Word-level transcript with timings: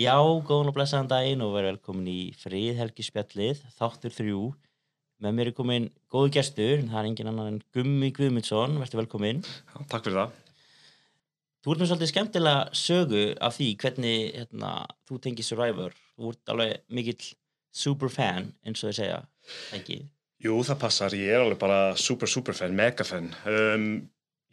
Já, 0.00 0.16
góðan 0.46 0.70
og 0.70 0.76
blessaðan 0.76 1.08
daginn 1.10 1.42
og 1.44 1.50
verið 1.52 1.74
velkomin 1.74 2.06
í 2.08 2.20
Friðhelgispjallið, 2.40 3.58
þáttur 3.76 4.14
þrjú. 4.14 4.44
Með 5.20 5.34
mér 5.36 5.50
er 5.50 5.56
komin 5.58 5.88
góðu 6.08 6.30
gestur, 6.38 6.86
það 6.86 7.00
er 7.02 7.08
engin 7.10 7.28
annan 7.28 7.50
en 7.50 7.58
Gummi 7.74 8.08
Guðmundsson, 8.16 8.78
verður 8.80 9.02
velkomin. 9.02 9.42
Já, 9.44 9.74
takk 9.90 10.06
fyrir 10.06 10.16
það. 10.22 10.38
Þú 11.60 11.74
ert 11.74 11.82
með 11.82 11.90
svolítið 11.90 12.12
skemmtilega 12.14 12.80
sögu 12.80 13.24
af 13.44 13.58
því 13.58 13.68
hvernig 13.82 14.18
hérna, 14.38 14.72
þú 15.10 15.20
tengið 15.26 15.50
Survivor. 15.50 16.00
Þú 16.16 16.32
ert 16.32 16.54
alveg 16.54 16.96
mikill 16.96 17.30
superfan, 17.82 18.52
eins 18.64 18.80
og 18.80 18.94
þau 18.94 18.98
segja, 19.02 19.22
ekki? 19.76 20.02
Jú, 20.40 20.54
það 20.64 20.84
passar. 20.86 21.18
Ég 21.18 21.34
er 21.34 21.44
alveg 21.44 21.60
bara 21.60 21.82
super, 22.00 22.30
super 22.30 22.56
fan, 22.56 22.72
mega 22.78 23.04
fan. 23.04 23.34
Um, 23.44 23.90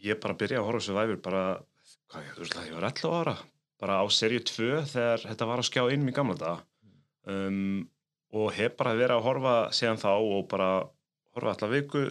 ég 0.04 0.20
bara 0.20 0.36
byrjaði 0.36 0.60
að 0.60 0.74
horfa 0.74 0.90
Survivor 0.90 1.24
bara, 1.30 1.52
hvað 2.12 2.28
ég, 2.28 2.36
þú 2.36 2.44
veist 2.44 2.66
ég 2.66 2.82
var 2.82 2.92
11 2.92 3.22
ára. 3.22 3.44
Bara 3.82 4.00
á 4.02 4.06
serju 4.10 4.42
2 4.50 4.82
þegar 4.90 5.24
þetta 5.28 5.48
var 5.50 5.62
að 5.62 5.70
skjá 5.70 5.84
inn 5.94 6.08
í 6.10 6.16
gamla 6.16 6.38
daga. 6.40 6.66
Um, 7.28 7.86
og 8.34 8.52
hef 8.56 8.76
bara 8.80 8.96
verið 8.98 9.18
að 9.18 9.26
horfa 9.28 9.56
síðan 9.76 10.02
þá 10.02 10.12
og 10.16 10.48
bara 10.52 10.70
horfa 11.38 11.54
allar 11.54 11.74
viku, 11.76 12.04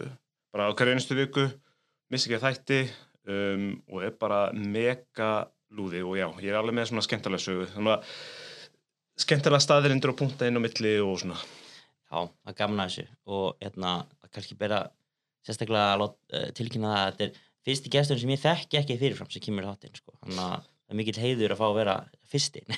bara 0.53 0.69
á 0.71 0.75
hverju 0.77 0.95
einustu 0.95 1.17
viku, 1.17 1.45
missi 2.13 2.29
ekki 2.29 2.41
þætti 2.43 2.79
um, 3.27 3.69
og 3.91 4.05
er 4.07 4.15
bara 4.19 4.41
mega 4.55 5.47
lúði 5.75 6.03
og 6.07 6.15
já, 6.15 6.27
ég 6.39 6.51
er 6.53 6.59
alveg 6.61 6.77
með 6.77 6.91
svona 6.91 7.03
skemmtilega 7.05 7.43
sögu. 7.43 7.67
Að 7.75 8.07
skemmtilega 9.19 9.65
staðirindur 9.65 10.13
og 10.13 10.19
punta 10.21 10.47
inn 10.47 10.59
á 10.59 10.63
milli 10.63 10.93
og 11.03 11.17
svona. 11.21 11.39
Já, 12.07 12.23
það 12.23 12.53
er 12.53 12.57
gaman 12.61 12.85
að 12.85 12.93
þessu 12.93 13.05
og 13.35 13.59
hérna, 13.59 13.97
kannski 14.31 14.55
bera 14.59 14.85
sérstaklega 15.43 16.07
uh, 16.07 16.47
tilkynna 16.55 16.93
það 16.93 17.03
að 17.03 17.11
þetta 17.11 17.27
er 17.27 17.45
fyrsti 17.67 17.91
gestur 17.91 18.21
sem 18.21 18.31
ég 18.31 18.43
þekki 18.43 18.79
ekki 18.79 18.99
fyrirfram 19.01 19.31
sem 19.33 19.43
kemur 19.43 19.67
þáttinn, 19.67 19.99
sko. 19.99 20.15
Þannig 20.23 20.43
að 20.45 20.69
það 20.87 20.93
er 20.95 20.99
mikill 21.01 21.19
heiður 21.19 21.53
að 21.53 21.59
fá 21.59 21.65
að 21.67 21.79
vera 21.81 21.95
fyrstinn. 22.31 22.77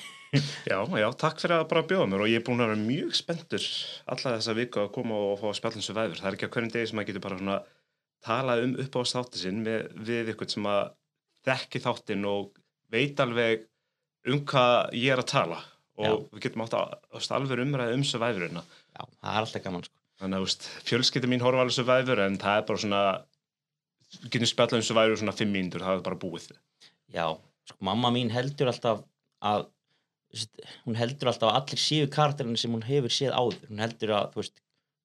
Já, 0.70 0.76
já, 0.86 1.08
takk 1.18 1.40
fyrir 1.42 1.56
að 1.56 1.64
bara 1.72 1.82
bjóða 1.90 2.06
mér 2.06 2.22
og 2.22 2.28
ég 2.30 2.38
er 2.38 2.44
búin 2.46 2.60
að 2.62 2.68
vera 2.70 2.78
mjög 2.78 3.16
spenntur 3.18 3.64
alla 4.12 4.34
þessa 4.36 4.52
viku 4.54 4.78
að 4.78 4.92
koma 4.94 5.16
og 5.26 5.40
fá 5.40 5.48
að 5.48 5.56
spjalla 5.58 5.80
um 5.80 5.82
svo 5.82 5.94
væður. 5.96 6.20
Það 6.20 6.28
er 6.28 6.36
ekki 6.36 6.46
á 6.46 6.52
hverjum 6.54 6.70
degi 6.70 6.86
sem 6.86 6.98
maður 7.00 7.08
getur 7.08 7.24
bara 7.24 7.38
svona 7.40 7.56
talað 8.22 8.62
um 8.62 8.76
upp 8.84 8.94
á 8.94 9.00
þáttin 9.10 9.40
sinn 9.40 9.64
við, 9.66 9.88
við 10.06 10.30
ykkur 10.34 10.52
sem 10.52 10.68
að 10.70 10.82
þekki 11.48 11.82
þáttin 11.82 12.28
og 12.30 12.60
veit 12.94 13.24
alveg 13.24 13.66
um 14.30 14.44
hvað 14.52 14.94
ég 15.00 15.16
er 15.16 15.24
að 15.24 15.30
tala 15.32 15.58
og 15.98 16.06
Já. 16.06 16.14
við 16.30 16.46
getum 16.46 16.64
átt 16.64 16.78
að 16.78 17.34
alveg 17.40 17.64
umræði 17.66 17.98
um 17.98 18.06
svo 18.06 18.22
væðurina. 18.22 18.62
Já, 18.94 19.02
það 19.02 19.34
er 19.34 19.42
alltaf 19.42 19.66
gaman, 19.66 19.86
sko. 19.88 19.96
Þannig 20.20 20.46
að 20.46 20.70
fjölskytti 20.86 21.32
mín 21.32 21.42
horfa 21.42 21.64
alveg 21.64 21.74
svo 21.74 21.86
væður 21.88 22.22
en 22.28 22.38
það 22.38 22.60
er 22.60 22.66
bara 22.70 22.84
svona, 22.86 23.02
það 27.60 27.68
er 27.68 27.74
sko, 27.74 27.84
mamma 27.90 28.10
mín 28.14 28.32
heldur 28.34 28.70
alltaf 28.72 29.04
að 29.42 29.68
hún 30.86 30.94
heldur 30.98 31.30
alltaf 31.32 31.48
að 31.50 31.56
allir 31.60 31.80
séu 31.82 32.08
karakterinn 32.14 32.58
sem 32.60 32.70
hún 32.74 32.84
hefur 32.86 33.10
séð 33.10 33.32
áður. 33.34 33.64
Hún 33.70 33.80
heldur 33.82 34.12
að, 34.14 34.28
þú 34.34 34.42
veist, 34.44 34.60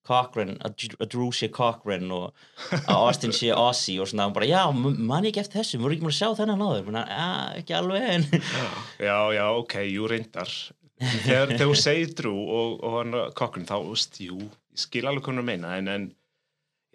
Cochran 0.06 0.52
að 0.62 0.74
Dr- 0.84 1.00
að 1.02 1.08
Drew 1.16 1.32
sé 1.34 1.48
Cochran 1.50 2.12
og 2.14 2.28
að 2.78 2.92
Austin 3.00 3.34
sé 3.34 3.48
Ozzy 3.58 3.96
og 4.04 4.10
svona. 4.12 4.28
Hún 4.30 4.36
bara, 4.38 4.46
já, 4.52 4.60
m- 4.70 5.00
man 5.10 5.26
ég 5.26 5.32
ekki 5.34 5.42
eftir 5.42 5.64
þessu, 5.64 5.80
voru 5.82 5.96
ekki 5.96 6.06
múin 6.06 6.14
að 6.14 6.20
sjá 6.20 6.30
þennan 6.38 6.62
áður? 6.62 6.84
Hún 6.92 7.00
er, 7.02 7.10
já, 7.10 7.30
ekki 7.64 7.78
alveg 7.80 8.06
en 8.14 8.28
Já, 9.02 9.18
já, 9.34 9.46
ok, 9.64 9.76
jú 9.90 10.12
reyndar. 10.12 10.54
Þegar, 11.26 11.56
þú 11.60 11.72
segir 11.82 12.14
Drew 12.22 12.38
og, 12.60 12.78
og 12.86 13.18
kokkun, 13.36 13.66
þá, 13.68 13.80
jú 14.22 14.38
ég 14.46 14.84
skil 14.86 15.08
alveg 15.10 15.26
hvernig 15.26 15.42
að 15.42 15.50
meina, 15.50 15.74
en, 15.82 15.90
en 15.96 16.06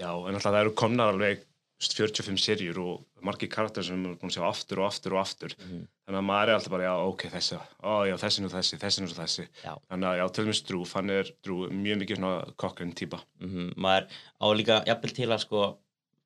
já, 0.01 0.09
en 0.15 0.37
alltaf 0.39 0.53
það 0.55 0.61
eru 0.63 0.77
komnar 0.79 1.11
alveg 1.17 1.43
45 1.81 2.37
serjur 2.41 2.79
og 2.83 3.25
margir 3.25 3.49
karakter 3.53 3.85
sem 3.85 3.97
við 3.97 4.11
erum 4.11 4.19
búin 4.21 4.31
að 4.31 4.37
sjá 4.37 4.45
aftur 4.49 4.83
og 4.83 4.87
aftur 4.91 5.17
og 5.17 5.21
aftur. 5.23 5.55
Mhm. 5.59 5.87
þannig 6.05 6.21
að 6.21 6.27
maður 6.27 6.49
er 6.49 6.55
alltaf 6.55 6.73
bara, 6.75 6.85
já, 6.85 6.95
ok, 7.07 7.23
þessi 7.31 7.57
ó, 7.57 7.95
já, 8.09 8.17
þessi 8.21 8.45
og 8.45 8.51
þessi, 8.53 8.79
þessi 8.83 9.03
og 9.07 9.15
þessi. 9.17 9.45
Já. 9.65 9.75
þannig 9.89 10.09
að, 10.11 10.17
já, 10.19 10.25
til 10.29 10.45
dæmis 10.45 10.63
Drew, 10.69 10.85
hann 10.95 11.11
er 11.11 11.31
Drew, 11.45 11.69
mjög 11.71 12.01
mikið 12.03 12.17
svona 12.17 12.55
kokkun 12.57 12.93
típa 12.93 13.23
mm 13.41 13.73
maður 13.77 14.05
á 14.43 14.47
líka 14.53 14.85
jafnvel 14.87 15.15
til 15.15 15.31
að 15.31 15.39
sko 15.45 15.79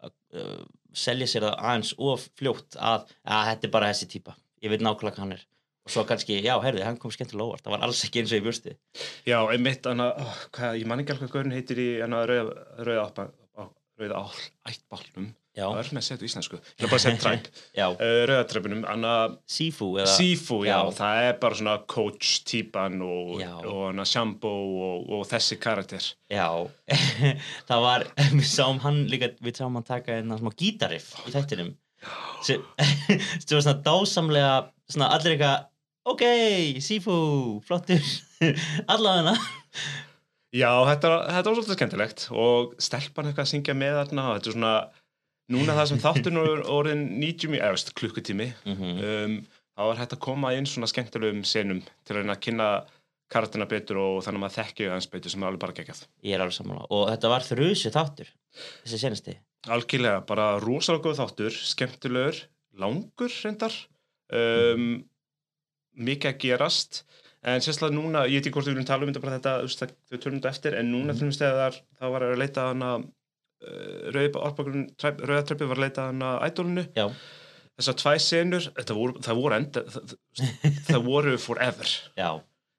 að, 0.03 0.13
uh, 0.35 0.65
selja 0.93 1.27
sér 1.27 1.43
það 1.47 1.59
aðeins 1.59 1.95
of 1.99 2.29
fljótt 2.39 2.77
að, 2.81 3.07
að 3.25 3.47
þetta 3.51 3.67
er 3.67 3.71
bara 3.71 3.93
þessi 3.93 4.09
típa 4.11 4.35
ég 4.63 4.71
veit 4.71 4.81
nákvæmlega 4.81 5.21
hann 5.21 5.33
er. 5.37 5.47
Og 5.85 5.93
svo 5.93 6.05
kannski, 6.09 6.41
já, 6.41 6.57
heyrði, 6.65 6.81
hann 6.81 6.97
kom 6.97 7.13
skemmtilega 7.13 7.45
óvart. 7.45 7.61
Það 7.61 7.75
var 7.75 7.83
alls 7.85 8.05
ekki 8.07 8.23
eins 8.23 8.33
og 8.33 8.39
ég 8.39 8.45
björsti 8.47 8.73
Já, 9.29 9.39
einmitt, 9.53 9.85
ó, 9.85 9.93
hvað, 10.57 10.79
ég 10.81 10.87
man 10.89 11.01
ekki 11.05 11.13
alveg 11.13 11.29
hvað 11.29 11.45
það 15.55 15.79
er 15.81 15.91
með 15.95 16.07
þetta 16.09 16.25
í 16.25 16.29
íslensku, 16.29 16.59
ég 16.59 16.85
er 16.87 16.91
bara 16.91 17.03
segja 17.05 17.21
træp 17.23 18.67
hann 18.89 19.05
að 19.07 19.37
Sifu 19.57 19.89
eða 20.01 20.15
Sifu, 20.17 20.59
já, 20.67 20.73
Já. 20.75 20.95
það 20.99 21.21
er 21.29 21.37
bara 21.45 21.59
svona 21.61 21.75
coach 21.95 22.33
típan 22.49 22.97
og, 23.07 23.37
og 23.71 24.01
Shambo 24.11 24.51
og, 24.89 25.13
og 25.15 25.23
þessi 25.31 25.59
karakter. 25.63 26.09
Já, 26.33 26.49
það 27.71 27.85
var, 27.87 28.07
við 28.39 28.49
sáum 28.51 28.81
hann 28.83 29.05
líka, 29.13 29.31
við 29.45 29.61
sáum 29.63 29.79
hann 29.79 29.87
taka 29.87 30.19
einna 30.19 30.41
smá 30.41 30.51
gítariff 30.59 31.13
í 31.29 31.35
þættinum. 31.35 31.75
Sem 32.45 32.61
var 33.55 33.63
svona 33.65 33.79
dásamlega, 33.87 34.57
svona 34.91 35.13
allir 35.15 35.37
eitthvað, 35.37 35.69
ok, 36.11 36.25
Sifu, 36.85 37.15
flottur, 37.65 38.11
allavega. 38.91 39.39
Já, 40.55 40.69
þetta, 40.87 41.09
þetta 41.31 41.49
var 41.49 41.57
svolítið 41.57 41.79
skemmtilegt 41.79 42.27
og 42.31 42.75
stelpan 42.83 43.31
eitthvað 43.31 43.47
að 43.47 43.51
syngja 43.51 43.75
með 43.75 43.97
þarna 43.99 44.27
og 44.29 44.37
þetta 44.37 44.51
er 44.51 44.55
svona, 44.55 44.75
núna 45.53 45.77
það 45.77 45.91
sem 45.91 46.03
þátturinn 46.03 46.41
er 46.41 46.65
orðin 46.73 47.07
90 47.21 47.53
mí, 47.53 47.61
eða 47.61 47.75
veist, 47.77 47.95
klukkutími 47.99 48.51
mm 48.65 48.99
um, 49.11 49.39
þá 49.75 49.83
er 49.89 49.99
hægt 49.99 50.15
að 50.15 50.23
koma 50.23 50.53
inn 50.55 50.69
svona 50.71 50.87
skemmtilegum 50.87 51.43
senum 51.49 51.81
til 52.07 52.21
að 52.21 52.37
kynna 52.45 52.69
karakterina 53.33 53.67
betur 53.67 53.99
og 53.99 54.21
þannig 54.25 54.39
að 54.39 54.43
maður 54.45 54.59
þekki 54.61 54.91
hans 54.93 55.09
betur 55.11 55.33
sem 55.33 55.43
er 55.43 55.49
alveg 55.49 55.63
bara 55.65 55.77
geggjað. 55.79 56.03
Ég 56.27 56.37
er 56.37 56.45
alveg 56.45 56.57
sammála. 56.59 56.85
Og 56.95 57.09
þetta 57.11 57.33
var 57.33 57.47
þrjusu 57.49 57.93
þáttur, 57.95 58.31
þessi 58.85 59.01
senasti? 59.01 59.35
Algjörlega, 59.75 60.21
bara 60.29 60.47
rosalega 60.63 61.09
góð 61.09 61.21
þáttur, 61.23 61.59
skemmtilegur, 61.73 62.41
langur 62.79 63.35
reyndar, 63.41 63.77
um, 64.37 64.87
mikið 65.95 66.31
að 66.31 66.41
gerast, 66.45 67.03
en 67.45 67.65
sérstaklega 67.65 67.97
núna, 67.97 68.25
ég 68.29 68.39
veit 68.39 68.49
ekki 68.51 68.55
hvort 68.59 68.69
við 68.69 68.77
viljum 68.77 68.89
tala 68.93 69.07
um 69.07 69.13
þetta 69.13 69.25
bara 69.25 69.41
þetta, 69.41 69.89
við 70.13 70.23
tölum 70.23 70.41
þetta 70.41 70.53
eftir, 70.53 70.79
en 70.79 70.93
núna 70.93 71.17
til 71.17 71.27
dæmis 71.27 71.41
þegar 71.41 71.81
það 71.99 72.15
var 72.15 72.27
að 72.29 72.41
leita 72.45 72.69
hana, 72.71 72.93
uh, 73.65 74.11
rauðatröppi 74.15 75.69
var 75.71 75.79
að 75.79 75.85
leita 75.85 76.09
hana 76.11 76.35
ædólinu, 76.47 76.85
þessar 77.79 77.99
tvær 78.01 78.21
senur, 78.23 78.69
voru, 78.91 79.17
það 79.25 79.41
voru 79.41 79.59
enda, 79.59 79.85
það, 79.95 80.17
það, 80.91 81.01
voru 81.09 81.39
forever. 81.43 81.97
já, 82.23 82.31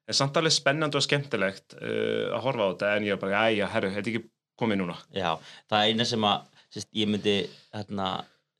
En 0.06 0.14
samt 0.14 0.36
alveg 0.38 0.54
spennandi 0.54 0.94
og 0.94 1.02
skemmtilegt 1.02 1.74
uh, 1.80 2.30
að 2.36 2.42
horfa 2.44 2.66
á 2.66 2.70
þetta, 2.70 2.94
en 2.94 3.08
ég 3.08 3.16
er 3.16 3.22
bara, 3.22 3.44
æja, 3.50 3.70
herru, 3.72 3.90
þetta 3.96 4.12
er 4.12 4.14
ekki 4.14 4.28
komið 4.56 4.80
núna. 4.82 4.96
já 5.12 5.32
Það 5.68 5.80
er 5.80 5.90
eina 5.90 6.06
sem 6.08 6.26
að, 6.30 6.62
sérst, 6.72 6.90
ég 6.96 7.10
myndi 7.10 7.36
hérna, 7.74 8.10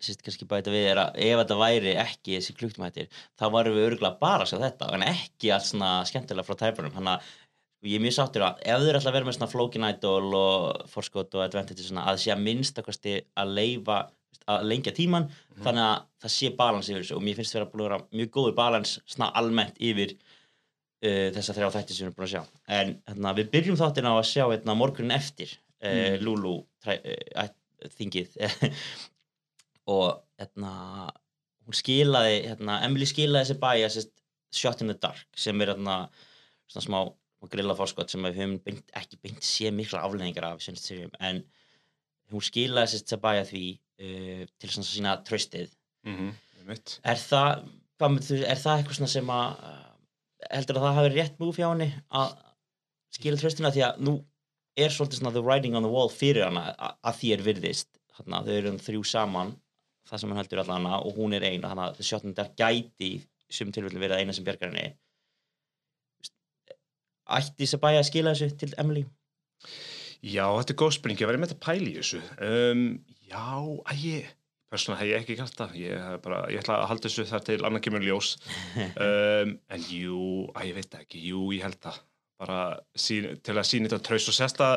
sérst, 0.03 0.23
kannski 0.27 0.49
bæta 0.49 0.73
við 0.75 0.91
er 0.91 1.01
að 1.01 1.19
ef 1.25 1.41
þetta 1.41 1.59
væri 1.61 1.95
ekki 2.01 2.37
þessi 2.37 2.57
klukktumættir 2.59 3.09
þá 3.39 3.47
varum 3.55 3.77
við 3.77 3.89
örgulega 3.91 4.21
bara 4.21 4.45
að 4.45 4.53
sjá 4.53 4.59
þetta 4.61 4.91
en 4.97 5.07
ekki 5.07 5.53
allt 5.55 5.69
svona 5.71 5.93
skemmtilega 6.09 6.47
frá 6.47 6.59
tæpunum 6.61 6.95
þannig 6.97 7.15
að 7.15 7.31
sko, 7.87 7.93
ég 7.93 8.01
er 8.01 8.05
mjög 8.05 8.17
sáttur 8.17 8.43
að 8.43 8.61
ef 8.67 8.81
þau 8.81 8.89
eru 8.89 8.99
alltaf 8.99 9.11
að 9.11 9.17
vera 9.17 9.27
með 9.27 9.37
svona 9.37 9.51
Flokin 9.51 9.87
Idol 9.87 10.35
og 10.35 10.87
Forskot 10.91 11.35
og 11.37 11.43
Advantage 11.45 11.85
svona, 11.85 12.07
að 12.11 12.21
sé 12.23 12.33
að 12.33 12.43
minnstakosti 12.43 13.15
að 13.37 13.53
leifa 13.55 13.99
að 14.47 14.67
lengja 14.67 14.93
tíman 14.95 15.29
þannig 15.63 15.83
að 15.83 16.03
það 16.23 16.33
sé 16.33 16.51
balans 16.57 16.89
yfir 16.91 17.03
þessu. 17.03 17.17
Og 17.17 17.23
mér 17.25 17.37
finnst 17.37 17.57
búin 17.57 17.85
að 17.85 17.87
vera 17.89 18.01
mjög 18.13 18.31
góður 18.35 18.57
balans 18.57 18.97
svona 19.07 19.31
almennt 19.35 19.79
yfir 19.79 20.15
uh, 20.15 21.29
þessa 21.35 21.57
þrjá 21.57 21.71
þætti 21.75 21.97
sem 21.97 22.05
við 22.05 22.09
erum 22.09 22.17
búin 22.17 22.27
að 22.27 22.35
sjá. 22.35 22.43
En 22.79 22.95
hérna, 23.11 23.35
við 23.39 23.51
byrjum 23.55 23.81
þáttina 23.81 24.15
á 24.15 24.17
að 24.17 24.31
sjá 24.31 24.45
hérna, 24.45 24.79
morgunin 24.79 25.17
eftir 25.17 25.57
uh, 25.83 26.17
Lulu 26.23 26.61
træ, 26.85 26.99
uh, 27.03 27.51
þingið. 27.99 28.39
Og 29.97 30.23
hérna, 30.39 30.73
hún 31.67 31.79
skilaði 31.79 32.41
hérna, 32.47 32.81
Emily 32.87 33.07
skilaði 33.09 33.51
þessi 33.51 33.61
bæja 33.63 34.09
Shot 34.57 34.81
in 34.81 34.89
the 34.89 34.95
Dark 34.95 35.27
sem 35.37 35.59
er 35.61 35.75
hérna, 35.75 36.05
svona 36.71 36.85
smá 36.87 37.01
smá 37.47 37.53
grillaforskot 37.53 38.13
sem 38.13 38.27
við 38.27 38.39
höfum 38.41 38.59
beint, 38.65 38.93
ekki 38.99 39.19
beint 39.23 39.43
sé 39.47 39.71
mikla 39.71 40.05
afleðingar 40.07 40.51
af 40.51 40.69
en 41.21 41.43
hún 42.33 42.43
skilaði 42.43 42.93
sérst 42.93 43.09
þessi 43.09 43.23
bæja 43.23 43.45
því 43.47 43.65
uh, 43.73 44.47
til 44.59 44.71
svona 44.71 44.89
sína 44.93 45.19
tröstið 45.27 45.75
Mm 46.07 46.17
-hmm. 46.17 46.35
er 47.03 47.19
það, 47.19 47.65
er 47.99 48.59
það 48.63 48.77
eitthvað 48.79 48.95
svona 48.95 49.11
sem 49.11 49.31
að 49.31 49.49
uh, 49.69 49.87
heldur 50.51 50.77
að 50.77 50.85
það 50.85 50.99
hafi 50.99 51.11
rétt 51.15 51.39
múf 51.43 51.59
hjá 51.59 51.69
henni 51.69 51.89
að 52.21 52.37
skila 53.11 53.41
tröstina 53.41 53.73
því 53.75 53.83
að 53.87 53.99
nú 54.07 54.13
er 54.77 54.91
svolítið 54.91 55.19
svona 55.19 55.33
the 55.33 55.43
writing 55.43 55.75
on 55.75 55.83
the 55.83 55.91
wall 55.91 56.11
fyrir 56.11 56.45
hana 56.45 56.75
að, 56.79 56.93
að 57.03 57.17
því 57.21 57.33
er 57.33 57.43
virðist. 57.43 57.89
Hana, 58.17 58.43
þau 58.45 58.53
eru 58.53 58.71
um 58.71 58.79
þrjú 58.79 59.03
saman 59.05 59.57
það 60.07 60.21
sem 60.21 60.31
hann 60.31 60.39
heldur 60.39 60.63
allan 60.63 60.87
og 60.87 61.17
hún 61.17 61.35
er 61.35 61.43
ein 61.43 61.63
þannig 61.63 61.85
að 61.85 61.97
þessi 61.99 62.11
sjóttnindar 62.11 62.53
gæti 62.57 63.11
í 63.49 63.55
sum 63.59 63.73
tilfellin 63.73 64.01
verið 64.01 64.23
eina 64.23 64.33
sem 64.33 64.45
bjargar 64.47 64.71
henni 64.71 64.95
ætti 67.39 67.65
þess 67.65 67.77
að 67.79 67.85
bæja 67.87 68.01
að 68.03 68.09
skila 68.11 68.33
þessu 68.35 68.57
til 68.63 68.73
Emily? 68.83 69.05
Já, 70.27 70.47
þetta 70.59 70.73
er 70.75 70.81
góð 70.81 70.95
spurning, 70.97 71.21
ég 71.21 71.29
var 71.31 71.39
með 71.39 71.53
þetta 71.53 71.65
pæli 71.67 71.93
í 71.93 71.97
þessu. 72.01 72.21
Um, 72.43 72.83
já, 73.29 73.45
að 73.93 74.03
ég 74.07 74.33
persónulega 74.73 75.05
hef 75.05 75.11
ég 75.13 75.21
ekki 75.23 75.37
gert 75.39 75.59
það. 75.61 75.75
Ég, 75.79 76.07
bara, 76.25 76.41
ég 76.51 76.63
ætla 76.63 76.81
að 76.81 76.89
halda 76.91 77.07
þessu 77.09 77.27
þar 77.31 77.45
til 77.47 77.59
annar 77.69 77.83
kemur 77.85 78.03
ljós. 78.07 78.33
Um, 79.07 79.53
en 79.71 79.85
jú, 79.93 80.21
að 80.57 80.71
ég 80.71 80.79
veit 80.81 80.97
ekki. 80.99 81.21
Jú, 81.31 81.45
ég 81.55 81.63
held 81.67 81.79
það. 81.85 82.01
Bara 82.41 82.59
sín, 82.99 83.29
til 83.45 83.55
að 83.57 83.65
sína 83.69 83.89
þetta 83.89 84.03
traust 84.11 84.29
og 84.33 84.37
sérst 84.37 84.59
að 84.65 84.75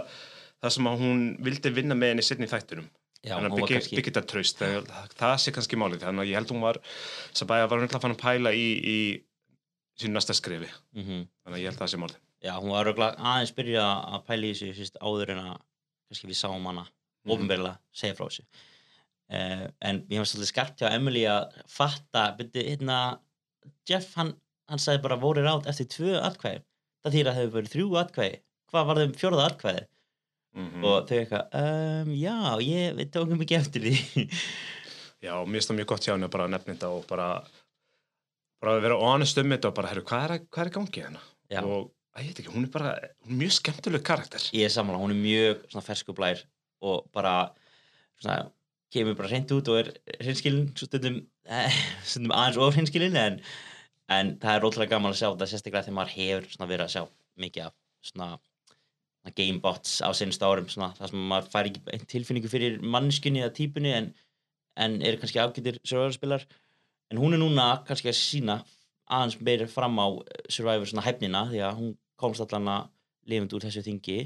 það 0.63 0.73
sem 0.75 0.87
að 0.91 1.01
hún 1.01 1.23
vildi 1.43 1.71
vinna 1.75 1.95
með 1.97 2.13
henni 2.13 2.23
setni 2.23 2.47
í 2.47 2.51
þættunum 2.51 2.85
Já, 3.27 3.33
hún 3.35 3.49
að 3.49 3.57
byggja, 3.57 3.79
þetta 4.05 4.21
traust. 4.31 4.61
Það, 4.61 5.09
það 5.19 5.33
sé 5.43 5.51
kannski 5.55 5.79
málið, 5.79 6.05
þannig 6.05 6.23
að 6.23 6.29
ég 6.29 6.37
held 6.39 6.53
hún 6.53 6.63
var 6.63 6.79
Sabæja 7.35 7.65
var 7.67 7.81
náttúrulega 7.81 8.03
fann 8.05 8.15
að 8.15 8.21
pæla 8.21 8.53
í, 8.55 8.67
í 8.79 8.97
sínu 9.99 10.15
næsta 10.15 10.35
skrifi 10.39 10.69
Mhm. 10.95 11.25
þannig 11.43 11.57
að 11.57 11.63
ég 11.65 11.67
held 11.73 11.81
það 11.83 11.91
sé 11.91 11.99
málið 11.99 12.19
Já, 12.44 12.53
hún 12.59 12.71
var 12.71 12.88
aðeins 12.95 13.51
byrja 13.57 13.83
að 14.15 14.21
pæla 14.30 14.47
í 14.47 14.53
þessu 14.56 14.75
fyrst 14.77 15.00
áður 15.03 15.33
en 15.36 15.41
að 15.44 15.56
kannski 16.09 16.30
við 16.31 16.38
sáum 16.39 16.65
hana 16.69 16.86
Mhm. 17.25 17.33
ofinverðilega 17.36 17.77
segja 17.91 18.15
frá 18.15 18.25
þessu. 18.30 18.45
Uh, 19.30 19.65
en 19.86 20.00
ég 20.09 20.18
var 20.21 20.25
svolítið 20.25 20.50
skarpt 20.53 20.80
hjá 20.81 20.88
Emily 20.95 21.25
að 21.30 21.51
fatta, 21.68 22.24
byrju, 22.38 22.63
hérna 22.65 23.19
Jeff, 23.89 24.13
hann, 24.15 24.31
hann 24.69 24.80
sagði 24.81 25.01
bara 25.03 25.18
voru 25.21 25.44
rátt 25.44 25.68
eftir 25.69 25.86
tvö 25.91 26.15
atkvæði. 26.24 26.63
Það 27.03 27.13
þýr 27.18 27.27
að 27.30 27.38
hefur 27.39 27.56
verið 27.59 27.74
þrjú 27.75 27.89
atkvæði. 28.01 28.39
Hvað 28.71 28.85
var 28.89 28.95
þeim 29.03 29.13
fjórða 29.19 29.45
atkvæði 29.51 29.83
mm 30.56 30.83
og 30.83 31.06
þau 31.07 31.18
eitthvað, 31.19 31.45
um, 31.59 32.09
já, 32.18 32.35
ég 32.65 32.95
við 32.97 33.12
tókum 33.13 33.42
ekki 33.45 33.57
eftir 33.59 33.81
því. 33.85 34.24
Já, 35.21 35.33
mér 35.45 35.59
finnst 35.59 35.69
það 35.69 35.77
mjög 35.81 35.88
gott 35.92 36.06
hjá 36.07 36.13
henni 36.15 36.25
að 36.30 36.31
bara 36.31 36.47
nefna 36.47 36.74
þetta 36.74 36.89
og 36.95 37.06
bara, 37.09 37.27
bara 38.63 38.80
vera 38.80 38.97
honest 39.03 39.38
um 39.42 39.50
þetta 39.51 39.68
og 39.68 39.75
bara, 39.75 39.89
herru, 39.92 40.03
hvað 40.07 40.24
er, 40.25 40.33
að- 40.38 40.45
hvað 40.50 40.63
er 40.65 40.69
í 40.71 40.75
gangi 40.77 41.01
hérna? 41.03 41.21
Og, 41.63 41.89
ég 42.21 42.31
veit 42.31 42.42
ekki, 42.44 42.54
hún 42.54 42.68
er 42.68 42.71
bara, 42.74 42.94
hún 43.25 43.36
er 43.36 43.42
mjög 43.44 43.56
skemmtileg 43.57 44.06
karakter. 44.06 44.45
ég 44.56 44.68
er 44.68 44.74
sammála, 44.74 45.01
hún 45.01 45.13
er 45.16 45.19
mjög 45.19 45.66
svona 45.71 45.86
fersku 45.86 46.16
blær 46.16 46.44
og 46.81 47.10
bara 47.16 47.33
svona, 48.21 48.51
kemur 48.94 49.18
bara 49.19 49.31
hreint 49.31 49.51
út 49.56 49.71
og 49.71 49.81
er 49.81 49.92
hreinskilin 50.19 50.69
stundum, 50.77 51.21
eh, 51.45 51.80
stundum 52.10 52.36
aðeins 52.36 52.60
of 52.60 52.75
hreinskilin 52.75 53.18
en, 53.19 53.42
en 54.10 54.36
það 54.42 54.56
er 54.56 54.66
rótlega 54.66 54.95
gaman 54.95 55.13
að 55.13 55.21
sjá 55.21 55.27
þetta 55.30 55.50
sérstaklega 55.51 55.88
þegar 55.88 56.00
maður 56.00 56.16
hefur 56.18 56.50
svona 56.54 56.71
verið 56.71 56.86
að 56.88 56.95
sjá 56.95 57.04
mikið 57.39 57.68
af 57.68 57.75
svona 58.10 58.31
gamebots 59.36 60.00
á 60.01 60.10
sinnst 60.16 60.42
árum 60.42 60.69
það 60.71 61.12
sem 61.12 61.27
maður 61.30 61.51
fær 61.54 61.69
ekki 61.69 62.06
tilfinningu 62.10 62.50
fyrir 62.50 62.80
mannskunni 62.81 63.44
eða 63.44 63.54
típunni 63.57 63.92
en, 63.94 64.10
en 64.80 64.98
er 65.06 65.19
kannski 65.21 65.42
afgjötir 65.44 65.77
survivorspilar 65.83 66.45
en 67.12 67.21
hún 67.21 67.36
er 67.36 67.42
núna 67.42 67.68
kannski 67.88 68.10
að 68.10 68.18
sína 68.18 68.60
aðeins 69.10 69.39
meira 69.42 69.68
fram 69.69 69.98
á 70.01 70.07
eh, 70.07 70.45
survivor 70.50 70.89
svona 70.89 71.06
hæfnina 71.06 71.45
því 71.51 71.62
að 71.66 71.81
hún 71.81 71.92
komst 72.19 72.44
allan 72.45 72.68
að 72.75 72.89
lifandi 73.31 73.57
úr 73.57 73.66
þessu 73.68 73.86
þingi 73.86 74.19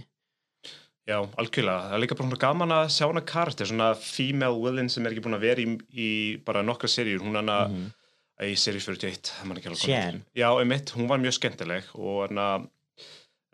Já, 1.03 1.17
algjörlega. 1.35 1.89
Það 1.89 1.93
er 1.97 1.99
líka 1.99 2.15
bara 2.15 2.27
svona 2.29 2.39
gaman 2.39 2.71
að 2.71 2.85
sjá 2.95 3.03
hana 3.09 3.21
karakter, 3.27 3.67
svona 3.67 3.89
female 3.99 4.55
villain 4.63 4.87
sem 4.89 5.03
er 5.03 5.11
ekki 5.11 5.23
búin 5.25 5.35
að 5.35 5.41
vera 5.43 5.59
í, 5.65 5.73
í 5.99 6.05
bara 6.47 6.61
nokkra 6.63 6.87
seríur. 6.87 7.19
Hún 7.25 7.35
hana, 7.35 7.57
mm 7.67 7.73
Mhm. 7.73 7.89
í 8.47 8.53
seríu 8.57 8.79
41, 8.81 9.19
það 9.35 9.45
man 9.49 9.57
ekki 9.59 9.67
alveg 9.69 9.83
heitir. 9.83 10.21
Já, 10.39 10.47
einmitt, 10.61 10.93
hún 10.95 11.09
var 11.11 11.19
mjög 11.19 11.35
skemmtileg 11.37 11.83
og 11.95 12.21
hana, 12.29 12.45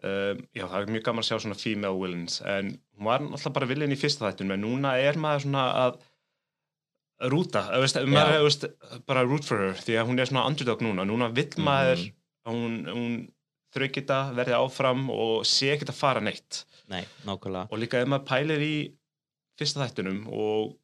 um, 0.04 0.44
já, 0.56 0.64
það 0.70 0.78
er 0.84 0.94
mjög 0.94 1.04
gaman 1.10 1.24
að 1.24 1.28
sjá 1.32 1.40
svona 1.42 1.58
female 1.60 1.98
villains, 2.00 2.38
en 2.46 2.70
hún 2.98 3.10
var 3.10 3.20
alltaf 3.26 3.54
bara 3.58 3.66
villain 3.68 3.92
í 3.92 3.98
fyrsta 4.00 4.30
þættin, 4.30 4.54
en 4.54 4.62
núna 4.64 4.94
er 5.02 5.18
maður 5.18 5.44
svona 5.48 5.66
að 5.88 5.98
að 7.20 7.34
rúta, 7.34 7.66
eða 7.74 7.82
veist, 7.84 7.98
maður 8.08 8.70
er 8.70 9.02
bara 9.10 9.26
root 9.28 9.44
for 9.44 9.58
her, 9.58 9.74
því 9.74 9.98
að 10.00 10.08
hún 10.08 10.20
er 10.22 10.30
svona 10.30 10.46
underdog 10.48 10.80
núna, 10.86 11.04
núna 11.10 11.28
vill 11.34 11.50
maður 11.58 12.06
að 12.46 12.54
hún, 12.54 12.78
hún 12.94 13.18
þraukir 13.76 14.02
þetta, 14.04 14.20
verði 14.38 14.56
áfram 14.58 15.10
og 15.14 15.46
sé 15.46 15.74
ekkert 15.76 15.92
að 15.94 16.00
fara 16.02 16.22
neitt. 16.26 16.64
Nei, 16.90 17.04
nákvæmlega. 17.28 17.68
Og 17.72 17.80
líka 17.82 18.02
ef 18.02 18.08
maður 18.10 18.26
pælir 18.32 18.64
í 18.66 18.76
fyrsta 19.60 19.84
þættunum 19.86 20.22
og 20.32 20.76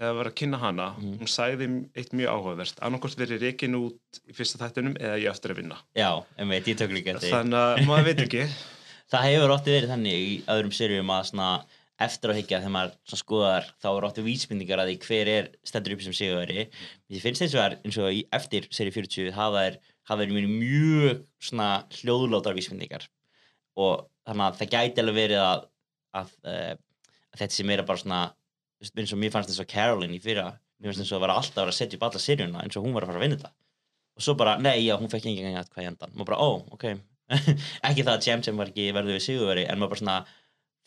þegar 0.00 0.14
var 0.16 0.28
að 0.30 0.36
kynna 0.40 0.58
hana, 0.62 0.86
Mhm. 0.96 1.18
hún 1.20 1.28
sagði 1.28 1.66
eitt 1.96 2.12
mjög 2.16 2.30
áhugavert, 2.32 2.78
annarkort 2.80 3.16
verið 3.20 3.42
reikin 3.42 3.74
út 3.76 4.20
í 4.28 4.32
fyrsta 4.32 4.56
þættunum 4.62 4.94
eða 4.96 5.18
ég 5.20 5.30
eftir 5.30 5.50
að 5.52 5.56
vinna. 5.62 5.76
Já, 5.96 6.24
en 6.38 6.48
veit, 6.48 6.64
ég 6.64 6.76
tök 6.78 6.90
líka 6.94 7.18
þetta 7.18 7.30
þannig 7.34 7.60
að 7.60 7.86
maður 7.86 8.04
veit 8.04 8.22
ekki. 8.26 8.46
Það 9.10 9.26
hefur 9.26 9.50
ótti 9.56 9.72
verið 9.74 9.90
þannig 9.90 10.14
í 10.14 10.42
öðrum 10.46 10.72
serjum 10.72 11.10
að 11.10 11.24
svona 11.32 11.64
eftir 12.00 12.30
á 12.30 12.34
higgja 12.38 12.60
þegar 12.62 12.72
maður 12.76 12.92
skoðar 13.20 13.64
þá 13.82 13.88
er 13.90 14.06
ótti 14.08 14.22
vísbendingar 14.24 14.78
að 14.80 14.88
því 14.88 14.98
hver 15.04 15.28
er 15.28 15.48
stendur 15.66 15.92
upp 15.96 16.00
sem 16.06 16.12
sigurveri 16.16 16.68
Mér 17.10 17.20
finnst 17.20 17.42
eins 17.42 17.54
og 17.58 17.60
er 17.66 17.74
eins 17.84 17.98
og 17.98 18.08
í 18.14 18.22
eftir 18.32 18.68
seri 18.70 18.90
40 18.94 19.32
hafa 19.36 19.64
er, 19.66 19.76
hafa 20.10 20.26
er 20.26 20.34
mjög 20.34 21.22
svona 21.40 21.68
hljóðlótar 22.00 22.56
vísbendingar. 22.58 23.06
Og 23.80 24.08
þannig 24.26 24.46
að 24.46 24.58
það 24.60 24.72
gæti 24.74 25.02
alveg 25.02 25.18
verið 25.20 25.44
að, 25.44 25.68
að, 26.20 26.34
uh, 26.44 26.74
að 27.30 27.44
þetta 27.44 27.56
sem 27.56 27.72
er 27.74 27.84
bara 27.86 28.02
svona 28.02 28.24
eins 28.80 29.14
og 29.14 29.20
mér 29.20 29.32
fannst 29.34 29.52
eins 29.52 29.62
og 29.62 29.70
Caroline 29.70 30.16
í 30.16 30.22
fyrra 30.22 30.50
mér 30.80 30.90
finnst 30.92 31.04
eins 31.04 31.12
og 31.12 31.18
að 31.18 31.26
vera 31.26 31.36
alltaf 31.40 31.62
að 31.62 31.70
að 31.70 31.76
setja 31.76 31.98
upp 31.98 32.06
alla 32.08 32.22
serjuna 32.22 32.64
eins 32.64 32.78
og 32.78 32.86
hún 32.86 32.94
var 32.96 33.04
að 33.04 33.12
fara 33.12 33.20
að 33.20 33.24
vinna 33.26 33.38
þetta. 33.40 33.52
Og 34.16 34.24
svo 34.24 34.34
bara, 34.40 34.56
nei, 34.60 34.76
já, 34.86 34.94
hún 35.00 35.12
fekk 35.12 35.28
engin 35.28 35.58
að 35.60 35.68
hvað 35.74 35.84
í 35.84 35.88
endan 35.90 36.16
og 36.16 36.28
bara, 36.28 36.40
ó, 36.40 36.48
ok. 36.74 36.86
Ekki 37.88 38.06
það 38.06 38.14
að 38.14 38.26
Jam 38.26 38.44
Jam 38.46 38.60
var 38.60 38.72
ekki 38.72 38.88
verður 38.96 39.16
við 39.16 39.22
sigurveri 39.26 39.66
en 39.68 39.78
maður 39.78 39.92
bara 39.92 40.02
svona 40.02 40.16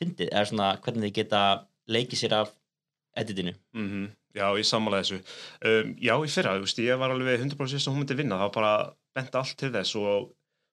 fyndið, 0.01 0.31
eða 0.31 0.49
svona 0.49 0.71
hvernig 0.83 1.07
þið 1.07 1.15
geta 1.19 1.43
leikið 1.93 2.21
sér 2.23 2.37
af 2.41 2.51
editinu. 3.19 3.55
Mm 3.77 4.11
Já, 4.33 4.47
ég 4.57 4.65
sammála 4.65 5.03
þessu. 5.03 5.19
Um, 5.61 5.89
Já, 6.01 6.15
í 6.17 6.29
fyrra, 6.33 6.55
þú 6.57 6.65
veist, 6.65 6.79
ég 6.81 6.97
var 6.97 7.11
alveg 7.13 7.37
100% 7.37 7.77
viss 7.77 7.85
að 7.85 7.93
hún 7.93 8.01
myndi 8.01 8.15
vinna, 8.17 8.39
það 8.39 8.47
var 8.47 8.55
bara 8.55 8.71
bent 9.18 9.36
allt 9.39 9.57
til 9.60 9.71
þess 9.74 9.95
og 10.00 10.30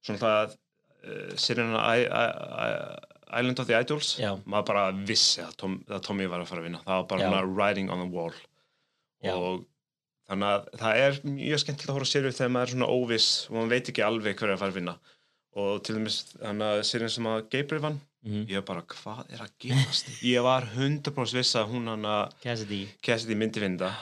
svona 0.07 0.23
það 0.23 0.55
uh, 0.55 1.33
sérina 1.41 1.83
Island 3.31 3.63
of 3.63 3.69
the 3.69 3.79
Idols 3.79 4.15
Já. 4.19 4.33
maður 4.45 4.69
bara 4.73 4.85
vissi 5.07 5.43
að, 5.45 5.57
Tom, 5.61 5.77
að 5.89 6.03
Tommy 6.07 6.27
var 6.31 6.43
að 6.43 6.51
fara 6.51 6.65
að 6.65 6.71
vinna. 6.71 6.81
Það 6.87 7.03
var 7.03 7.09
bara 7.13 7.43
writing 7.47 7.93
on 7.93 8.03
the 8.03 8.09
wall. 8.11 8.35
Já. 9.21 9.35
og 9.37 9.67
þannig 10.31 10.53
að 10.55 10.69
það 10.81 11.01
er 11.05 11.17
mjög 11.29 11.61
skemmtilegt 11.61 11.91
að 11.91 11.97
horfa 11.99 12.09
á 12.09 12.13
sériu 12.15 12.31
þegar 12.33 12.53
maður 12.55 12.69
er 12.69 12.73
svona 12.75 12.93
óviss 12.95 13.27
og 13.49 13.57
maður 13.57 13.73
veit 13.75 13.91
ekki 13.93 14.05
alveg 14.07 14.39
hver 14.39 14.49
er 14.49 14.55
að 14.55 14.63
fara 14.63 14.73
að 14.75 14.79
vinna. 14.81 14.95
Og 15.61 15.83
til 15.85 15.97
dæmis 15.99 16.19
þannig 16.37 16.71
að 16.71 16.83
sérinn 16.89 17.13
sem 17.13 17.29
að 17.29 17.43
Gabriel 17.53 17.85
vann 17.85 17.99
mm 18.25 18.47
ég 18.51 18.61
var 18.61 18.67
bara, 18.69 18.85
hvað 18.95 19.21
er 19.35 19.45
að 19.45 19.53
gerast? 19.65 20.11
Ég 20.33 20.45
var 20.45 20.67
100% 20.77 21.39
viss 21.39 21.55
að 21.59 21.71
hún 21.73 21.89
hann 21.91 22.09
að 22.09 22.35
Cassidy. 22.45 22.81
Cassidy 23.05 23.37
myndi 23.39 23.63
vinda 23.63 23.93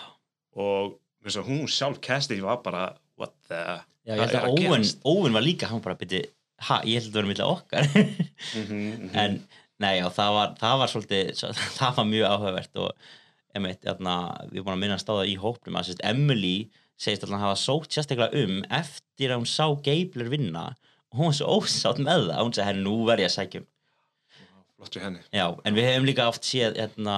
og 0.58 0.98
hún 1.46 1.68
sjálf 1.70 2.00
Cassidy 2.02 2.42
var 2.42 2.62
bara 2.64 2.88
what 3.18 3.34
the 3.50 3.60
Já, 4.08 4.14
ég 4.16 4.20
held 4.22 4.36
að 4.40 4.58
gerast? 4.62 5.00
Owen 5.08 5.34
var 5.36 5.44
líka, 5.44 5.68
hann 5.68 5.82
bara 5.84 5.98
byrti 6.00 6.22
ha, 6.68 6.80
ég 6.88 6.98
held 6.98 7.08
að 7.08 7.12
það 7.12 7.20
var 7.20 7.30
millega 7.30 7.54
okkar. 7.54 7.88
Mm 8.56 9.10
en 9.18 9.38
nei, 9.82 9.94
já, 10.00 10.06
það 10.10 10.32
var, 10.34 10.52
það 10.58 10.76
var 10.80 10.90
svolítið, 10.92 11.28
svo- 11.38 11.52
það 11.78 11.96
var 12.00 12.06
mjög 12.08 12.28
áhugavert 12.32 12.80
og 12.82 13.08
emitt, 13.58 13.80
þarna, 13.84 14.14
við 14.48 14.58
erum 14.58 14.66
búin 14.68 14.74
að 14.76 14.82
minna 14.82 14.96
að 14.98 15.02
stáða 15.04 15.26
í 15.30 15.36
hópnum 15.38 15.78
að 15.78 15.86
sérst, 15.90 16.02
Emily 16.08 16.54
segist 16.98 17.22
alltaf 17.26 17.38
að 17.38 17.44
hafa 17.46 17.58
sótt 17.62 17.94
sérstaklega 17.94 18.42
um 18.44 18.56
eftir 18.80 19.30
að 19.34 19.42
hún 19.42 19.50
sá 19.50 19.66
Gabler 19.86 20.30
vinna 20.32 20.64
og 21.12 21.20
hún 21.20 21.30
var 21.30 21.36
svo 21.38 21.58
ósátt 21.60 22.00
með 22.02 22.24
það, 22.30 22.40
hún 22.42 22.54
sagði, 22.56 22.66
herri, 22.72 22.82
nú 22.84 22.96
verð 23.08 23.22
ég 23.24 23.30
að 23.30 23.36
sækja 23.36 23.60
um. 23.62 23.68
Flott 24.78 24.98
við 24.98 25.06
henni. 25.06 25.22
Já, 25.34 25.46
en 25.66 25.78
við 25.78 25.86
hefum 25.88 26.08
líka 26.10 26.26
oft 26.30 26.46
séð 26.46 26.76
hérna, 26.78 27.16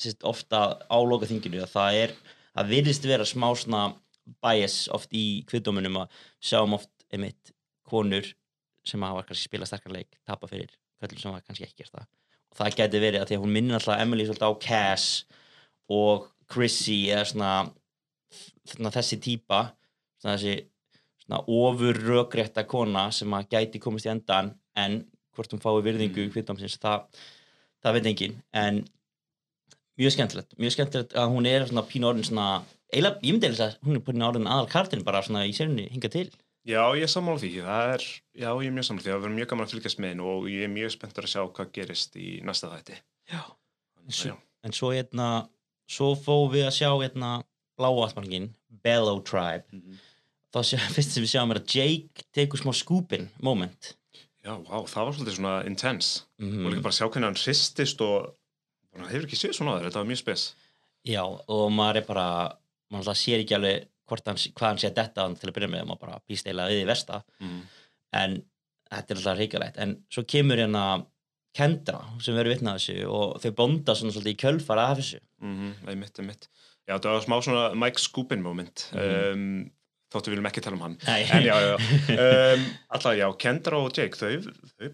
sérst, 0.00 0.20
ofta 0.28 0.60
á 0.84 0.96
lokaþinginu 1.00 1.62
að 1.64 1.72
það 1.74 1.98
er, 2.04 2.14
það 2.56 2.70
virðist 2.76 3.08
vera 3.08 3.26
smá 3.28 3.48
svona 3.56 3.82
bias 4.42 4.86
oft 4.94 5.14
í 5.16 5.44
kviðdóminum 5.48 6.02
að 6.02 6.20
sjáum 6.42 6.76
oft 6.78 6.92
einmitt 7.12 7.52
konur 7.86 8.28
sem 8.86 9.02
hafa 9.02 9.24
kannski 9.26 9.48
spilað 9.48 9.70
sterkar 9.72 9.94
leik 9.94 10.18
tapa 10.26 10.48
fyrir 10.50 10.70
kvöllum 11.00 11.20
sem 11.20 11.32
hafa 11.32 11.46
kannski 11.46 11.66
ekki 11.66 11.82
gert 11.82 11.94
það 11.94 12.06
og 12.06 12.60
það 12.60 12.78
geti 12.80 13.02
verið 13.02 13.22
að 13.22 13.30
því 13.30 13.38
að 13.38 13.44
hún 13.44 13.56
minnir 13.56 13.78
alltaf 13.78 14.02
Emily 14.02 14.26
svolítið 14.26 14.48
á 14.50 14.62
Cass 14.66 15.08
og 15.92 16.30
Chrissy 16.50 16.98
eða 17.10 17.26
svona, 17.30 17.52
svona 18.66 18.94
þessi 18.94 19.20
típa 19.22 19.60
svona 20.20 20.36
þessi 20.36 20.56
svona 21.26 21.42
ofur 21.50 21.98
rökrétta 22.06 22.66
kona 22.70 23.08
sem 23.14 23.34
að 23.34 23.50
gæti 23.54 23.82
komist 23.82 24.06
í 24.06 24.12
endan 24.12 24.52
en 24.78 25.00
hvort 25.36 25.52
hún 25.52 25.62
fái 25.62 25.82
virðingu 25.84 26.22
Mm. 26.22 26.28
mm. 26.28 26.34
kviðdómsins 26.34 26.78
það, 26.82 27.06
það 27.82 27.96
veit 27.96 28.10
engin 28.12 28.36
en 28.52 28.84
mjög 29.98 30.12
skemmtilegt 30.16 30.56
mjög 30.60 30.74
skemmtilegt 30.76 31.14
að 31.16 31.30
hún 31.34 31.46
er 31.50 31.66
svona 31.68 31.84
pínu 31.88 32.08
orðin 32.10 32.26
svona 32.28 32.48
eiginlega, 32.92 33.20
ég 33.22 33.32
myndi 33.36 33.48
að 33.52 33.78
hún 33.86 33.96
er 33.98 34.04
pínu 34.06 34.26
orðin 34.28 34.50
aðal 34.50 34.68
kartin 34.72 35.04
bara 35.06 35.22
svona 35.26 35.46
í 35.48 35.54
sérunni 35.56 35.88
hinga 35.92 36.10
til. 36.12 36.28
Já, 36.66 36.82
ég 36.98 37.06
er 37.06 37.10
sammála 37.12 37.38
því, 37.38 37.50
það 37.62 37.90
er 37.94 38.04
já, 38.42 38.48
ég 38.50 38.66
er 38.66 38.74
mjög 38.74 38.86
sammála 38.88 39.04
því, 39.04 39.10
það 39.12 39.20
verður 39.22 39.36
mjög 39.38 39.48
gaman 39.52 39.66
að 39.68 39.72
fylgjast 39.76 40.00
með 40.02 40.10
henni 40.12 40.24
og 40.26 40.48
ég 40.50 40.64
er 40.66 40.72
mjög 40.72 40.94
spenntur 40.96 41.26
að 41.28 41.32
sjá 41.32 41.42
hvað 41.58 41.68
gerist 41.76 42.16
í 42.18 42.28
næsta 42.46 42.70
þætti. 42.72 42.96
Já. 43.30 43.42
Að 44.02 44.16
Svo- 44.20 44.38
en 44.66 44.74
svo 44.74 44.90
hérna 44.94 45.28
svo 45.86 46.08
fóðum 46.18 46.52
við 46.56 46.64
að 46.66 46.74
sjá 46.80 46.90
hérna 47.04 47.30
bláa 47.78 48.06
atmanningin, 48.08 48.48
Bellow 48.82 49.20
Tribe. 49.22 49.64
Mhm. 49.72 50.00
þá 50.56 50.58
sjá, 50.64 50.78
fyrst 50.96 51.12
sem 51.14 51.22
við 51.22 51.30
sjáum 51.34 51.50
er 51.54 51.60
að 51.60 51.70
Jake 51.76 52.26
tekur 52.34 52.58
smá 52.62 52.72
skúpin 52.74 53.28
moment. 53.42 53.92
Já, 54.46 54.54
vá, 54.62 54.78
það 54.86 55.04
var 55.06 55.12
svolítið 55.14 55.36
svona 55.38 55.54
intense. 55.66 56.24
Mm 56.42 56.66
og 56.66 56.72
líka 56.72 56.82
bara 56.86 56.94
sjá 56.98 57.06
hvernig 57.10 57.26
hann 57.30 57.38
hristist 57.38 58.00
og 58.06 58.34
bara, 58.96 59.10
hefur 59.12 59.28
ekki 59.28 59.40
séð 59.40 59.58
svona 59.58 59.76
aður, 59.76 59.88
þetta 59.88 60.02
var 60.02 60.10
mjög 60.10 60.22
spes. 60.22 60.46
Já, 61.06 61.22
og 61.22 61.66
maður 61.72 62.00
er 62.02 62.08
bara 62.08 62.28
maður 62.92 63.18
sér 63.18 63.42
ekki 63.44 63.56
alveg 63.56 63.86
hann, 64.10 64.38
hvað 64.56 64.68
hann 64.68 64.80
sé 64.82 64.90
að 64.90 64.98
detta 65.00 65.26
til 65.34 65.50
að 65.50 65.56
byrja 65.56 65.72
með, 65.72 65.86
maður 65.88 66.04
bara 66.06 66.20
býst 66.26 66.46
eiginlega 66.46 66.74
við 66.74 66.84
í 66.84 66.88
versta. 66.90 67.22
Mm. 67.42 67.60
en 68.16 68.36
þetta 68.86 69.12
er 69.12 69.18
alltaf 69.18 69.38
reikalegt 69.40 69.78
en 69.82 69.96
svo 70.14 70.22
kemur 70.30 70.60
hérna 70.62 70.86
Kendra 71.56 72.02
sem 72.20 72.36
verður 72.36 72.52
vitnað 72.52 72.76
þessu 72.78 73.06
og 73.08 73.38
þau 73.40 73.52
bonda 73.56 73.94
svona 73.96 74.12
svolítið 74.12 74.34
í 74.34 74.40
kjölfara 74.42 74.90
af 74.90 74.98
þessu. 75.00 75.20
Mm 75.40 75.54
-hmm, 75.56 75.88
einmitt, 75.88 76.18
einmitt. 76.20 76.48
Já, 76.86 76.98
það 76.98 77.14
var 77.14 77.24
smá 77.24 77.36
svona 77.42 77.62
Mike 77.74 78.02
Skupin 78.02 78.42
moment. 78.42 78.90
Mhm. 78.92 79.32
um, 79.32 79.70
þóttu 80.12 80.30
við 80.30 80.36
viljum 80.36 80.48
ekki 80.50 80.62
tala 80.64 80.76
um 80.78 80.84
hann. 80.86 80.96
En 81.10 81.44
já, 81.44 81.56
já, 81.66 81.74
um, 82.14 82.66
alltaf 82.94 83.16
já, 83.18 83.26
Kendra 83.42 83.80
og 83.82 83.90
Jake 83.96 84.18
þau, 84.20 84.30
þau, 84.76 84.90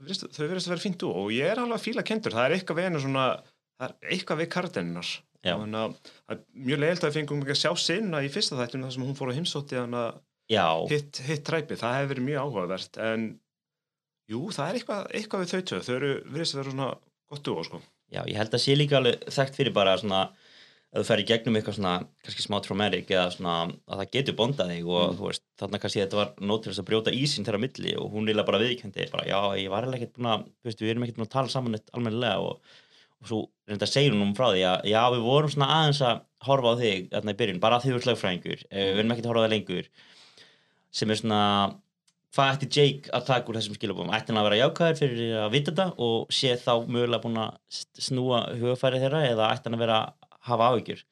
virðist- 0.00 0.28
þau 0.36 0.44
verðist 0.46 0.68
að 0.70 0.74
vera 0.76 0.84
fínt 0.86 1.06
og 1.10 1.32
ég 1.34 1.50
er 1.52 1.62
alveg 1.62 1.78
að 1.80 1.86
fíla 1.88 2.04
Kendur 2.06 2.36
það 2.36 2.46
er 2.50 2.56
eitthvað 2.58 2.78
við 2.80 2.88
hennar 2.90 3.04
svona 3.06 3.24
það 3.76 3.88
er 3.88 4.12
eitthvað 4.16 4.42
við 4.42 4.52
það 6.26 6.36
er 6.36 6.40
mjög 6.70 6.80
leiðilt 6.82 7.04
að 7.04 7.10
við 7.12 7.18
fengum 7.20 7.42
ekki 7.44 7.54
að 7.56 7.60
sjá 7.64 7.72
sinna 7.86 8.22
í 8.24 8.30
fyrsta 8.34 8.56
þættinu 8.58 8.86
þar 8.88 8.94
sem 8.96 9.04
hún 9.06 9.18
fór 9.18 9.30
að 9.32 9.36
Já, 10.46 10.64
hitt, 10.90 11.18
hitt 11.26 11.42
træpi, 11.46 11.74
það 11.78 11.94
hefur 11.98 12.10
verið 12.14 12.26
mjög 12.28 12.40
áhugavert 12.46 12.98
en 13.02 13.22
jú, 14.30 14.40
það 14.54 14.68
er 14.70 14.78
eitthvað, 14.78 15.06
eitthvað 15.18 15.42
við 15.42 15.52
þau 15.52 15.62
tvö, 15.70 15.78
þau 15.86 15.94
verðist 16.34 16.54
að 16.56 16.60
vera 16.60 16.74
svona 16.74 16.88
gott 17.26 17.42
dúo, 17.46 17.64
sko. 17.66 17.80
Já, 18.14 18.20
ég 18.30 18.38
held 18.38 18.54
að 18.54 18.62
sé 18.62 18.76
líka 18.78 19.00
alveg 19.00 19.24
þekkt 19.34 19.58
fyrir 19.58 19.74
bara 19.74 19.96
svona 19.98 20.20
að 20.94 21.02
þú 21.02 21.06
fer 21.08 21.20
í 21.20 21.26
gegnum 21.28 21.58
eitthvað 21.58 21.76
svona 21.76 21.94
kannski 22.24 22.44
smá 22.44 22.56
traumatic 22.64 23.10
eða 23.10 23.26
svona 23.34 23.54
að 23.66 24.00
það 24.00 24.10
getur 24.16 24.36
bondað 24.38 24.72
þig 24.72 24.86
og 24.88 25.02
Mm. 25.06 25.18
þú 25.18 25.28
veist, 25.28 25.44
þarna 25.60 25.80
kannski 25.82 26.02
þetta 26.02 26.20
var 26.20 26.32
nót 26.40 26.62
til 26.62 26.72
þess 26.72 26.82
að 26.82 26.88
brjóta 26.90 27.14
ísinn 27.14 27.46
þeirra 27.46 27.60
milli 27.64 27.94
og 28.00 28.10
hún 28.14 28.26
líla 28.28 28.46
bara 28.46 28.62
viðkendi 28.62 29.08
bara 29.12 29.26
já, 29.28 29.38
ég 29.60 29.70
var 29.70 29.84
eiginlega 29.84 30.06
ekkert 30.06 30.16
búin 30.16 30.30
að, 30.32 30.46
veist, 30.64 30.80
við 30.80 30.90
erum 30.94 31.06
ekkert 31.06 31.18
búin 31.20 31.28
að 31.28 31.34
tala 31.36 31.52
saman 31.52 31.78
eitt 31.78 31.90
almennilega 31.92 32.38
og, 32.40 32.76
og 33.20 33.30
svo 33.30 33.40
reynda 33.68 33.88
að 33.88 33.92
segja 33.92 34.12
hún 34.14 34.24
um 34.24 34.34
frá 34.38 34.46
því 34.52 34.62
að 34.70 34.90
já, 34.92 35.00
við 35.12 35.26
vorum 35.26 35.52
svona 35.52 35.72
aðeins 35.76 36.02
að 36.06 36.22
horfa 36.46 36.72
á 36.72 36.74
þig 36.80 37.10
þarna 37.12 37.34
í 37.34 37.40
byrjun, 37.42 37.60
bara 37.60 37.76
að 37.76 37.86
þið 37.86 37.96
voru 37.96 38.06
slagfræðingur 38.06 38.62
mm. 38.70 38.76
við 38.78 39.02
erum 39.02 39.16
ekkert 39.16 39.26
að 39.26 39.32
horfa 39.34 39.42
á 39.42 39.46
það 39.46 39.54
lengur 39.56 39.90
sem 40.96 41.10
er 41.12 41.20
svona 41.20 41.42
hvað 42.36 42.52
ætti 42.52 42.68
Jake 42.76 43.12
að 43.16 43.26
taka 43.30 43.50
úr 43.50 43.56
þessum 43.56 43.76
skilabóðum 43.78 44.12
ætti 44.16 44.32
hann 44.32 44.40
að 44.40 44.46
vera 44.50 44.60
jákvæður 44.60 44.98
fyrir 45.00 45.36
að 45.40 45.52
vita 45.54 45.72
þetta 45.72 45.86
og 46.04 46.32
sé 46.36 46.52
þá 46.60 46.72
mögulega 46.84 47.22
búin 47.22 47.38
að 47.40 47.80
snúa 48.06 48.40
hugafæri 48.60 49.00
þeirra 49.00 49.22
eða 49.30 49.50
ætti 49.54 49.70
hann 49.70 49.78
að 49.78 49.84
vera 49.86 50.00
að 50.02 50.25
hafa 50.46 50.68
áhyggjur 50.72 51.02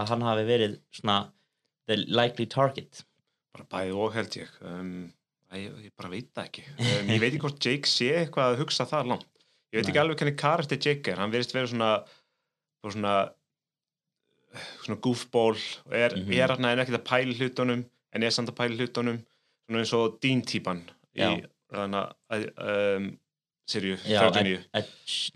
að 0.00 0.08
hann 0.12 0.22
hafi 0.26 0.44
verið 0.48 0.76
svona 0.94 1.16
the 1.90 1.96
likely 2.08 2.46
target. 2.46 3.02
Bara 3.52 3.66
bæði 3.74 3.96
og 3.98 4.14
held 4.14 4.36
ég. 4.38 4.48
Um, 4.64 4.92
ég, 5.52 5.74
ég 5.88 5.92
bara 5.98 6.08
veit 6.12 6.30
það 6.32 6.46
ekki. 6.48 6.64
Um, 6.78 7.10
ég 7.12 7.20
veit 7.20 7.28
ekki 7.34 7.42
hvort 7.44 7.66
Jake 7.66 7.90
sé 7.90 8.08
eitthvað 8.22 8.54
að 8.54 8.62
hugsa 8.62 8.86
það 8.88 9.10
langt. 9.12 9.28
Ég 9.72 9.80
veit 9.80 9.86
Nei. 9.86 9.92
ekki 9.92 10.00
alveg 10.02 10.20
hvernig 10.22 10.38
karakter 10.40 10.80
Jake 10.80 11.12
er. 11.12 11.20
Hann 11.20 11.32
verðist 11.34 11.54
vera 11.56 11.68
svona 11.70 11.90
svona 12.82 13.14
svona 14.82 14.98
goofball 15.00 15.56
og 15.86 15.92
er, 15.96 16.14
Mhm. 16.16 16.32
er 16.32 16.48
hann 16.56 16.78
ekkert 16.78 16.98
að 17.00 17.06
pæla 17.08 17.36
hlutunum 17.38 17.84
en 18.12 18.22
er 18.22 18.30
samt 18.30 18.50
að 18.50 18.56
pæla 18.60 18.76
hlutunum. 18.76 19.22
Svona 19.66 19.80
eins 19.84 19.92
og 19.96 20.18
Dean 20.20 20.42
típan 20.42 20.82
í 21.16 21.44
að 21.72 22.48
um, 22.58 23.18
Sirju, 23.68 23.94
já, 24.04 24.18
39 24.26 24.58
Ed, 24.58 24.66
Ed, 24.74 24.88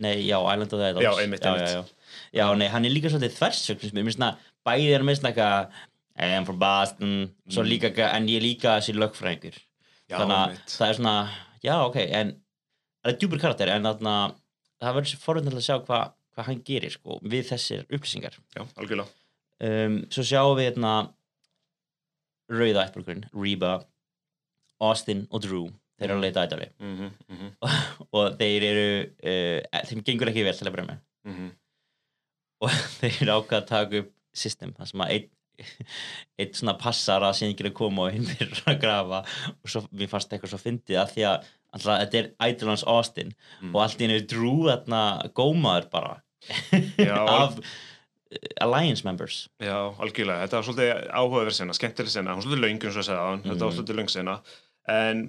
nei, 0.02 0.16
já, 0.26 0.36
Island 0.42 0.72
of 0.74 0.80
the 0.80 0.88
Idols 0.90 1.04
Já, 1.04 1.12
einmitt, 1.22 1.44
einmitt. 1.46 1.94
Já, 2.34 2.46
nei, 2.58 2.68
hann 2.72 2.84
er 2.84 2.94
líka 2.94 3.12
svolítið 3.12 3.38
þversögn 3.38 3.92
mér. 3.96 4.08
Finnst 4.08 4.22
það, 4.22 4.48
bæði 4.66 4.90
er 4.96 5.06
með 5.06 5.20
svona 5.20 5.32
eitthvað 5.32 5.78
I 6.16 6.32
am 6.32 6.46
from 6.48 6.58
Boston. 6.58 7.14
Mm. 7.44 7.62
líka, 7.68 7.92
en 8.08 8.28
ég 8.28 8.40
er 8.40 8.46
líka 8.46 8.76
þessi 8.78 8.96
lögfræðingur. 8.96 9.58
Þannig 10.08 10.36
að 10.36 10.58
það 10.70 10.88
er 10.88 10.98
svona 11.00 11.16
já 11.66 11.74
ok, 11.82 11.96
en 11.98 12.32
það 13.02 13.12
er 13.12 13.18
djúpur 13.20 13.42
karakter 13.42 13.72
en 13.72 13.88
þarna, 13.88 14.14
það 14.82 14.96
verður 14.98 15.12
svo 15.12 15.22
forvöndin 15.24 15.58
að 15.58 15.66
sjá 15.66 15.76
hvað 15.82 16.14
hva 16.36 16.44
hann 16.50 16.62
gerir 16.66 16.92
sko, 16.92 17.18
við 17.24 17.48
þessir 17.50 17.84
upplýsingar. 17.88 18.36
Já, 18.54 18.62
algjörlega. 18.76 19.08
Um, 19.66 20.02
svo 20.12 20.24
sjáum 20.26 20.56
við 20.58 20.70
hérna 20.70 20.92
rauða 22.52 22.84
ættbólkurinn, 22.84 23.24
Reba 23.32 23.78
Austin 24.84 25.24
og 25.30 25.42
Drew. 25.46 25.70
Þeir 25.96 26.10
eru 26.10 26.18
að 26.18 26.24
leita 26.26 26.42
ædali 26.44 26.66
mm 26.76 26.96
-hmm, 26.96 27.12
mm 27.28 27.36
-hmm, 27.40 27.52
og 28.18 28.34
þeir 28.36 28.64
eru 28.68 28.88
uh, 29.00 29.84
þeim 29.88 30.02
gengur 30.04 30.28
ekki 30.28 30.44
vel 30.44 30.58
til 30.58 30.66
að 30.68 30.74
byrja 30.74 30.90
með. 30.90 30.98
Mm 31.24 31.36
og 32.64 32.70
þeir 33.00 33.16
eru 33.22 33.34
ákvað 33.40 33.58
að 33.62 33.66
taka 33.72 34.02
upp 34.02 34.12
system 34.36 34.72
þar 34.76 34.90
sem 34.92 35.00
að 35.06 35.14
einn 35.16 35.32
einn 36.42 36.52
svona 36.52 36.74
passar 36.76 37.24
að 37.24 37.36
síðan 37.38 37.70
að 37.70 37.76
koma 37.78 38.02
og 38.06 38.12
hinn 38.12 38.26
fyrir 38.28 38.58
að 38.68 38.80
grafa. 38.82 39.22
Og 39.64 39.70
svo, 39.72 39.80
mér 39.96 40.10
fannst 40.12 40.32
eitthvað 40.36 40.52
svo 40.52 40.58
fyndið 40.60 40.98
að 41.00 41.12
því 41.14 41.24
að 41.30 41.46
alltaf, 41.76 42.00
þetta 42.02 42.18
er 42.22 42.28
Idolans 42.50 42.84
Austin 42.88 43.32
Mm. 43.62 43.72
og 43.74 43.80
allt 43.86 44.00
í 44.00 44.04
henni 44.04 44.20
Drew 44.28 44.66
þarna 44.68 45.00
gómaður 45.36 45.86
bara 45.92 46.14
Já, 47.00 47.16
af 47.40 47.56
Alliance 48.60 49.04
members. 49.06 49.36
Já, 49.62 49.76
algjörlega, 50.02 50.42
þetta 50.44 50.58
var 50.58 50.66
svolítið 50.66 50.90
áhugaverð 51.14 51.56
sena, 51.56 51.74
skemmtileg 51.78 52.12
sena, 52.12 52.34
hún 52.36 52.44
svolítið 52.44 52.68
eins 52.68 52.86
og 52.90 53.00
ég 53.00 53.06
segði 53.06 53.20
aðan, 53.22 53.42
þetta 53.46 53.64
var 53.64 53.70
Mhm. 53.72 53.76
svolítið 53.78 53.98
löng 54.00 54.10
sena. 54.12 54.34
En 54.92 55.22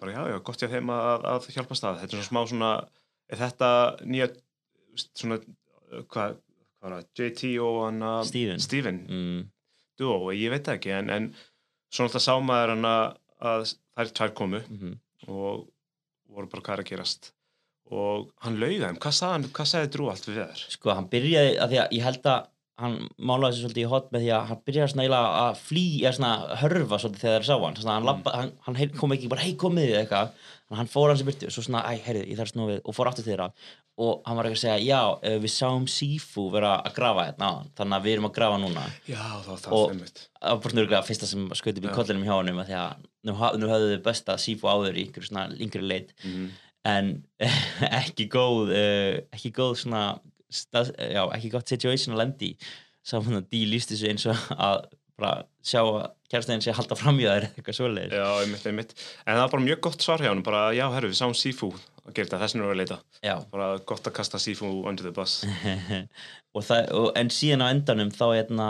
bara 0.00 0.12
já, 0.16 0.20
já, 0.32 0.38
gott 0.48 0.62
ég 0.66 0.70
þeim 0.74 0.90
að, 0.94 1.26
að 1.34 1.48
hjálpa 1.54 1.76
stað, 1.78 2.00
þetta 2.02 2.16
er 2.18 2.18
svona 2.18 2.28
smá 2.30 2.42
svona 2.50 2.70
er 3.30 3.38
þetta 3.44 3.70
nýja 4.10 4.28
svona, 5.14 5.38
hvað 6.10 6.36
það, 6.82 7.06
JT 7.18 7.52
og 7.64 7.78
hann 7.86 8.02
að 8.06 8.20
Steven. 8.30 8.60
Steven, 8.62 9.00
mm, 9.08 9.40
duo, 9.98 10.30
ég 10.36 10.52
veit 10.54 10.64
það 10.68 10.78
ekki 10.78 10.92
en, 10.98 11.10
en 11.10 11.30
svona 11.90 12.08
alltaf 12.10 12.22
sá 12.24 12.34
maður 12.44 12.74
að, 12.86 13.72
þær 13.98 14.14
tvær 14.20 14.34
komu 14.42 14.62
mm 14.68 14.96
og 15.28 15.64
voru 16.30 16.46
bara 16.52 16.62
hvað 16.62 16.80
að 16.84 16.86
gerast. 16.92 17.32
Og 17.90 18.28
hann 18.44 18.58
lauði 18.60 18.78
þeim, 18.84 18.98
hvað 19.02 19.14
sagði, 19.16 19.32
hann, 19.34 19.46
hvað 19.56 19.66
sagði 19.72 19.88
Drú 19.96 20.06
allt 20.12 20.28
við 20.28 20.36
þér? 20.38 20.62
sko 20.76 20.92
hann 20.94 21.08
byrjaði 21.10 21.56
að 21.58 21.72
því 21.72 21.78
að 21.82 21.94
ég 21.96 22.04
held 22.06 22.28
að 22.30 22.46
hann 22.78 22.94
málaði 23.18 23.56
sér 23.56 23.64
svolítið 23.64 23.82
í 23.82 23.88
hot 23.90 24.10
með 24.14 24.22
því 24.22 24.30
að 24.36 24.44
hann 24.52 24.60
byrjaði 24.68 24.92
svona 24.92 25.22
að 25.40 25.58
flý 25.64 25.82
eða 26.04 26.12
svona 26.18 26.58
hörfa 26.62 27.00
svolítið 27.02 27.24
þegar 27.24 27.42
þeir 27.42 27.48
sá 27.48 27.56
hann. 27.64 27.78
Svona, 27.80 27.96
hann, 27.96 28.04
Mm. 28.04 28.10
labba, 28.12 28.34
hann, 28.38 28.52
hann 28.68 28.94
kom 29.00 29.14
ekki 29.16 29.30
bara 29.32 29.42
hei 29.42 29.54
komið 29.58 29.88
þið 29.90 29.98
eitthvað. 30.04 30.30
Hann 30.78 30.92
fór 30.94 31.08
hans 31.10 31.24
í 31.24 31.26
byrtu 31.26 31.48
og 31.50 31.56
svo 31.56 31.64
svona 31.66 31.82
æ 31.90 31.98
heyrðu 32.06 32.24
ég 32.30 32.38
þarf 32.38 32.52
snúið 32.54 32.80
og 32.84 32.94
fór 32.94 33.10
aftur 33.10 33.26
þeirra 33.26 33.50
og 33.98 34.22
hann 34.28 34.36
var 34.38 34.46
ekki 34.48 34.58
að 34.58 34.62
segja 34.62 34.78
já 34.86 35.00
eh, 35.26 35.38
við 35.42 35.50
sáum 35.54 35.86
Sifu 35.90 36.44
vera 36.54 36.76
að 36.86 36.94
grafa 36.98 37.24
hérna 37.28 37.48
áðan, 37.50 37.70
þannig 37.80 37.96
að 37.98 38.04
við 38.06 38.12
erum 38.16 38.28
að 38.28 38.34
grafa 38.38 38.60
núna 38.62 38.84
Já, 39.08 39.18
það 39.18 39.48
var 39.48 39.58
Og- 39.58 39.60
það 39.64 39.92
þeimitt. 39.92 40.22
það 40.38 40.52
var 40.54 40.62
bara 40.64 40.74
snurglega 40.74 41.02
fyrsta 41.08 41.28
sem 41.32 41.48
skaut 41.58 41.80
upp 41.80 41.88
í 41.88 41.94
kollinum 41.98 42.26
hjá 42.28 42.34
af 42.38 42.68
því 42.68 42.76
að 42.78 43.04
nú, 43.28 43.34
nú 43.58 43.70
höfðu 43.72 43.90
þið 43.94 44.02
besta 44.06 44.38
Sifu 44.38 44.70
áður 44.70 44.96
í 45.00 45.04
einhverju 45.08 45.30
svona 45.32 45.46
yngri 45.58 45.82
leit 45.82 46.14
Mm. 46.24 46.48
en 46.88 47.10
ekki 48.02 48.28
góð 48.32 48.70
uh, 48.72 49.18
ekki 49.34 49.50
góð 49.58 49.74
svona 49.82 50.04
stað, 50.48 50.94
já, 50.96 51.22
ekki 51.36 51.50
gott 51.52 51.68
situation 51.68 52.14
að 52.14 52.22
lendi 52.22 52.52
saman 53.04 53.40
að 53.42 53.48
dí 53.52 53.64
líst 53.68 53.90
þessu 53.92 54.08
eins 54.12 54.24
og 54.30 54.46
að 54.56 54.86
bara 55.18 55.42
sjá 55.68 55.80
að 55.84 56.08
kærstæðin 56.32 56.64
sé 56.64 56.72
að 56.72 56.80
halda 56.80 56.98
fram 56.98 57.20
í 57.20 57.28
þær 57.28 57.46
eitthvað 57.50 57.76
svoleiðis 57.78 58.16
Já, 58.18 58.26
einmitt, 58.42 58.66
einmitt. 58.70 58.96
En 59.24 59.36
það 59.36 59.44
var 59.44 59.52
bara 59.54 59.66
mjög 59.68 59.80
gott 59.86 60.04
svar 60.04 60.24
hjá 60.24 60.30
hann, 60.32 60.42
bara, 60.46 60.64
já, 60.76 60.84
herru, 60.94 61.12
við 61.12 61.20
sáum 61.20 61.36
Sifu 61.36 61.70
að 62.08 62.12
gera 62.16 62.28
þetta, 62.28 62.40
þess 62.42 62.56
vegna 62.56 62.64
erum 62.64 62.72
við 62.72 62.74
að 62.74 62.82
leita. 62.82 62.98
já. 63.28 63.34
Bara 63.52 63.70
gott 63.92 64.08
að 64.08 64.16
kasta 64.18 64.40
Sifu 64.42 64.72
under 64.88 65.08
the 65.08 65.12
bus. 65.16 65.38
og 66.56 66.66
það, 66.66 66.92
og, 66.96 67.08
en 67.20 67.32
síðan 67.32 67.64
á 67.64 67.72
endanum 67.72 68.12
þá 68.14 68.26
hérna 68.32 68.68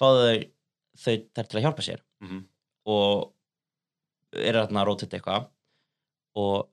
fáðu 0.00 0.24
þau 0.26 0.48
þau 1.02 1.14
þær 1.36 1.46
til 1.48 1.58
að 1.58 1.64
hjálpa 1.66 1.86
sér 1.88 2.02
Mm 2.22 2.42
og 2.90 3.30
eru 4.32 4.62
þarna 4.62 4.82
að 4.82 4.88
róta 4.88 5.06
þetta 5.06 5.18
eitthvað 5.18 5.44
og, 6.40 6.68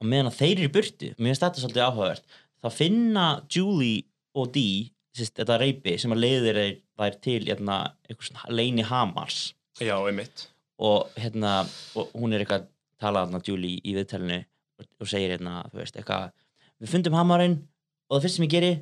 og 0.00 0.08
meðan 0.08 0.32
þeir 0.32 0.52
eru 0.54 0.68
í 0.68 0.72
burtu 0.72 1.10
mér 1.18 1.32
finnst 1.32 1.44
þetta 1.44 1.62
svolítið 1.62 1.84
áhugavert 1.84 2.36
þá 2.64 2.68
finna 2.72 3.24
Julie 3.52 4.04
og 4.38 4.52
Dee 4.54 4.93
sérst, 5.14 5.36
þetta 5.38 5.58
reypi 5.60 5.96
sem 6.00 6.14
að 6.14 6.22
leiðir 6.24 6.60
þær 6.98 7.18
til 7.24 7.40
hérna, 7.46 7.78
leini 8.50 8.86
hamars. 8.86 9.52
Já, 9.82 9.96
einmitt. 10.06 10.48
og 10.78 11.10
hérna 11.14 11.60
og 11.94 12.10
hún 12.18 12.34
er 12.34 12.42
eitthvað 12.42 12.64
að 12.64 12.70
tala 13.02 13.20
þarna 13.24 13.40
Julie 13.46 13.78
í 13.86 13.92
viðtælinu 13.94 14.40
og, 14.42 14.88
og 15.00 15.06
segir 15.10 15.36
hérna 15.36 15.60
þú 15.70 15.78
veist 15.80 15.96
eitthvað 15.98 16.32
við 16.82 16.90
fundum 16.90 17.14
hamarinn 17.14 17.54
og 18.08 18.16
það 18.16 18.24
fyrst 18.24 18.38
sem 18.38 18.46
ég 18.46 18.52
geri 18.54 18.72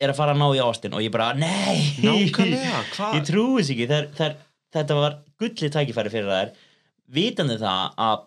er 0.00 0.12
að 0.12 0.16
fara 0.16 0.34
að 0.34 0.40
ná 0.40 0.46
í 0.56 0.62
Austin 0.64 0.96
og 0.96 1.04
ég 1.04 1.12
bara 1.12 1.34
nei! 1.36 1.92
Ég 3.16 3.26
trúi 3.28 3.60
þess 3.60 3.72
ekki. 3.74 3.88
Þær, 3.90 4.08
þær, 4.16 4.36
þetta 4.76 4.96
var 4.96 5.16
gullið 5.40 5.74
tækifæri 5.76 6.12
fyrir 6.14 6.30
þær. 6.32 6.52
Vitandi 7.10 7.58
það 7.60 7.98
að 8.06 8.22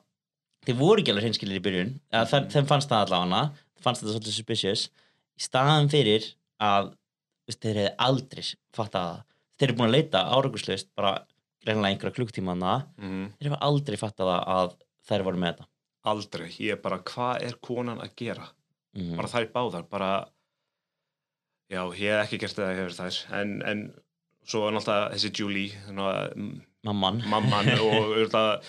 þeir 0.67 0.77
voru 0.79 1.01
ekki 1.01 1.13
alveg 1.13 1.25
hreinskilir 1.25 1.59
í 1.59 1.63
byrjun 1.65 1.93
þær, 2.13 2.45
þeim 2.53 2.69
fannst 2.69 2.91
það 2.91 3.07
allavega 3.07 3.43
fannst 3.83 4.03
þetta 4.03 4.13
svolítið 4.13 4.37
suspicious. 4.37 4.85
Í 5.33 5.47
staðan 5.47 5.89
fyrir 5.91 6.29
að 6.61 6.93
þeir 7.51 7.81
hefði 7.81 7.93
aldrei 8.07 8.43
fattað 8.75 9.09
það 9.09 9.21
þeir 9.59 9.67
eru 9.69 9.77
búin 9.79 9.89
að 9.89 9.95
leita 9.97 10.23
árangurslaust 10.37 10.89
bara 10.97 11.13
greinlega 11.63 11.93
einhverja 11.93 12.17
klukktíma 12.17 12.55
þarna 12.55 12.73
Mm 12.97 13.29
þeir 13.37 13.49
hefði 13.51 13.61
aldrei 13.69 13.97
fattað 13.99 14.33
að 14.39 14.75
þær 15.07 15.25
voru 15.29 15.41
með 15.43 15.53
þetta 15.53 15.69
Aldrei. 16.03 16.49
Ég 16.59 16.75
er 16.75 16.79
bara, 16.83 16.97
hvað 16.99 17.45
er 17.47 17.53
konan 17.63 18.01
að 18.03 18.15
gera? 18.19 18.49
mm. 18.97 19.13
Bara 19.15 19.29
þær 19.31 19.45
báðar, 19.53 19.85
bara, 19.87 20.09
já, 21.71 21.79
ég 21.95 22.11
hef 22.11 22.25
ekki 22.25 22.39
gert 22.41 22.57
það 22.57 22.73
hefur 22.75 22.97
þær. 22.97 23.19
En, 23.39 23.53
en 23.63 23.83
svo 24.43 24.65
er 24.67 24.75
náttúrulega 24.75 25.13
þessi 25.13 25.31
Julie, 25.39 25.79
mamman 26.83 27.23
mamman 27.31 27.71
og 27.77 27.95
auðvitað 28.03 28.67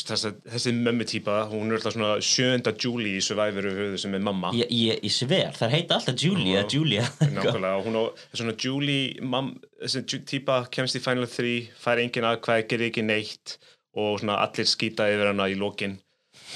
þessi, 0.00 0.32
þessi 0.50 0.72
mömmu 0.76 1.06
típa, 1.08 1.36
hún 1.50 1.70
er 1.70 1.78
alltaf 1.78 1.94
svona 1.94 2.14
sjönda 2.24 2.72
Julie 2.74 3.18
í 3.18 3.24
Survivoru 3.24 3.72
höfðu 3.76 4.00
sem 4.02 4.16
er 4.16 4.24
mamma. 4.26 4.50
ég, 4.56 4.70
ég, 4.74 5.02
ég 5.06 5.14
sver, 5.14 5.52
þær 5.54 5.74
heita 5.74 5.98
alltaf 5.98 6.18
Julie 6.18 6.54
Já. 6.54 6.62
eða 6.62 6.74
Julia 6.74 7.04
Nákvæmlega, 7.20 7.82
hún 7.86 8.00
á 8.00 8.04
svona 8.34 8.56
Julie, 8.58 9.20
mam, 9.22 9.52
þessi 9.82 10.22
típa 10.26 10.64
kemst 10.74 10.98
í 10.98 11.02
Final 11.04 11.28
3, 11.30 11.54
fær 11.78 12.02
engin 12.02 12.26
aðkvæð, 12.30 12.64
gerir 12.72 12.90
ekki 12.90 13.06
neitt 13.06 13.58
og 13.94 14.18
svona 14.22 14.40
allir 14.42 14.66
skýta 14.66 15.06
yfir 15.12 15.30
hana 15.30 15.46
í 15.46 15.54
lokin. 15.54 16.00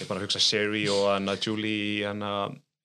Ég 0.00 0.09
bara 0.11 0.25
hugsa 0.25 0.42
Sherry 0.42 0.88
og 0.90 1.07
hana 1.12 1.37
Julie 1.38 2.02
hana 2.02 2.33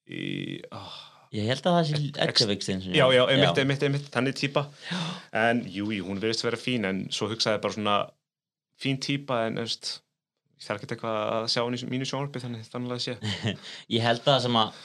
í, 0.06 0.60
oh, 0.70 0.94
ég 1.34 1.48
held 1.50 1.66
að 1.66 1.76
það 1.78 1.88
sé 1.88 2.00
Edgevikstin 2.28 2.82
já, 2.94 3.04
já, 3.10 3.24
einmitt, 3.26 3.58
einmitt, 3.58 3.82
einmitt, 3.86 4.08
þannig 4.14 4.36
típa 4.38 4.68
en 5.34 5.64
jú, 5.66 5.88
jú, 5.94 6.06
hún 6.06 6.20
verðist 6.22 6.44
vera 6.46 6.60
fín 6.60 6.86
en 6.88 7.04
svo 7.14 7.30
hugsaði 7.32 7.62
bara 7.64 7.76
svona 7.76 7.96
fín 8.80 9.00
típa 9.02 9.44
en 9.48 9.58
veist, 9.62 10.03
ég 10.54 10.66
þarf 10.66 10.82
ekki 10.82 10.94
eitthvað 10.94 11.16
að 11.34 11.46
sjá 11.52 11.60
hann 11.62 11.76
í 11.76 11.88
mínu 11.90 12.08
sjónarbi 12.08 12.42
þannig 12.42 12.68
þannig 12.70 12.96
að 12.96 13.02
sé. 13.04 13.16
Ég 13.94 14.04
held 14.04 14.28
að 14.30 14.42
sem 14.46 14.58
að 14.60 14.84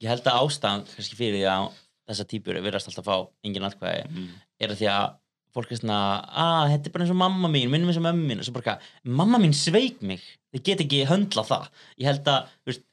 ég 0.00 0.10
held 0.10 0.26
að 0.26 0.44
ástæðan 0.44 0.84
kannski 0.90 1.18
fyrir 1.18 1.38
því 1.38 1.48
að 1.50 1.66
þessa 2.10 2.26
típur 2.30 2.60
verðast 2.64 2.90
alltaf 2.90 3.06
að 3.06 3.10
fá 3.10 3.46
engin 3.46 3.66
atkvæði 3.68 4.06
mm. 4.08 4.30
er 4.64 4.72
að 4.72 4.80
því 4.80 4.88
að 4.90 5.08
fólk 5.54 5.72
er 5.74 5.80
svona 5.80 5.98
að 6.30 6.68
þetta 6.74 6.88
er 6.88 6.94
bara 6.94 7.06
eins 7.06 7.14
og 7.14 7.18
mamma 7.20 7.50
mín, 7.50 7.70
minnum 7.72 7.90
eins 7.90 7.98
og 7.98 8.06
mömmu 8.06 8.28
mín. 8.28 8.42
Og 8.42 8.46
svo 8.46 8.54
bara 8.54 8.76
eitthvað, 8.76 8.92
mamma 9.20 9.40
mín 9.42 9.56
sveik 9.56 9.98
mig. 10.06 10.22
Þið 10.54 10.64
get 10.68 10.84
ekki 10.84 11.00
höndla 11.10 11.44
það. 11.46 11.66
Ég 11.98 12.10
held 12.10 12.30
að, 12.30 12.52
veist, 12.68 12.84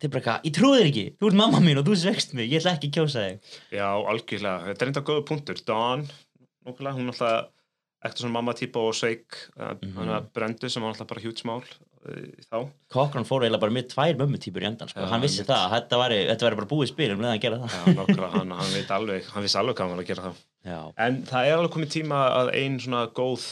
þið 0.00 0.12
bara 0.14 0.22
eitthvað 0.22 0.48
ég 0.48 0.56
trúi 0.56 0.78
þér 0.78 0.90
ekki, 0.92 1.04
þú 1.18 1.28
ert 1.28 1.38
mamma 1.42 1.60
mín 1.64 1.80
og 1.80 1.86
þú 1.88 1.98
sveikst 2.00 2.34
mig. 2.38 2.48
Ég 2.48 2.62
ætla 2.62 2.74
ekki 2.78 2.90
að 2.90 2.96
kjósa 2.96 3.26
þig. 3.26 3.52
Já, 3.76 3.86
algjörlega, 4.14 4.64
þetta 4.70 4.86
er 4.86 4.92
enda 4.92 5.04
góða 5.10 5.26
punktur. 5.28 5.62
Dawn, 5.68 6.06
nokkulega, 6.68 6.96
hún 6.96 7.12
alltaf 7.12 7.52
ekkert 7.98 8.22
svona 8.22 8.36
mamma 8.38 8.54
típa 8.54 8.82
og 8.86 8.94
sveik 8.94 9.36
hann 9.58 10.10
að 10.14 10.28
brendu 10.36 10.70
sem 10.70 10.84
var 10.84 10.92
alltaf 10.94 11.08
bara 11.10 11.22
hjút 11.24 11.40
smál 11.42 11.62
uh, 11.62 12.26
þá. 12.46 12.58
Cochran 12.94 13.26
fór 13.26 13.44
eiginlega 13.44 13.62
bara 13.64 13.74
með 13.74 13.88
tvær 13.92 14.20
mömmutýpur 14.20 14.64
í 14.64 14.68
endan 14.70 14.90
sko. 14.90 15.02
Já, 15.02 15.08
hann 15.10 15.24
vissi 15.24 15.40
einmitt. 15.42 15.50
það, 15.50 15.64
að 15.64 15.74
þetta 15.76 16.00
væri, 16.02 16.18
þetta 16.30 16.48
væri 16.48 16.60
bara 16.60 16.70
búið 16.74 16.92
spil 16.92 17.08
um 17.14 17.24
leðan 17.24 17.34
að 17.34 17.42
gera 17.46 17.60
það. 17.64 17.74
Já, 17.74 17.96
nokkulega, 17.98 18.30
hann, 18.36 18.54
hann 18.60 18.76
veit 18.76 18.92
alveg, 18.98 19.32
hann 19.34 19.46
vissi 19.48 19.60
alveg 19.62 19.78
hvað 19.78 19.88
hann 19.88 19.96
var 19.96 20.04
að 20.04 20.12
gera 20.12 20.26
það 20.28 20.44
Já, 20.68 20.78
En 21.06 21.18
það 21.28 21.48
er 21.48 21.56
alveg 21.56 21.74
komið 21.74 21.92
tíma 21.96 22.22
að 22.36 22.52
ein 22.58 22.78
svona 22.82 23.02
góð 23.18 23.48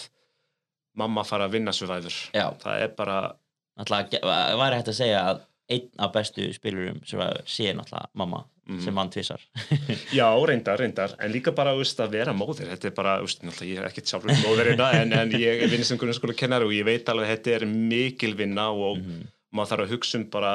mamma 0.96 1.26
fara 1.28 1.46
að 1.48 1.58
vinna 1.58 1.74
Survivor. 1.76 2.16
Já. 2.34 2.46
Það 2.62 2.82
er 2.86 2.94
bara, 2.98 3.20
náttúrulega 3.78 4.36
væri 4.62 4.80
hægt 4.80 4.92
að 4.92 5.00
segja 5.00 5.22
að 5.32 5.44
einn 5.76 5.88
af 6.02 6.12
bestu 6.14 6.46
spilurum 6.54 7.02
sem 7.06 7.22
sé 7.50 7.72
náttúrulega 7.74 8.10
mamma 8.18 8.44
Mhm. 8.66 8.80
sem 8.82 8.94
vann 8.98 9.10
tvisar. 9.14 9.40
Já, 10.18 10.26
reyndar, 10.46 10.78
reyndar. 10.80 11.12
En 11.22 11.30
líka 11.30 11.52
bara, 11.54 11.74
veist, 11.78 12.00
að 12.02 12.16
vera 12.16 12.32
móðir. 12.34 12.66
Þetta 12.72 12.88
er 12.90 12.94
bara, 12.96 13.12
veist, 13.22 13.44
ég 13.62 13.78
er 13.78 13.86
ekkert 13.86 14.10
sjálfur 14.10 14.32
móðir 14.42 14.72
hérna, 14.72 14.88
en, 15.02 15.12
en 15.14 15.30
ég 15.38 15.62
er 15.62 15.70
vinnist 15.70 15.94
um 15.94 16.00
grunnskóla 16.02 16.34
kennari 16.34 16.66
og 16.66 16.74
ég 16.74 16.84
veit 16.88 17.06
alveg 17.12 17.28
að 17.28 17.32
þetta 17.36 17.54
er 17.60 17.66
mikil 17.70 18.34
vinna 18.38 18.64
og 18.74 18.98
Mhm, 18.98 19.28
maður 19.54 19.70
þarf 19.72 19.84
að 19.86 19.92
hugsa 19.94 20.18
um 20.18 20.24
bara 20.34 20.54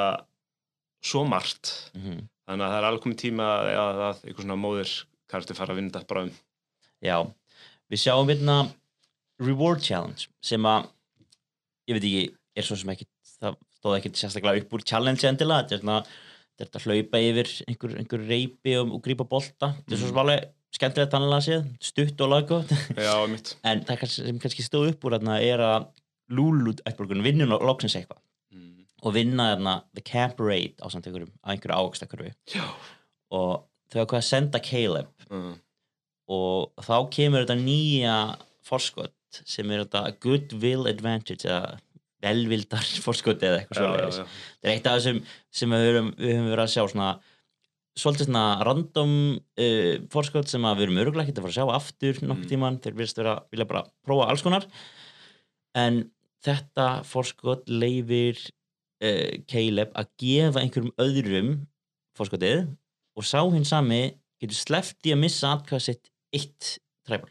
svo 1.02 1.24
margt. 1.26 1.72
Mhm. 1.96 2.20
þannig 2.48 2.66
að 2.66 2.72
það 2.72 2.78
er 2.82 2.86
alveg 2.90 3.02
komið 3.06 3.18
tíma 3.22 3.44
að, 3.48 3.68
að, 3.80 3.98
að 4.10 4.22
einhver 4.28 4.42
svona 4.44 4.56
móðir 4.60 4.90
karakter 5.30 5.56
fara 5.56 5.72
að 5.72 5.78
vinna 5.80 5.92
þetta 5.94 6.08
bara 6.10 6.22
um. 6.26 6.32
Já, 7.02 7.16
við 7.90 8.00
sjáum 8.02 8.28
hérna 8.32 8.56
Reward 9.40 9.80
Challenge 9.86 10.26
sem 10.44 10.66
að 10.68 10.88
ég 11.88 11.96
veit 11.96 12.04
ekki, 12.10 12.24
er 12.60 12.66
svo 12.66 12.76
sem 12.76 12.92
ekki 12.92 13.06
það 13.40 13.56
stóð 13.78 13.96
ekki 14.00 14.12
sérstaklega 14.20 14.62
upp 14.66 14.74
úr 14.76 14.84
challenge 14.86 15.24
endilega, 15.30 15.64
þetta 15.64 15.78
er 15.78 15.82
svona 15.86 16.02
þetta 16.62 16.78
er 16.78 16.82
að 16.82 16.88
hlaupa 16.88 17.20
yfir 17.28 17.52
einhver, 17.68 17.94
einhver 18.00 18.26
reypi 18.28 18.76
og, 18.80 18.92
og 18.96 19.04
grípa 19.04 19.26
bolta, 19.28 19.72
þetta 19.78 19.96
er 19.96 20.00
svo 20.00 20.10
sem 20.10 20.20
alveg 20.22 20.50
skemmtilegt 20.72 21.12
tannlega 21.12 21.44
séð, 21.44 21.66
stutt 21.84 22.22
og 22.24 22.30
laggótt 22.32 22.72
en 23.68 23.82
það 23.88 24.04
sem 24.12 24.38
kannski 24.42 24.64
stóð 24.64 24.92
upp 24.92 25.04
úr 25.06 25.18
þarna 25.18 25.40
er 25.44 25.64
að 25.64 25.90
ættborgun 26.88 27.24
vinnur 27.24 27.50
loksins 27.60 27.98
eitthvað. 27.98 28.22
Mm. 28.52 28.86
og 29.04 29.14
vinna 29.16 29.50
þarna 29.52 29.74
The 29.92 30.04
Camp 30.06 30.40
Raid 30.40 30.80
á 30.80 30.86
samt 30.92 31.08
einhverjum, 31.08 31.32
á 31.44 31.46
einhverju 31.52 31.76
ágstakurfi 31.76 32.32
já. 32.54 32.64
Og 33.32 33.64
þau 33.92 33.98
hafa 34.00 34.08
hvað 34.12 34.20
að 34.22 34.28
senda 34.28 34.60
Caleb. 34.64 35.10
Mm. 35.28 35.52
og 36.32 36.84
þá 36.84 36.96
kemur 37.12 37.44
þetta 37.44 37.58
nýja 37.60 38.16
forskot 38.64 39.42
sem 39.48 39.70
er 39.72 39.84
þetta 39.84 40.16
goodwill 40.22 40.88
advantage 40.88 41.48
eða 41.48 41.78
velvildar 42.22 42.88
forskot 43.06 43.44
eða 43.48 43.60
eitthvað 43.62 43.98
já. 43.98 44.24
þetta 44.24 44.70
er 44.70 44.72
eitt 44.76 44.88
af 44.88 44.98
þessum 44.98 45.20
sem 45.52 45.76
við 45.76 45.86
höfum, 45.88 46.10
við 46.18 46.34
höfum 46.36 46.50
verið 46.52 46.64
að 46.64 46.72
sjá 46.76 46.82
svona 46.86 47.10
svolítið 47.98 48.28
svona 48.30 48.44
random 48.64 49.14
uh, 49.36 49.94
forskot 50.14 50.48
sem 50.48 50.64
að 50.64 50.78
við 50.78 50.86
erum 50.86 51.00
öruglega 51.02 51.28
ekki 51.28 51.36
að 51.36 51.44
fara 51.44 51.52
að 51.52 51.58
sjá 51.58 51.76
aftur 51.76 52.20
nokkuð 52.22 52.46
Mm. 52.46 52.50
tíman, 52.54 52.80
þeir 52.80 52.94
virðast 52.96 53.20
vera 53.20 53.34
vilja 53.52 53.68
bara 53.68 53.82
prófa 54.06 54.28
alls 54.32 54.44
konar. 54.46 54.64
En 55.76 55.98
þetta 56.42 56.86
forskot 57.04 57.68
leifir 57.68 58.40
uh, 58.40 59.34
Caleb 59.50 59.92
að 59.98 60.08
gefa 60.22 60.62
einhverjum 60.62 60.94
öðrum 61.04 61.52
forskotið 62.18 62.64
og 63.16 63.28
sá 63.28 63.40
hinn 63.52 63.68
sami 63.68 64.02
getur 64.40 64.56
sleppt 64.58 65.06
í 65.06 65.12
að 65.14 65.20
missa 65.22 65.52
atkvæða 65.56 65.84
sitt 65.84 66.08
eitt 66.32 66.78
træbal 67.06 67.30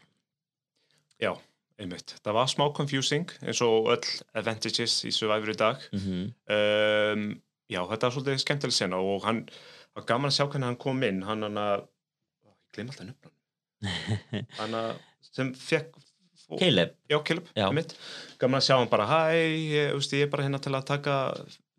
já, 1.22 1.34
einmitt. 1.82 2.14
Það 2.24 2.36
var 2.38 2.50
smá 2.52 2.64
confusing 2.76 3.30
eins 3.42 3.60
og 3.64 3.90
öll 3.94 4.08
advantages 4.38 4.94
í 5.08 5.12
Survivor 5.14 5.52
í 5.52 5.56
dag. 5.58 5.82
Mm 5.92 6.00
-hmm. 6.04 6.28
um, 6.56 7.26
já, 7.70 7.80
þetta 7.90 8.06
var 8.08 8.14
svolítið 8.16 8.38
skemmtileg 8.44 8.76
sena 8.76 8.96
og 9.02 9.24
hann 9.26 9.42
var 9.94 10.04
gaman 10.08 10.30
að 10.30 10.36
sjá 10.38 10.46
hvernig 10.48 10.66
hann 10.70 10.76
kom 10.80 11.02
inn. 11.02 11.22
Hann 11.22 11.42
hann 11.42 11.58
að 11.58 11.82
ég 12.44 12.54
gleym 12.74 12.88
alltaf 12.88 13.06
nöfnum 13.06 13.32
hann 14.60 14.74
að 14.74 14.96
sem 15.32 15.54
fekk 15.54 15.94
Caleb. 16.58 16.90
Já, 17.08 17.18
Caleb, 17.24 17.46
Já. 17.56 17.70
mitt 17.72 17.94
Gaman 18.38 18.60
að 18.60 18.64
sjá 18.66 18.76
hann 18.76 18.88
bara, 18.92 19.06
hæ, 19.06 19.32
ég, 19.32 19.94
ég 20.12 20.22
er 20.22 20.28
bara 20.28 20.42
hérna 20.44 20.58
til 20.60 20.72
að 20.74 20.84
taka 20.84 21.14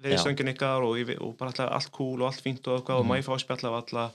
við 0.02 0.16
Já. 0.16 0.24
söngin 0.24 0.50
ykkar 0.50 0.82
og, 0.84 0.98
ég, 0.98 1.12
og 1.22 1.36
bara 1.38 1.52
alltaf 1.52 1.70
allt 1.72 1.92
cool 1.92 2.22
og 2.22 2.28
allt 2.32 2.42
fínt 2.42 2.68
og 2.68 2.80
eitthvað 2.80 3.00
og 3.00 3.06
Mhm. 3.06 3.12
má 3.12 3.18
ég 3.20 3.26
fá 3.28 3.34
að 3.36 3.44
spjalla 3.46 3.70
af 3.70 3.84
alla. 3.84 4.12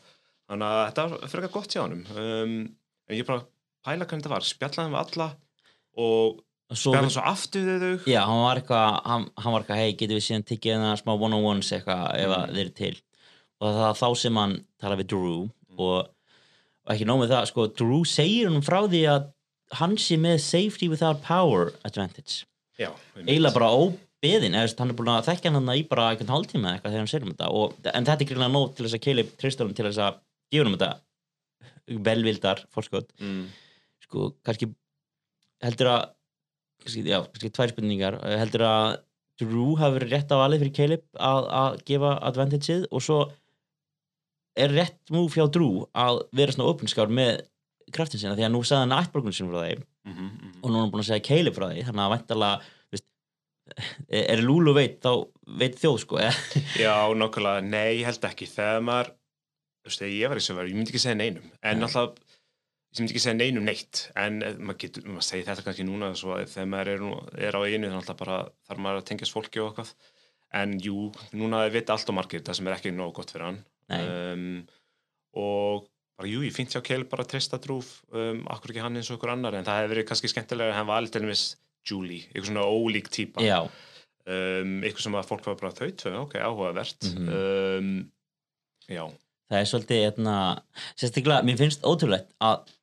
Þannig 0.49 0.67
að 0.67 0.87
þetta 0.89 1.09
var 1.11 1.29
fyrir 1.29 1.43
eitthvað 1.45 1.53
gott 1.53 1.75
hjá 1.75 1.81
hann 1.83 2.07
um, 2.17 2.77
en 3.09 3.17
ég 3.17 3.27
bara 3.27 3.45
pæla 3.87 4.05
hvernig 4.09 4.23
þetta 4.25 4.35
var. 4.35 4.41
Spjallaði 4.41 4.91
við 4.91 4.99
alla 5.05 5.29
og 5.99 6.45
og 6.69 6.77
svo, 6.77 6.93
aftur 7.25 7.65
við 7.65 7.81
þau. 7.81 8.09
Já, 8.13 8.21
hann 8.29 8.43
var 8.45 8.59
eitthvað 8.61 8.97
hann, 9.09 9.23
hann 9.41 9.55
var 9.55 9.63
eitthvað, 9.63 9.79
hei, 9.81 9.93
getur 9.97 10.19
við 10.19 10.25
síðan 10.27 10.43
tiggið 10.51 10.75
hérna 10.75 10.91
smá 11.01 11.15
one-on-ones 11.15 11.71
eitthvað 11.73 12.03
ef 12.21 12.33
að 12.35 12.43
Mm. 12.43 12.51
þeir 12.53 12.61
eru 12.67 12.75
til? 12.77 12.91
Og 13.59 13.79
það 13.79 13.95
þá 14.03 14.09
sem 14.21 14.37
hann 14.37 14.57
tala 14.79 14.99
við 15.01 15.07
Drew 15.09 15.39
og, 15.79 16.11
og 16.85 16.93
ekki 16.93 17.07
nóg 17.09 17.23
með 17.23 17.33
það, 17.33 17.47
sko, 17.49 17.67
Drew 17.73 18.03
segir 18.05 18.51
hann 18.51 18.61
frá 18.67 18.83
því 18.85 19.01
að 19.15 19.31
hann 19.81 19.97
sé 19.97 20.19
með 20.21 20.37
safety 20.45 20.89
without 20.93 21.23
power 21.25 21.73
advantage. 21.89 22.45
Já, 22.79 22.91
eiginlega 23.17 23.57
bara 23.57 23.73
óbeðin 23.73 24.57
eða 24.57 24.77
hann 24.79 24.93
er 24.93 24.99
búin 24.99 25.11
að 25.13 25.27
þekkja 25.31 25.53
hann 25.57 25.73
í 25.73 25.83
bara 25.89 26.11
einhvern 26.13 26.35
hálftíma 26.35 26.75
eitthvað 26.75 26.93
þegar 26.93 27.03
hann 27.03 27.11
segir 27.15 27.27
um 27.27 27.33
þetta. 27.33 27.49
Og, 27.49 27.79
en 27.95 28.05
þetta 28.05 28.25
er 28.25 28.29
gríðlega 28.29 28.53
nóg 28.53 28.75
til 28.77 28.85
þess 28.87 28.99
að 29.01 29.05
Caleb 29.09 29.33
tristur 29.41 29.67
hann 29.67 29.75
til 29.75 29.89
þess 29.89 30.03
að 30.05 30.21
gefa 30.53 30.69
hann 30.69 30.77
þetta. 30.77 30.93
Velvildar 31.89 32.61
fórskot 32.75 33.09
mm, 33.25 33.45
sko, 34.05 34.35
kannski 34.45 34.69
heldur 35.65 35.93
að 35.93 36.03
kannski, 36.85 37.05
já, 37.09 37.21
kannski 37.27 37.53
tvær 37.55 37.75
spurningar. 37.75 38.19
Heldur 38.41 38.65
að 38.69 38.89
Drew 39.39 39.77
hafi 39.79 39.99
verið 39.99 40.15
rétt 40.15 40.33
á 40.35 40.37
alveg 40.43 40.65
fyrir 40.65 40.75
Caleb 40.75 41.05
að, 41.15 41.45
að 41.61 41.77
gefa 41.87 42.15
advantageið 42.27 42.89
og 42.91 43.05
svo 43.05 43.19
er 44.59 44.75
rétt 44.75 45.13
múf 45.15 45.37
hjá 45.39 45.45
Drew 45.55 45.85
að 45.95 46.25
vera 46.35 46.55
svona 46.55 46.73
opinskár 46.73 47.13
með 47.13 47.45
kraftin 47.95 48.21
sinna 48.21 48.35
því 48.37 48.49
að 48.49 48.53
nú 48.55 48.65
sagði 48.67 48.85
hann 48.85 48.97
ættborgun 48.99 49.37
sinna 49.37 49.53
frá 49.53 49.69
þeim 49.69 49.85
mm 49.85 50.17
-hmm, 50.17 50.57
og 50.63 50.71
nú 50.71 50.75
er 50.75 50.83
hann 50.83 50.91
búin 50.93 51.05
að 51.05 51.11
segja 51.11 51.27
Caleb 51.29 51.55
frá 51.55 51.67
því 51.71 51.85
þannig 51.87 52.05
að 52.05 52.13
væntalega 52.15 52.61
veist, 52.93 53.07
er 54.35 54.43
Lulu 54.43 54.75
veit 54.75 54.99
þá 55.05 55.13
veit 55.63 55.79
þjóð 55.79 55.99
sko? 56.03 56.19
Já, 56.85 56.97
nokkulega, 57.15 57.63
nei, 57.63 58.01
ég 58.01 58.07
held 58.11 58.25
ekki. 58.25 58.47
Þegar 58.47 58.83
maður, 58.83 59.13
þú 59.15 59.89
veist, 59.89 60.03
þegar 60.03 60.15
ég 60.19 60.29
var 60.29 60.41
í 60.41 60.45
Survivor 60.45 60.69
ég 60.69 60.77
myndi 60.77 60.93
ekki 60.93 61.05
segja 61.05 61.21
neinum, 61.23 61.47
en 61.63 61.87
alltaf 61.87 62.19
myndi 62.97 63.13
ekki 63.13 63.23
segja 63.23 63.37
neinum 63.37 63.67
neitt 63.69 64.07
en 64.19 64.41
eh, 64.43 64.57
maður 64.57 64.81
getur, 64.85 65.05
maður 65.09 65.27
segir 65.27 65.47
þetta 65.49 65.65
kannski 65.67 65.85
núna 65.87 66.13
svo 66.17 66.33
að 66.39 66.49
þegar 66.55 66.71
maður 66.73 66.91
er, 66.95 67.05
er 67.49 67.59
á 67.59 67.61
einu 67.61 67.85
þannig 67.85 67.99
alltaf 68.01 68.19
bara 68.23 68.39
þarf 68.69 68.83
maður 68.85 69.03
að 69.03 69.07
tengjast 69.11 69.37
fólki 69.37 69.63
og 69.63 69.69
eitthvað. 69.71 69.93
En 70.59 70.75
jú, 70.81 71.11
núna 71.37 71.67
veit 71.69 71.91
allt 71.93 72.09
og 72.09 72.17
margir 72.17 72.41
það 72.45 72.57
sem 72.57 72.71
er 72.71 72.79
ekki 72.79 72.95
nóg 72.97 73.13
gott 73.19 73.35
fyrir 73.35 73.51
hann. 73.51 73.61
Um, 73.93 74.47
og 75.37 75.85
bara 76.19 76.31
jú, 76.31 76.41
ég 76.47 76.55
finn 76.57 76.71
sjá 76.73 76.81
Keil 76.85 77.05
bara 77.09 77.25
að 77.27 77.35
treysta 77.35 77.61
drúf 77.63 77.99
um, 78.11 78.41
akkur 78.53 78.73
ekki 78.73 78.83
hann 78.85 78.97
eins 78.99 79.11
og 79.13 79.19
okkur 79.19 79.35
annar 79.35 79.59
en 79.59 79.69
það 79.69 79.83
hefur 79.83 79.93
verið 79.95 80.09
kannski 80.09 80.33
skemmtilega 80.33 80.73
að 80.73 80.79
hann 80.81 80.89
var 80.89 81.07
til 81.09 81.23
dæmis 81.23 81.45
Julie, 81.89 82.25
eitthvað 82.33 82.49
svona 82.51 82.67
ólík 82.69 83.13
típa. 83.13 83.45
Um, 84.29 84.81
eitthvað 84.83 85.05
sem 85.05 85.21
að 85.21 85.29
fólk 85.29 85.47
var 85.49 85.61
bara 85.61 85.77
þau 85.77 85.93
tvö, 86.03 86.15
ok, 86.25 86.35
áhugavert. 86.41 87.13
Mhm. 87.13 87.29
um, 87.37 87.93
já, 88.89 89.05
það 89.49 89.61
er 89.61 89.71
svolítið 89.71 90.09
etna, 90.09 90.35
sérstaklega, 90.97 91.45
mér 91.47 91.61
finnst 91.61 91.87
ótrúlegt 91.89 92.33
að 92.45 92.75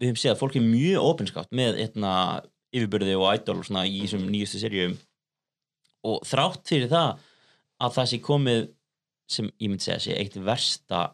við 0.00 0.10
höfum 0.10 0.20
séð 0.20 0.34
að 0.34 0.40
fólk 0.42 0.56
er 0.58 0.66
mjög 0.66 1.08
opinskátt 1.10 1.52
með 1.54 1.80
etna, 1.84 2.12
yfirbyrði 2.74 3.14
og 3.18 3.28
idol 3.36 3.60
og 3.60 3.68
svona 3.68 3.84
í 3.86 4.00
þessum 4.02 4.24
nýjustu 4.30 4.60
serjum 4.62 4.96
og 6.04 6.24
þrátt 6.26 6.66
fyrir 6.68 6.90
það 6.90 7.20
að 7.84 7.94
það 7.96 8.08
sé 8.10 8.18
komið 8.24 8.64
sem 9.34 9.46
ég 9.62 9.70
myndi 9.70 9.86
segja 9.86 10.02
sé 10.04 10.16
eitt 10.18 10.34
versta 10.36 11.04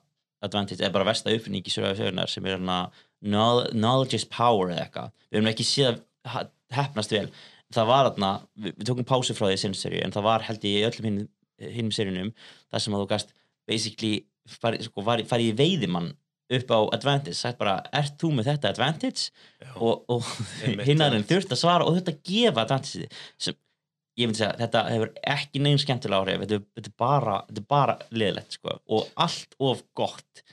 advantage, 0.43 0.81
eða 0.81 0.95
bara 0.95 1.11
versta 1.11 1.33
uppfinning 1.35 1.67
í 1.67 1.73
sögur 1.73 1.99
sögurnar 1.99 2.31
sem 2.33 2.47
er 2.49 2.57
hérna 2.57 2.79
knowl- 3.21 3.69
knowledge 3.75 4.17
is 4.17 4.25
power 4.25 4.73
eða 4.73 4.87
eitthvað. 4.87 5.13
Við 5.29 5.39
höfum 5.39 5.51
ekki 5.53 5.67
séð 5.69 6.01
að 6.25 6.49
hefnast 6.75 7.13
vel. 7.13 7.27
Það 7.71 7.91
var 7.93 8.09
þarna, 8.09 8.31
við, 8.57 8.73
við 8.79 8.89
tókum 8.89 9.07
pásu 9.07 9.37
frá 9.37 9.47
því 9.47 9.59
í 9.59 9.61
sinni 9.63 9.79
serju 9.79 10.01
en 10.07 10.15
það 10.17 10.27
var 10.27 10.47
held 10.49 10.65
ég 10.67 10.81
í 10.81 10.87
öllum 10.89 11.09
hinn, 11.11 11.21
hinnum 11.61 11.95
serjunum 11.95 12.33
þar 12.73 12.83
sem 12.83 12.97
að 12.97 13.05
þú 13.05 13.11
gast 13.13 13.35
basically 13.69 14.13
farið 14.51 14.89
sko, 14.89 15.05
fari, 15.07 15.27
fari 15.29 15.51
í 15.53 15.57
veiðimann 15.61 16.11
upp 16.59 16.73
á 16.75 16.79
advantage, 16.97 17.39
sagt 17.39 17.59
bara, 17.61 17.79
ert 17.95 18.17
þú 18.21 18.33
með 18.37 18.51
þetta 18.51 18.73
advantage 18.75 19.29
já. 19.29 19.73
og, 19.77 20.05
og 20.11 20.27
já. 20.67 21.21
þurft 21.31 21.55
að 21.55 21.61
svara 21.63 21.87
og 21.87 21.97
þurft 21.97 22.13
að 22.13 22.23
gefa 22.31 22.65
advantage 22.65 23.11
sem 23.41 23.59
ég 24.19 24.29
myndi 24.29 24.43
segja, 24.43 24.57
þetta 24.59 24.85
hefur 24.91 25.13
ekki 25.35 25.63
neins 25.65 25.85
skemmtilega 25.87 26.25
áhrif, 26.25 26.43
þetta, 26.45 26.63
þetta 26.77 26.91
er 26.93 26.97
bara 27.01 27.37
þetta 27.49 27.67
bara 27.71 27.97
liðlegt 28.11 28.59
sko 28.59 28.77
og 28.91 29.13
allt 29.27 29.57
of 29.63 29.85
gott 29.97 30.45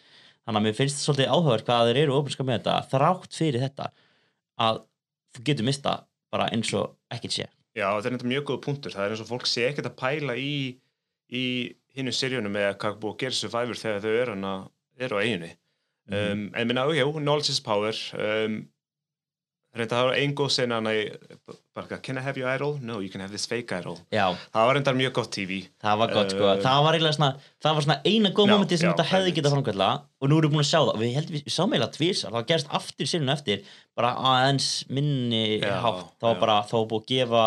þannig 0.46 0.62
að 0.62 0.68
mér 0.70 0.78
finnst 0.78 1.04
svolítið 1.04 1.34
áhugaður 1.34 1.66
hvað 1.68 1.90
þeir 1.90 2.02
eru 2.06 2.22
óbrinska 2.22 2.48
með 2.48 2.62
þetta 2.62 2.78
þrátt 2.94 3.42
fyrir 3.42 3.66
þetta 3.66 3.92
að 4.68 4.82
þú 5.36 5.48
getur 5.50 5.68
mista 5.68 6.00
bara 6.32 6.50
eins 6.54 6.72
og 6.78 6.94
ekkert 7.14 7.40
sé 7.40 7.50
Já, 7.78 7.92
þetta 7.94 8.10
er 8.10 8.16
þetta 8.16 8.32
mjög 8.32 8.46
góð 8.50 8.60
punktur. 8.66 8.94
Það 8.94 9.04
er 9.04 9.14
eins 9.14 9.22
og 9.22 9.30
fólk 9.30 9.48
sé 9.50 9.68
ekkert 9.68 9.92
að 9.92 9.98
pæla 10.00 10.36
í, 10.42 10.54
í 11.30 11.44
hinnu 11.98 12.14
seríunum 12.16 12.58
eða 12.58 12.74
hvað 12.82 13.00
búið 13.04 13.14
að 13.14 13.24
gera 13.24 13.38
Survivor 13.38 13.82
þegar 13.82 14.04
þau 14.06 14.14
eru, 14.14 14.34
hana, 14.34 14.54
eru 15.06 15.20
á 15.20 15.22
eiginu. 15.22 15.50
Um, 16.08 16.48
en 16.56 16.68
minna, 16.68 16.88
já, 16.96 17.06
knowledge 17.20 17.52
is 17.52 17.60
power. 17.64 17.96
Um, 18.16 18.62
reynda 19.78 19.98
það 19.98 20.08
var 20.08 20.18
ein 20.18 20.34
góð 20.38 20.56
í, 20.90 21.02
bara, 21.76 22.00
can 22.02 22.18
I 22.18 22.24
have 22.26 22.40
your 22.40 22.50
idol? 22.50 22.78
No, 22.82 23.00
you 23.04 23.10
can 23.14 23.22
have 23.22 23.32
this 23.32 23.46
fake 23.46 23.72
idol. 23.76 24.00
Já, 24.14 24.34
Það 24.54 24.68
var 24.70 24.78
reyndar 24.78 24.98
mjög 24.98 25.14
gott 25.18 25.32
TV. 25.36 25.60
það 25.84 25.98
var 26.02 26.14
gott 26.14 26.34
sko 26.34 26.48
Uh, 26.48 26.62
það 26.64 26.84
var 26.86 26.98
svona, 27.14 27.30
það 27.64 27.76
var 27.78 27.86
svona 27.86 28.00
eina 28.06 28.32
góð 28.32 28.50
momenti 28.52 28.78
sem 28.78 28.90
já, 28.90 28.94
þetta 28.96 29.08
hefði 29.12 29.36
getað 29.38 29.56
framkvæmla 29.56 29.90
og 30.22 30.30
nú 30.32 30.40
erum 30.40 30.52
við 30.52 30.56
búin 30.56 30.66
að 30.66 30.72
sjá 30.72 30.80
það 30.80 31.02
við 31.04 31.16
heldum 31.18 31.38
við, 31.38 31.48
sáum 31.48 31.74
eiginlega 31.74 31.98
tvísar, 31.98 32.36
það 32.36 32.48
gerst 32.52 32.74
aftur 32.80 33.12
sérinu 33.12 33.34
eftir 33.36 33.64
bara 33.98 34.14
aðeins 34.34 34.70
minni 34.90 35.44
Já, 35.60 35.78
hátt, 35.84 36.14
það 36.18 36.30
var 36.32 36.40
bara, 36.46 36.58
það 36.70 36.80
var 36.80 36.90
búið 36.94 37.04
að 37.04 37.12
gefa 37.14 37.44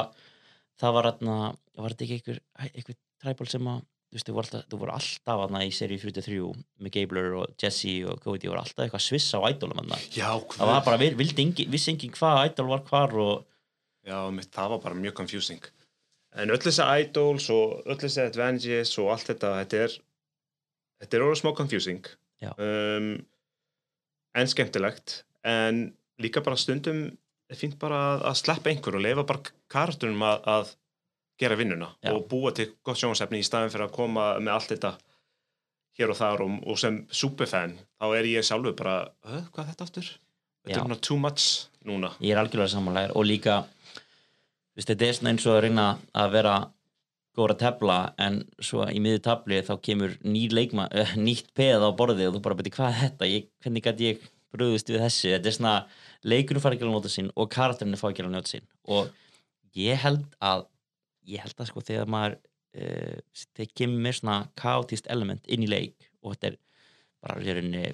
það 0.81 0.96
var 0.96 1.11
hérna, 1.11 1.38
var 1.81 1.94
þetta 1.94 2.07
ekki 2.07 2.18
einhver, 2.20 2.42
einhver 2.70 2.99
træból 3.20 3.51
sem 3.51 3.70
að 3.73 3.83
þú 4.11 4.18
veist, 4.18 4.27
þú 4.27 4.35
voru 4.35 4.46
alltaf, 4.46 4.64
þú 4.66 4.81
voru 4.81 4.94
alltaf 4.96 5.42
hérna 5.44 5.61
í 5.62 5.70
seríu 5.75 6.03
43 6.03 6.40
með 6.83 6.94
Gabler 6.96 7.37
og 7.38 7.53
Jesse 7.61 7.94
og 8.11 8.18
Cody 8.25 8.51
voru 8.51 8.62
alltaf 8.64 8.85
eitthvað 8.85 9.07
svissa 9.07 9.38
á 9.38 9.46
hérna 9.46 10.01
Já, 10.11 10.33
það 10.57 10.73
var 10.73 10.83
bara, 10.88 10.99
vildi 10.99 11.46
engin, 11.46 11.70
vissi 11.70 11.92
engin 11.94 12.16
hvað 12.16 12.42
idol 12.51 12.73
var 12.73 12.83
hvar 12.88 13.14
og 13.14 13.46
Já, 14.09 14.18
mitt, 14.33 14.49
það 14.55 14.75
var 14.75 14.83
bara 14.85 14.99
mjög 14.99 15.16
confusing. 15.20 15.64
En 16.40 16.53
öll 16.55 16.62
þessi 16.62 16.87
idols 17.03 17.49
og 17.53 17.83
öll 17.85 17.99
þessi 18.01 18.23
advantages 18.25 18.94
og 19.03 19.11
allt 19.14 19.33
þetta, 19.33 19.51
þetta 19.61 19.83
er, 19.85 19.96
þetta 21.03 21.18
er 21.18 21.25
orðið 21.27 21.40
smá 21.42 21.51
confusing. 21.59 22.12
Um, 22.57 23.11
en 24.38 24.51
skemmtilegt. 24.51 25.20
En 25.44 25.83
líka 26.23 26.42
bara 26.44 26.61
stundum 26.61 27.09
er 27.51 27.59
fínt 27.59 27.77
bara 27.83 28.01
að, 28.14 28.27
að 28.31 28.38
sleppa 28.40 28.73
einhver 28.73 28.96
og 28.96 29.05
leifa 29.05 29.27
bara 29.29 29.53
karakterum 29.73 30.25
að, 30.25 30.46
að 30.55 30.73
gera 31.40 31.57
vinnuna 31.59 31.88
Já. 32.05 32.12
og 32.12 32.26
búa 32.31 32.53
til 32.57 32.70
gott 32.85 33.00
sjónasefni 33.00 33.40
í 33.40 33.46
staðin 33.46 33.72
fyrir 33.72 33.88
að 33.88 33.94
koma 33.96 34.33
með 34.38 34.57
allt 34.57 34.74
þetta 34.74 34.94
hér 36.00 36.12
og 36.12 36.18
þar 36.20 36.44
og, 36.44 36.59
og 36.68 36.81
sem 36.81 36.98
superfan 37.12 37.76
þá 38.00 38.07
er 38.18 38.29
ég 38.31 38.46
sjálfur 38.46 38.76
bara, 38.76 38.96
"Huh, 39.26 39.46
hvað 39.53 39.64
er 39.64 39.70
þetta 39.72 39.87
aftur? 39.88 40.11
Þetta 40.61 40.76
er 40.76 40.85
svona 40.85 41.00
too 41.00 41.16
much 41.16 41.66
núna. 41.85 42.12
ég 42.20 42.35
er 42.35 42.42
algjörlega 42.42 42.68
samanlegar 42.74 43.16
og 43.16 43.24
líka 43.24 43.64
veist, 44.76 44.88
þetta 44.88 45.07
er 45.09 45.16
svona 45.16 45.33
eins 45.33 45.46
og 45.46 45.57
að 45.57 45.62
reyna 45.64 45.87
að 46.14 46.31
vera 46.37 46.57
góður 47.37 47.55
að 47.55 47.62
tefla 47.62 47.98
en 48.18 48.42
svo 48.61 48.85
í 48.90 49.00
miður 49.00 49.22
tabli 49.24 49.62
þá 49.62 49.74
kemur 49.81 50.16
nýr 50.24 50.53
leikma, 50.53 50.88
uh, 50.92 51.14
nýtt 51.26 51.53
peð 51.57 51.87
á 51.87 51.90
borðið 51.96 52.29
og 52.29 52.37
þú 52.37 52.42
bara 52.44 52.59
beti 52.59 52.74
hvað 52.74 52.90
er 52.90 53.00
þetta, 53.07 53.31
ég, 53.31 53.48
hvernig 53.64 53.87
gæti 53.87 54.11
ég 54.11 54.29
bröðust 54.50 54.90
við 54.90 55.05
þessu, 55.05 55.31
þetta 55.37 55.48
er 55.48 55.57
svona 55.57 55.74
leikurinn 56.26 56.62
fara 56.62 56.76
ekki 56.76 56.87
að 56.87 56.92
nota 56.92 57.12
sín 57.12 57.31
og 57.37 57.50
karakterinu 57.55 57.96
fá 58.00 58.09
ekki 58.11 58.24
að 58.24 58.33
nota 58.35 58.50
sín 58.50 58.66
og 58.90 59.12
ég 59.79 60.00
held 60.03 60.26
að 60.42 60.66
ég 61.31 61.45
held 61.45 61.62
að 61.62 61.71
sko 61.71 61.85
þegar 61.87 62.11
maður 62.11 62.38
uh, 62.38 63.19
þegar 63.57 63.75
kemur 63.83 64.19
svona 64.21 64.38
kaotist 64.61 65.11
element 65.12 65.47
inn 65.49 65.66
í 65.66 65.71
leik 65.71 66.11
og 66.21 66.35
þetta 66.35 66.53
er 66.53 66.59
bara 67.21 67.40
rauninni 67.40 67.85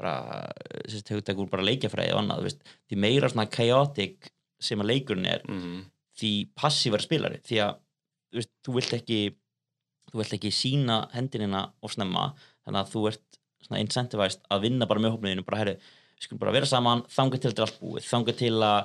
bara, 0.00 0.12
sérst, 0.88 1.10
hugtak 1.12 1.40
úr 1.40 1.50
bara 1.52 1.66
leikjafræði 1.66 2.14
og 2.14 2.22
annað, 2.22 2.38
þú 2.40 2.46
veist, 2.48 2.68
því 2.88 3.00
meira 3.04 3.28
svona 3.30 3.50
chaotic 3.52 4.30
sem 4.60 4.80
að 4.80 4.94
leikurinn 4.94 5.28
er 5.28 5.42
Mm 5.48 5.80
því 6.20 6.32
passívar 6.58 7.02
spilari 7.04 7.40
því 7.46 7.60
að 7.64 7.76
þú, 7.78 8.40
veist, 8.40 8.52
þú 8.66 8.76
vilt 8.76 8.96
ekki 8.98 9.20
þú 10.10 10.22
vilt 10.22 10.36
ekki 10.36 10.52
sína 10.54 11.00
hendinina 11.14 11.66
of 11.84 11.94
snemma 11.94 12.30
þannig 12.64 12.80
að 12.82 12.94
þú 12.94 13.04
ert 13.12 13.40
svona 13.66 13.82
incentivized 13.84 14.46
að 14.50 14.66
vinna 14.66 14.88
bara 14.90 15.02
með 15.02 15.16
hópniðinu 15.16 15.46
bara 15.46 15.60
herri, 15.62 15.76
við 16.16 16.26
skulum 16.26 16.42
bara 16.42 16.56
vera 16.56 16.68
saman 16.68 17.04
þangað 17.12 17.42
til 17.42 17.52
þetta 17.52 17.62
er 17.62 17.68
allt 17.68 17.80
búið, 17.82 18.08
þangað 18.08 18.40
til 18.40 18.54
að 18.56 18.80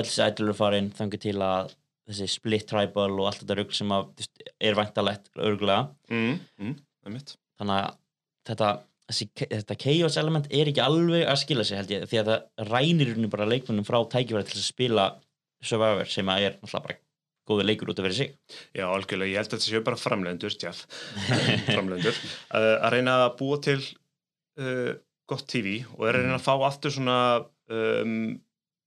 öll 0.00 0.06
þessi 0.06 0.24
ætlur 0.26 0.52
er 0.52 0.58
farin, 0.60 0.92
þangað 0.96 1.24
til 1.26 1.36
að 1.44 1.74
þessi 2.10 2.28
split 2.30 2.68
tribal 2.68 3.10
og 3.16 3.30
allt 3.30 3.42
þetta 3.42 3.58
rugl 3.58 3.76
sem 3.76 3.96
að, 3.96 4.12
þú 4.12 4.24
veist, 4.24 4.44
er 4.68 4.78
væntalegt 4.78 5.32
örgulega 5.38 5.82
mm, 6.10 6.38
mm, 6.60 6.76
þannig 7.60 7.76
að 7.76 7.98
þetta, 8.50 8.70
þessi, 9.08 9.28
þetta 9.42 9.78
chaos 9.84 10.18
element 10.22 10.48
er 10.50 10.72
ekki 10.72 10.84
alveg 10.84 11.26
að 11.26 11.42
skila 11.44 11.66
sig 11.66 11.80
held 11.80 11.94
ég 11.94 12.08
því 12.10 12.22
að 12.22 12.32
það 12.32 12.72
rænir 12.72 13.12
rauninni 13.12 13.32
bara 13.32 13.48
leikmunum 13.50 13.86
frá 13.88 14.00
tækifæri 14.04 14.48
til 14.50 14.60
að 14.60 14.66
spila 14.66 15.12
Survivor 15.60 16.08
sem 16.08 16.28
að 16.32 16.46
er 16.46 16.54
náttúrulega 16.56 16.86
bara 16.86 17.00
góður 17.50 17.66
leikur 17.66 17.90
út 17.90 18.00
af 18.00 18.06
fyrir 18.06 18.16
sig. 18.16 18.34
Já, 18.76 18.84
algjörlega, 18.86 19.32
ég 19.32 19.40
held 19.40 19.50
að 19.50 19.56
þetta 19.56 19.66
séu 19.66 19.82
bara 19.86 19.98
framlendur, 20.00 20.54
tjaf, 20.56 20.82
framlendur, 21.74 22.20
uh, 22.54 22.76
að 22.78 22.94
reyna 22.94 23.16
að 23.24 23.34
búa 23.40 23.58
til 23.64 23.80
uh, 24.60 24.92
gott 25.30 25.46
TV 25.50 25.80
og 25.96 26.06
er 26.06 26.18
að 26.18 26.26
reyna 26.26 26.38
að 26.38 26.46
fá 26.46 26.54
aftur 26.68 26.94
svona 26.94 27.18
um, 27.70 28.38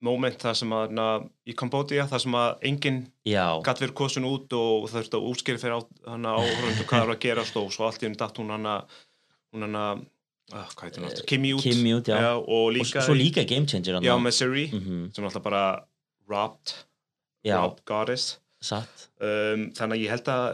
moment 0.03 0.41
það 0.41 0.55
sem 0.59 0.73
að 0.75 0.93
na, 0.97 1.05
í 1.47 1.55
Cambodia, 1.57 2.05
það 2.11 2.23
sem 2.25 2.37
að 2.39 2.65
enginn 2.69 2.99
Já, 3.27 3.45
gatt 3.65 3.81
verið 3.81 3.95
kosin 3.97 4.27
út 4.27 4.55
og 4.57 4.87
það 4.89 4.97
þurfti 4.99 5.19
að 5.19 5.27
útskýra 5.31 5.61
fyrir 5.61 5.77
á, 5.77 5.81
hana 6.11 6.33
áhörundu 6.39 6.87
hvað 6.89 7.05
er 7.05 7.13
að 7.13 7.21
gerast 7.23 7.59
og 7.61 7.69
svo 7.73 7.87
allt 7.87 8.03
í 8.03 8.09
um 8.09 8.17
datt 8.19 8.39
hún 8.41 8.53
hana, 8.53 8.75
hún 9.53 9.67
hana, 9.67 9.83
uh, 10.53 10.69
hvað 10.75 10.85
heitir 10.87 11.03
hún 11.03 11.09
aftur, 11.09 11.27
Kimi 11.31 11.53
út. 11.55 11.65
Kimi 11.65 11.93
út, 11.97 12.11
já. 12.11 12.33
og 12.35 12.49
og 12.57 12.71
líka, 12.75 13.03
svo 13.05 13.15
líka 13.17 13.45
Game 13.49 13.69
Changer 13.69 13.99
já, 14.03 14.13
með 14.19 14.37
Siri, 14.39 14.65
mm 14.73 15.05
sem 15.15 15.27
alltaf 15.29 15.45
bara 15.45 15.65
robbed, 16.29 16.75
Já, 17.43 17.59
robbed 17.59 17.83
goddess. 17.87 18.39
um, 18.63 19.69
þannig 19.75 19.97
að 19.97 20.03
ég 20.03 20.11
held 20.15 20.33
að 20.33 20.49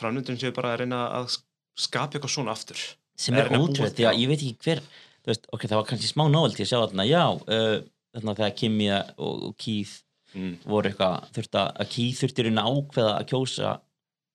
framlöndun 0.00 0.40
séu 0.40 0.52
bara 0.56 0.74
að 0.74 0.84
reyna 0.84 1.06
að 1.20 1.38
skapa 1.76 2.16
eitthvað 2.16 2.32
svona 2.32 2.52
aftur. 2.56 2.80
Sem 3.16 3.36
Er 3.36 3.48
hann 3.48 3.60
að 3.60 3.66
ótrúið, 3.68 4.04
að 4.08 4.20
ég 4.20 4.30
veit 4.30 4.40
ekki 4.40 4.64
hver 4.64 4.80
veist, 5.28 5.44
ok, 5.52 5.66
það 5.68 5.78
var 5.78 5.88
kannski 5.90 6.08
smá 6.10 6.24
novelty 6.32 6.64
að 6.64 6.70
sjá 6.70 6.78
þarna, 6.80 7.06
já 7.06 7.22
uh, 7.28 7.76
þarna 8.12 8.36
þegar 8.38 8.54
Kimi 8.60 8.88
og, 8.92 9.48
og 9.48 9.56
Keith 9.60 10.02
mm. 10.36 10.54
voru 10.68 10.92
eitthvað, 10.92 11.32
þurft 11.36 11.58
að 11.60 11.72
að 11.84 11.90
Keith 11.96 12.22
þurfti 12.22 12.46
reyna 12.46 12.66
að 12.66 12.78
ákveða 12.78 13.16
að 13.16 13.26
kjósa 13.32 13.74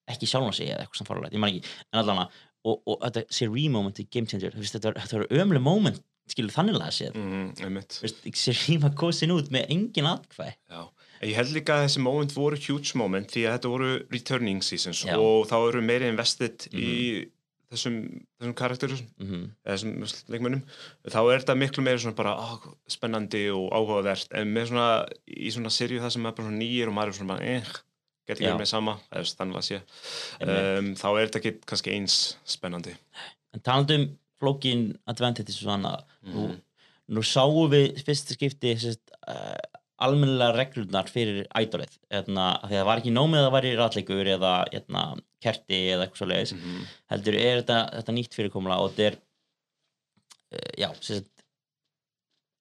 ekki 0.08 0.30
sjálfan 0.30 0.56
sig 0.56 0.72
eða 0.72 0.84
eitthvað 0.84 1.02
sem 1.02 1.10
farulegt, 1.10 1.36
ég 1.36 1.44
man 1.44 1.54
ekki 1.54 1.74
en 1.92 2.02
allan 2.02 2.22
að, 2.24 2.44
og, 2.68 2.78
og 2.84 3.02
þetta 3.06 3.26
Siri 3.40 3.66
moment 3.74 4.00
í 4.02 4.08
Game 4.12 4.30
Changer, 4.30 4.56
veist, 4.56 4.78
þetta 4.78 4.94
var, 4.94 5.28
ömlega 5.32 5.64
moment 5.64 6.04
skilur 6.28 6.52
þannig 6.52 6.76
að 6.84 6.94
séð, 6.96 7.18
Mm, 7.18 7.82
veist, 8.04 8.24
Siri 8.36 8.78
var 8.84 8.96
kosin 9.00 9.32
út 9.36 9.52
með 9.54 9.70
engin 9.74 10.10
atkvæð 10.10 10.56
Já. 10.56 10.82
Ég 11.18 11.34
held 11.34 11.54
líka 11.56 11.80
að 11.80 11.88
þessi 11.88 12.02
moment 12.06 12.34
voru 12.36 12.60
huge 12.62 13.00
moment 13.00 13.32
því 13.34 13.48
að 13.48 13.56
þetta 13.56 13.70
voru 13.72 13.94
returning 14.14 14.60
seasons 14.62 15.02
Já. 15.08 15.16
og 15.18 15.48
þá 15.50 15.56
eru 15.58 15.82
meiri 15.82 16.12
invested 16.12 16.68
í 16.70 16.92
þessum, 17.72 17.98
þessum 18.40 18.54
karakterum 18.58 19.00
mm 19.18 19.28
-hmm. 19.28 19.48
þessum 19.68 20.30
leikmönnum 20.34 20.62
þá 21.08 21.20
er 21.34 21.42
þetta 21.42 21.56
miklu 21.56 21.84
meira 21.84 22.00
svona 22.00 22.16
bara 22.16 22.36
á, 22.36 22.48
spennandi 22.88 23.50
og 23.52 23.72
áhugavert 23.76 24.28
en 24.32 24.54
með 24.54 24.70
svona 24.72 24.88
í 25.28 25.52
svona 25.52 25.70
serju 25.74 26.00
það 26.02 26.14
sem 26.16 26.26
er 26.26 26.32
bara 26.32 26.48
svona 26.48 26.62
nýjir 26.62 26.88
og 26.88 26.94
maður 26.98 27.08
er 27.14 27.18
svona 27.20 27.34
bara 27.34 27.46
eh, 27.46 27.74
geti 28.28 28.44
Já. 28.44 28.50
ekki 28.50 28.62
með 28.62 28.72
sama 28.72 29.00
um, 30.42 30.94
þá 30.96 31.08
er 31.10 31.28
þetta 31.28 31.40
ekki 31.42 31.54
kannski 31.66 31.92
eins 31.96 32.38
spennandi 32.46 32.96
en 33.54 33.60
talandi 33.64 33.96
um 33.96 34.08
flókin 34.38 34.98
advantage 35.08 35.50
og 35.50 35.64
svona, 35.64 35.98
nú, 36.24 36.48
Mhm. 36.48 36.62
nú 37.10 37.24
sáum 37.24 37.72
við 37.72 38.04
fyrsta 38.06 38.34
skipti 38.36 38.76
sérst, 38.78 39.02
uh, 39.28 39.58
almennilega 40.06 40.54
reglurnar 40.56 41.08
fyrir 41.10 41.48
ædolið, 41.58 41.96
hérna, 42.14 42.50
að 42.62 42.76
það 42.76 42.86
var 42.90 43.02
ekki 43.02 43.14
nómið 43.16 43.40
að 43.40 43.48
það 43.48 43.56
væri 43.56 43.72
ratleikur 43.80 44.30
eða 44.36 44.52
hérna, 44.74 45.06
kerti 45.44 45.80
eða 45.94 46.06
eitthvað 46.06 46.22
svo 46.22 46.28
leiðis 46.32 46.54
mm 46.58 46.84
heldur 47.14 47.38
er 47.40 47.62
þetta, 47.62 47.80
þetta 47.96 48.16
nýtt 48.18 48.38
fyrirkomla 48.38 48.78
og 48.84 48.92
þetta 48.92 49.08
er 49.08 49.18
uh, 49.18 50.72
já, 50.78 50.90
sérst 51.02 51.32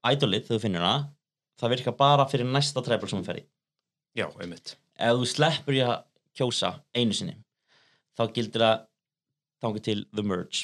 ædolið, 0.06 0.46
þegar 0.46 0.56
þú 0.56 0.62
finnur 0.62 0.86
hana 0.86 1.08
það 1.60 1.72
virkar 1.74 1.96
bara 1.98 2.26
fyrir 2.30 2.48
næsta 2.48 2.82
træbel 2.84 3.08
sem 3.10 3.20
þú 3.22 3.28
ferði 3.30 3.46
Já, 4.16 4.30
einmitt. 4.40 4.76
Ef 4.96 5.18
þú 5.20 5.26
sleppur 5.28 5.76
í 5.76 5.82
að 5.84 5.96
kjósa 6.38 6.70
einu 6.96 7.12
sinni 7.16 7.34
þá 8.16 8.22
gildir 8.32 8.62
það 8.64 8.84
þangur 9.64 9.82
til 9.84 9.98
the 10.16 10.24
merge 10.24 10.62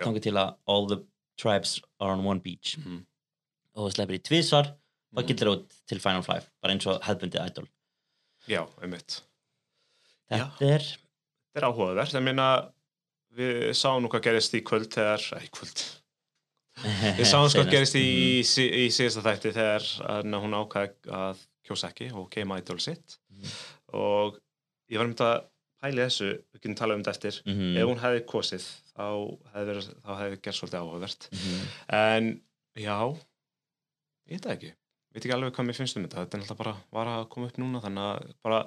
þangur 0.00 0.24
til 0.24 0.36
að 0.40 0.54
all 0.70 0.88
the 0.88 1.00
tribes 1.40 1.80
are 2.00 2.14
on 2.14 2.24
one 2.24 2.40
beach. 2.40 2.78
Mhm. 2.78 3.02
og 3.74 3.88
þú 3.88 3.94
sleppur 3.96 4.16
í 4.16 4.22
tvisvar 4.22 4.72
þá 5.14 5.20
Mhm. 5.22 5.26
gildir 5.28 5.48
út 5.54 5.74
til 5.86 6.00
Final 6.00 6.22
Five 6.22 6.44
bara 6.62 6.74
eins 6.74 6.86
og 6.86 7.00
hefðbundið 7.02 7.46
idol 7.46 7.68
já, 8.48 8.62
einmitt 8.82 9.20
þetta 10.30 10.70
er 10.74 10.80
Þetta 11.54 11.62
er 11.62 11.70
áhugavert, 11.70 12.14
ég 12.14 12.22
meina 12.26 12.46
við 13.38 13.68
sáum 13.78 14.02
nú 14.02 14.08
hvað 14.10 14.22
gerist 14.26 14.54
í 14.58 14.60
kvöld 14.66 14.88
þegar, 14.90 15.22
ei 15.40 15.46
kvöld 15.54 15.82
Við 17.20 17.26
sáum 17.30 17.46
sko 17.48 17.62
hvað 17.62 17.70
gerist 17.70 17.94
í, 17.94 18.02
Mhm. 18.02 18.42
í, 18.42 18.66
í 18.82 18.86
síðasta 18.90 19.22
þætti 19.22 19.52
þegar 19.54 19.84
að 20.10 20.34
hún 20.42 20.56
ákvæði 20.58 21.12
að 21.14 21.44
kjósa 21.64 21.90
ekki 21.92 22.08
og 22.12 22.28
keima 22.30 22.58
idol 22.58 22.80
sitt 22.80 23.18
Mhm. 23.30 23.50
og 23.94 24.40
ég 24.90 24.98
var 24.98 25.06
um 25.06 25.14
þetta 25.14 25.30
að 25.30 25.44
pæli 25.84 26.02
þessu, 26.02 26.28
við 26.52 26.60
getum 26.60 26.74
talað 26.74 26.94
um 26.98 27.02
þetta 27.04 27.14
eftir 27.14 27.42
Mhm. 27.46 27.76
ef 27.76 27.86
hún 27.86 28.00
hefði 28.02 28.24
kosið 28.26 28.64
þá 28.96 29.06
hefði, 29.54 29.66
verið, 29.70 29.94
þá 30.02 30.10
hefði 30.18 30.42
gert 30.42 30.56
svolítið 30.58 30.80
áhugavert 30.82 31.28
Mhm. 31.30 31.68
en 31.88 32.40
já 32.76 32.98
ég 34.28 34.40
veit 34.40 34.46
ekki, 34.56 34.74
veit 35.14 35.22
ekki 35.24 35.34
alveg 35.36 35.54
hvað 35.54 35.68
mér 35.68 35.78
finnst 35.78 35.98
um 35.98 36.06
þetta 36.06 36.24
þetta 36.24 36.36
er 36.38 36.42
náttúrulega 36.42 36.60
bara 36.62 36.74
var 36.96 37.12
að 37.14 37.28
koma 37.34 37.50
upp 37.50 37.60
núna 37.62 37.82
þannig 37.84 38.08
að 38.08 38.32
bara 38.46 38.60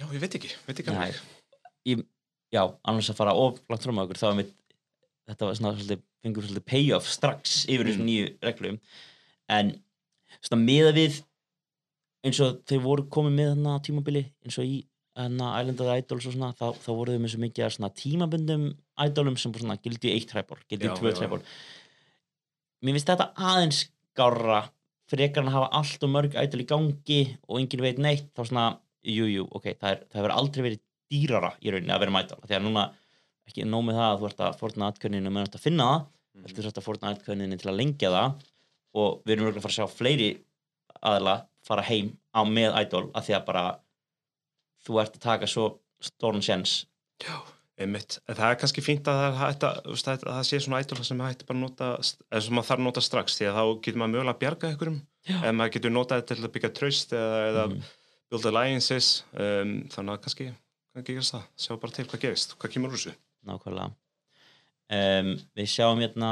já, 0.00 0.06
ég 0.06 0.20
veit 0.22 0.38
ekki, 0.40 0.50
veit 0.66 0.80
ekki 0.80 0.94
Nei. 0.96 1.02
alveg 1.10 1.20
Í, 1.88 1.96
já, 2.52 2.62
annars 2.84 3.08
að 3.12 3.20
fara 3.20 3.36
of 3.36 3.60
langt 3.70 3.84
fram 3.86 4.00
á 4.00 4.04
okkur 4.04 4.20
þá 4.20 4.26
er 4.30 4.38
mitt 4.42 4.54
þetta 5.30 5.46
var 5.48 5.58
svona 5.60 5.72
svolítið, 5.76 6.02
fengur 6.24 6.44
svolítið 6.46 6.66
payoff 6.72 7.08
strax 7.08 7.64
yfir 7.70 7.88
þessum 7.88 8.04
Mm. 8.04 8.10
nýju 8.10 8.30
reglum 8.48 8.78
en 9.48 9.74
svona 10.40 10.62
miða 10.64 10.92
við 10.96 11.20
eins 12.24 12.40
og 12.44 12.60
þau 12.68 12.78
voru 12.84 13.06
komið 13.08 13.36
með 13.38 13.52
þarna 13.54 13.76
tímabili 13.86 14.24
eins 14.44 14.58
og 14.60 14.68
í 14.68 14.80
hana 15.20 15.52
Island 15.60 15.80
of 15.80 15.88
the 15.88 15.96
Idols 16.00 16.26
og 16.28 16.34
svona 16.34 16.52
þá, 16.56 16.66
þá 16.80 16.90
voru 16.96 17.14
þau 17.14 17.22
með 17.24 17.32
svo 17.34 17.40
mikið 17.44 17.72
svona 17.76 17.92
tímabundum 18.00 18.66
idolum 19.04 19.36
sem 19.40 19.54
svona 19.56 19.78
gildi 19.82 20.12
eitt 20.14 20.28
træból 20.30 20.60
gildi 20.68 20.90
tvö 20.96 21.12
træból 21.16 21.40
mér 22.84 22.96
finnst 22.96 23.10
þetta 23.10 23.30
aðeins 23.36 23.80
skára 24.12 24.60
frekar 25.10 25.42
en 25.44 25.50
að 25.50 25.56
hafa 25.58 25.72
allt 25.80 26.06
og 26.06 26.12
mörg 26.14 26.36
idol 26.38 26.62
í 26.62 26.68
gangi 26.70 27.20
og 27.48 27.58
enginn 27.60 27.84
veit 27.84 27.98
neitt 28.02 28.30
þá 28.36 28.44
svona, 28.46 28.64
jú, 29.02 29.26
jú, 29.30 29.48
ok, 29.50 29.72
það, 29.80 29.90
er, 29.90 30.04
það 30.10 30.20
hefur 30.20 30.36
aldrei 30.36 30.64
verið 30.68 30.82
dýrara 31.10 31.50
í 31.60 31.72
rauninni 31.74 31.94
að 31.94 32.04
vera 32.04 32.22
idol 32.24 32.40
því 32.46 32.56
að 32.58 32.64
núna, 32.68 32.86
ekki 33.50 33.66
nóg 33.66 33.84
með 33.88 33.98
það 33.98 34.08
að 34.10 34.20
þú 34.20 34.28
ert 34.30 34.42
að 34.46 34.58
forna 34.60 34.90
atkvörninu 34.92 35.34
með 35.34 35.54
að 35.58 35.62
finna 35.66 35.90
það 35.90 36.08
Mhm. 36.30 36.44
heldur 36.46 36.62
þú 36.62 36.70
ert 36.70 36.78
að 36.78 36.86
forna 36.86 37.10
atkvörninu 37.10 37.56
til 37.58 37.70
að 37.70 37.78
lengja 37.80 38.10
það 38.14 38.42
og 39.00 39.22
við 39.24 39.32
erum 39.34 39.46
örugglega 39.48 39.60
að 39.60 39.64
fara 39.64 39.72
að 39.74 39.78
sjá 39.80 39.96
fleiri 39.98 40.28
aðla 41.10 41.34
fara 41.66 41.82
heim 41.82 42.12
á 42.30 42.40
með 42.46 42.76
idol 42.84 43.10
af 43.18 43.26
því 43.26 43.34
að 43.34 43.46
bara 43.48 43.64
þú 44.86 45.00
ert 45.02 45.16
að 45.18 45.24
taka 45.26 45.48
svo 45.50 45.64
stórn 46.00 46.40
sjens 46.44 46.86
Já, 47.20 47.34
einmitt. 47.80 48.18
Það 48.28 48.42
er 48.46 48.58
kannski 48.60 48.82
fínt 48.84 49.08
að 49.10 49.18
það, 49.20 49.28
er 49.30 49.38
hægt 49.40 49.64
að, 49.68 49.78
þú 49.86 49.94
veist, 49.94 50.10
að 50.12 50.24
það 50.26 50.42
sé 50.48 50.60
svona 50.64 50.80
ædol 50.84 51.04
sem 51.08 51.22
hægt 51.24 51.44
bara 51.48 51.58
að 51.58 51.62
nota, 51.64 51.88
eða 52.30 52.42
sem 52.46 52.56
maður 52.58 52.68
þarf 52.70 52.80
að 52.80 52.86
nota 52.86 53.02
strax 53.06 53.38
því 53.38 53.48
að 53.50 53.58
þá 53.60 53.64
getur 53.86 54.00
maður 54.02 54.12
mögulega 54.14 54.34
að 54.34 54.40
bjarga 54.44 54.70
ykkurum 54.74 54.98
eða 55.30 55.52
maður 55.56 55.74
getur 55.76 55.94
notað 55.94 56.24
til 56.30 56.38
að 56.40 56.52
byggja 56.56 56.70
traust 56.80 57.14
eða, 57.16 57.40
eða 57.50 57.64
Mhm. 57.70 57.82
build 58.30 58.46
alliances 58.50 59.08
um, 59.34 59.72
þannig 59.90 60.14
að 60.14 60.20
kannski, 60.26 60.48
gerast 61.08 61.34
það. 61.34 61.44
Sjá 61.58 61.72
bara 61.82 61.96
til 61.96 62.04
hvað 62.10 62.20
gerist, 62.24 62.56
hvað 62.60 62.72
kemur 62.76 62.92
úr 62.92 62.98
þessu. 63.00 63.14
Nákvæmlega. 63.48 63.90
Um, 64.90 65.30
við 65.56 65.70
sjáum 65.70 66.00
hérna 66.02 66.30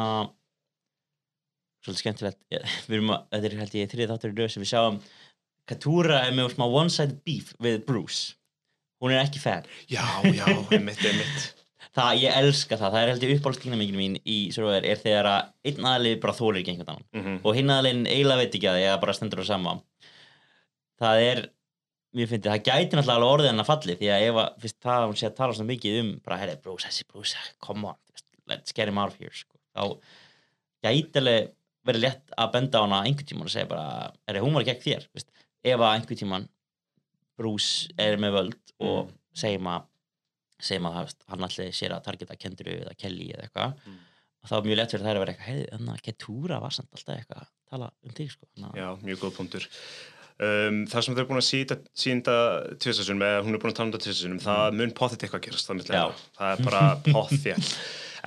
svolítið 1.84 2.02
skemmtilegt 2.02 2.40
við 2.90 2.98
erum 2.98 3.12
að, 3.14 3.24
þetta 3.34 3.48
er 3.50 3.56
held 3.62 3.76
ég 3.78 3.90
þriðið 3.92 4.12
þáttur 4.12 4.32
í 4.34 4.38
röð 4.40 4.52
sem 4.54 4.64
við 4.64 4.70
sjáum. 4.72 5.00
Katúra 5.68 6.20
er 6.26 6.34
með 6.36 6.54
smá 6.54 6.64
one-sided 6.66 7.18
beef 7.28 7.52
við 7.62 7.82
Bruce 7.86 8.34
hún 9.02 9.14
er 9.14 9.22
ekki 9.22 9.42
fan. 9.42 9.66
Já, 9.90 10.04
já, 10.24 10.44
einmitt, 10.46 11.02
einmitt. 11.04 11.48
Það, 11.98 12.18
ég 12.20 12.36
elska 12.38 12.76
það, 12.78 12.92
það 12.92 13.00
er 13.00 13.08
held 13.10 13.22
ég 13.24 13.30
uppáhaldskynamingin 13.38 13.96
mín 13.98 14.16
í 14.28 14.34
Survivor 14.54 14.84
er 14.86 14.98
þegar 15.00 15.26
að 15.26 15.46
einn 15.66 15.86
aðlið 15.88 16.18
bara 16.22 16.34
þólir 16.36 16.60
ekki 16.60 16.74
einhvern 16.74 16.90
annan. 16.92 17.06
Mm 17.16 17.38
og 17.48 17.56
hinn 17.56 17.72
aðliðin 17.74 18.10
eiginlega 18.12 18.42
veit 18.42 18.58
ekki 18.58 18.68
að 18.70 18.78
ég 18.82 19.00
bara 19.02 19.14
stendur 19.16 19.42
á 19.42 19.46
sama. 19.48 19.72
Það 21.00 21.22
er 21.24 21.40
mér 22.14 22.30
finnst 22.30 22.46
það 22.48 22.62
gæti 22.68 22.98
náttúrulega 22.98 23.16
alveg 23.16 23.32
orðið 23.32 23.50
en 23.50 23.62
að 23.62 23.68
falli 23.68 23.96
því 23.98 24.10
að 24.14 24.26
ef 24.28 24.40
að, 24.42 24.48
fyrst 24.62 24.78
það 24.84 25.00
að 25.00 25.08
hún 25.08 25.18
sé 25.20 25.26
að 25.28 25.36
tala 25.40 25.56
svona 25.56 25.70
mikið 25.72 25.98
um 26.02 26.10
bara, 26.24 26.38
herri, 26.42 26.56
Bruce, 26.62 26.86
þessi 26.86 27.08
Bruce, 27.08 27.42
come 27.64 27.90
on 27.90 27.98
let's 28.48 28.72
get 28.72 28.88
him 28.88 28.98
out 28.98 29.12
of 29.12 29.18
here 29.20 29.34
sko. 29.34 29.58
þá 29.76 29.98
gæti 30.86 31.20
alveg 31.20 31.50
verið 31.88 32.04
létt 32.04 32.32
að 32.36 32.52
benda 32.54 32.80
á 32.80 32.84
hana 32.84 33.02
einhvern 33.06 33.28
tíman 33.28 33.48
og 33.48 33.52
segja 33.52 33.68
bara, 33.70 34.08
herri, 34.28 34.42
hún 34.44 34.56
var 34.56 34.66
gegn 34.68 34.84
þér 34.84 35.08
veist, 35.16 35.28
ef 35.64 35.76
að 35.78 35.92
einhvern 35.92 36.20
tíman 36.22 36.48
Bruce 37.38 37.88
er 37.98 38.18
með 38.20 38.34
völd 38.40 38.74
og 38.82 39.08
Mm. 39.08 39.14
segjum 39.38 39.70
að 39.70 39.86
segjum 40.58 40.86
að 40.90 41.14
hann 41.30 41.44
allir 41.46 41.72
sér 41.78 41.92
að 41.94 42.04
targeta 42.08 42.34
Kendru 42.38 42.72
eða 42.80 42.96
Kelly 42.98 43.28
eða 43.30 43.46
eitthvað. 43.46 43.74
Mm. 43.86 43.98
og 44.42 44.48
þá 44.50 44.54
er 44.58 44.66
mjög 44.68 44.76
lett 44.78 44.92
fyrir 44.94 45.04
þær 45.06 45.16
að 45.16 45.22
vera 45.22 45.32
eitthvað 45.32 45.48
heiði, 45.52 45.64
þannig 45.72 45.94
að 45.94 46.02
Ketúra 46.08 46.60
var 46.62 46.70
samt 46.74 46.92
alltaf 46.94 47.16
eitthvað 47.18 47.40
að 47.42 47.48
tala 47.70 47.88
um 48.06 48.12
þig 48.18 48.30
sko. 48.34 48.46
Já, 48.78 48.88
mjög 49.02 49.18
góð 49.24 49.32
punktur. 49.38 49.66
Um, 50.38 50.76
Það 50.86 51.02
sem 51.04 51.14
þau 51.16 51.22
er 51.24 51.26
búin 51.26 51.40
að 51.42 51.48
sínda 51.98 52.34
tvisasunum, 52.78 53.22
eða 53.26 53.40
hún 53.42 53.54
er 53.56 53.62
búin 53.62 53.72
að 53.72 53.78
tala 53.80 53.88
um 53.88 53.94
það 53.96 54.04
tvisasunum 54.06 54.38
það 54.44 54.76
mun 54.78 54.92
potið 54.94 55.24
eitthvað 55.26 55.40
að 55.40 55.46
gerast 55.48 55.70
það, 55.70 56.12
það 56.38 56.52
er 56.52 56.64
bara 56.68 56.82
potið 57.16 57.72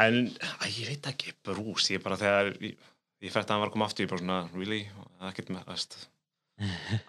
en 0.06 0.18
að, 0.60 0.68
ég 0.76 0.90
veit 0.92 1.08
ekki, 1.14 1.32
brús 1.48 1.88
ég 1.96 2.04
bara 2.04 2.18
þegar 2.20 2.52
ég, 2.60 2.76
ég 3.24 3.32
fætti 3.32 3.48
að 3.48 3.54
hann 3.56 3.64
var 3.64 3.72
að 3.72 3.76
koma 3.78 3.88
aftur 3.88 4.04
ég 4.06 4.12
bara 4.12 4.24
svona, 4.26 4.42
really, 4.60 4.82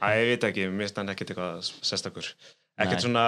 að 0.03 0.17
ég 0.21 0.31
veit 0.33 0.45
ekki, 0.49 0.67
mér 0.73 0.89
stand 0.93 1.13
ekkert 1.13 1.31
eitthvað 1.35 1.71
sestakur 1.85 2.29
ekkert 2.79 3.05
svona 3.05 3.25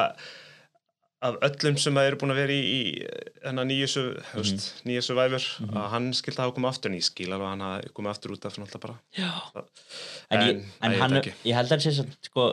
af 1.25 1.39
öllum 1.47 1.79
sem 1.81 1.97
að 1.97 2.07
eru 2.11 2.19
búin 2.21 2.35
að 2.35 2.41
vera 2.43 2.53
í, 2.53 2.63
í 2.63 2.81
hennar 3.47 3.65
nýju 3.65 3.87
Mhm. 4.35 4.59
nýju 4.89 5.03
survivor 5.07 5.45
að 5.73 5.87
hann 5.95 6.11
skildi 6.13 6.37
að 6.41 6.45
hafa 6.45 6.57
komið 6.59 6.69
aftur 6.75 6.91
en 6.91 6.97
ég 6.99 7.07
skil 7.07 7.31
alveg 7.33 7.47
að 7.47 7.53
hann 7.55 7.65
hafa 7.65 7.93
komið 7.97 8.11
aftur 8.13 8.35
út 8.35 8.45
af 8.45 8.59
náttúrulega 8.61 8.83
bara 8.85 8.99
Já. 9.17 9.31
Það- 9.55 9.71
En, 10.31 10.41
ég, 10.41 10.51
en, 10.51 10.65
en 10.83 10.93
ég 10.93 11.01
hann, 11.01 11.11
veit 11.17 11.23
ekki. 11.27 11.35
ég 11.49 11.55
held 11.57 11.67
að 11.67 11.75
hann 11.77 11.85
sé 11.87 11.93
samt, 11.97 12.19
sko 12.29 12.45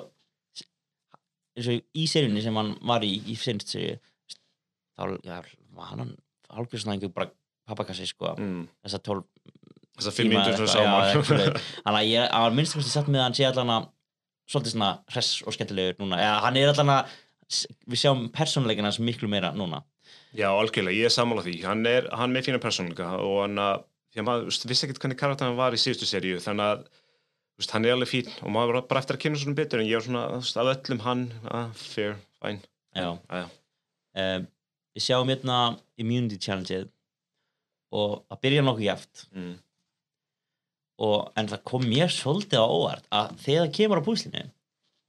eins 1.58 1.68
og 1.68 1.84
í 2.00 2.06
seríunni 2.08 2.42
sem 2.46 2.56
hann 2.56 2.72
var 2.88 3.04
í 3.04 3.12
í 3.28 3.36
finnst 3.40 3.74
sér 3.76 4.00
þá 4.96 5.20
já, 5.28 5.42
hann 5.90 6.16
hálfgjör 6.52 6.84
svona 6.86 6.96
einhver 6.96 7.12
bara 7.16 7.32
pappakassi 7.68 8.08
sko 8.08 8.36
mm. 8.38 8.64
þess 8.86 8.96
að 9.00 9.04
tólf 9.10 9.26
þessar 10.00 10.16
fimm 10.18 10.32
myndur 10.34 10.58
sem 10.60 10.70
saman 10.72 11.10
eitthvað. 11.10 11.60
þannig 11.84 12.00
að 12.00 12.10
ég 12.12 12.36
að 12.38 12.56
minnst 12.58 12.78
kosti 12.78 12.94
satt 12.94 13.10
með 13.12 13.22
að 13.22 13.28
hann 13.28 13.38
sé 13.38 13.48
allan 13.50 13.74
að 13.76 13.90
svolítið 14.52 14.76
svona 14.76 14.92
hress 15.12 15.42
og 15.46 15.56
skemmtilegur 15.56 16.02
núna 16.02 16.20
eða 16.22 16.40
hann 16.46 16.60
er 16.60 16.72
allan 16.74 16.94
að 16.96 17.16
við 17.92 18.02
sjáum 18.04 18.28
persónuleikina 18.34 18.92
hans 18.92 19.02
miklu 19.04 19.30
meira 19.32 19.52
núna 19.56 19.84
Já, 20.32 20.48
algjörlega, 20.48 20.96
ég 20.96 21.10
er 21.10 21.14
sammála 21.14 21.44
því 21.44 21.58
hann 21.66 21.84
er, 21.88 22.08
hann 22.16 22.32
með 22.32 22.48
fína 22.48 22.62
persónuleika 22.64 23.10
og 23.20 23.42
hann 23.44 23.60
að, 23.60 23.84
því 24.14 24.22
að 24.22 24.28
maður 24.30 24.70
vissi 24.72 24.88
ekkert 24.88 25.02
hvernig 25.04 25.20
karakter 25.20 25.50
hann 25.50 25.60
var 25.60 25.76
í 25.76 25.80
síðustu 25.82 26.08
seríu 26.08 26.40
þannig 26.44 26.70
að 26.70 26.86
veist, 27.60 27.74
hann 27.76 27.88
er 27.88 27.96
alveg 27.98 28.12
fín 28.12 28.32
og 28.40 28.54
maður 28.56 28.80
var 28.80 28.88
bara 28.90 29.04
eftir 29.04 29.18
að 29.18 29.24
kynna 29.26 29.42
svona 29.42 29.60
betur 29.60 29.84
en 29.84 29.90
ég 29.90 30.00
var 30.00 30.08
svona, 30.08 30.24
veist, 30.38 30.60
af 30.60 30.72
öllum 30.72 31.04
hann 31.04 31.26
ah, 31.52 31.68
fair, 31.76 32.16
fine 32.40 32.64
Já. 32.96 33.12
Já, 33.32 33.44
um, 34.24 34.48
við 34.96 35.06
sjáum 35.06 35.32
hérna 35.32 35.60
immunity 36.02 36.40
challenge 36.42 36.82
og 37.92 38.24
það 38.32 38.42
byrja 38.46 38.66
nokkuð 38.66 38.88
jaft 38.88 39.26
mm. 39.36 39.54
Og, 41.02 41.32
en 41.38 41.50
það 41.50 41.64
kom 41.72 41.86
mér 41.88 42.12
svolítið 42.14 42.62
á 42.62 42.68
óvart 42.68 43.08
að 43.10 43.32
þegar 43.46 43.64
það 43.66 43.78
kemur 43.78 44.02
á 44.02 44.08
púslinu 44.08 44.44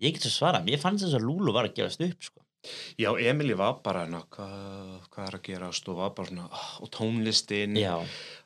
ég 0.03 0.17
get 0.17 0.25
svo 0.25 0.33
svara, 0.35 0.63
mér 0.65 0.81
fannst 0.83 1.07
þess 1.07 1.19
að 1.19 1.27
Lúlu 1.29 1.55
var 1.55 1.69
að 1.69 1.77
gefast 1.79 2.03
upp 2.07 2.27
sko. 2.27 2.41
Já, 2.99 3.11
Emily 3.19 3.55
var 3.59 3.81
bara 3.83 4.05
hana, 4.05 4.23
hvað, 4.31 4.99
hvað 5.11 5.29
er 5.29 5.37
að 5.39 5.47
gerast 5.49 5.89
og 5.91 5.99
var 5.99 6.13
bara 6.15 6.31
svona, 6.31 6.49
ah, 6.55 6.69
og 6.83 6.91
tónlistin 6.95 7.79
já, 7.79 7.97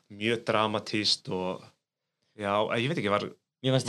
mjög 0.09 0.43
dramatíst 0.47 1.29
og 1.37 1.61
já, 2.37 2.53
ég 2.81 2.89
veit 2.89 2.97
ekki, 2.97 3.13
var, 3.13 3.27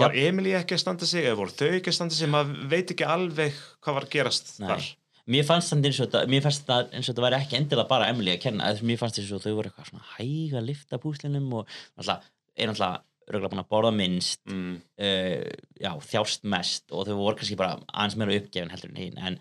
var 0.03 0.17
Emily 0.21 0.53
ekki 0.59 0.77
að 0.77 0.83
standa 0.85 1.09
sig 1.09 1.25
eða 1.25 1.41
voru 1.41 1.57
þau 1.57 1.71
ekki 1.71 1.93
að 1.93 1.99
standa 2.01 2.19
sig, 2.19 2.33
maður 2.33 2.69
veit 2.73 2.93
ekki 2.93 3.09
alveg 3.09 3.61
hvað 3.81 3.99
var 4.01 4.09
að 4.09 4.17
gerast 4.19 4.55
Nei. 4.61 4.69
þar 4.69 4.89
mér 5.29 5.45
fannst 5.45 5.73
það 5.73 6.93
eins 6.97 7.09
og 7.09 7.11
þetta 7.11 7.25
væri 7.25 7.39
ekki 7.39 7.59
endilega 7.59 7.89
bara 7.91 8.09
Emily 8.13 8.33
að 8.33 8.45
kenna 8.47 8.71
mér 8.81 9.01
fannst 9.01 9.21
þess 9.21 9.35
að 9.37 9.45
þau 9.45 9.57
voru 9.59 9.71
eitthvað 9.71 9.91
svona 9.91 10.09
hæg 10.15 10.57
að 10.57 10.69
lifta 10.71 11.01
púslinum 11.03 11.51
og 11.61 11.69
náttúrulega 11.69 12.21
er 12.57 12.71
náttúrulega 12.71 13.05
röglega 13.29 13.53
búin 13.53 13.63
að 13.63 13.71
borða 13.73 13.93
minnst 13.95 14.43
mm. 14.51 14.77
uh, 15.05 15.49
já, 15.81 15.93
þjást 16.11 16.47
mest 16.49 16.93
og 16.93 17.09
þau 17.09 17.19
voru 17.19 17.41
kannski 17.41 17.59
bara 17.61 17.79
aðeins 17.93 18.19
meira 18.21 18.39
uppgefin 18.39 18.73
heldur 18.73 18.95
en 18.95 19.03
hinn 19.03 19.21
en 19.21 19.39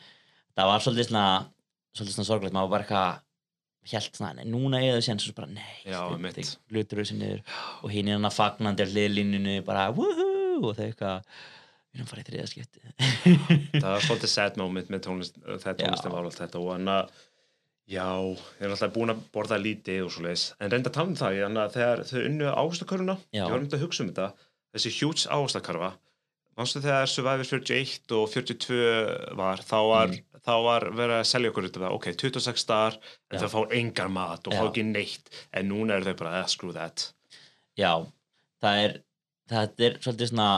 það 0.57 0.71
var 0.71 0.83
svolítið 0.85 1.09
svona 1.11 1.27
svolítið 1.97 2.17
svona 2.17 2.29
sorglegt, 2.29 2.55
maður 2.55 2.73
var 2.73 2.85
eitthvað 2.85 3.23
helt 3.87 4.17
svona, 4.19 4.47
núna 4.47 4.81
það 4.83 5.03
sér 5.05 5.21
svo 5.23 5.35
bara, 5.37 5.51
nei, 5.55 6.47
glutur 6.67 7.01
þessu 7.01 7.19
niður 7.19 7.59
og 7.81 7.93
hinn 7.93 8.09
er 8.09 8.17
hann 8.17 8.27
að 8.27 8.35
fagnandi 8.35 8.83
að 8.83 8.95
hliðlínunu 8.95 9.61
bara, 9.67 9.87
woohoo, 9.95 10.59
og 10.67 10.75
þau 10.75 10.83
eitthvað 10.89 11.37
við 11.87 12.01
erum 12.01 12.09
farið 12.09 12.27
í 12.27 12.31
þriða 12.31 12.49
skipti 12.51 12.83
það 13.79 13.87
var 13.87 14.03
svolítið 14.05 14.33
sad 14.33 14.59
moment 14.59 14.91
með 14.91 15.03
tónlist 15.07 15.39
þegar 15.39 15.79
tónlistin 15.79 16.13
var 16.13 16.27
allt 16.27 16.41
þetta 16.41 16.61
og 16.61 16.73
hann 16.75 16.91
að 16.91 17.15
já, 17.87 18.07
ég 18.59 18.65
er 18.65 18.73
alltaf 18.73 18.93
búin 18.95 19.13
að 19.13 19.21
borða 19.31 19.57
lítið 19.61 20.01
og 20.05 20.11
svo 20.11 20.25
leiðis, 20.25 20.47
en 20.59 20.71
reynda 20.73 20.89
að 20.91 20.97
tala 20.97 21.07
um 21.11 21.15
það 21.15 21.37
þannig 21.43 21.61
að 21.63 21.75
þegar 21.77 22.01
þau 22.09 22.19
unnu 22.27 22.49
áherslukarfuna 22.51 23.15
Já. 23.31 23.39
ég 23.45 23.51
var 23.53 23.61
myndið 23.63 23.77
að 23.79 23.85
hugsa 23.85 24.03
um 24.03 24.09
þetta 24.11 24.27
þessi 24.75 24.91
huge 24.99 25.29
áherslukarfa 25.37 25.91
mannstu 26.57 26.81
þegar 26.83 27.11
Survivor 27.11 27.47
41 27.47 28.13
og 28.17 28.25
42 28.33 28.79
var, 29.37 29.61
þá 29.61 29.77
var, 29.87 30.07
Mm. 30.07 30.41
þá 30.47 30.53
var 30.65 30.85
verið 30.89 31.15
að 31.21 31.27
selja 31.29 31.49
okkur 31.51 31.67
það, 31.69 31.91
ok, 31.95 32.05
26 32.17 32.63
staðar 32.65 32.97
en 33.31 33.37
Já. 33.37 33.41
þau 33.45 33.49
fá 33.55 33.75
engar 33.77 34.09
mat 34.09 34.47
og 34.47 34.53
fá 34.53 34.63
Já. 34.63 34.69
ekki 34.71 34.83
neitt 34.91 35.29
en 35.53 35.69
núna 35.69 35.95
eru 35.97 36.05
þau 36.11 36.17
bara, 36.23 36.39
eh, 36.41 36.47
screw 36.47 36.73
that 36.73 37.13
já, 37.77 37.93
það 38.63 38.83
er 38.83 38.97
það 39.47 39.81
er 39.87 39.97
svolítið 40.01 40.31
svona 40.33 40.49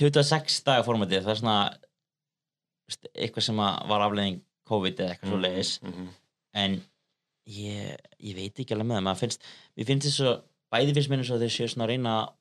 26 0.00 0.64
daga 0.66 0.82
formatið, 0.82 1.22
það 1.22 1.34
er 1.36 1.40
svona 1.42 1.58
eitthvað 3.14 3.46
sem 3.46 3.60
að 3.62 3.86
var 3.88 4.02
afleðing 4.08 4.40
COVID 4.70 5.04
eða 5.04 5.14
eitthvað 5.14 5.32
svo 5.32 5.40
leiðis 5.42 5.72
mm 5.82 5.92
-hmm. 5.92 6.08
en 6.62 6.78
ég, 7.44 8.08
ég 8.18 8.38
veit 8.38 8.58
ekki 8.58 8.74
alveg 8.74 8.88
með 8.88 8.98
það, 8.98 9.06
maður 9.08 9.22
finnst 9.24 9.46
mér 9.76 9.90
finnst 9.90 10.08
þess 10.08 10.24
að, 10.30 10.40
bæði 10.74 10.96
finnst 10.96 11.10
mér 11.10 11.22
eins 11.22 11.34
og 11.34 11.42
þeir 11.42 11.54
séu 11.56 11.68
svona 11.68 11.86
að 11.86 11.92
reyna 11.94 12.16
að 12.22 12.32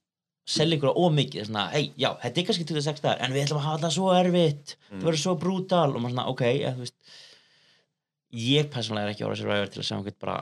selja 0.43 0.77
ykkur 0.77 0.97
ómikið 0.99 1.45
svona, 1.47 1.67
hei, 1.71 1.91
já, 1.99 2.09
þetta 2.19 2.39
er 2.39 2.47
kannski 2.47 2.65
26 2.67 3.03
dagar 3.03 3.21
en 3.23 3.35
við 3.35 3.45
ætlum 3.45 3.61
að 3.61 3.67
hafa 3.67 3.79
þetta 3.79 3.91
svo 3.95 4.09
erfitt 4.15 4.73
það 4.89 5.05
verður 5.05 5.21
svo 5.21 5.35
brútal. 5.39 5.89
Og 5.93 6.03
maður 6.03 6.15
svona, 6.15 6.25
ok 6.33 6.43
eða, 6.49 6.73
þú 6.75 6.83
veist, 6.83 6.97
ég 8.43 8.69
persónulega 8.73 9.07
er 9.07 9.13
ekki 9.13 9.27
orðið 9.27 9.41
sér 9.41 9.51
ræður 9.51 9.71
til 9.71 9.81
að 9.81 9.87
sjá 9.87 9.95
einhvern 9.97 10.19
bara 10.25 10.37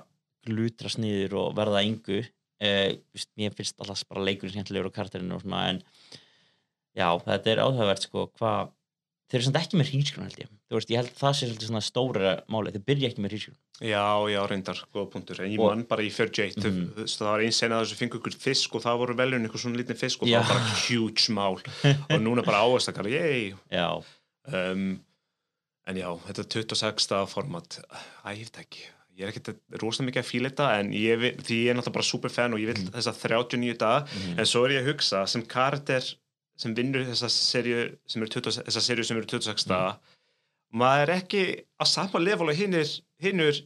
glutra 0.47 0.89
sniður 0.89 1.37
og 1.43 1.55
verða 1.59 1.83
uh, 1.85 2.89
veist, 3.13 3.29
mér 3.37 3.55
finnst 3.57 3.81
alltaf 3.81 4.03
bara 4.09 4.25
leikurinn 4.25 4.55
skemmtilegur 4.55 4.89
og 4.89 4.95
karterinn 4.95 5.35
og 5.35 5.43
svona 5.43 5.63
en 5.69 5.81
já, 6.97 7.07
þetta 7.27 7.53
er 7.53 7.63
áhugavert 7.65 8.07
sko, 8.07 8.25
hvað 8.39 8.73
þeir 9.31 9.37
eru 9.39 9.45
samt 9.47 9.59
ekki 9.61 9.77
með 9.79 9.89
hrísgrun 9.93 10.25
held 10.27 10.39
ég 10.41 10.49
þú 10.69 10.75
veist, 10.77 10.89
ég 10.91 10.99
held 11.01 11.11
það 11.21 11.35
sé 11.39 11.47
svolítið 11.47 11.69
svona 11.71 11.81
stóra 11.87 12.31
máli 12.51 12.73
þeir 12.75 12.83
byrja 12.91 13.09
ekki 13.11 13.23
með 13.25 13.31
hrísgrun 13.35 13.59
Já, 13.81 14.03
já, 14.29 14.41
reyndar, 14.51 14.77
góða 14.93 15.09
punktur 15.15 15.39
en 15.41 15.49
ég 15.51 15.59
Og- 15.59 15.71
mann 15.71 15.85
bara 15.89 16.03
í 16.05 16.11
Fair 16.13 16.29
J 16.29 16.51
Mhm. 16.57 16.67
mm. 16.67 17.05
það 17.07 17.25
var 17.31 17.39
einn 17.41 17.51
sen 17.55 17.71
að 17.71 17.85
þessu 17.87 17.97
fengu 17.97 18.19
ykkur 18.19 18.35
fisk 18.37 18.75
og 18.75 18.83
það 18.83 18.99
voru 19.01 19.15
veljun 19.17 19.47
ykkur 19.49 19.63
svona 19.63 19.79
lítinn 19.81 19.97
fisk 19.97 20.21
og 20.21 20.27
Já. 20.29 20.41
það 20.43 20.47
var 20.51 20.59
bara 20.61 20.81
huge 20.85 21.29
mál 21.33 21.57
og 22.11 22.19
núna 22.21 22.43
bara 22.45 22.61
áherstakar, 22.67 23.07
yey 23.09 23.53
um, 24.51 24.99
en 25.87 25.97
já, 25.97 26.09
þetta 26.27 26.43
er 26.43 26.49
26. 26.61 27.27
format 27.31 27.79
ég 28.35 28.43
veit 28.45 28.59
ekki 28.65 28.83
ég 29.17 29.25
er 29.27 29.31
ekkert 29.33 29.57
rosalega 29.81 30.07
mikið 30.11 30.21
að 30.23 30.29
fíla 30.29 30.49
þetta 30.51 30.67
en 30.79 30.91
ég, 30.95 31.17
vil- 31.19 31.35
því 31.43 31.57
ég 31.65 31.69
er 31.71 31.75
náttúrulega 31.77 31.97
bara 31.97 32.07
superfan 32.07 32.53
og 32.55 32.61
ég 32.61 32.69
vil 32.71 32.85
þessa 32.93 33.13
39 33.17 33.77
daga 33.77 34.05
Mhm. 34.07 34.39
en 34.39 34.45
svo 34.45 34.63
er 34.65 34.71
ég 34.77 34.81
að 34.85 34.93
hugsa 34.93 35.27
sem 35.27 35.41
karakter 35.43 36.01
sem 36.61 36.75
vinnur 36.77 37.05
þessa 37.09 37.29
serju 37.33 37.85
sem 38.09 38.23
eru 38.23 38.33
20 38.37 38.61
þessa 38.67 38.83
serju 38.85 39.07
sem 39.07 39.19
eru 39.19 39.29
26 39.29 39.69
daga. 39.71 39.95
Maður 40.71 41.03
er 41.03 41.13
ekki 41.17 41.43
á 41.81 41.83
sama 41.89 42.21
level 42.21 42.51
og 42.51 42.57
hinnir 42.57 42.91
hinnir 43.21 43.63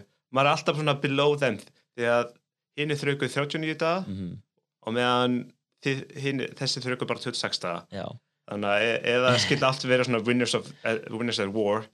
Já. 0.00 0.04
maður 0.34 0.48
er 0.48 0.52
alltaf 0.56 0.78
svona 0.78 0.96
below 1.02 1.36
them 1.38 1.58
því 1.98 2.10
að 2.10 2.34
hinnir 2.80 3.00
þraukuð 3.00 3.36
39 3.36 3.78
daga 3.80 4.04
mhm, 4.06 4.34
og 4.86 4.96
meðan 4.96 5.38
þið, 5.84 6.04
hinir, 6.24 6.52
þessi 6.58 6.82
þraukuð 6.84 7.10
bara 7.10 7.24
26 7.24 7.62
daga. 7.64 8.04
Þannig 8.50 8.70
að 8.70 8.84
e- 8.86 9.00
eða 9.14 9.34
skildi 9.38 9.66
allt 9.68 9.84
vera 9.86 10.06
svona 10.06 10.22
winners, 10.26 10.54
of, 10.58 10.70
uh, 10.82 10.96
winners 11.14 11.38
at 11.42 11.52
war 11.54 11.84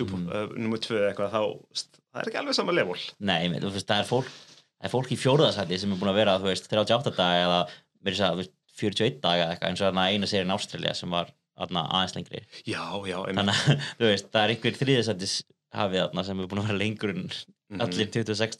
mm. 0.00 0.24
Uh, 0.32 0.46
nummer 0.56 0.80
2 0.80 0.96
eitthvað 1.10 1.34
þá 1.34 1.42
það 1.76 2.22
er 2.22 2.30
ekki 2.30 2.40
alveg 2.40 2.56
sama 2.56 2.74
level. 2.74 2.96
Nei, 3.20 3.50
menn, 3.52 3.66
það 3.68 3.98
er 3.98 4.08
fólk 4.08 4.30
það 4.80 4.88
er 4.88 4.92
fólk 4.94 5.12
í 5.12 5.18
fjóruðarsæti 5.20 5.78
sem 5.82 5.92
er 5.92 6.00
búin 6.00 6.12
að 6.12 6.20
vera 6.22 6.38
þú 6.40 6.48
veist, 6.48 6.70
38 6.72 7.12
daga 7.18 7.42
eða 7.44 7.60
verið 8.04 8.16
að 8.16 8.20
segja, 8.20 8.32
þú 8.32 8.42
veist, 8.42 8.56
41 8.80 9.20
daga 9.20 9.46
eitthvað 9.50 9.68
eins 9.70 9.80
og 9.80 9.86
þarna 9.90 10.08
eina 10.10 10.26
serien 10.30 10.54
Ástralja 10.54 10.94
sem 10.96 11.10
var 11.10 11.32
þarna 11.60 11.86
aðeins 11.90 12.14
lengri 12.16 12.42
já, 12.64 12.84
já, 13.06 13.18
þannig 13.28 13.54
að 13.54 14.04
veist, 14.10 14.30
það 14.32 14.42
er 14.44 14.54
einhver 14.54 14.78
þriðarsætis 14.80 15.34
hafið 15.76 16.04
þarna 16.04 16.24
sem 16.24 16.40
er 16.40 16.46
búin 16.50 16.62
að 16.62 16.70
vera 16.70 16.78
lengur 16.84 17.14
en 17.14 17.26
Mhm. 17.70 17.80
allir 17.84 18.08
26 18.10 18.56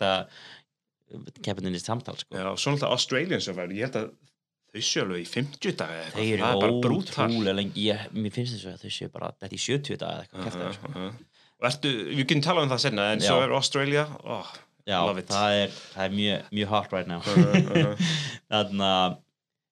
keppinni 1.43 1.79
samtal 1.83 2.15
sko. 2.19 2.37
já, 2.37 2.47
svo 2.55 2.71
náttúrulega 2.75 2.95
Australian 2.95 3.41
Survivor 3.43 3.73
ég 3.75 3.89
held 3.89 3.97
að 3.99 4.11
þau 4.71 4.83
séu 4.87 5.03
alveg 5.03 5.25
í 5.25 5.27
50 5.27 5.73
daga 5.81 5.97
eitthvað. 6.05 6.21
það 6.21 7.33
er 7.33 7.49
bara 7.51 7.65
ég, 7.75 8.05
mér 8.15 8.35
finnst 8.37 8.55
þess 8.55 8.69
að 8.71 8.85
þau 8.85 8.93
séu 8.95 9.09
bara 9.11 9.33
þetta 9.41 9.57
í 9.57 9.63
70 9.65 9.99
daga 9.99 10.23
eitthvað 10.23 10.39
uh 10.39 10.47
kjaftaði, 10.47 10.75
sko. 10.79 10.93
-huh. 10.95 11.17
og 11.59 11.69
ertu, 11.71 11.93
við 12.11 12.21
getum 12.23 12.45
talað 12.47 12.63
um 12.63 12.71
það 12.71 12.83
senna 12.85 13.09
en 13.13 13.25
Já. 13.25 13.27
svo 13.27 13.41
er 13.43 13.57
Australia 13.59 14.05
oh, 14.23 14.53
já, 14.87 15.01
það 15.35 15.57
er, 15.65 15.75
það 15.97 16.05
er 16.05 16.15
mjög, 16.21 16.47
mjög 16.61 16.69
hot 16.77 16.93
right 16.95 17.09
now 17.11 17.19
uh 17.19 17.27
-huh. 17.27 18.07
þannig 18.47 18.87
að 18.95 19.19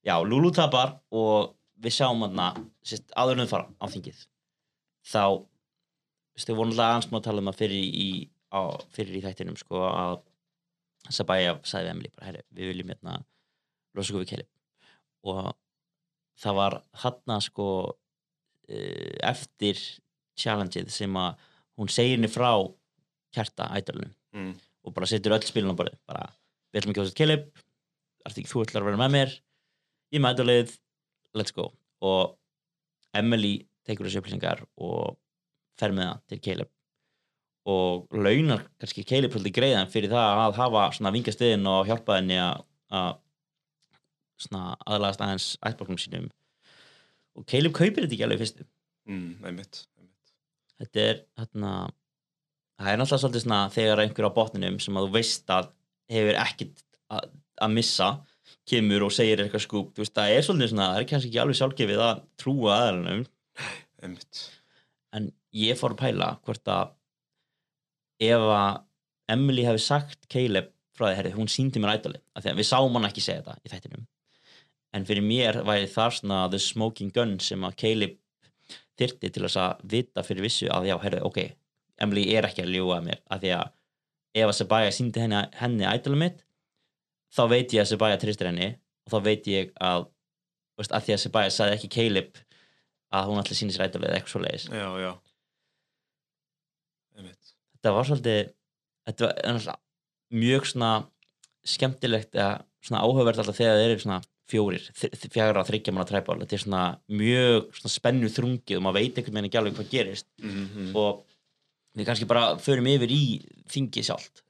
já, 0.09 0.17
Lulu 0.25 0.51
tapar 0.55 0.97
og 1.13 1.55
við 1.83 1.99
sjáum 1.99 2.25
en 2.27 2.41
þau 2.41 3.51
fara 3.51 3.69
á 3.79 3.87
þingið 3.93 4.25
þá 5.09 5.23
þú 5.29 6.39
veist, 6.39 6.49
þau 6.49 6.57
voru 6.57 6.71
náttúrulega 6.71 6.89
aðeins 6.89 7.11
má 7.13 7.21
tala 7.25 7.43
um 7.43 7.51
að 7.53 7.61
fyrir 7.61 7.85
í, 7.85 8.09
á, 8.51 8.61
fyrir 8.95 9.19
í 9.19 9.25
þættinum 9.25 9.59
sko 9.61 9.85
að 9.91 10.19
Sabaya 11.15 11.55
sagði 11.63 11.87
við 11.87 11.93
Emily 11.95 12.11
bara, 12.13 12.27
herri, 12.27 12.43
við 12.53 12.73
viljum 12.73 12.91
hérna 12.93 13.15
losa 13.97 14.13
okkur 14.13 14.25
við 14.25 14.31
Caleb 14.33 15.29
og 15.31 15.53
það 16.39 16.59
var 16.59 16.77
þarna 17.03 17.39
sko 17.45 17.69
eh, 18.69 19.15
eftir 19.25 19.81
challengeið 20.39 20.91
sem 20.93 21.17
að 21.19 21.47
hún 21.79 21.91
segir 21.93 22.19
henni 22.19 22.31
frá 22.31 22.51
kjarta 23.35 23.71
ædolunum 23.79 24.13
mm. 24.35 24.53
og 24.85 24.97
bara 24.97 25.09
setur 25.09 25.37
öll 25.39 25.47
spilin 25.47 25.73
á 25.73 25.79
borðið 25.79 25.99
bara, 26.09 26.29
við 26.73 26.83
ætlum 26.83 26.95
að 26.95 27.01
kjósa 27.01 27.19
Caleb 27.23 27.49
Ertu 28.27 28.43
ekki, 28.43 28.51
þú 28.51 28.65
ætlar 28.67 28.83
að 28.83 28.91
vera 28.91 29.01
með 29.01 29.15
mér 29.15 29.35
ég 30.15 30.23
með 30.23 30.39
ædolið, 30.39 30.75
let's 31.39 31.55
go. 31.55 31.71
Og 32.05 32.37
Emily 33.17 33.55
tekur 33.89 34.09
þessu 34.09 34.23
upplýsingar 34.23 34.65
og 34.77 35.17
fer 35.79 35.95
með 35.97 36.11
það 36.11 36.25
til 36.33 36.41
Caleb. 36.47 36.73
Og 37.69 38.09
launar 38.17 38.65
kannski 38.81 39.05
Caleb 39.09 39.35
svolítið 39.35 39.59
greiðan 39.59 39.93
fyrir 39.93 40.13
það 40.13 40.43
að 40.45 40.59
hafa 40.63 40.89
svona 40.97 41.13
vingastiðin 41.15 41.69
og 41.69 41.89
hjálpa 41.89 42.19
henni 42.21 42.39
að 42.41 43.19
svona 44.39 44.77
aðlagast 44.87 45.23
aðeins 45.25 45.49
ættbólkum 45.67 45.99
sínum. 46.01 46.29
Og 47.39 47.47
Caleb 47.49 47.75
kaupir 47.77 48.05
þetta 48.05 48.15
ekki 48.17 48.27
alveg 48.27 48.43
fyrstu. 48.43 48.67
Mm, 49.09 49.39
einmitt, 49.49 49.83
einmitt. 49.97 50.33
þetta 50.81 51.05
er 51.05 51.21
hérna 51.41 51.73
það 52.79 52.91
er 52.91 52.99
náttúrulega 53.01 53.23
svolítið 53.23 53.45
svona 53.45 53.61
þegar 53.73 54.03
einhver 54.03 54.29
á 54.29 54.37
botninum 54.37 54.81
sem 54.85 54.99
að 54.99 55.07
þú 55.07 55.15
veist 55.15 55.53
að 55.55 55.71
hefur 56.13 56.41
ekkit 56.43 56.83
að, 57.17 57.31
að 57.65 57.75
missa 57.75 58.09
kemur 58.69 59.07
og 59.07 59.15
segir 59.15 59.43
eitthvað 59.43 59.65
skúp 59.65 59.91
þú 59.97 60.05
veist, 60.05 60.15
það 60.17 60.35
er 60.35 60.47
svolítið 60.47 60.73
svona, 60.73 60.91
það 60.93 61.03
er 61.03 61.09
kannski 61.13 61.31
ekki 61.31 61.43
alveg 61.43 61.59
sjálfgefið 61.61 62.05
að 62.05 62.23
trúa 62.41 62.79
aðalunum 62.79 63.25
en 65.19 65.31
ég 65.57 65.79
fór 65.79 65.95
að 65.97 66.03
pæla 66.03 66.31
hvort 66.47 66.73
að 66.73 66.95
ef 68.29 68.45
að 68.53 68.85
Emily 69.33 69.65
hefði 69.67 69.85
sagt 69.85 70.29
Caleb 70.33 70.71
frá 70.97 71.09
því, 71.09 71.17
herri, 71.19 71.35
hún 71.37 71.51
síndi 71.53 71.81
mér 71.83 71.99
ædoli 71.99 72.21
af 72.35 72.45
því 72.45 72.53
að 72.53 72.61
við 72.61 72.69
sáum 72.71 72.97
hann 72.97 73.09
ekki 73.09 73.23
segja 73.23 73.45
þetta 73.45 73.61
í 73.63 73.73
þættinum. 73.73 74.07
En 74.97 75.05
fyrir 75.07 75.25
mér 75.25 75.61
væri 75.69 75.89
það 75.93 76.17
svona 76.19 76.41
the 76.51 76.61
smoking 76.63 77.13
gun 77.15 77.37
sem 77.45 77.65
að 77.67 77.77
Caleb 77.83 78.17
þyrti 78.99 79.31
til 79.31 79.45
þess 79.45 79.61
að 79.63 79.85
vita 79.93 80.25
fyrir 80.27 80.47
vissu 80.49 80.71
að 80.75 80.89
já, 80.89 80.97
herri, 81.05 81.21
ok, 81.23 81.43
Emily 82.03 82.25
er 82.35 82.49
ekki 82.49 82.65
að 82.65 82.73
ljúga 82.75 82.99
að 82.99 83.09
mér 83.11 83.21
af 83.29 83.43
því 83.43 83.53
að 83.59 83.75
ef 84.39 84.49
að 84.49 84.57
Sabaya 84.59 84.95
síndi 84.95 85.23
henni, 85.23 85.43
henni 85.61 85.87
ædoli 85.89 86.21
mitt 86.25 86.43
þá 87.35 87.43
veit 87.53 87.75
ég 87.75 87.85
að 87.85 87.91
Sabaya 87.93 88.21
tristir 88.21 88.51
henni 88.51 88.69
og 89.07 89.15
þá 89.15 89.19
veit 89.25 89.51
ég 89.51 89.73
að 89.81 90.07
veist, 90.79 90.93
að 90.93 91.09
því 91.09 91.17
að 91.17 91.23
Sabaya 91.25 91.55
sagði 91.55 91.79
ekki 91.79 91.93
Caleb 91.97 92.41
að 93.09 93.31
hún 93.31 93.41
að 93.41 93.53
sína 93.57 93.75
sér 93.75 93.89
ædoli 93.89 94.09
eða 94.09 94.19
eitthvað 94.19 94.35
svo 94.35 94.45
leiðis 94.45 94.69
Já, 94.69 94.89
já. 95.03 95.13
Þetta 97.79 97.93
var 97.95 98.09
svolítið 98.09 98.51
þetta 99.09 99.31
var 99.47 99.79
mjög 100.39 100.67
svona 100.73 100.91
skemmtilegt 101.69 102.37
eða 102.37 102.59
svona 102.85 103.05
áhugavert 103.05 103.41
alltaf 103.41 103.59
þegar 103.59 103.81
þeir 103.81 103.95
eru 103.95 104.05
svona 104.05 104.21
fjórir, 104.49 104.85
fjagra, 105.29 105.65
þryggja 105.69 105.93
manna 105.93 106.09
træbál 106.09 106.39
þetta 106.41 106.57
er 106.57 106.63
svona 106.63 106.85
mjög 107.13 107.73
svona 107.77 107.93
spennu 107.93 108.31
þrungið 108.33 108.79
og 108.79 108.85
maður 108.85 109.03
veit 109.03 109.19
einhvern 109.19 109.37
veginn 109.37 109.49
ekki 109.51 109.61
alveg 109.61 109.77
hvað 109.77 109.91
gerist. 109.93 110.29
Mm 110.41 110.69
-hmm. 110.69 110.93
og 110.97 111.25
við 111.99 112.09
kannski 112.09 112.29
bara 112.31 112.57
förum 112.63 112.89
yfir 112.89 113.13
í 113.13 113.23
þingið 113.69 114.09
sjálft 114.09 114.45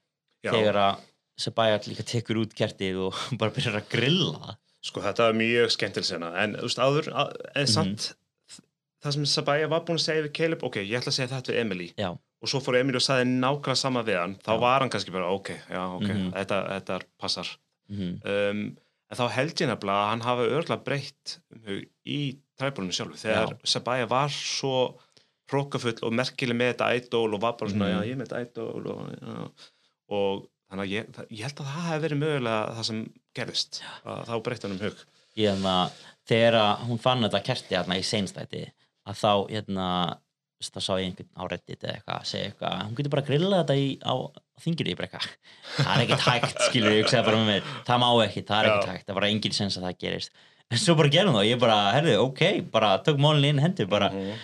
Já, 0.45 0.53
þegar 0.53 0.81
að 0.85 1.07
Sabaya 1.39 1.79
líka 1.87 2.03
tekur 2.03 2.41
út 2.43 2.55
kertið 2.59 2.97
og 3.09 3.19
bara 3.41 3.55
byrjar 3.55 3.79
að 3.81 3.89
grilla. 3.93 4.57
Sko 4.83 5.03
þetta 5.03 5.29
var 5.29 5.37
mjög 5.39 5.71
skemmtileg 5.75 6.07
sena. 6.07 6.33
En 6.43 6.55
þú 6.59 6.67
veist 6.69 6.79
áður, 6.83 7.09
að- 7.15 7.37
en 7.63 7.67
samt 7.71 8.09
það 9.05 9.13
sem 9.15 9.27
Sabaya 9.31 9.69
var 9.71 9.85
búin 9.87 9.99
að 10.01 10.07
segja 10.09 10.25
við 10.27 10.33
Caleb 10.39 10.65
ok, 10.67 10.77
ég 10.83 10.99
ætla 10.99 11.13
að 11.13 11.17
segja 11.19 11.31
þetta 11.37 11.53
við 11.55 11.61
Emily. 11.63 11.89
Já, 11.99 12.11
og 12.43 12.51
svo 12.51 12.61
fór 12.63 12.79
Emily 12.81 12.99
og 12.99 13.05
sagði 13.07 13.29
nákvæmlega 13.39 13.77
sama 13.79 14.03
við 14.07 14.19
hann. 14.19 14.35
Þá 14.43 14.53
Já. 14.55 14.59
var 14.67 14.81
hann 14.85 14.91
kannski 14.95 15.15
bara 15.15 15.31
ok, 15.35 15.51
já 15.71 15.83
ok 15.95 16.09
Mhm. 16.09 16.29
þetta, 16.35 16.59
þetta 16.75 17.01
passar. 17.23 17.49
Mm 17.89 18.21
um, 18.25 18.77
en 19.11 19.17
þá 19.17 19.25
held 19.33 19.55
ég 19.63 19.69
nefnilega 19.71 20.01
að 20.05 20.09
hann 20.11 20.21
hafi 20.27 20.49
örgulega 20.53 20.85
breytt 20.85 21.39
um 21.55 21.79
í 22.05 22.19
træbólunum 22.61 22.93
sjálfu. 22.93 23.17
Þegar 23.23 23.55
Já. 23.55 23.59
Sabaya 23.65 24.07
var 24.11 24.29
svo 24.29 24.99
hrókafull 25.49 25.97
og 26.05 26.13
merkileg 26.13 26.59
með 26.59 26.75
þetta 26.75 26.89
idol 26.99 27.35
og 27.35 27.41
var 27.41 27.55
bara 27.57 27.71
svona, 27.71 27.87
Mhm. 27.89 27.95
já 27.95 28.01
ég 28.05 28.13
er 28.13 28.19
með 28.21 28.29
þetta 28.29 28.43
idol 28.51 28.87
og, 28.93 29.53
og 30.11 30.47
þannig 30.69 30.85
að 30.85 30.93
ég, 30.93 31.11
það, 31.17 31.29
ég 31.33 31.47
held 31.47 31.61
að 31.63 31.69
það 31.73 31.89
hefði 31.89 32.05
verið 32.05 32.23
mögulega 32.23 32.77
það 32.79 32.89
sem 32.89 33.03
gerðist, 33.39 33.81
þá 34.05 34.35
breytti 34.45 34.69
hann 34.69 34.77
um 34.77 34.83
hug. 34.85 35.05
Ég 35.39 35.53
hérna 35.53 35.75
þegar 36.29 36.59
að 36.61 36.87
hún 36.89 37.03
fann 37.03 37.25
þetta 37.25 37.45
kerti 37.47 37.79
hérna 37.79 37.99
í 37.99 38.05
seinstætti 38.07 38.65
að 39.09 39.21
þá 39.23 39.33
hérna 39.53 39.87
þá 40.59 40.81
sá 40.83 40.93
ég 40.99 41.07
einhvern 41.07 41.31
á 41.39 41.43
reddit 41.47 41.85
eða 41.87 41.95
eitthvað 41.95 42.17
að 42.19 42.29
segja 42.33 42.51
eitthvað, 42.51 42.79
hún 42.83 42.97
getur 42.99 43.13
bara 43.15 43.23
að 43.23 43.29
grilla 43.31 43.59
þetta 43.61 43.77
í, 43.79 43.89
á, 44.03 44.15
þingir 44.59 44.89
í 44.91 44.95
brekka 44.99 45.21
það 45.77 45.91
er 45.93 46.03
ekkert 46.03 46.25
hægt, 46.27 46.63
skilur 46.67 46.97
ég 46.97 47.05
hugsaði 47.05 47.27
bara 47.29 47.39
með 47.39 47.51
mér 47.53 47.69
það 47.87 48.01
má 48.03 48.09
ekki, 48.25 48.43
það 48.49 48.59
er 48.59 48.71
ekkert 48.73 48.91
hægt 48.91 49.05
það 49.05 49.13
er 49.15 49.19
bara 49.21 49.31
engin 49.31 49.55
sens 49.55 49.79
að 49.79 49.87
það 49.87 50.01
gerist. 50.03 50.33
En 50.69 50.81
svo 50.83 50.97
bara 50.99 51.13
gerum 51.15 51.37
það 51.37 51.45
og 51.45 51.49
ég 51.49 51.61
bara, 51.63 51.77
herðu, 51.95 52.17
ok 52.27 52.43
bara 52.75 52.91
tök 53.07 53.21
málinn 53.23 53.55
inn 53.55 53.63
hendur 53.63 53.89
bara. 53.89 54.11
Mhm. 54.11 54.43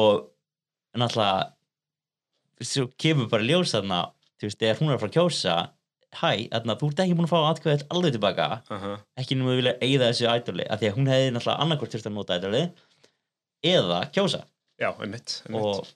og 0.00 0.30
náttúrulega 0.96 2.64
svo 2.64 2.88
kemur 3.00 3.28
bara 3.30 3.46
ljós 3.46 3.74
þarna 3.76 4.00
þú 4.40 4.48
veist, 4.48 4.58
þegar 4.62 4.80
hún 4.80 4.88
er 4.90 4.96
að 4.96 5.02
fara 5.04 5.10
að 5.12 5.16
kjósa 5.18 5.56
hæ, 6.10 6.30
þarna, 6.50 6.74
þú 6.80 6.88
ert 6.90 7.00
ekki 7.04 7.14
búin 7.18 7.28
að 7.28 7.32
fá 7.34 7.40
atkvæðið 7.52 7.82
alveg 7.94 8.14
tilbaka 8.16 8.46
Aha. 8.74 8.92
ekki 9.22 9.36
nú 9.38 9.50
að 9.52 9.60
vilja 9.60 9.74
eigða 9.84 10.08
þessu 10.10 10.26
ædoli 10.32 10.64
af 10.66 10.80
því 10.80 10.88
að 10.90 10.96
hún 10.98 11.10
hefði 11.12 11.28
náttúrulega 11.36 11.62
annarkvort 11.66 11.94
þurft 11.94 12.08
að 12.10 12.16
nota 12.16 12.38
ædoli 12.40 12.62
eða 13.70 14.00
kjósa 14.14 14.40
já, 14.80 14.88
einmitt, 14.96 15.36
einmitt. 15.46 15.62
og, 15.62 15.92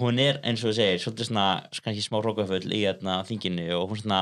hún 0.00 0.18
er 0.22 0.38
eins 0.46 0.62
og 0.64 0.70
þú 0.70 0.74
segir 0.78 1.00
svolítið 1.02 1.28
svona 1.30 1.46
kannski 1.82 2.02
smá 2.04 2.18
hrókafull 2.22 2.62
í 2.74 2.80
þarna 2.86 3.20
þinginu 3.26 3.64
og 3.78 3.88
hún 3.90 4.00
svona 4.02 4.20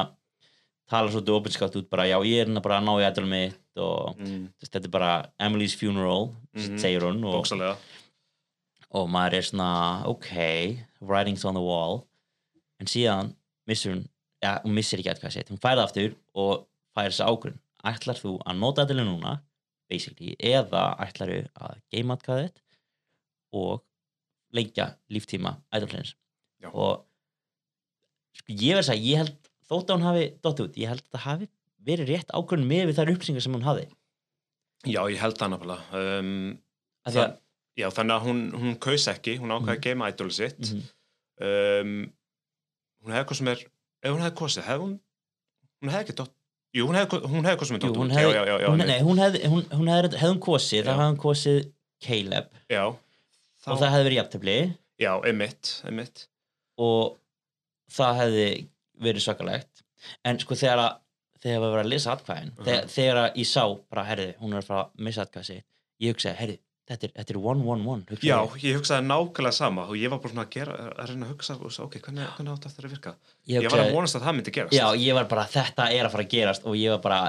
talar 0.89 1.13
svolítið 1.13 1.37
opinskátt 1.39 1.77
út 1.81 1.89
bara 1.93 2.07
já 2.09 2.17
ég 2.25 2.41
er 2.41 2.47
hérna 2.49 2.63
bara 2.65 2.79
að 2.81 2.87
ná 2.89 2.93
í 3.01 3.05
ædoli 3.09 3.29
mitt 3.33 3.83
og 3.85 4.17
mm, 4.19 4.47
veist, 4.59 4.73
þetta 4.73 4.89
er 4.89 4.95
bara 4.99 5.11
Emily's 5.45 5.77
funeral 5.79 6.31
Mhm. 6.59 6.79
segir 6.81 7.05
hún 7.05 7.21
og, 7.29 7.45
og 8.91 9.09
maður 9.13 9.37
er 9.39 9.45
svona 9.47 9.69
ok, 10.09 10.31
writings 11.01 11.45
on 11.45 11.55
the 11.55 11.63
wall 11.63 12.01
en 12.81 12.87
síðan 12.91 13.33
missur 13.69 13.95
hún 13.95 14.05
já, 14.43 14.53
hún 14.65 14.75
missir 14.77 15.01
ekki 15.03 15.11
eitthvað 15.13 15.35
sitt, 15.35 15.51
hún 15.53 15.61
fær 15.63 15.77
það 15.79 15.85
aftur 15.89 16.15
og 16.39 16.67
fær 16.95 17.11
þess 17.11 17.25
ágrunn 17.27 17.59
ætlar 17.89 18.19
þú 18.21 18.37
að 18.45 18.59
nota 18.63 18.85
ædoli 18.87 19.05
núna 19.07 19.37
basically, 19.89 20.35
eða 20.39 20.87
ætlaru 21.01 21.39
að 21.57 21.79
geima 21.95 22.17
atkvæðið 22.19 22.49
þitt 22.49 22.63
og 23.57 23.85
lengja 24.53 24.89
líftíma 25.13 25.57
Já. 26.59 26.69
og 26.73 27.05
sko, 28.37 28.53
ég 28.53 28.75
verð 28.77 28.83
að 28.83 28.89
segja, 28.91 29.05
ég 29.09 29.23
held 29.23 29.51
þótt 29.69 29.91
að 29.91 29.97
hún 29.99 30.07
hafi 30.09 30.25
dótt 30.45 30.61
út, 30.65 30.77
ég 30.81 30.89
held 30.93 31.05
að 31.07 31.13
það 31.15 31.25
hafi 31.27 31.49
verið 31.89 32.11
rétt 32.13 32.33
ákvörðin 32.35 32.69
með 32.69 32.87
við 32.91 32.99
þær 32.99 33.13
upplýsingar 33.15 33.45
sem 33.47 33.55
hún 33.57 33.67
hafi 33.69 33.87
Já, 34.89 35.01
ég 35.11 35.19
held 35.23 35.39
það 35.41 35.53
nefnilega 35.55 36.03
um, 36.21 36.59
því 37.09 37.23
að, 37.25 37.37
Já, 37.79 37.87
þannig 37.95 38.15
að 38.17 38.25
hún, 38.27 38.39
hún 38.59 38.77
kaus 38.83 39.05
ekki, 39.13 39.37
hún 39.39 39.53
ákvaði 39.55 39.69
Mhm. 39.69 39.77
að 39.79 39.85
geima 39.87 40.09
idoli 40.11 40.35
sitt. 40.35 40.59
Mhm. 40.59 40.87
um, 41.47 42.13
hún 43.05 43.15
hefði 43.15 43.29
hvað 43.31 43.39
sem 43.41 43.49
er 43.53 43.63
ef 43.63 44.13
hún 44.15 44.23
hefði 44.25 44.37
kosið, 44.43 44.67
hefði 44.69 44.85
hún 44.85 44.95
hún 45.83 45.93
hefði 45.95 46.05
ekki 46.07 46.19
dótt 46.23 46.35
Jú, 46.77 46.85
hún 46.85 46.99
hefði, 46.99 47.19
hún 47.33 47.47
hefði 47.49 47.59
hvað 47.63 47.69
sem 47.71 47.77
jú, 47.79 47.81
dótt 47.87 47.97
hún 47.99 48.11
út 48.11 48.17
hefði, 48.19 48.33
Já, 48.35 48.39
já, 48.39 48.45
já, 48.45 48.57
já, 48.61 48.69
hún, 48.69 48.81
einmitt. 48.81 48.91
nei, 48.93 49.01
hún 49.09 49.21
hefði, 49.23 49.41
hún, 49.49 49.63
hún 49.73 49.89
hún 50.29 50.41
kosið, 50.45 50.83
Já. 50.85 50.91
hefði 50.93 51.07
hún 51.09 51.21
kosið 51.23 51.61
Caleb 52.05 52.51
já, 52.71 52.83
þá, 53.65 53.69
og 53.73 53.79
það 53.81 53.93
hefði 53.95 54.07
verið 54.09 54.19
jafntefli 54.21 54.57
já, 55.01 55.13
einmitt, 55.31 55.71
einmitt 55.89 56.25
og 56.79 57.17
það 57.97 58.21
hefði 58.23 58.49
verið 59.09 59.25
svakalegt 59.25 59.83
en 60.29 60.39
sko 60.43 60.55
þegar 60.61 60.83
að 60.85 60.99
þegar 61.39 61.61
við 61.63 61.73
varum 61.73 61.85
að 61.87 61.93
lesa 61.95 62.13
atkvæðin 62.17 62.53
Mhm. 62.53 62.65
þegar, 62.67 62.87
þegar 62.99 63.19
að 63.25 63.37
ég 63.39 63.47
sá 63.47 63.63
bara, 63.91 64.05
herði, 64.05 64.29
hún 64.43 64.53
er 64.53 64.59
að 64.63 64.69
fara 64.69 64.85
að 64.85 65.05
missa 65.09 65.23
atkvæði 65.25 65.59
ég 66.05 66.13
hugsaði, 66.15 66.37
herði, 66.43 66.59
þetta 66.89 67.07
er, 67.09 67.13
þetta 67.19 67.35
er 67.35 67.39
one, 67.53 67.65
one, 67.69 67.85
one 67.93 68.05
hugsaði 68.09 68.29
Já, 68.31 68.39
ég. 68.65 68.77
hugsaði 68.79 69.07
nákvæmlega 69.09 69.53
sama 69.59 69.85
og 69.89 69.97
ég 70.01 70.11
var 70.13 70.21
bara 70.25 70.33
svona 70.33 70.45
að 70.47 70.53
gera, 70.57 70.77
að 70.95 71.11
reyna 71.13 71.27
að 71.27 71.33
hugsa 71.35 71.57
og 71.59 71.73
svo, 71.75 71.85
ok, 71.89 71.99
hvernig, 72.07 72.29
hvernig 72.37 72.55
átt 72.55 72.69
eftir 72.71 72.89
að 72.89 72.95
virka 72.95 73.13
ég, 73.49 73.63
Ég 73.63 73.71
var 73.75 73.83
að 73.85 73.93
vonast 73.97 74.17
að 74.19 74.25
það 74.29 74.37
myndi 74.39 74.55
gerast 74.59 74.77
já, 74.79 74.87
ég 75.05 75.19
var 75.19 75.29
bara, 75.35 75.45
þetta 75.53 75.89
er 75.99 76.09
að 76.09 76.15
fara 76.17 76.25
að 76.27 76.33
gerast 76.37 76.65
og 76.69 76.79
ég 76.81 76.95
var 76.97 77.03
bara, 77.05 77.21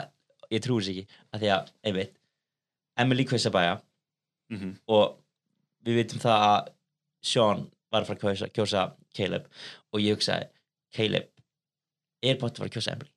ég 0.53 0.63
trúi 0.65 0.79
þess 0.79 0.93
ekki 0.93 1.05
að 1.35 1.43
því 1.43 1.51
að, 1.57 1.71
einmitt 1.91 2.15
Emily 3.05 3.25
Quisabæja 3.29 3.77
Mhm. 4.49 4.69
og 4.89 5.19
við 5.85 5.99
vitum 6.01 6.19
það 6.23 6.43
að 6.49 6.69
Sean 7.21 7.59
var 7.91 8.01
að 8.01 8.07
fara 8.07 8.17
að 8.17 8.23
kjósa, 8.23 8.47
kjósa 8.55 8.85
Caleb 9.13 9.45
og 9.93 9.99
ég 10.01 10.15
hugsaði, 10.17 10.47
Caleb 10.95 11.27
er 12.23 12.39
bátt 12.41 12.55
að 12.57 12.63
fara 12.63 12.69
að 12.71 12.73
kjósa 12.79 12.93
Emily 12.95 13.11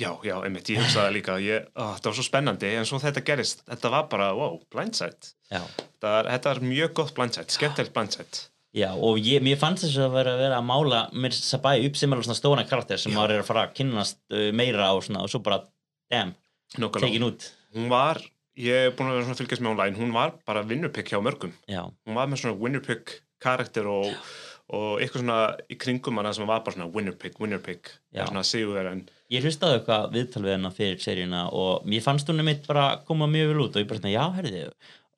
Já, 0.00 0.08
já, 0.24 0.38
einmitt, 0.40 0.70
ég 0.72 0.80
hugsaði 0.80 1.18
líka 1.18 1.34
ég, 1.42 1.66
ó, 1.76 1.92
þetta 1.98 2.08
var 2.08 2.16
svo 2.16 2.24
spennandi, 2.24 2.70
en 2.80 2.86
svo 2.88 3.00
þetta 3.02 3.22
gerist 3.26 3.60
þetta 3.66 3.90
var 3.92 4.06
bara, 4.12 4.30
wow, 4.36 4.54
blindside. 4.72 5.34
Já. 5.52 5.60
Þetta 5.82 6.12
þetta 6.30 6.54
er 6.54 6.60
mjög 6.64 6.94
gott 6.96 7.12
blindside, 7.18 7.52
skemmtilegt 7.52 7.92
blindside. 7.92 8.46
Já, 8.72 8.88
og 8.96 9.20
ég, 9.20 9.42
mér 9.44 9.58
fannst 9.60 9.84
þess 9.84 10.00
að 10.00 10.14
vera, 10.14 10.32
vera 10.40 10.60
að 10.62 10.68
mála 10.70 11.02
mér 11.12 11.34
Sabai 11.36 11.82
upp 11.84 11.98
sem 12.00 12.14
alveg 12.14 12.38
stóna 12.38 12.64
karakter 12.64 13.00
sem 13.00 13.12
Já. 13.12 13.18
maður 13.18 13.34
er 13.34 13.42
að 13.42 13.50
fara 13.50 13.66
að 13.66 13.74
kynnast 13.76 14.16
uh, 14.32 14.46
meira 14.56 14.86
og, 14.96 15.02
svona, 15.04 15.26
og 15.26 15.32
svo 15.32 15.42
bara, 15.44 15.58
damn, 16.08 16.32
tekin 16.72 17.26
út. 17.28 17.50
Hún 17.76 17.92
var, 17.92 18.22
ég 18.56 18.88
er 18.88 18.96
búin 18.96 19.12
að 19.12 19.18
vera 19.18 19.26
svona 19.28 19.40
fylgjast 19.42 19.64
með 19.66 19.74
online, 19.74 20.00
hún 20.00 20.16
var 20.16 20.32
bara 20.48 20.64
winnerpick 20.64 21.12
hjá 21.12 21.20
mörgum. 21.20 21.52
Já, 21.68 21.84
hún 21.84 22.16
var 22.16 22.32
með 22.32 22.46
svona 22.46 22.56
winnerpick 22.64 23.18
karakter 23.44 23.92
og, 23.92 24.08
og 24.72 25.00
eitthvað 25.02 25.22
svona 25.24 25.38
í 25.68 25.78
kringum 25.80 26.20
hana 26.20 26.32
sem 26.36 26.46
var 26.48 26.62
bara 26.64 26.76
svona 26.76 26.90
winnerpick, 26.94 27.38
winnerpick 27.42 27.90
Já. 28.14 28.26
svona 28.28 28.44
sigur 28.46 28.86
en 28.92 29.02
ég 29.32 29.42
hlustaði 29.44 29.80
eitthvað 29.80 30.12
viðtal 30.14 30.44
við 30.46 30.54
hennar 30.56 30.76
fyrir 30.76 31.00
seríuna 31.02 31.46
og 31.52 31.88
mér 31.88 32.04
fannst 32.04 32.30
hún 32.30 32.44
mitt 32.46 32.66
bara 32.68 33.02
koma 33.08 33.26
mjög 33.30 33.52
vel 33.52 33.64
út 33.66 33.76
og 33.76 33.82
ég 33.82 33.90
bara 33.90 34.00
svona, 34.00 34.14
já, 34.14 34.24
herði 34.38 34.62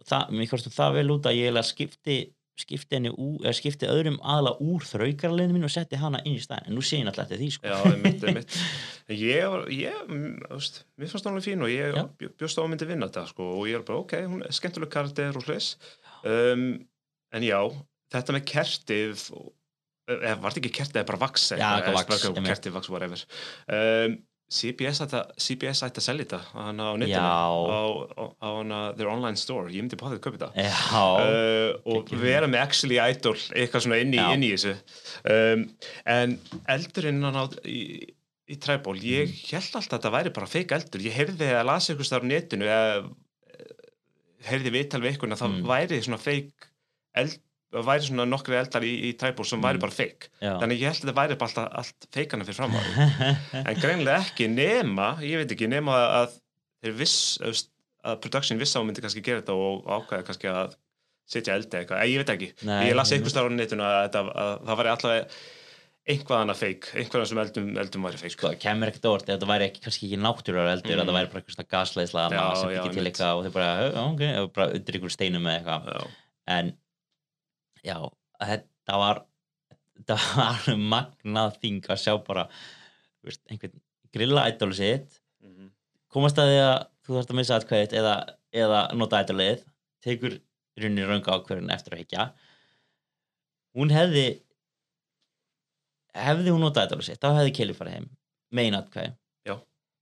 það, 0.05 0.33
mér 0.39 0.51
fannst 0.51 0.71
hún 0.71 0.79
það 0.79 0.97
vel 1.01 1.11
út 1.19 1.29
að 1.31 1.39
ég 1.43 1.61
skipti 1.69 2.19
skipti 2.55 3.01
eða 3.01 3.53
skipti 3.57 3.89
öðrum 3.91 4.21
aðla 4.23 4.53
úr 4.63 4.85
þraukarleginu 4.87 5.57
mín 5.57 5.67
og 5.67 5.73
setti 5.75 5.99
hana 5.99 6.21
inn 6.23 6.37
í 6.39 6.43
staðin 6.43 6.71
en 6.71 6.77
nú 6.79 6.85
sé 6.87 7.01
ég 7.01 7.09
náttúrulega 7.09 7.39
því, 7.41 7.49
sko. 7.57 7.67
Já, 7.67 7.81
einmitt 7.91 8.59
En 9.11 9.17
ég 9.19 9.49
var, 9.51 9.65
ég, 9.75 9.97
mm, 10.07 10.37
þú 10.47 10.59
veist, 10.61 10.79
mér 10.97 11.11
fannst 11.11 11.27
hún 11.27 11.35
alveg 11.35 11.47
fín 11.49 11.65
og 11.67 11.73
ég 11.73 11.99
Já. 11.99 12.05
bjó- 12.21 12.31
bjóst 12.39 12.61
á 12.61 12.63
að 12.63 12.69
myndi 12.71 12.89
vinna 12.89 13.09
þetta 13.11 13.25
sko 13.33 13.49
og 13.57 13.67
ég 13.69 13.81
er 13.81 13.87
bara, 13.89 14.05
ok, 14.05 14.15
hún 14.31 14.47
er 14.47 14.55
skemmtileg 14.55 14.93
karakter 14.95 15.41
og 15.41 15.49
hlis 15.49 15.73
um, 16.23 16.65
en 17.35 17.43
já, 17.49 17.59
þetta 18.19 18.37
með 18.39 18.45
kertið 18.53 19.25
eða 20.05 20.37
var 20.43 20.53
þetta 20.53 20.61
ekki 20.63 20.75
kertið 20.79 21.01
eða 21.01 21.09
bara 21.11 21.23
vaks 21.25 21.49
Já, 21.55 21.65
eitthvað 21.81 22.25
einmitt. 22.29 22.49
kertið 22.53 22.75
vaks, 22.77 22.91
whatever. 22.93 23.23
Um, 23.73 24.17
CBS 24.55 25.01
ætti 25.01 25.17
að 25.17 26.05
selja 26.05 26.27
þetta 26.27 26.39
á 26.53 26.69
netinu 27.01 27.17
á, 27.17 27.49
á, 27.49 28.25
á 28.45 28.49
hana, 28.61 28.81
their 28.99 29.09
online 29.09 29.41
store, 29.41 29.71
ég 29.73 29.81
myndi 29.83 29.97
báðið 29.99 30.19
að 30.19 30.25
kaupa 30.27 30.41
þetta. 30.43 30.67
Uh, 31.25 31.95
og 31.97 32.13
vera 32.21 32.47
með 32.53 32.61
actually 32.61 32.99
idol 33.01 33.33
eitthvað 33.57 33.87
svona 33.87 33.99
inn 34.05 34.13
í, 34.15 34.21
inn 34.21 34.45
í 34.45 34.51
þessu. 34.53 34.75
Um, 35.33 35.65
en 36.13 36.37
eldurinn 36.77 37.25
á, 37.25 37.49
í, 37.65 37.81
í 38.53 38.59
træból 38.61 38.99
ég 39.01 39.33
Mhm. 39.33 39.41
held 39.57 39.81
alltaf 39.81 39.89
að 39.89 39.97
þetta 39.97 40.15
væri 40.19 40.35
bara 40.37 40.53
feik 40.53 40.77
eldur. 40.77 41.01
Ég 41.09 41.17
heyrði 41.17 41.49
að 41.57 41.67
lasa 41.73 41.95
ykkur 41.97 42.11
starf 42.11 42.29
á 42.29 42.31
netinu 42.31 42.69
eða 42.69 43.09
eh, 43.57 43.75
heyrði 44.53 44.75
viðtal 44.77 45.01
við 45.03 45.17
ykkur 45.17 45.33
að 45.33 45.41
það 45.41 45.55
Mm. 45.57 45.67
væri 45.73 46.03
svona 46.05 46.21
feik 46.21 46.69
eld, 47.17 47.39
væri 47.83 48.07
svona 48.07 48.25
nokkri 48.31 48.55
eldar 48.61 48.83
í, 48.87 48.93
í 49.09 49.13
træból 49.19 49.45
sem 49.49 49.61
væri 49.63 49.77
Mm. 49.79 49.81
bara 49.81 49.93
feik 49.93 50.29
þannig 50.41 50.79
ég 50.81 50.87
held 50.93 51.01
að 51.01 51.09
þetta 51.09 51.17
væri 51.19 51.39
bara 51.41 51.51
alltaf 51.51 51.69
allt 51.81 52.07
feikana 52.15 52.45
fyrir 52.45 52.59
fram 52.61 52.71
á 52.71 52.81
því 52.85 53.65
en 53.67 53.81
greinlega 53.83 54.21
ekki 54.23 54.49
nema, 54.55 55.09
ég 55.23 55.37
veit 55.43 55.51
ekki, 55.57 55.67
nema 55.69 55.93
að 56.23 56.39
þeir 56.85 56.95
viss, 57.01 57.39
að 58.05 58.21
production 58.21 58.59
viss 58.61 58.77
á 58.77 58.81
myndi 58.85 59.01
kannski 59.03 59.23
gera 59.25 59.41
þetta 59.43 59.55
og 59.57 59.85
ákvæða 59.89 60.27
kannski 60.29 60.49
að 60.53 60.75
setja 61.27 61.55
eldi 61.57 61.79
eitthvað, 61.81 62.05
ég 62.13 62.21
veit 62.21 62.31
ekki. 62.35 62.49
Nei, 62.69 62.91
ég 62.91 62.95
las 62.95 63.11
ég- 63.11 63.17
einhver 63.17 63.31
starf 63.33 63.49
á 63.49 63.53
netinu 63.57 63.81
að, 63.83 63.95
þetta, 64.11 64.21
að 64.37 64.67
það 64.69 64.77
væri 64.83 64.91
alltaf 64.93 65.37
einhvað 66.05 66.41
annað 66.45 66.59
feik, 66.61 66.89
einhverjum 67.01 67.29
sem 67.31 67.39
eldum, 67.41 67.69
eldum 67.81 68.03
væri 68.05 68.19
feik 68.21 68.35
sko, 68.35 68.51
kemur 68.61 68.91
ekkert 68.93 69.07
ef 69.09 69.23
þetta 69.31 69.49
væri 69.49 69.65
ekki, 69.71 69.81
kannski 69.87 70.05
ekki 70.11 70.19
náttúrulega 70.21 70.75
eldur 70.77 70.93
Mm. 70.93 71.01
að 71.01 71.09
það 71.09 71.17
væri 71.17 71.31
bara 71.33 71.41
eitthvað 71.41 71.69
gasleisla 71.73 72.25
sem 72.29 72.69
ekki 72.75 72.93
til 72.93 73.05
eitthvað 73.09 73.39
og 73.39 73.45
þeir 73.47 73.55
bara, 73.55 73.71
"Ö, 73.81 74.13
ok, 74.13 74.23
og 74.43 74.53
bara 74.53 74.67
undir 74.77 74.99
ykkur 75.01 75.11
steinum 75.17 75.47
eða 75.49 75.65
eitthvað. 75.65 76.07
En 76.47 76.73
já, 77.85 77.99
þetta 78.43 79.01
var 79.01 79.23
þetta 79.95 80.17
var 80.23 80.71
magnað 80.95 81.59
þing 81.63 81.91
að 81.91 82.01
sjá 82.05 82.15
bara 82.27 82.47
veist, 83.25 83.43
einhvern 83.51 83.77
grilla 84.15 84.47
ædólu 84.51 84.79
sitt 84.79 85.21
mhm. 85.45 85.71
komast 86.13 86.41
að 86.41 86.53
því 86.53 86.59
að 86.65 86.79
þú 87.05 87.17
þarfst 87.17 87.35
að 87.35 87.39
missa 87.41 87.61
atkvæðið 87.61 87.99
eða, 88.01 88.17
eða 88.65 88.81
nota 88.99 89.23
ædólið 89.23 89.65
tekur 90.05 90.39
í 90.39 90.83
rauninni 90.83 91.07
rönga 91.09 91.37
ákverðin 91.39 91.75
eftir 91.75 91.95
að 91.95 92.03
higgja 92.05 92.29
hún 93.79 93.93
hefði 93.95 94.27
hefði 96.15 96.55
hún 96.55 96.65
notað 96.65 96.89
ædólið 96.89 97.11
sitt 97.11 97.23
þá 97.23 97.41
hefði 97.41 97.55
Kelly 97.59 97.77
farið 97.77 97.99
heim 97.99 98.11
megin 98.55 98.79
atkvæði. 98.79 99.15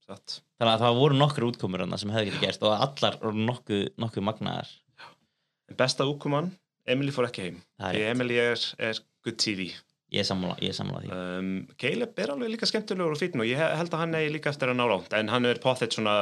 Satt. 0.03 0.41
Þannig 0.59 0.73
að 0.75 0.83
það 0.83 0.99
voru 0.99 1.19
nokkur 1.19 1.45
útkomur 1.47 1.85
sem 1.95 2.13
hefði 2.13 2.31
getið 2.31 2.45
gerst 2.47 2.65
og 2.67 2.73
allar 2.75 3.19
nokkuð, 3.23 3.85
nokkuð 4.03 4.27
magnaðar. 4.27 4.71
Besta 5.79 6.07
úkumann, 6.11 6.51
Emily 6.89 7.15
fór 7.15 7.29
ekki 7.29 7.49
heim. 7.49 7.59
Því 7.83 8.05
Emily 8.11 8.39
er, 8.43 8.69
er 8.83 9.03
good 9.23 9.39
TV 9.41 9.71
ég 10.13 10.27
sammála, 10.29 10.57
ég 10.61 10.75
sammála 10.77 11.03
því. 11.03 11.11
Um, 11.17 11.53
Caleb 11.81 12.19
er 12.21 12.33
alveg 12.35 12.53
líka 12.53 12.69
skemmtilegur 12.69 13.15
og 13.15 13.21
fítn 13.21 13.43
og 13.43 13.49
ég 13.49 13.61
held 13.61 13.93
að 13.95 14.03
hann 14.03 14.17
er 14.19 14.33
líka 14.33 14.51
eftir 14.53 14.73
að 14.73 14.81
ná 14.81 14.85
langt 14.91 15.15
en 15.17 15.31
hann 15.33 15.49
er 15.49 15.61
pottet 15.63 15.97
svona 15.97 16.17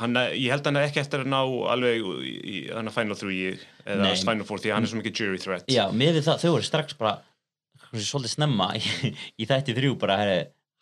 hann, 0.00 0.18
ég 0.34 0.50
held 0.52 0.62
að 0.62 0.70
hann 0.70 0.80
er 0.80 0.88
ekki 0.88 1.02
eftir 1.02 1.24
að 1.24 1.30
ná 1.32 1.40
alveg 1.74 2.06
í, 2.30 2.56
hann 2.70 2.90
er 2.90 2.94
final 2.94 3.18
3 3.18 3.38
eða 3.40 4.02
Nei. 4.02 4.14
final 4.22 4.46
4 4.46 4.64
því 4.64 4.72
að 4.72 4.76
hann 4.78 4.86
er 4.86 4.92
svo 4.92 5.00
mikið 5.00 5.22
jury 5.22 5.42
threat. 5.42 5.66
Já, 5.72 5.84
með 5.94 6.18
við 6.18 6.28
það, 6.28 6.44
þau 6.44 6.52
voru 6.56 6.68
strax 6.68 6.98
bara 7.00 7.16
svolítið 7.94 8.36
snemma 8.36 8.70
í, 8.78 9.46
þætti 9.46 9.76
þrjú 9.76 9.98
bara, 10.02 10.20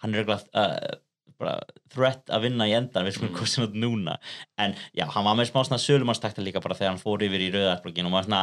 hann 0.05 0.15
er 0.15 0.23
örugglega, 0.23 0.65
threat 1.93 2.31
að 2.33 2.45
vinna 2.47 2.67
í 2.71 2.75
endan 2.77 3.07
við 3.07 3.17
skulum 3.19 3.33
Mm. 3.33 3.39
kosin 3.41 3.65
út 3.67 3.75
núna. 3.75 4.17
En 4.59 4.75
já, 4.97 5.05
hann 5.11 5.25
var 5.25 5.37
með 5.39 5.51
smá 5.51 5.61
svona 5.65 5.81
sölumarstakta 5.83 6.43
líka 6.45 6.61
bara 6.63 6.75
þegar 6.79 6.95
hann 6.95 7.03
fór 7.03 7.23
yfir 7.27 7.45
í 7.47 7.53
rauðarblokkin 7.55 8.07
og 8.07 8.13
maður 8.15 8.29
svona, 8.31 8.43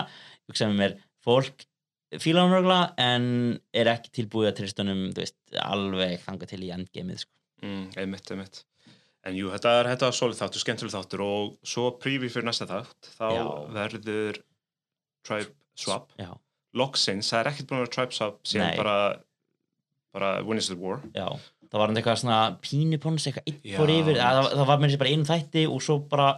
hugsaði 0.49 0.71
með 0.73 0.79
mér 0.83 0.95
fólk 1.25 1.65
fíla 2.19 2.41
hann 2.41 2.55
rögla 2.55 2.79
en 2.97 3.59
er 3.73 3.85
ekki 3.91 4.09
tilbúið 4.17 4.47
að 4.51 4.57
tristunum, 4.63 5.01
þú 5.13 5.21
veist, 5.21 5.35
alveg 5.61 6.19
þanga 6.25 6.47
til 6.49 6.59
í 6.65 6.71
endgameið, 6.73 7.19
sko. 7.25 7.31
mm, 7.61 7.85
einmitt, 8.01 8.31
einmitt. 8.31 8.63
En 9.27 9.35
jú, 9.35 9.49
þetta 9.51 9.73
er, 9.81 9.89
þetta 9.95 10.09
solid 10.15 10.37
þáttur, 10.39 10.61
skemmtileg 10.63 10.93
þáttur 10.95 11.21
og 11.25 11.57
svo 11.67 11.91
preview 11.99 12.29
fyrir 12.31 12.47
næsta 12.47 12.65
þátt 12.65 13.09
þá 13.19 13.27
Já. 13.35 13.43
verður 13.75 14.39
tribe 15.27 15.51
swap. 15.75 16.09
Já, 16.17 16.31
loksins, 16.73 17.29
það 17.29 17.39
er 17.43 17.49
ekkert 17.51 17.67
búin 17.69 17.77
að 17.81 17.83
vera 17.85 17.95
tribe 17.97 18.15
swap 18.15 18.39
síðan 18.47 18.77
bara 18.79 18.95
bara 20.15 20.29
Winners 20.43 20.71
of 20.71 20.77
the 20.77 20.81
War. 20.83 21.01
Já, 21.13 21.27
það 21.69 21.81
var 21.81 21.91
hann 21.91 22.01
eitthvað 22.01 22.21
svona 22.23 22.39
pínupons, 22.65 23.27
eitthvað 23.29 23.59
fór 23.77 23.93
yfir, 23.93 24.21
að, 24.21 24.39
það, 24.39 24.53
það 24.59 24.69
var 24.71 24.79
með 24.79 24.89
þessi 24.89 25.01
bara 25.03 25.13
einu 25.15 25.29
þætti 25.29 25.65
og 25.69 25.83
svo 25.85 25.97
bara 26.11 26.29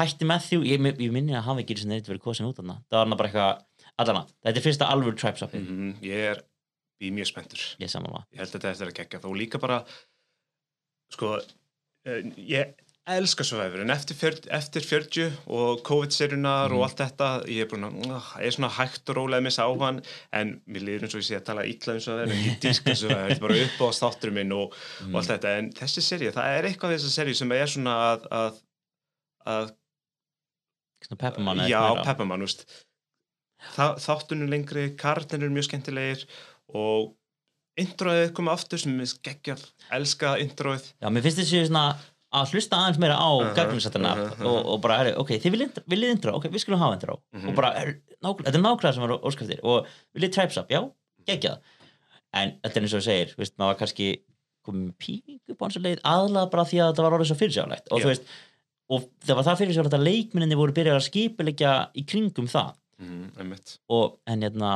hætti 0.00 0.28
Matthew, 0.28 0.66
ég, 0.68 0.86
ég 1.02 1.14
minni 1.14 1.34
að 1.36 1.48
hafa 1.48 1.64
ekki 1.64 1.76
sem 1.80 1.90
neitt 1.90 2.08
verið 2.08 2.24
kosin 2.24 2.48
út 2.48 2.60
af 2.62 2.66
það, 2.66 2.84
það 2.88 2.98
var 2.98 3.08
hann 3.08 3.20
bara 3.20 3.30
eitthvað 3.30 3.96
allana, 4.00 4.24
þetta 4.44 4.60
er 4.62 4.66
fyrsta 4.68 4.90
alvöru 4.94 5.18
tribe 5.18 5.40
swapið 5.40 5.66
mm 5.66 5.90
ég 6.06 6.28
er 6.30 6.44
í 7.00 7.10
mjög 7.14 7.30
spenntur. 7.30 7.64
Ég 7.80 7.88
ég 7.88 8.40
held 8.40 8.46
að 8.48 8.54
þetta 8.54 8.70
eftir 8.70 8.90
að 8.90 8.96
gegja 8.98 9.20
og 9.24 9.36
líka 9.36 9.60
bara 9.60 9.80
sko 11.14 11.32
eh, 11.40 12.26
ég 12.36 12.74
elska 13.08 13.44
Survivor 13.44 13.80
en 13.80 13.90
eftir, 13.90 14.14
fjör, 14.14 14.36
eftir 14.54 14.80
40 14.84 15.32
og 15.46 15.80
COVID-serunar 15.86 16.68
Mhm. 16.68 16.76
og 16.76 16.82
allt 16.84 16.98
þetta 17.00 17.28
ég 17.48 17.62
er, 17.64 17.66
að, 17.66 18.06
uh, 18.06 18.36
ég 18.38 18.46
er 18.46 18.50
svona 18.54 18.70
hægt 18.70 19.08
og 19.10 19.16
rólega 19.16 19.40
að 19.40 19.42
missa 19.48 19.62
á 19.66 19.70
hann 19.80 20.02
en 20.32 20.60
mér 20.68 20.84
liður 20.84 21.02
eins 21.06 21.14
og 21.14 21.20
ég 21.20 21.26
sé 21.30 21.36
að 21.40 21.44
tala 21.44 21.64
illa 21.64 21.94
um 21.94 22.00
Survivor 22.00 22.32
en 22.32 22.44
ég 22.44 22.60
diska 22.64 22.94
Survivor, 22.94 23.28
þetta 23.28 23.36
er 23.36 23.40
bara 23.40 23.64
upp 23.64 23.80
á 23.80 23.86
státturum 23.98 24.34
minn 24.34 24.52
og, 24.52 24.74
Mm. 25.02 25.14
og 25.14 25.20
allt 25.22 25.28
þetta. 25.32 25.58
En 25.58 25.70
þessi 25.72 26.02
serið, 26.04 26.32
það 26.36 26.58
er 26.58 26.64
eitthvað 26.70 26.90
við 26.92 26.98
þessa 27.00 27.14
serið 27.20 27.36
sem 27.40 27.52
er 27.52 27.66
svona 27.66 27.96
að, 28.12 28.28
að, 28.30 28.60
að 29.46 29.72
peppamann 31.18 31.64
já, 31.68 32.04
Pepperman, 32.04 32.46
Þa, 33.76 33.86
þáttunum 34.00 34.48
lengri, 34.48 34.96
kartin 34.96 35.42
eru 35.42 35.50
mjög 35.52 35.66
skemmtilegir 35.68 36.22
og 36.72 37.10
introið 37.76 38.30
komið 38.32 38.52
aftur 38.54 38.78
sem 38.80 38.94
er 39.04 39.10
geggjað. 39.26 39.64
Elska 39.92 40.30
introið. 40.40 40.86
Já, 41.02 41.08
mér 41.12 41.22
finnst 41.26 41.42
þessi 41.42 41.66
svona 41.68 41.82
að 42.30 42.52
hlusta 42.54 42.78
aðeins 42.78 43.00
meira 43.02 43.16
á 43.18 43.30
uh 43.30 43.42
-huh, 43.42 43.54
gagnumsættina 43.56 44.12
uh-huh, 44.14 44.32
uh-huh. 44.36 44.46
og, 44.46 44.66
og 44.74 44.80
bara, 44.84 44.98
herri, 45.00 45.14
ok, 45.18 45.30
þið 45.42 45.54
viljið 45.54 45.66
intro, 45.68 45.84
viljið 45.90 46.10
intro 46.14 46.34
ok, 46.38 46.44
við 46.46 46.62
skulum 46.62 46.78
hafa 46.78 47.18
Mhm. 47.32 47.48
og 47.48 47.54
bara, 47.54 47.74
er, 47.74 48.00
nákvæmlega, 48.22 48.46
þetta 48.46 48.58
er 48.58 48.66
nákvæmlega 48.66 48.94
sem 48.94 49.02
var 49.02 49.18
óskæftir 49.18 49.60
og 49.62 49.86
viljið 50.14 50.32
tribes 50.32 50.56
up, 50.58 50.70
já, 50.70 50.90
geggjað 51.26 51.58
en 52.32 52.52
þetta 52.62 52.76
er 52.76 52.82
eins 52.82 52.94
og 52.94 53.00
þú 53.00 53.06
segir, 53.08 53.34
veist, 53.36 53.56
maður 53.58 53.72
var 53.72 53.80
kannski 53.80 54.08
komið 54.66 54.86
með 54.86 54.94
píningu 55.02 55.56
på 55.56 55.66
hans 55.66 55.78
leið 55.80 56.00
aðlað 56.06 56.50
bara 56.52 56.66
því 56.68 56.80
að 56.80 56.90
þetta 56.92 57.04
var 57.06 57.16
orðið 57.16 57.30
svo 57.30 57.38
fyrirsjálegt 57.40 57.90
og 57.90 57.98
Já. 57.98 58.04
þú 58.04 58.12
veist, 58.12 58.30
og 58.90 59.04
það 59.26 59.38
var 59.38 59.46
það 59.48 59.60
fyrirsjálegt 59.62 59.98
að 59.98 60.06
leikminni 60.08 60.58
voru 60.58 60.76
byrjað 60.76 60.98
að 60.98 61.06
skipilegja 61.08 61.74
í 61.94 62.04
kringum 62.06 62.48
það 62.50 62.72
mm, 63.00 63.54
og 63.96 64.18
en 64.26 64.42
hérna 64.46 64.72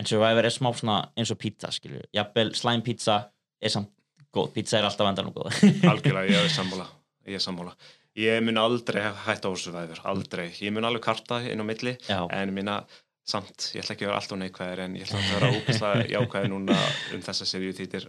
en 0.00 0.08
Survivor 0.08 0.48
er 0.48 0.54
smá 0.54 0.70
svona 0.74 0.98
eins 1.18 1.30
og 1.30 1.38
pizza 1.38 1.70
skilur, 1.74 2.06
jafnvel 2.14 2.54
slime 2.58 2.82
pizza 2.86 3.18
er 3.62 3.72
samt 3.74 3.92
góð, 4.32 4.52
pizza 4.56 4.78
er 4.78 4.88
alltaf 4.88 5.08
endan 5.08 5.30
og 5.30 5.36
góð. 5.36 5.60
Algjörlega, 5.92 6.28
ég 6.32 6.46
er 6.46 6.52
sammála. 6.52 6.88
Ég 7.28 7.38
er 7.38 7.44
sammála. 7.44 7.76
Ég 8.18 8.42
mun 8.44 8.58
aldrei 8.60 9.02
hætta 9.26 9.48
væður, 9.48 10.02
aldrei. 10.04 10.50
Ég 10.60 10.72
mun 10.74 10.84
alveg 10.84 11.02
karta 11.04 11.40
inn 11.48 11.62
á 11.62 11.64
milli 11.64 11.96
já, 12.08 12.20
en 12.28 12.52
minna 12.52 12.82
samt, 13.24 13.70
ég 13.72 13.84
ætla 13.84 13.94
ekki 13.94 14.04
að 14.04 14.10
vera 14.10 14.18
alltaf 14.20 14.38
neikvæðir 14.40 14.80
en 14.84 14.96
ég 14.98 15.06
ætla 15.06 15.20
að 15.20 15.30
vera 15.36 15.50
ógæslega 15.56 16.08
jákvæðir 16.16 16.50
núna 16.52 16.78
um 17.14 17.22
þessa 17.22 17.46
seríu 17.48 17.74
þýttir 17.76 18.08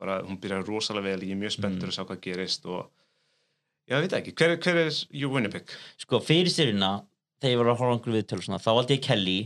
bara, 0.00 0.20
hún 0.26 0.38
byrjar 0.42 0.64
rosalega 0.68 1.10
vel, 1.10 1.24
ég 1.26 1.34
er 1.34 1.40
mjög 1.40 1.56
spenntur 1.56 1.88
Mm. 1.88 1.90
að 1.90 1.96
sjá 1.98 2.06
hvað 2.08 2.20
gerist 2.24 2.68
og 2.70 2.84
já, 3.88 3.96
ég 3.98 4.04
veit 4.06 4.16
ekki, 4.20 4.34
hver, 4.38 4.54
hver 4.62 4.80
er 4.84 4.92
you 5.10 5.30
winner 5.32 5.50
pick? 5.50 5.74
sko 5.98 6.20
fyrir 6.22 6.50
sérina 6.52 6.92
þegar 7.42 7.52
ég 7.54 7.60
var 7.60 7.72
að 7.72 7.78
horfa 7.82 7.96
einhverju 7.98 8.16
viðtölu 8.20 8.46
svona, 8.46 8.62
þá 8.62 8.70
valdi 8.78 8.98
ég 8.98 9.04
Kelly 9.08 9.38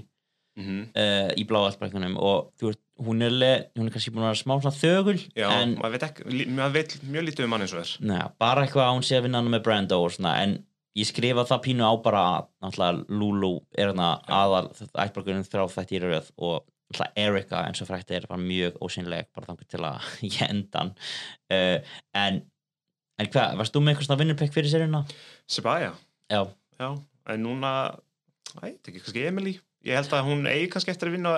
Mm 0.58 0.64
-hmm. 0.66 0.86
uh, 0.98 1.30
í 1.38 1.44
bláaltbrekkunum 1.46 2.16
og 2.18 2.48
þú 2.58 2.66
veist, 2.72 2.80
hún 2.98 3.22
er, 3.24 3.34
hún 3.78 3.88
er 3.88 3.94
kannski 3.94 4.12
búin 4.14 4.24
að 4.26 4.32
vera 4.32 4.40
smá 4.40 4.54
svona 4.58 4.74
þögul 4.78 5.18
já, 5.18 5.46
en 5.48 5.76
maður 5.78 5.94
veit 5.96 6.06
ekki, 6.08 6.46
maður 6.54 6.74
veit 6.78 6.96
mjög 7.06 7.28
lítið 7.28 7.46
um 7.46 7.54
hann 7.54 7.64
eins 7.66 7.74
og 7.76 7.82
er. 7.82 7.92
Neða, 8.10 8.30
bara 8.42 8.64
eitthvað 8.64 8.86
að 8.88 8.96
hún 8.96 9.06
sé 9.08 9.18
að 9.18 9.28
vinna 9.28 9.42
hana 9.42 9.52
með 9.54 9.64
Brando 9.68 10.00
og 10.04 10.14
svona, 10.14 10.34
en 10.42 10.56
ég 10.98 11.08
skrifa 11.08 11.44
það 11.48 11.62
pínu 11.68 11.86
á 11.86 11.92
bara 12.02 12.24
að 12.32 12.48
náttúrulega 12.64 13.20
Lulu 13.20 13.52
er 13.78 13.92
hana 13.92 14.10
aðal 14.40 14.66
ættbrekkunum 15.04 15.46
þrá 15.46 15.64
þætti 15.76 15.98
í 15.98 16.02
rauð 16.04 16.30
og 16.36 16.66
náttúrulega 16.88 17.24
Erika 17.24 17.62
eins 17.68 17.82
og 17.84 17.90
frækt 17.90 18.14
er 18.16 18.26
bara 18.30 18.42
mjög 18.42 18.78
ósynleg 18.82 19.28
bara 19.36 19.50
þangur 19.50 19.68
til 19.70 19.82
að 19.84 20.08
ég 20.32 20.40
endan 20.48 20.94
uh, 21.52 21.98
en 22.18 22.42
en 23.18 23.30
hvað, 23.32 23.56
varst 23.58 23.74
þú 23.74 23.82
með 23.82 23.92
eitthvað 23.94 24.08
svona 24.08 24.20
vinnurpekk 24.22 24.54
fyrir 24.54 24.70
sérina? 24.70 25.04
Sebaya, 25.50 25.94
Já, 26.30 26.42
já, 26.78 26.90
en 27.32 27.40
núna 27.42 27.72
æ, 28.60 28.68
ég 28.68 28.76
veit 28.76 28.90
ekki, 28.90 29.00
kannski 29.00 29.24
Emily 29.26 29.54
ég 29.86 29.98
held 29.98 30.14
að 30.16 30.26
hún 30.26 30.48
eigi 30.50 30.70
kannski 30.72 30.92
eftir 30.94 31.10
að 31.10 31.18
vinna 31.18 31.34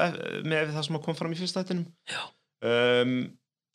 með 0.49 0.73
það 0.77 0.87
sem 0.87 1.01
kom 1.05 1.19
fram 1.19 1.35
í 1.35 1.39
fyrsta 1.41 1.65
þættinum. 1.65 1.87
Já. 2.09 2.23
um, 2.65 3.19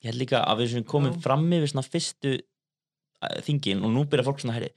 ég 0.01 0.09
held 0.11 0.21
líka 0.21 0.41
að 0.45 0.63
við 0.63 0.73
sem 0.73 0.87
komum 0.89 1.19
fram 1.21 1.45
við 1.51 1.67
svona 1.71 1.85
fyrstu 1.85 2.33
uh, 2.39 3.37
þingin 3.45 3.83
og 3.85 3.93
nú 3.93 4.05
byrja 4.09 4.27
fólk 4.27 4.41
svona 4.43 4.57
herri 4.57 4.71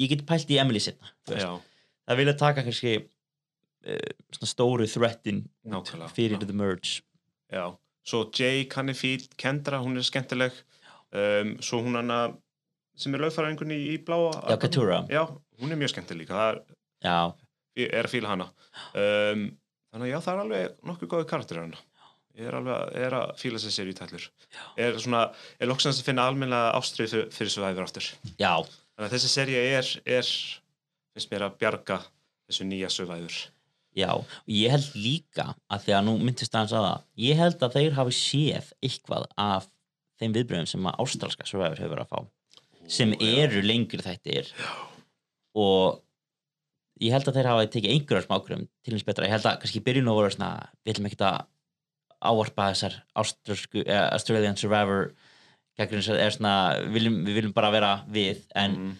ég 0.00 0.12
get 0.12 0.26
pælt 0.28 0.50
í 0.52 0.58
Emily 0.60 0.80
sinna 0.82 1.10
það 1.28 2.20
vilja 2.20 2.36
taka 2.40 2.64
kannski 2.66 2.96
uh, 3.00 4.10
svona 4.36 4.50
stóru 4.50 4.88
threatin 4.90 5.44
fyrir 6.14 6.38
já. 6.38 6.46
the 6.46 6.56
merge. 6.56 7.00
Já. 7.50 7.76
Svo 8.06 8.30
Jay 8.32 8.64
Cannifield, 8.64 9.36
Kendra, 9.36 9.78
hún 9.84 9.98
er 9.98 10.06
skemmtileg. 10.06 10.54
Um, 11.12 11.56
svo 11.60 11.82
hún 11.84 11.98
hana 11.98 12.30
sem 12.98 13.14
er 13.14 13.22
lögfæraðingunni 13.24 13.76
í, 13.76 13.94
í 13.96 14.02
bláa 14.04 14.30
Já, 14.48 14.56
Katura. 14.60 15.00
já, 15.10 15.24
hún 15.60 15.72
er 15.72 15.78
mjög 15.80 15.92
skemmtileg 15.94 16.24
líka. 16.24 16.36
Það 16.38 16.50
er, 16.52 16.60
já, 17.06 17.18
er 17.76 18.06
að 18.06 18.14
fíla 18.14 18.32
hana. 18.32 18.48
Um, 18.94 19.46
þannig 19.90 20.08
að 20.08 20.12
já, 20.12 20.18
það 20.26 20.32
er 20.32 20.42
alveg 20.44 20.88
nokkuð 20.90 21.12
góði 21.14 21.30
karakter 21.30 21.62
hana. 21.62 21.84
Ég 22.38 22.46
er 22.46 22.56
alveg 22.60 22.96
er 23.04 23.16
að 23.18 23.34
fíla 23.40 23.60
sér 23.60 23.74
sér 23.74 23.90
í 23.90 23.94
tællur 23.98 24.26
er 24.80 24.98
svona, 25.02 25.24
er 25.58 25.68
loksins 25.68 25.98
að 25.98 26.06
finna 26.06 26.28
almennilega 26.30 26.76
ástrið 26.78 27.10
fyrir, 27.10 27.30
fyrir 27.34 27.52
svo 27.52 27.64
hæfur 27.66 27.84
aftur? 27.84 28.06
Já, 28.38 28.54
þannig 28.94 29.08
að 29.08 29.14
þessi 29.16 29.30
serja 29.32 29.64
er, 29.78 29.90
er 30.18 30.30
finnst 31.10 31.32
mér 31.32 31.48
að 31.48 31.56
bjarga 31.60 31.98
þessu 32.50 32.66
nýja 32.68 32.90
sögvæður 32.94 33.38
já 33.98 34.10
og 34.14 34.26
ég 34.50 34.70
held 34.70 34.90
líka 34.94 35.46
að 35.70 35.86
því 35.86 35.94
að 35.96 36.04
nú 36.06 36.14
myndist 36.20 36.54
aðeins 36.54 36.74
að 36.78 36.86
það 36.86 37.24
ég 37.24 37.40
held 37.40 37.64
að 37.66 37.76
þeir 37.76 37.96
hafi 37.96 38.14
séð 38.16 38.68
eitthvað 38.86 39.26
af 39.34 39.66
þeim 40.20 40.36
viðbröðum 40.36 40.70
sem 40.70 40.86
að 40.86 41.02
ástralska 41.04 41.48
survivor 41.48 41.82
hefur 41.82 42.02
að 42.04 42.12
fá 42.12 42.20
sem 42.90 43.14
eru 43.18 43.64
lengur 43.64 44.04
þættir 44.04 44.52
og 45.58 46.00
ég 47.00 47.14
held 47.14 47.28
að 47.28 47.38
þeir 47.38 47.48
hafa 47.50 47.68
tekið 47.72 47.94
einhverjar 47.94 48.26
smákrum 48.26 48.66
til 48.84 48.94
eins 48.94 49.06
betra, 49.06 49.26
ég 49.28 49.34
held 49.34 49.48
að 49.48 49.60
kannski 49.62 49.82
byrjun 49.84 50.10
og 50.12 50.18
voru 50.20 50.32
svona, 50.34 50.50
við 50.84 50.94
ætlum 50.94 51.08
ekki 51.10 51.20
að 51.26 51.38
ávarpa 52.20 52.70
þessar 52.74 52.98
eh, 53.86 54.08
Australian 54.10 54.58
Survivor 54.60 55.12
að 55.80 55.94
svona, 56.34 56.54
viljum, 56.92 57.22
við 57.24 57.38
viljum 57.38 57.54
bara 57.56 57.70
vera 57.72 57.92
við, 58.12 58.42
en 58.58 58.76
mm. 58.76 58.92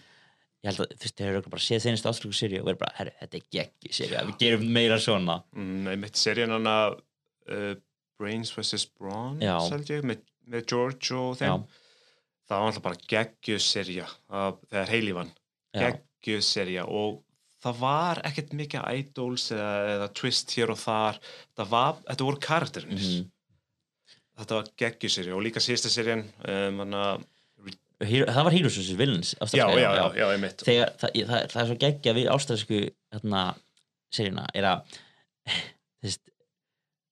ég 0.63 0.71
held 0.71 0.81
að 0.81 0.95
þú 0.95 1.05
veist, 1.05 1.17
þeir 1.19 1.29
eru 1.29 1.53
bara 1.53 1.65
séð 1.67 1.85
þeirnist 1.85 2.09
ástralsku 2.09 2.39
sériu 2.39 2.63
og 2.63 2.71
verið 2.71 2.81
bara, 2.81 2.95
herru, 2.97 3.13
þetta 3.19 3.37
er 3.37 3.45
geggi 3.57 3.93
sériu 3.93 4.25
við 4.31 4.39
gerum 4.41 4.65
meira 4.73 4.97
svona 5.01 5.37
mm, 5.53 5.91
einmitt 5.93 6.17
serjan 6.17 6.55
hana 6.57 6.75
uh, 6.95 7.73
Brains 8.21 8.53
vs. 8.53 8.87
Já. 9.41 9.55
held 9.75 9.93
ég, 9.93 10.05
með, 10.09 10.25
með 10.49 10.65
George 10.73 11.17
og 11.17 11.35
já, 11.35 11.43
þeim 11.43 11.67
það 12.51 12.63
var 12.63 12.71
alltaf 12.71 12.85
bara 12.87 13.03
geggjuð 13.13 13.61
serja 13.63 14.07
það- 14.09 14.63
þegar 14.71 14.95
heilífan, 14.95 15.35
já, 15.77 15.85
geggjuð 15.85 16.47
serja 16.49 16.87
og 16.89 17.21
það 17.61 17.77
var 17.81 18.21
ekkert 18.25 18.53
mikið 18.57 18.87
idols 19.01 19.49
eða, 19.53 19.71
eða 19.95 20.07
twist 20.17 20.53
hér 20.57 20.71
og 20.73 20.79
þar. 20.81 21.19
Var, 21.61 21.99
þetta 22.09 22.25
voru 22.27 22.39
karakterins 22.41 23.07
Mhm. 23.11 23.27
þetta 24.41 24.57
var 24.57 24.71
geggjuð 24.81 25.11
serja 25.13 25.35
og 25.37 25.43
líka 25.45 25.61
síðasta 25.61 25.91
serjan 25.93 26.23
um, 26.47 26.81
Hero, 28.01 28.25
það 28.33 28.43
var 28.47 28.53
Heroes 28.55 28.77
vs. 28.79 28.95
Villains 28.97 29.35
já, 29.53 29.61
já, 29.77 29.89
já, 29.93 30.05
já, 30.17 30.25
einmitt. 30.33 30.63
Þegar, 30.65 30.89
það, 30.97 31.11
ég- 31.19 31.27
það, 31.29 31.43
það 31.51 31.61
er 31.61 31.67
svo 31.69 31.75
geggja 31.83 32.13
við 32.17 32.29
ástralsku 32.33 32.79
hérna, 33.13 33.41
seríuna 34.11 34.45
er 34.57 34.65
að 34.71 34.95
veist, 36.01 36.21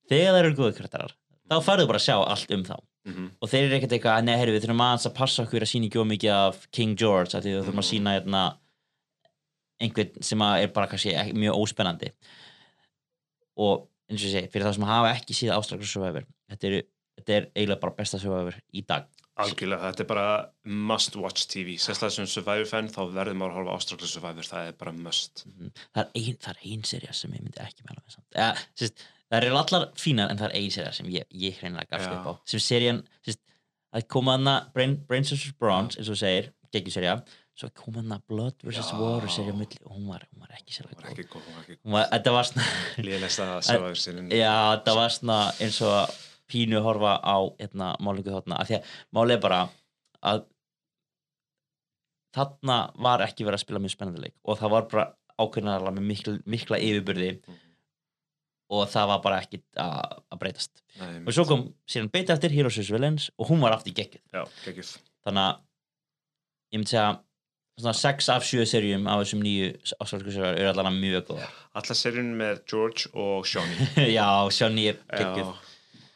þegar 0.10 0.34
það 0.34 0.40
eru 0.42 0.56
góðu 0.58 0.74
karakterar 0.80 1.14
þá 1.50 1.56
farðu 1.68 1.86
bara 1.92 2.02
að 2.02 2.06
sjá 2.08 2.16
allt 2.26 2.56
um 2.58 2.64
þá. 2.66 2.76
Mm 3.06 3.28
og 3.42 3.50
þeir 3.54 3.64
eru 3.68 3.78
ekkert 3.78 3.94
eitthvað, 4.00 4.24
nei, 4.26 4.34
herri, 4.38 4.52
við 4.58 4.66
þurfum 4.66 4.82
aðeins 4.88 5.06
að 5.08 5.14
passa 5.22 5.44
okkur 5.46 5.64
að 5.68 5.70
sína 5.72 5.88
ekki 5.92 6.02
of 6.02 6.10
mikið 6.10 6.34
af 6.36 6.58
King 6.76 6.98
George 7.00 7.38
því 7.38 7.54
við 7.54 7.62
þurfum 7.64 7.84
að 7.84 7.88
sína 7.94 8.16
hérna, 8.18 8.42
einhvern 9.80 10.26
sem 10.26 10.44
er 10.50 10.74
bara 10.76 10.90
kannski 10.92 11.16
mjög 11.38 11.62
óspennandi. 11.64 12.12
Og 13.60 13.88
eins 14.10 14.24
og 14.24 14.28
ég 14.30 14.36
segi, 14.36 14.52
fyrir 14.52 14.68
það 14.68 14.78
sem 14.80 14.90
hafa 14.90 15.14
ekki 15.14 15.38
síða 15.38 15.58
ástralsku 15.60 15.88
survivor 15.90 16.28
þetta 16.50 16.70
er, 16.70 16.86
þetta 17.20 17.36
er 17.36 17.48
eiginlega 17.54 17.82
bara 17.84 17.98
besta 17.98 18.20
survivor 18.22 18.58
í 18.74 18.84
dag. 18.90 19.08
Algjörlega, 19.40 19.92
þetta 19.94 20.04
er 20.04 20.10
bara 20.10 20.32
must 20.90 21.16
watch 21.16 21.46
TV 21.48 21.78
sérstaklega 21.80 22.18
sem 22.18 22.28
Survivor 22.28 22.68
fan 22.68 22.90
þá 22.92 23.00
verður 23.16 23.38
maður 23.40 23.54
að 23.54 23.60
horfa 23.62 23.76
ástraklega 23.78 24.12
Survivor, 24.12 24.48
það 24.50 24.66
er 24.68 24.74
bara 24.82 24.94
must. 24.98 25.46
Það 25.46 26.02
er 26.02 26.10
ein, 26.20 26.40
það 26.44 26.50
er 26.52 26.66
ein 26.74 26.84
serja 26.90 27.16
sem 27.16 27.38
ég 27.38 27.46
myndi 27.46 27.62
ekki 27.64 27.86
mæla 27.86 28.02
með 28.02 28.18
samt. 28.18 28.28
Ja, 28.36 28.50
sérst, 28.82 29.06
það 29.32 29.48
eru 29.48 29.60
allar 29.62 29.86
fínar 30.02 30.34
en 30.34 30.42
það 30.42 30.50
er 30.50 30.58
ein 30.60 30.76
serja 30.76 30.92
sem 30.98 31.14
ég, 31.14 31.30
ég 31.46 31.62
hreinlega 31.62 31.88
gafst 31.94 32.12
upp 32.18 32.28
á. 32.28 32.34
Sem 32.52 32.64
serjan, 32.66 33.00
það 33.30 34.08
kom 34.12 34.34
aðna 34.34 34.58
Brain, 34.76 34.98
Brains 35.08 35.32
vs. 35.32 35.56
Bronze, 35.62 36.02
eins 36.02 36.12
og 36.12 36.20
segir 36.20 36.52
geggjuserja, 36.76 37.16
svo 37.60 37.70
kom 37.76 37.98
aðna 38.00 38.18
Blood 38.32 38.62
vs. 38.64 38.80
Já. 38.92 38.96
Water 39.00 39.32
serja 39.34 39.52
á 39.52 39.60
milli 39.60 39.82
og 39.86 39.92
hún 39.98 40.06
var, 40.08 40.24
hún 40.32 40.46
var 40.46 40.54
ekki 40.56 40.72
ekki 40.80 41.26
góð, 41.28 41.44
hún 41.44 41.58
var 41.58 41.66
ekki 41.66 41.78
var, 41.92 42.08
þetta 44.78 44.96
var 44.96 45.12
svona 45.18 45.40
eins 45.60 45.82
og 45.84 45.92
að 45.98 46.16
pínu 46.50 46.80
að 46.80 46.86
horfa 46.88 47.12
á 47.20 47.38
hérna, 47.60 47.92
málingu 48.02 48.32
þarna, 48.34 48.58
af 48.64 48.70
því 48.72 48.78
að 48.80 48.94
málið 49.20 49.36
er 49.36 49.44
bara 49.44 49.60
að 50.32 50.46
þarna 52.36 52.78
var 53.02 53.24
ekki 53.26 53.46
verið 53.48 53.60
að 53.60 53.64
spila 53.66 53.82
mjög 53.84 53.94
spennandi 53.96 54.24
leik 54.24 54.36
og 54.46 54.60
það 54.62 54.74
var 54.76 54.88
bara 54.92 55.06
ákveðinarlega 55.40 55.96
með 55.98 56.08
mikla, 56.12 56.34
mikla 56.56 56.80
yfirbyrði 56.84 57.30
Mhm. 57.40 57.58
og 58.70 58.84
það 58.92 59.08
var 59.10 59.22
bara 59.24 59.40
ekki 59.42 59.62
að, 59.82 60.20
að 60.32 60.40
breytast 60.44 60.84
Nei, 61.00 61.24
og 61.26 61.34
svo 61.34 61.46
kom 61.50 61.64
síðan 61.90 62.12
beita 62.14 62.34
eftir 62.36 62.54
vs. 62.54 62.92
Villains 62.94 63.30
og 63.38 63.50
hún 63.50 63.62
var 63.64 63.74
aftur 63.74 63.92
í 63.94 63.96
geggjuð 63.98 64.22
þannig 65.26 65.46
að 65.48 65.56
ég 66.74 66.78
myndi 66.84 66.92
segja 66.94 67.08
svona 67.80 67.96
6 67.98 68.30
af 68.36 68.46
7 68.48 68.66
serjum 68.70 69.08
af 69.10 69.24
þessum 69.24 69.42
nýju 69.46 69.72
ásvöldsku 70.00 70.36
serjum 70.36 70.60
eru 70.60 70.72
allavega 70.74 70.96
mjög 71.00 71.26
góða 71.32 71.50
alla 71.80 71.98
serjun 71.98 72.32
með 72.40 72.62
George 72.70 73.12
og 73.14 73.48
Shawnee. 73.48 73.90
Já, 74.18 74.28
Sjóni 74.54 74.90
er 74.92 75.00
já, 75.14 75.48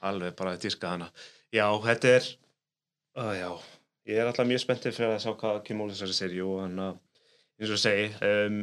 alveg 0.04 0.36
bara 0.38 0.56
að 0.56 0.66
dyrka 0.66 0.94
hana. 0.96 1.10
Já, 1.54 1.68
þetta 1.86 2.14
er 2.18 2.30
uh, 3.22 3.34
já, 3.38 3.50
ég 4.10 4.20
er 4.20 4.30
alltaf 4.30 4.50
mjög 4.50 4.64
spenntið 4.66 4.98
fyrir 4.98 5.16
að 5.16 5.24
sjá 5.24 5.34
hvað 5.40 5.62
kemur 5.68 5.88
úr 5.90 5.96
þessari 5.96 6.18
serju 6.18 6.50
og 6.56 6.64
hann 6.66 6.82
að 6.88 7.02
eins 7.62 7.74
og 7.76 7.80
segi 7.80 8.10
um, 8.28 8.60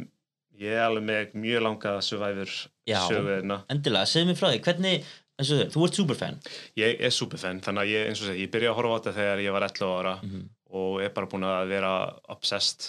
ég 0.60 0.74
er 0.76 0.84
alveg 0.88 1.06
með 1.06 1.34
mjög 1.46 1.64
langa 1.68 1.96
Survivor 2.04 2.54
Já. 2.90 3.00
söguðina 3.06 3.60
endilega, 3.72 4.10
segðu 4.10 4.32
mér 4.32 4.40
frá 4.40 4.50
því, 4.50 4.62
hvernig 4.66 5.10
eins 5.40 5.52
og 5.54 5.60
þú, 5.60 5.68
þú 5.72 5.84
ert 5.86 6.00
superfan. 6.00 6.40
Ég 6.76 7.04
er 7.06 7.14
superfan, 7.14 7.62
þannig 7.64 7.86
að 7.86 7.92
ég, 7.94 8.08
eins 8.10 8.24
og 8.24 8.28
segi, 8.32 8.44
ég 8.44 8.52
byrja 8.52 8.72
að 8.74 8.80
horfa 8.80 8.90
á 8.92 8.98
þetta 8.98 9.16
þegar 9.20 9.44
ég 9.46 9.54
var 9.56 9.68
11 9.70 9.94
ára. 10.00 10.16
Mhm. 10.26 10.48
Og 10.72 11.00
er 11.02 11.10
bara 11.14 11.26
búin 11.26 11.44
að 11.44 11.68
vera 11.68 11.92
obsessed 12.28 12.86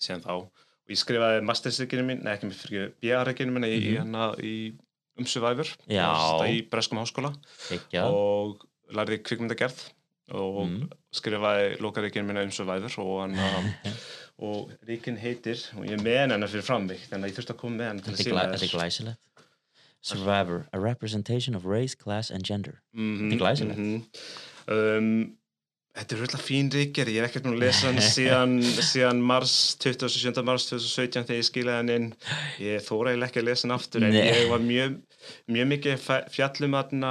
síðan 0.00 0.22
þá. 0.24 0.30
Og 0.40 0.88
ég 0.94 0.98
skrifaði 0.98 1.42
mastersreikinu 1.44 2.02
mín, 2.06 2.22
nei 2.24 2.34
ekki 2.36 2.50
fyrir 2.56 2.92
BA-reikinu 3.02 3.52
mín 3.54 3.66
í, 3.68 3.74
í, 3.92 3.96
hana, 3.98 4.32
í 4.40 4.72
um 5.20 5.24
Mhm. 5.24 5.66
Sagt, 5.86 6.50
í 6.50 6.68
Breskum 6.70 6.98
háskóla. 6.98 7.34
Ekki 7.70 7.98
og 8.02 8.64
lærði 8.92 9.18
kvikmyndagerð 9.22 9.82
og 10.32 10.66
Mm. 10.66 10.88
skrifaði 11.12 11.78
lokareikinu 11.80 12.24
mín 12.30 12.42
um 12.44 12.50
Survivor 12.50 12.90
og, 12.98 13.20
hana, 13.20 13.74
og 14.38 14.70
reikin 14.88 15.18
heitir 15.18 15.58
og 15.76 15.84
ég 15.84 15.92
er 15.92 16.02
með 16.04 16.30
hennar 16.32 16.48
fyrir 16.48 16.62
fram 16.64 16.86
mig 16.86 16.98
þannig 17.10 17.24
að 17.24 17.30
ég 17.30 17.36
þurfti 17.36 17.52
að 17.54 17.58
koma 17.58 17.76
með 17.76 17.88
hennar 17.90 18.02
til 18.04 18.12
að 18.12 18.20
er 18.20 18.24
sína 18.24 18.32
glæ- 18.32 18.52
þetta 18.54 18.64
er 18.64 18.78
glæsilegt. 18.78 19.18
Survivor, 20.02 20.66
a 20.72 20.78
representation 20.80 21.54
of 21.54 21.66
race, 21.66 21.94
class 21.94 22.30
and 22.30 22.42
gender. 22.44 22.80
Mhm, 22.96 23.30
Þetta 23.30 23.34
er 23.34 23.38
glæsilegt. 23.44 25.36
Þetta 26.00 26.14
er 26.16 26.20
röðlega 26.22 26.38
fín 26.40 26.68
ríkjar, 26.72 27.08
ég 27.12 27.20
er 27.20 27.26
ekkert 27.28 27.44
nú 27.44 27.50
að 27.52 27.62
lesa 27.66 27.90
hann 27.90 27.98
síðan, 28.00 28.52
síðan 28.90 29.18
mars, 29.20 29.52
27. 29.84 30.38
mars 30.48 30.64
2017 30.70 31.26
þegar 31.28 31.36
ég 31.36 31.44
skilaði 31.44 31.76
hann 31.76 31.90
inn. 31.92 32.06
Ég 32.64 32.80
þóra 32.86 33.10
eiginlega 33.12 33.28
ekki 33.28 33.42
að 33.42 33.48
lesa 33.50 33.66
hann 33.66 33.74
aftur 33.76 34.06
en 34.06 34.14
Nei. 34.16 34.22
ég 34.30 34.46
var 34.48 34.62
mjög, 34.64 34.94
mjög 35.52 35.68
mikið 35.74 36.06
fjallum 36.32 36.76
aðna 36.80 37.10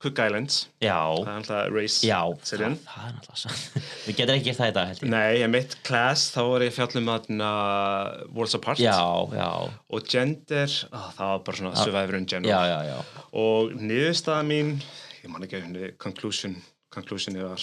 Cook 0.00 0.22
Islands, 0.24 0.56
Já, 0.80 0.96
það 0.96 1.28
er 1.28 1.34
alltaf 1.42 1.74
race 1.76 2.00
já, 2.08 2.16
það, 2.40 2.64
það 2.86 3.04
er 3.10 3.12
náttúrulega 3.18 3.42
sann 3.42 3.84
Við 4.06 4.16
getum 4.22 4.34
ekki 4.38 4.48
gert 4.48 4.60
það 4.62 4.72
í 4.72 4.74
dag 4.78 4.88
held 4.94 5.04
ég. 5.04 5.12
Nei, 5.12 5.28
ég 5.42 5.52
mitt 5.52 5.76
class, 5.90 6.24
þá 6.32 6.40
var 6.54 6.64
ég 6.64 6.74
fjallum 6.78 7.12
aðna 7.12 7.50
Worlds 8.32 8.56
Apart. 8.56 8.80
Já, 8.80 8.96
já, 9.36 9.50
og 9.92 10.08
gender, 10.08 10.78
á, 10.88 11.00
það 11.18 11.34
var 11.34 11.44
bara 11.50 11.60
svona 11.60 11.74
survivor 11.76 12.16
in 12.22 12.30
general. 12.32 12.64
já, 12.64 12.80
já, 12.88 12.96
já. 12.96 13.28
Og 13.44 13.76
niðurstaða 13.76 14.48
mín 14.48 14.72
ég 15.20 15.28
man 15.28 15.44
ekki 15.44 15.60
henni, 15.60 15.92
conclusion 16.00 16.56
conclusion 16.90 17.36
var 17.44 17.62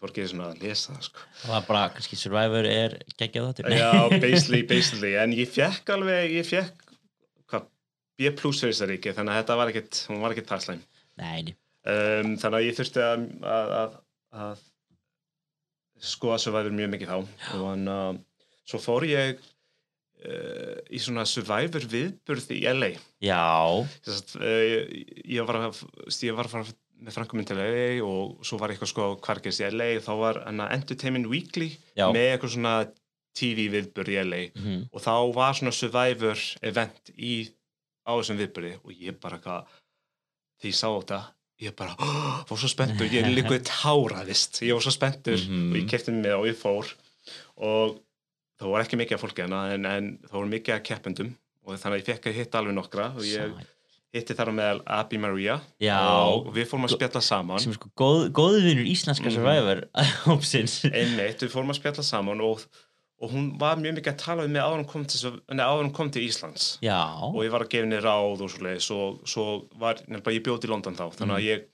fór 0.00 0.12
ekki 0.14 0.26
svona 0.30 0.46
að 0.54 0.62
lesa 0.64 0.94
það 0.94 1.06
sko. 1.10 1.24
Það 1.42 1.52
var 1.54 1.66
bara, 1.68 1.82
kannski 1.96 2.18
Survivor 2.20 2.68
er 2.70 2.96
geggjað 3.20 3.48
þáttur. 3.50 3.68
Já, 3.76 3.90
basically, 4.24 4.62
basically. 4.70 5.12
En 5.20 5.34
ég 5.36 5.50
fekk 5.52 5.92
alveg, 5.96 6.32
ég 6.38 6.48
fekk 6.48 6.86
hvað, 7.52 7.68
B 8.20 8.32
plus 8.40 8.62
fyrir 8.64 8.74
þessar 8.76 8.92
ríki 8.94 9.14
þannig 9.16 9.34
að 9.36 9.42
þetta 9.42 9.58
var 9.60 9.72
ekkit, 9.74 10.00
hún 10.10 10.24
var 10.24 10.34
ekkit 10.36 10.50
það 10.54 10.64
slæm 10.66 10.82
Nei, 11.20 11.36
nei. 11.50 11.54
um, 11.92 12.34
þannig 12.40 12.58
að 12.62 12.66
ég 12.66 12.80
þurfti 12.80 13.04
að 13.04 13.28
að, 13.52 13.76
að, 13.82 13.94
að 14.40 14.66
skoða 16.10 16.40
Survivor 16.40 16.76
mjög 16.80 16.92
mikið 16.94 17.12
þá. 17.12 17.16
Og 17.58 17.64
hann 17.68 17.88
uh, 17.92 18.10
svo 18.70 18.80
fór 18.80 19.04
ég 19.08 19.40
uh, 20.24 20.76
í 20.88 21.00
svona 21.02 21.26
Survivor 21.28 21.84
viðburð 21.92 22.52
í 22.56 22.60
LA 22.72 22.94
Já, 23.24 23.42
Sest, 24.06 24.36
uh, 24.40 24.46
ég, 24.64 24.94
ég 25.36 25.48
var 25.48 25.60
að 25.60 25.82
ég 26.24 26.36
var 26.38 26.48
að 26.48 26.54
fara 26.56 26.70
með 27.00 27.16
frangum 27.16 27.40
minn 27.40 27.48
til 27.48 27.56
LA 27.58 28.02
og 28.04 28.44
svo 28.46 28.58
var 28.60 28.72
eitthvað 28.74 28.90
sko 28.92 29.06
hvað 29.24 29.42
gerist 29.46 29.62
í 29.64 29.68
LA 29.72 29.88
þá 30.04 30.10
var 30.20 30.40
Entertainment 30.70 31.28
Weekly 31.30 31.70
Já. 31.96 32.10
með 32.12 32.26
eitthvað 32.34 32.54
svona 32.56 32.74
TV 33.40 33.68
viðburð 33.72 34.12
í 34.12 34.18
LA 34.26 34.40
mhm, 34.54 34.78
og 34.92 35.04
þá 35.04 35.12
var 35.36 35.54
svona 35.58 35.72
Survivor 35.76 36.40
event 36.66 37.12
í, 37.16 37.34
á 38.04 38.12
þessum 38.18 38.40
viðburði 38.42 38.72
og 38.84 38.94
ég 38.96 39.20
bara 39.22 39.38
hvað 39.42 39.76
því 40.60 40.72
ég 40.72 40.76
sá 40.80 40.88
þetta 40.90 41.20
ég 41.60 41.74
bara 41.76 41.92
oh, 42.00 42.38
var 42.48 42.58
svo 42.60 42.68
spenntur, 42.72 43.08
ég 43.12 43.24
er 43.24 43.34
líka 43.36 43.58
táraðist 43.68 44.62
ég 44.64 44.72
var 44.76 44.84
svo 44.84 44.92
spenntur 44.94 45.36
Mhm. 45.40 45.70
og 45.72 45.76
ég 45.80 45.88
kefti 45.92 46.12
mig 46.14 46.24
með 46.26 46.38
og 46.38 46.46
ég 46.48 46.56
fór 46.60 46.88
og 47.60 47.98
það 48.60 48.72
var 48.74 48.84
ekki 48.84 48.98
mikið 49.00 49.16
af 49.16 49.22
fólki 49.24 49.44
hana 49.44 49.60
en, 49.74 49.86
en 49.88 50.08
það 50.26 50.36
voru 50.38 50.50
mikið 50.54 50.74
af 50.76 50.82
keppendum 50.88 51.30
og 51.64 51.76
þannig 51.76 51.94
að 51.96 52.00
ég 52.00 52.08
fekk 52.10 52.26
að 52.30 52.38
hitta 52.40 52.58
alveg 52.60 52.74
nokkra 52.76 53.06
og 53.14 53.24
ég 53.28 53.44
sæl. 53.44 53.66
Hitti 54.14 54.34
þar 54.34 54.50
á 54.50 54.54
meðal 54.58 54.80
Abby 54.98 55.18
Maria. 55.22 55.60
Já, 55.80 55.98
og 56.26 56.48
við 56.56 56.66
fórum 56.70 56.86
að 56.88 56.96
spjalla 56.96 57.20
saman. 57.22 57.60
sem 57.62 57.70
er 57.72 57.78
sko 57.78 57.90
góð, 57.96 58.22
góðvinur 58.34 58.88
íslenska 58.90 59.28
Mhm. 59.30 59.34
Survivor 59.36 59.82
hópsins. 60.26 60.80
Einmitt, 60.90 61.44
við 61.44 61.52
fórum 61.54 61.70
að 61.70 61.78
spjalla 61.80 62.02
saman 62.06 62.40
og, 62.42 62.64
og 63.22 63.30
hún 63.34 63.52
var 63.60 63.76
mjög 63.78 63.98
mikið 64.00 64.12
að 64.14 64.18
tala 64.24 64.44
um 64.48 64.52
mig 64.52 64.62
áður 64.62 64.80
hún 64.80 64.88
kom 64.90 65.04
til, 65.06 65.32
hún 65.52 65.92
kom 65.94 66.10
til 66.10 66.22
Íslands. 66.26 66.78
Já, 66.82 66.98
og 67.22 67.38
ég 67.44 67.52
var 67.54 67.62
að 67.66 67.70
gefa 67.74 67.86
henni 67.86 68.00
ráð 68.02 68.42
og 68.46 68.50
svo 68.50 68.64
leiðis 68.66 68.90
og 68.96 69.20
svo 69.28 69.46
var, 69.78 70.00
nefnilega 70.08 70.38
ég 70.40 70.44
bjóti 70.48 70.66
í 70.66 70.72
London 70.72 70.96
þá 70.98 71.06
þannig 71.14 71.36
að 71.38 71.46
ég 71.46 71.68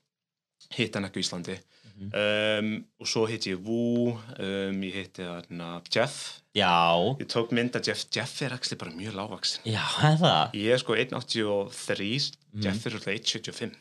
hitt 0.76 0.94
hann 0.96 1.04
ekki 1.08 1.20
á 1.20 1.24
Íslandi. 1.24 1.56
Mhm. 1.96 2.10
um, 2.12 2.84
og 3.00 3.06
svo 3.08 3.22
hitti 3.24 3.54
ég 3.54 3.60
Wu 3.64 4.10
um, 4.12 4.82
ég 4.84 4.92
hitti 5.00 5.24
þarna 5.24 5.80
Jeff 5.88 6.42
já, 6.56 6.72
ég 7.20 7.28
tók 7.32 7.50
mynd 7.56 7.76
að 7.78 7.90
Jeff, 7.90 8.04
Jeff 8.16 8.42
er 8.46 8.54
actually 8.56 8.78
bara 8.80 8.94
mjög 8.96 9.16
lágvaksin 9.18 9.66
já, 9.68 9.82
það 10.20 10.54
ég 10.56 10.72
er 10.76 10.82
sko 10.82 10.96
1.83 10.96 12.32
Mhm. 12.56 12.62
Jeff 12.64 12.86
er 12.88 12.94
alltaf 12.96 13.12
1.75 13.12 13.74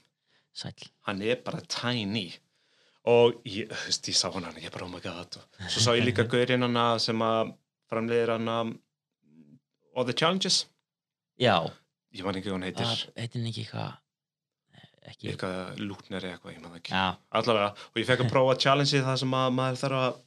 Sæl 0.56 0.74
hann 1.08 1.22
er 1.22 1.38
bara 1.44 1.60
tiny. 1.72 2.30
Og 3.06 3.36
ég, 3.46 3.68
þú 3.70 3.86
veist, 3.86 4.08
ég 4.10 4.16
sá 4.18 4.30
hann 4.34 4.44
hann 4.48 4.56
ég 4.60 4.72
bara 4.74 4.86
oh 4.88 4.90
my 4.92 5.00
god. 5.04 5.36
Svo 5.70 5.82
sá 5.84 5.92
ég 5.96 6.04
líka 6.08 6.24
gaurinn 6.32 6.64
hann 6.66 7.00
sem 7.00 7.20
að 7.24 7.52
framleiðir 7.92 8.32
hann 8.34 8.48
All 9.96 10.04
the 10.08 10.14
Challenges. 10.14 10.66
Já, 11.40 11.60
ég 12.16 12.24
man 12.26 12.36
ekki 12.40 12.50
hvað 12.50 12.58
hann 12.58 12.68
heitir. 12.68 13.04
Heitir 13.20 13.46
ekki 13.52 13.64
eitthvað? 13.66 13.94
Ekki, 15.06 15.30
eitthvað 15.32 15.80
lúknir 15.86 16.24
eða 16.26 16.34
eitthvað, 16.38 16.56
ég 16.56 16.62
man 16.64 16.80
ekki. 16.80 16.92
Já, 16.96 17.06
allavega, 17.40 17.68
og 17.94 18.00
ég 18.02 18.08
fekk 18.10 18.24
að 18.26 18.32
prófa 18.34 18.56
challenge 18.66 19.04
það 19.06 19.20
sem 19.22 19.36
að 19.38 19.52
maður 19.60 19.82
þarf 19.84 20.00
að 20.02 20.18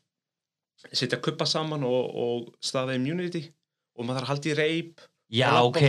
sitja 0.94 1.18
kuppa 1.22 1.46
saman 1.48 1.84
og, 1.86 2.10
og 2.24 2.50
staða 2.64 2.96
immunity 2.98 3.44
og 3.98 4.06
maður 4.06 4.20
þarf 4.20 4.26
að 4.28 4.32
halda 4.32 4.50
í 4.50 4.58
reip 4.58 5.06
já, 5.28 5.48
ok 5.60 5.80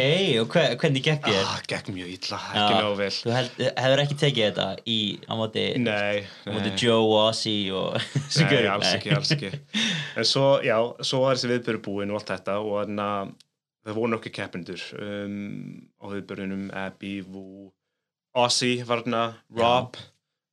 og 0.41 0.47
hve, 0.55 0.63
hvernig 0.81 1.03
gekk 1.05 1.27
þér? 1.29 1.43
ah, 1.47 1.59
gekk 1.71 1.91
mjög 1.95 2.09
illa, 2.15 2.39
ekki 2.49 2.73
Já. 2.73 2.79
ná 2.83 2.89
vel 2.99 3.11
Þú 3.19 3.35
held, 3.35 3.59
hefur 3.83 4.01
ekki 4.03 4.17
tekið 4.23 4.47
þetta 4.49 4.65
í, 4.83 4.99
á 5.29 5.33
móti, 5.39 5.65
nei, 5.79 6.23
á 6.25 6.49
móti 6.51 6.73
nei. 6.73 6.79
Joe 6.81 7.13
Ozzy 7.21 7.57
og 7.71 7.95
Nei, 8.41 8.65
alls 8.73 8.89
ekki, 8.97 9.13
alls 9.15 9.31
ekki 9.37 9.53
En 10.19 10.27
svo, 10.27 10.47
já, 10.65 10.75
svo 11.05 11.21
var 11.23 11.37
þessi 11.37 11.53
viðbyrju 11.53 11.83
búin 11.85 12.11
og 12.11 12.19
allt 12.19 12.33
þetta 12.33 12.57
og 12.65 12.81
þannig 12.81 13.05
að 13.05 13.33
það 13.87 13.95
voru 14.01 14.11
nokkuð 14.15 14.35
keppendur 14.35 14.81
um, 14.99 15.37
á 16.03 16.05
viðbyrjunum 16.11 16.65
Abby, 16.83 17.13
Wu, 17.23 17.69
Ozzy 18.43 18.73
var 18.85 19.05
þarna, 19.05 19.23
Rob 19.55 19.95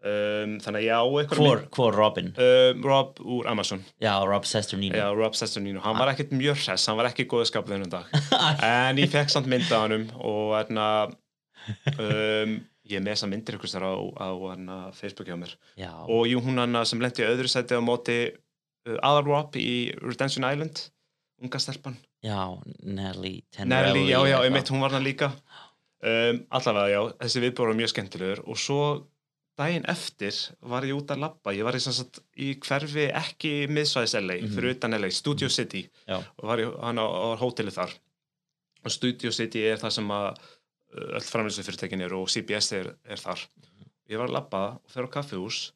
um, 0.07 0.55
þannig 0.63 0.81
að 0.81 0.87
já, 0.87 0.99
eitthvað 1.21 1.67
Hvor, 1.77 1.97
Robin? 1.97 2.31
um, 2.39 2.85
Rob 2.87 3.21
úr 3.25 3.49
Amazon. 3.51 3.83
Já, 4.03 4.15
Rob 4.29 4.47
Sesternino 4.49 5.01
já, 5.01 5.07
Rob 5.19 5.37
Sesternino, 5.39 5.83
hann 5.85 5.99
var 5.99 6.13
ekkert 6.13 6.33
mjög 6.37 6.61
hress 6.63 6.87
hann 6.91 6.99
var 7.01 7.11
ekki 7.11 7.27
góðu 7.31 7.49
skap 7.51 7.69
þennan 7.71 7.93
dag. 7.93 8.11
En 8.71 9.03
ég 9.03 9.13
fekk 9.13 9.33
samt 9.35 9.51
mynd 9.51 9.69
af 9.71 9.85
hannum 9.87 10.09
og 10.21 10.55
þarna 10.57 10.89
um, 11.99 12.57
ég 12.87 12.99
er 13.01 13.05
með 13.05 13.15
þessa 13.17 13.31
myndir 13.31 13.59
ykkur 13.59 13.73
þar 13.73 13.87
á, 13.91 13.95
á 14.23 14.29
hana, 14.53 14.81
Facebook 14.97 15.31
hjá 15.31 15.39
mér. 15.39 15.55
Já, 15.79 15.93
og 16.07 16.27
jú, 16.31 16.43
hún 16.45 16.61
hann 16.63 16.79
sem 16.87 17.03
lendi 17.03 17.27
öðru 17.27 17.51
sæti 17.51 17.79
á 17.79 17.83
móti 17.83 18.19
uh, 18.31 18.99
Aðal 19.03 19.27
Rob 19.27 19.59
í 19.59 19.91
Redemption 20.03 20.47
Island 20.47 20.87
unga 21.43 21.61
stelpan. 21.61 21.97
Já, 22.25 22.39
Nelly 22.83 23.43
Nelly, 23.69 24.07
já, 24.09 24.17
já, 24.17 24.39
eitthvað. 24.39 24.45
einmitt, 24.47 24.71
hún 24.73 24.85
var 24.85 24.95
hann 24.97 25.05
líka. 25.05 25.33
Um, 26.07 26.41
allavega, 26.55 26.89
já, 26.93 27.01
þessi 27.25 27.43
viðbór 27.45 27.71
var 27.73 27.79
mjög 27.81 27.93
skemmtilegur. 27.93 28.43
Og 28.47 28.59
svo 28.61 28.81
daginn 29.57 29.87
eftir 29.89 30.35
var 30.63 30.83
ég 30.85 30.97
út 30.99 31.11
að 31.15 31.21
labba. 31.23 31.53
Ég 31.57 31.65
var 31.65 31.75
í, 31.75 31.81
sagt, 31.81 32.21
í 32.37 32.55
hverfi 32.61 33.07
ekki 33.13 33.53
miðsvæðis 33.73 34.15
LA, 34.21 34.37
Mhm. 34.43 34.55
fyrir 34.55 34.75
utan 34.77 34.95
LA, 35.01 35.11
Studio 35.11 35.49
City. 35.49 35.89
Já. 36.09 36.17
og 36.19 36.45
var 36.45 36.59
ég, 36.59 36.75
hann 36.83 36.99
á, 37.01 37.07
á 37.07 37.37
hótelið 37.41 37.73
þar. 37.79 37.95
Og 38.85 38.91
Studio 38.93 39.31
City 39.31 39.65
er 39.67 39.77
það 39.77 39.93
sem 39.93 40.09
að 40.09 40.29
uh, 40.97 41.17
öll 41.19 41.27
framlýsufyrirtekin 41.27 42.01
eru 42.03 42.23
og 42.23 42.29
CBS 42.31 42.73
er, 42.73 42.93
er 43.09 43.17
þar. 43.17 43.41
Ég 44.09 44.19
var 44.19 44.29
að 44.29 44.37
labba 44.37 44.61
og 44.85 44.91
fer 44.93 45.03
á 45.03 45.11
kaffihús 45.11 45.73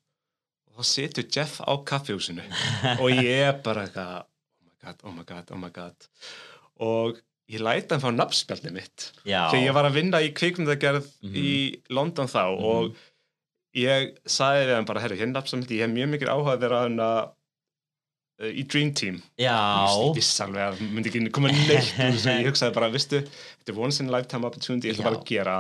og 0.71 0.79
þá 0.79 0.85
situr 0.87 1.27
Jeff 1.35 1.61
á 1.61 1.73
kaffihúsinu. 1.85 2.43
Og 3.03 3.11
ég 3.11 3.49
er 3.49 3.57
bara 3.65 3.89
eitthvað 3.89 4.23
oh 4.23 4.63
my 4.63 4.77
god, 4.85 5.03
oh 5.05 5.13
my 5.13 5.25
god, 5.25 5.51
oh 5.51 5.59
my 5.59 5.71
god. 5.75 6.07
Og 6.81 7.19
ég 7.51 7.59
læta 7.61 7.99
hann 7.99 8.05
fá 8.05 8.13
nafnspjaldið 8.15 8.73
mitt. 8.73 9.09
Þegar 9.27 9.59
ég 9.67 9.75
var 9.75 9.89
að 9.91 9.97
vinna 9.99 10.21
í 10.23 10.31
kvikmyndagerð 10.33 11.09
Mhm. 11.27 11.35
í 11.35 11.81
London 11.91 12.29
þá 12.31 12.45
Mhm. 12.55 12.65
og 12.65 12.97
ég 13.77 14.17
sagði 14.27 14.65
við 14.69 14.75
hann 14.79 14.89
bara, 14.89 15.03
herru, 15.05 15.19
hérna 15.21 15.43
ég 15.45 15.85
hef 15.85 15.93
mjög 15.93 16.11
mikil 16.15 16.33
áhuga 16.33 16.57
að 16.57 16.65
vera 16.65 16.81
hann 16.85 16.99
að 17.05 17.19
uh, 18.41 18.51
í 18.51 18.65
Dream 18.67 18.93
Team. 18.97 19.21
Já, 19.41 19.57
ég 20.01 20.15
vissi 20.19 20.45
alveg 20.45 20.67
að 20.67 20.85
myndi 20.91 21.13
ekki 21.13 21.35
koma 21.37 21.53
neitt 21.55 21.93
ég 22.01 22.49
hugsaði 22.49 22.77
bara, 22.77 22.91
vistu 22.93 23.23
þetta 23.23 23.75
er 23.75 23.83
once 23.87 24.03
in 24.03 24.11
a 24.11 24.17
lifetime 24.17 24.49
opportunity, 24.49 24.91
ég 24.91 24.97
ætla 24.99 25.11
bara 25.11 25.21
að 25.21 25.29
gera. 25.31 25.59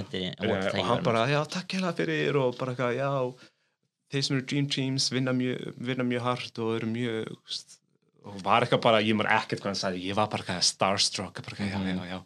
Hendinni 0.00 0.32
á 0.34 0.42
Eh, 0.42 0.70
og 0.80 0.90
hann 0.90 1.04
bara, 1.06 1.26
já, 1.30 1.40
takk 1.56 1.76
hérna 1.76 1.94
fyrir 1.96 2.40
og 2.40 2.56
bara 2.58 2.74
eitthvað, 2.74 2.98
já 2.98 3.10
þeir 4.12 4.22
sem 4.26 4.36
eru 4.36 4.46
Dream 4.46 4.70
Teams 4.70 5.10
vinna 5.12 5.34
mjög, 5.36 5.74
vinna 5.82 6.06
mjög 6.06 6.24
hart 6.26 6.62
og 6.62 6.76
eru 6.78 6.88
mjög 6.90 7.34
og 8.26 8.40
var 8.42 8.64
eitthvað 8.64 8.82
bara, 8.82 9.02
ég 9.06 9.14
maður 9.14 9.36
ekkert 9.36 9.62
hvað 9.62 9.70
hann 9.70 9.78
sagði, 9.78 10.02
ég 10.08 10.16
var 10.18 10.30
bara 10.30 10.42
eitthvað 10.42 10.64
starstruck 10.66 11.42
bara 11.46 11.68
já, 11.68 11.78
já, 11.78 12.00
já 12.10 12.18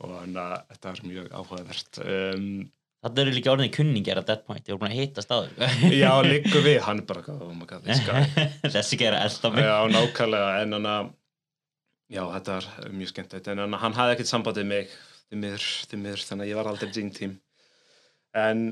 og 0.00 0.14
þannig 0.14 0.40
að 0.40 0.54
þetta 0.72 0.90
er 0.90 1.02
mjög 1.10 1.28
áhugavert. 1.40 2.00
Um, 2.04 2.48
Þetta 3.04 3.20
eru 3.20 3.32
líka 3.36 3.52
orðinni 3.52 3.72
kunningjar 3.74 4.20
at 4.22 4.28
that 4.30 4.46
point, 4.48 4.64
ég 4.64 4.72
voru 4.72 4.86
búin 4.86 4.94
að 4.94 5.02
hittast 5.02 5.32
á 5.34 5.44
já, 6.02 6.12
líka 6.24 6.62
við, 6.64 6.78
hann 6.86 7.02
bara 7.04 7.20
eitthvað, 7.20 7.42
oh 7.44 7.52
my 7.52 7.68
god, 7.68 7.84
this 7.84 8.00
guy. 8.06 8.46
Þessi 8.76 8.98
gera 9.00 9.20
elda 9.26 9.50
mig. 9.52 9.66
Já, 9.66 9.76
nákvæmlega, 9.92 10.54
en 10.62 10.78
hann 10.78 10.88
að 10.88 11.10
já, 12.14 12.22
þetta 12.36 12.56
er 12.62 12.94
mjög 12.94 13.12
skemmt 13.12 13.36
en 13.40 13.60
hann, 13.64 13.76
hann 13.82 13.98
hafði 13.98 14.16
ekkert 14.16 14.30
sambandið 14.30 14.70
mig 14.70 14.96
því 15.28 15.42
miður, 15.42 15.68
því 15.90 16.00
miður, 16.00 16.24
þannig 16.30 16.46
að 16.46 16.52
ég 16.52 16.60
var 16.60 16.70
aldrei 16.72 16.90
Dream 16.94 17.12
Team. 17.18 17.36
En 18.40 18.64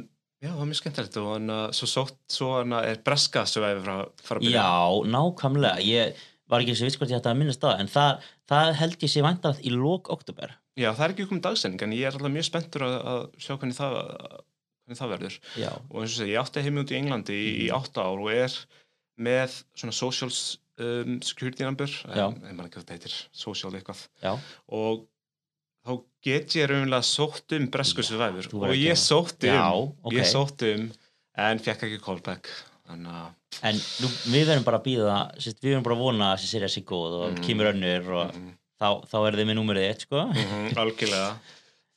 já, 0.42 0.48
það 0.48 0.58
var 0.62 0.70
mjög 0.70 0.80
skemmtilegt 0.80 1.20
og 1.20 1.28
hann, 1.34 1.52
uh, 1.52 1.62
svo 1.76 1.90
sótt 1.90 2.18
svo 2.32 2.50
hann 2.56 2.76
er 2.80 3.04
breska 3.04 3.44
svo 3.48 3.62
við 3.64 3.84
frá, 3.84 3.96
frá 4.22 4.38
að 4.38 4.46
byrja 4.46 4.64
Já, 4.64 5.12
nákvæmlega 5.12 5.86
ég, 5.86 6.24
var 6.50 6.64
ekki 6.64 6.74
eins 6.74 6.82
og 6.82 6.90
viss 6.90 6.98
hvort 7.00 7.12
ég 7.12 7.20
ætti 7.20 7.30
að 7.30 7.38
minnast 7.40 7.62
það 7.62 7.84
en 7.84 7.92
það, 7.92 8.26
það 8.50 8.74
held 8.80 9.06
ég 9.06 9.12
sé 9.12 9.24
væntar 9.24 9.62
í 9.62 9.72
lók 9.76 10.10
oktober 10.12 10.56
Já, 10.80 10.88
það 10.96 11.04
er 11.04 11.12
ekki 11.14 11.26
komið 11.28 11.42
dagsending 11.44 11.82
en 11.84 11.92
ég 11.92 12.06
er 12.08 12.14
alltaf 12.16 12.32
mjög 12.32 12.46
spenntur 12.48 12.84
að, 12.86 12.94
að 13.12 13.22
sjá 13.44 13.52
hvernig 13.60 13.76
það, 13.76 13.96
hvernig 14.86 14.98
það 15.02 15.10
verður. 15.12 15.36
Já, 15.60 15.70
og 15.90 15.98
eins 16.00 16.14
og 16.14 16.18
segja, 16.22 16.32
ég 16.32 16.40
átti 16.46 16.62
heimi 16.64 16.80
út 16.84 16.92
í 16.94 16.98
Englandi 17.00 17.36
í, 17.36 17.50
í 17.66 17.66
Mhm. 17.68 17.76
átta 17.76 18.06
ár 18.08 18.22
og 18.24 18.30
er 18.32 18.56
með 19.22 19.58
svona 19.76 19.92
social 19.92 20.30
um, 20.80 21.18
security 21.20 21.64
number 21.66 21.90
um, 22.08 22.38
ég 22.48 22.56
man 22.56 22.66
ekki 22.70 22.80
þetta 22.80 22.96
heitir, 22.96 23.16
social 23.36 23.72
eitthvað. 23.76 24.06
Já, 24.24 24.32
og 24.72 25.04
þá 25.84 25.92
get 26.24 26.56
ég 26.56 26.68
raunlega 26.70 27.02
sótt 27.04 27.52
um 27.58 27.66
bresku 27.74 28.02
survivor 28.06 28.46
og 28.54 28.66
að 28.70 28.76
ég 28.80 28.96
já, 29.50 29.60
um 29.74 29.92
ok 30.08 30.12
ég 30.16 30.28
sótti 30.30 30.74
um 30.78 30.88
en 31.42 31.58
fekk 31.64 31.84
ekki 31.88 32.00
callback 32.04 32.48
þannig 32.88 33.12
að 33.18 33.66
en 33.68 33.76
nú, 33.76 34.08
við 34.32 34.46
verðum 34.48 34.64
bara 34.64 34.78
að 34.80 34.86
býða 34.88 35.16
við 35.36 35.58
verðum 35.68 35.84
bara 35.86 35.96
að 35.98 36.02
vona 36.06 36.28
að 36.32 36.38
þessi 36.40 36.52
serið 36.56 36.72
sé 36.76 36.82
góð 36.88 37.16
og 37.18 37.32
Mhm. 37.32 37.42
kemur 37.46 37.70
önnur 37.72 38.10
og 38.22 38.34
mm, 38.36 38.52
þá, 38.82 38.88
þá 39.08 39.18
er 39.30 39.38
þið 39.40 39.50
með 39.52 39.60
númerið 39.62 39.88
eitt 39.92 40.06
sko 40.08 40.26
mm, 40.28 40.70
algjörlega 40.82 41.32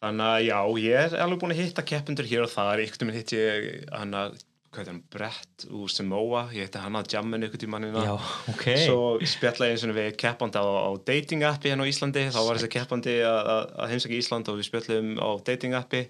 þannig 0.05 0.27
að 0.31 0.41
já, 0.45 0.57
ég 0.85 0.99
er 1.07 1.21
alveg 1.25 1.39
búin 1.41 1.55
að 1.55 1.63
hitta 1.63 1.83
keppendur 1.91 2.27
hér 2.29 2.43
og 2.45 2.51
þar, 2.53 2.83
ykkur 2.85 3.07
minn 3.09 3.17
hitt 3.17 3.31
ég 3.33 3.65
hann 3.95 4.13
að, 4.19 4.35
hvað 4.75 4.83
er 4.83 4.89
hann, 4.91 4.99
Brett 5.15 5.65
úr 5.71 5.89
Samoa, 5.89 6.41
ég 6.53 6.67
hitti 6.67 6.81
hann 6.83 6.97
að 6.99 7.13
jammin 7.15 7.45
ykkur 7.47 7.61
tímanina 7.63 8.03
já, 8.05 8.11
ok 8.51 8.65
Svo 8.83 8.97
spjallaði 9.33 9.73
eins 9.77 9.85
og 9.87 9.93
við 9.97 10.09
keppandi 10.21 10.61
á, 10.61 10.65
á 10.67 10.91
dating 11.07 11.45
appi 11.47 11.71
hérna 11.71 11.87
á 11.87 11.89
Íslandi, 11.89 12.25
þá 12.35 12.41
var 12.43 12.59
þessi 12.59 12.71
keppandi 12.75 13.15
að, 13.25 13.71
heimsækja 13.93 14.19
Ísland 14.19 14.51
og 14.51 14.59
við 14.59 14.67
spjallum 14.69 15.13
á 15.17 15.29
dating 15.47 15.77
appi 15.79 16.03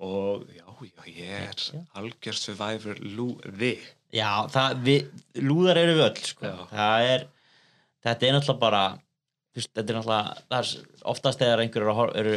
og 0.00 0.46
já, 0.56 0.64
já, 0.64 1.04
ég 1.12 1.34
er 1.44 1.60
Já. 1.60 1.82
algjör 2.00 2.38
survivor 2.40 2.96
lúði. 3.04 3.74
já, 4.16 4.30
það, 4.50 4.78
við, 4.88 5.10
lúðar 5.44 5.82
eru 5.84 5.98
við 5.98 6.06
öll 6.08 6.22
sko. 6.32 6.48
Já. 6.48 6.56
það 6.72 7.08
er 7.12 7.26
þetta 8.08 8.26
er 8.30 8.34
náttúrulega 8.38 8.62
bara 8.64 8.82
veist, 9.56 9.72
þetta 9.74 9.92
er 9.92 9.98
náttúrulega 9.98 10.60
er 10.60 10.70
oftast 11.12 11.42
þegar 11.42 11.64
einhverjur 11.64 12.14
eru, 12.20 12.34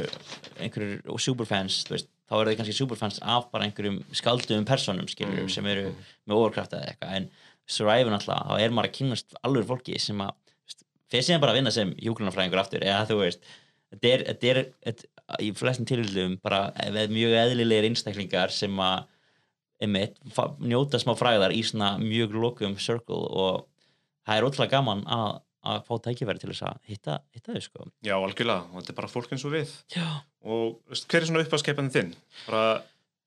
einhverjur 0.65 1.23
superfans 1.25 1.81
veist, 1.91 2.09
þá 2.29 2.35
eru 2.39 2.51
þið 2.51 2.59
kannski 2.61 2.77
superfans 2.77 3.19
af 3.35 3.49
bara 3.53 3.67
einhverjum 3.67 3.99
skaldum 4.15 4.65
personum 4.65 5.09
skilur 5.11 5.43
Mm, 5.43 5.51
sem 5.53 5.67
eru 5.69 5.89
með 6.25 6.37
overkraft 6.39 6.73
eða 6.77 6.93
eitthvað. 6.93 7.17
En 7.19 7.29
Survivor 7.63 8.11
náttúrulega, 8.11 8.47
þá 8.49 8.63
er 8.63 8.73
maður 8.75 8.89
að 8.89 8.95
kynast 8.97 9.35
alveg 9.43 9.67
fólki 9.69 9.99
sem 10.01 10.19
að 10.23 10.33
fyrir 11.13 11.27
síðan 11.27 11.43
bara 11.43 11.53
að 11.53 11.59
vinna 11.61 11.71
sem 11.71 11.93
hjúgrunarfræðingur 12.01 12.61
aftur 12.63 12.83
eða 12.83 13.05
þú 13.07 13.19
veist 13.21 13.43
þetta 13.93 14.49
er, 14.49 14.63
í 15.43 15.51
flestum 15.57 15.87
tilhildum 15.89 16.37
bara 16.43 16.71
mjög 17.11 17.35
eðlilegir 17.43 17.89
einstaklingar 17.89 18.53
sem 18.53 18.73
að 18.81 19.05
einmitt, 19.83 20.19
njóta 20.63 20.99
smá 21.01 21.13
fræðar 21.19 21.53
í 21.53 21.61
svona 21.65 21.95
mjög 22.01 22.37
lokum 22.39 22.77
circle 22.79 23.19
og 23.29 23.65
það 24.23 24.37
er 24.37 24.47
ótrúlega 24.47 24.77
gaman 24.77 25.03
að, 25.11 25.41
að 25.63 25.83
fá 25.87 25.93
tækifæri 26.03 26.39
til 26.41 26.49
þess 26.51 26.63
að 26.67 26.79
hitta, 26.89 27.17
hitta 27.33 27.53
þau 27.55 27.61
sko 27.63 27.85
Já, 28.03 28.15
algjörlega, 28.17 28.65
og 28.73 28.81
þetta 28.81 28.91
er 28.93 28.97
bara 29.01 29.07
fólk 29.11 29.31
eins 29.31 29.45
og 29.47 29.53
við. 29.55 29.69
Já, 29.95 30.07
Og 30.43 30.79
veist, 30.91 31.07
hver 31.07 31.21
er 31.23 31.25
svona 31.29 31.43
uppáðskeppandi 31.45 31.93
þinn? 31.95 32.15
Bara 32.49 32.63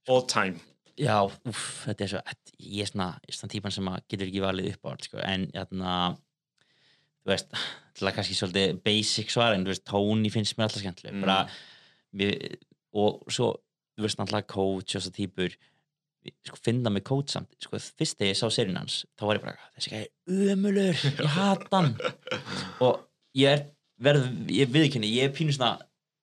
all 0.09 0.23
time. 0.29 0.61
Já, 1.01 1.17
úff, 1.49 1.85
þetta 1.87 2.05
er 2.05 2.09
svo 2.13 2.21
þetta- 2.29 2.57
ég 2.61 2.83
er 2.83 2.91
svona, 2.93 3.09
er 3.29 3.33
svona 3.37 3.53
típan 3.53 3.73
sem 3.73 3.85
getur 4.09 4.27
ekki 4.29 4.41
valið 4.45 4.69
upp 4.75 4.85
á 4.85 4.89
allt, 4.93 5.05
sko, 5.09 5.19
en 5.25 5.47
jæna, 5.53 5.95
þú 7.25 7.33
veist, 7.33 7.51
til 7.97 8.07
að 8.09 8.15
kannski 8.17 8.37
svolítið 8.37 8.83
basic 8.85 9.31
svar, 9.33 9.55
en 9.55 9.65
þú 9.65 9.73
veist, 9.73 9.85
Tony 9.89 10.31
finnst 10.31 10.57
mér 10.57 10.69
alltaf 10.69 10.83
skemmtileg, 10.85 11.15
Mm. 11.15 11.21
bara 11.25 11.49
við, 12.15 12.57
og 12.95 13.25
svo, 13.29 13.57
þú 13.99 14.05
veist, 14.05 14.17
náttúrulega 14.21 14.47
coach 14.47 14.95
og 14.97 15.03
þessar 15.03 15.17
típur 15.17 15.57
sko, 16.47 16.59
finna 16.65 16.91
mig 16.93 17.05
coach 17.07 17.33
samt, 17.35 17.51
sko, 17.63 17.79
fyrst 17.79 18.19
þegar 18.19 18.33
ég 18.33 18.39
sá 18.41 18.47
serinn 18.55 18.79
hans, 18.81 19.01
þá 19.19 19.27
var 19.29 19.39
ég 19.41 19.45
bara, 19.47 19.69
þessi 19.77 19.93
gæði 19.95 20.51
ömulur, 20.55 21.03
ég 21.07 21.35
hata 21.37 21.81
hann. 21.81 21.93
Og 22.87 23.03
ég 23.39 23.53
er 23.53 23.65
verð, 24.03 24.27
ég 24.53 24.73
viðkynni, 24.75 25.11
ég 25.17 25.31
er 25.31 25.35
pínu 25.37 25.55
svona 25.57 25.77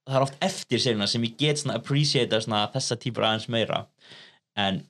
það 0.04 0.18
er 0.20 0.26
oft 0.26 0.42
eftir 0.44 0.82
serina 0.84 1.08
sem 1.08 1.24
ég 1.24 1.38
get 1.40 1.62
svona 1.62 1.78
appreciata 1.80 2.42
svona 2.44 2.66
þessa 2.74 2.98
típur 3.00 3.24
aðeins 3.28 3.48
meira. 3.54 3.86
En 4.60 4.82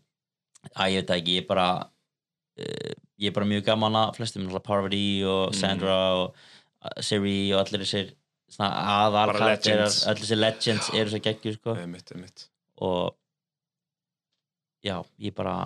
að 0.74 0.96
ég 0.96 1.04
veit 1.04 1.14
ekki, 1.18 1.36
ég 1.38 1.44
er 1.44 1.50
bara 1.52 1.68
uh, 1.84 2.94
ég 3.22 3.30
er 3.30 3.36
bara 3.36 3.48
mjög 3.50 3.66
gaman 3.68 4.00
að 4.00 4.16
flestum 4.18 4.50
Parvati 4.66 5.06
og 5.28 5.52
Mm. 5.54 5.60
Sandra 5.60 5.98
og 6.18 6.26
uh, 6.34 6.98
Siri 7.04 7.54
og 7.54 7.62
allir 7.62 7.84
þessir 7.86 8.14
svona 8.54 8.72
aðal 9.06 9.32
Bara 9.32 9.40
karakterar, 9.40 9.86
legends. 9.86 10.00
allir 10.08 10.24
þessir 10.26 10.42
legends 10.42 10.90
eru 10.94 11.14
svo 11.14 11.22
geggjur 11.28 11.60
sko. 11.60 11.76
Og 12.84 13.16
já, 14.84 14.98
ég 15.24 15.34
bara 15.38 15.58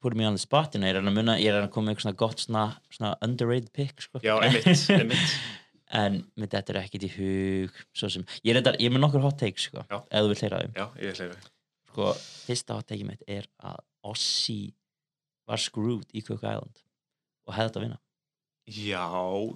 put 0.00 0.14
me 0.16 0.24
on 0.26 0.36
the 0.36 0.40
spot 0.40 0.74
ég 0.78 0.84
er 0.88 1.00
að 1.02 1.12
muna 1.12 1.34
ég 1.40 1.52
er 1.52 1.62
að 1.66 1.70
koma 1.74 1.90
með 1.90 1.94
eitthvað 1.96 2.06
svona 2.06 2.20
gott 2.22 2.40
svona, 2.44 2.64
svona 2.96 3.14
underrated 3.26 3.72
pick 3.76 4.00
sko 4.04 4.20
Já, 4.24 4.34
einmitt, 4.40 4.84
einmitt. 5.00 5.34
en 6.00 6.20
með 6.40 6.54
þetta 6.56 6.72
er 6.74 6.80
ekkit 6.84 7.04
í 7.08 7.12
hug 7.18 7.80
sem, 8.00 8.24
ég 8.46 8.56
þetta, 8.60 8.76
ég 8.80 8.88
er 8.90 8.94
með 8.96 9.04
nokkur 9.04 9.24
hot 9.26 9.38
takes 9.42 9.68
sko, 9.68 9.84
ef 9.90 10.24
þú 10.24 10.30
vilt 10.32 10.44
heyra 10.46 10.62
þeim 10.64 10.76
Já, 10.80 10.86
ég 11.02 11.12
er 11.12 11.20
hleyfi. 11.20 11.50
sko, 11.92 12.12
fyrsta 12.46 12.78
hot 12.78 12.88
take 12.88 13.08
mitt 13.08 13.24
er 13.28 13.48
að 13.60 13.80
Ossi 14.08 14.60
var 15.50 15.60
screwed 15.60 16.08
í 16.16 16.22
Cook 16.24 16.40
Island 16.46 16.80
og 17.44 17.52
hefði 17.56 17.66
þetta 17.68 17.80
að 17.82 17.86
vinna 17.88 18.00
Já. 18.70 19.04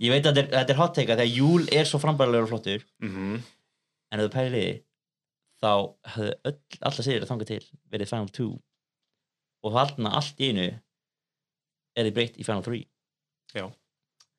ég 0.03 0.11
veit 0.11 0.26
að 0.26 0.35
þetta 0.35 0.43
er, 0.43 0.49
þetta 0.59 0.74
er 0.74 0.80
hot 0.82 0.95
take 0.99 1.12
að 1.14 1.20
þegar 1.22 1.37
Júl 1.39 1.68
er 1.78 1.87
svo 1.89 2.01
frambæðilegur 2.03 2.49
og 2.49 2.53
flottur 2.53 2.85
Mm 3.01 3.41
en 4.14 4.20
ef 4.20 4.28
þú 4.28 4.30
því, 4.55 4.66
þá 5.64 5.70
hefðu 6.14 6.35
öll, 6.51 6.59
alla 6.87 7.03
sigrir 7.07 7.24
þangað 7.26 7.49
til 7.51 7.64
verið 7.91 8.11
Final 8.12 8.28
2 8.37 8.49
og 9.65 9.73
þarna 9.75 10.12
allt 10.19 10.41
í 10.45 10.51
einu 10.53 10.67
er 11.97 12.09
þið 12.09 12.15
breytt 12.19 12.37
í 12.41 12.45
Final 12.47 12.65
3 12.67 12.83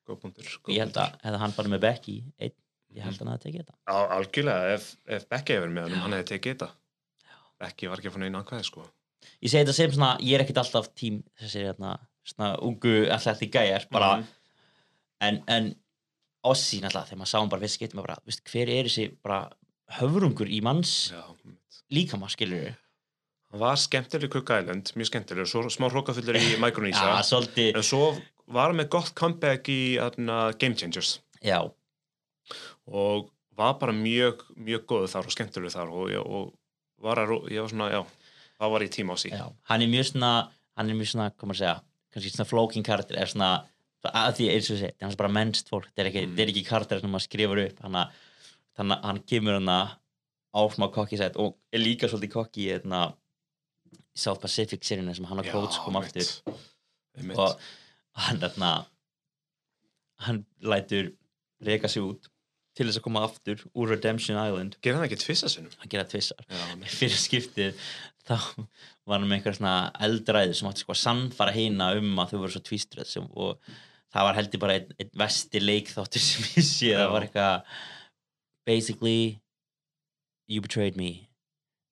Góð 0.06 0.20
punktur. 0.22 0.46
góð 0.62 0.74
ég 0.76 0.84
held 0.84 0.98
að 1.02 1.14
hefði 1.24 1.38
hann 1.42 1.54
bara 1.56 1.70
með 1.72 1.80
Becky 1.82 2.16
einn, 2.38 2.52
ég 2.94 3.02
held 3.02 3.16
að 3.18 3.22
hann 3.24 3.32
hefði 3.34 3.46
tekið 3.48 3.62
þetta 3.64 3.74
Á, 3.90 3.96
algjörlega, 4.16 4.74
ef, 4.76 4.84
ef 5.16 5.24
Becky 5.32 5.56
hefur 5.56 5.72
með 5.74 5.88
hann, 5.88 6.02
hann 6.04 6.14
hefði 6.14 6.28
tekið 6.30 6.52
þetta. 6.54 6.68
Becky 7.58 7.88
var 7.90 7.98
ekki 8.02 8.10
að 8.10 8.14
fá 8.14 8.20
neina 8.22 8.42
aðkvæði, 8.44 8.66
sko. 8.68 8.84
ég 9.42 9.50
segi 9.50 9.64
þetta 9.64 9.74
sem 9.80 9.94
svona, 9.96 10.10
ég 10.22 10.36
er 10.38 10.44
ekkit 10.44 10.60
alltaf 10.62 10.90
tím 10.94 11.16
þessi 11.40 11.64
hérna, 11.66 11.96
svona 12.28 12.52
ungu 12.62 12.94
alltaf 13.10 13.40
því 13.40 13.48
gæjar, 13.56 13.88
bara 13.90 14.12
Mhm. 14.20 14.26
en, 15.20 15.42
en 15.48 15.74
Ossi 16.46 16.78
náttúrulega, 16.78 17.08
þegar 17.10 17.18
maður 17.18 17.30
sá 17.32 17.38
hann 17.40 17.48
bara 17.50 17.62
fyrst 17.64 17.80
getur 17.80 17.96
maður 17.98 18.06
bara, 18.06 18.22
veist, 18.28 18.44
hver 18.46 18.68
er 18.70 18.84
þessi 18.86 19.06
bara 19.24 19.38
höfrungur 19.98 20.46
í 20.46 20.60
manns 20.62 21.10
Já, 21.10 21.24
líkama, 21.90 22.28
skilur 22.30 22.60
við 22.68 22.76
var 23.60 23.76
skemmtileg 23.80 24.28
í 24.28 24.32
Cook 24.36 24.50
Island, 24.56 24.92
mjög 24.98 25.08
skemmtileg, 25.10 25.48
svo 25.50 25.62
smá 25.72 25.88
hrókafullur 25.92 26.38
í 26.40 26.56
Micronesia, 26.64 27.06
já, 27.12 27.22
svolítið, 27.30 27.70
en 27.80 27.86
svo 27.86 28.10
var 28.46 28.70
hann 28.70 28.78
með 28.80 28.88
gott 28.94 29.12
comeback 29.18 29.68
í 29.72 29.80
atna, 30.02 30.52
Game 30.60 30.76
Changers 30.78 31.16
já, 31.44 31.60
og 32.86 33.30
var 33.56 33.78
bara 33.80 33.92
mjög, 33.96 34.42
mjög 34.60 34.84
góð 34.90 35.06
þar 35.14 35.28
og 35.30 35.34
skemmtileg 35.34 35.72
þar 35.74 35.90
og, 35.92 36.12
og 36.22 36.52
var 37.02 37.20
að, 37.24 37.32
ég 37.52 37.62
var 37.64 37.72
svona, 37.72 37.88
já, 37.92 38.02
þá 38.60 38.64
var 38.72 38.84
ég 38.86 38.92
tíma 38.94 39.16
á 39.16 39.18
sí. 39.20 39.32
já 39.32 39.46
hann 39.70 39.82
er 39.84 39.90
mjög 39.92 40.10
svona, 40.12 40.32
hann 40.76 40.92
er 40.92 40.98
mjög 40.98 41.10
svona, 41.14 41.30
maður 41.42 41.56
að 41.56 41.62
segja 41.62 41.76
kannski 42.16 42.32
svona 42.34 42.48
floaking 42.50 42.86
karakter, 42.86 43.18
er 43.20 43.32
svona 43.32 43.50
að 44.06 44.36
því 44.38 44.46
eins 44.52 44.68
og 44.70 44.76
þessi, 44.78 44.92
hann 45.02 45.12
er 45.12 45.18
bara 45.18 45.32
mennst 45.34 45.70
fólk 45.72 45.88
þetta 45.90 46.04
er 46.04 46.10
ekki, 46.12 46.24
Mm. 46.26 46.34
þetta 46.38 46.52
ekki 46.52 46.64
karakter 46.68 47.00
sem 47.02 47.10
maður 47.10 47.24
skrifur 47.26 47.60
upp 47.64 47.80
að- 47.82 48.12
þannig 48.76 48.96
að 49.00 49.06
hann 49.08 49.18
kemur 49.26 49.56
hann 49.58 49.72
á 50.56 50.60
smá 50.72 50.86
kokki 50.94 51.18
set 51.18 51.36
og 51.42 51.56
er 51.72 51.80
líka 51.82 52.06
svolítið 52.08 52.32
kokki 52.36 52.66
í 52.66 52.70
hérna, 52.70 53.00
í 54.16 54.20
South 54.20 54.40
Pacific 54.42 54.84
serinu 54.86 55.14
sem 55.16 55.26
hann 55.28 55.42
og 55.42 55.50
Coach 55.52 55.80
kom 55.84 55.98
aftur. 56.00 56.30
Einmitt. 57.16 57.38
og 57.40 57.60
hann 58.26 58.40
þarna 58.40 58.72
hann 60.26 60.42
lætur 60.64 61.12
reka 61.64 61.88
sig 61.88 62.04
út 62.04 62.28
til 62.76 62.88
þess 62.88 63.00
að 63.00 63.06
koma 63.06 63.22
aftur 63.24 63.62
úr 63.72 63.94
Redemption 63.94 64.36
Island. 64.36 64.76
Gerði 64.84 65.00
hann 65.00 65.08
ekki 65.08 65.20
tvissa 65.22 65.48
sinnum? 65.52 65.72
hann 65.80 65.92
gera 65.92 66.04
tvissar 66.08 66.44
fyrir 66.98 67.20
skiptið 67.20 67.80
þá 68.26 68.36
var 69.06 69.20
hann 69.20 69.28
með 69.28 69.38
einhver 69.38 69.56
svona 69.56 69.74
eldræði 70.02 70.56
sem 70.58 70.68
átti 70.68 70.84
sko 70.84 70.96
að 70.96 71.02
sannfara 71.04 71.54
hina 71.56 71.92
um 71.96 72.16
að 72.20 72.32
þau 72.32 72.40
voru 72.42 72.56
svo 72.56 72.64
tvíströð 72.66 73.10
sem, 73.10 73.28
og 73.32 73.60
það 74.12 74.28
var 74.28 74.38
heldur 74.40 74.62
bara 74.64 74.78
einn, 74.80 75.12
vesti 75.22 75.62
leikþáttur 75.62 76.24
sem 76.24 76.48
ég 76.56 76.66
sé. 76.66 76.92
Það 76.96 77.12
var 77.14 77.28
eitthvað 77.28 77.78
basically 78.66 79.18
you 80.50 80.60
betrayed 80.60 80.98
me 80.98 81.25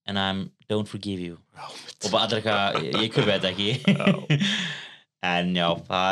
and 0.07 0.18
I 0.18 0.50
don't 0.68 0.88
forgive 0.88 1.20
you. 1.20 1.38
Einmitt. 1.57 2.05
og 2.05 2.11
bara 2.12 2.24
allir 2.26 2.40
eitthvað, 2.42 2.80
ég, 3.02 3.12
kupi 3.14 3.30
þetta 3.30 3.52
ekki. 3.52 4.48
En 5.24 5.55
já, 5.57 5.68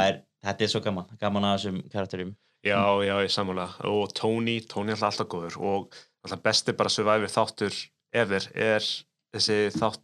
er 0.08 0.22
þetta 0.46 0.64
er 0.64 0.70
svo 0.72 0.80
gaman, 0.84 1.10
gaman 1.20 1.44
að 1.44 1.58
þessum 1.58 1.80
karakterum. 1.92 2.30
Já, 2.64 2.78
já, 3.04 3.12
ég 3.26 3.32
sammála. 3.34 3.66
Og 3.90 4.12
Tony, 4.16 4.60
Tony 4.70 4.94
er 4.94 4.96
alltaf 4.96 5.10
alltaf 5.10 5.28
góður 5.34 5.58
og 5.60 5.96
alltaf 6.24 6.40
besti 6.46 6.72
bara 6.78 6.92
survivor 6.92 7.28
þáttur 7.32 7.76
ever 8.14 8.46
er 8.54 8.86
þessi 9.34 9.58
þátt, 9.74 10.00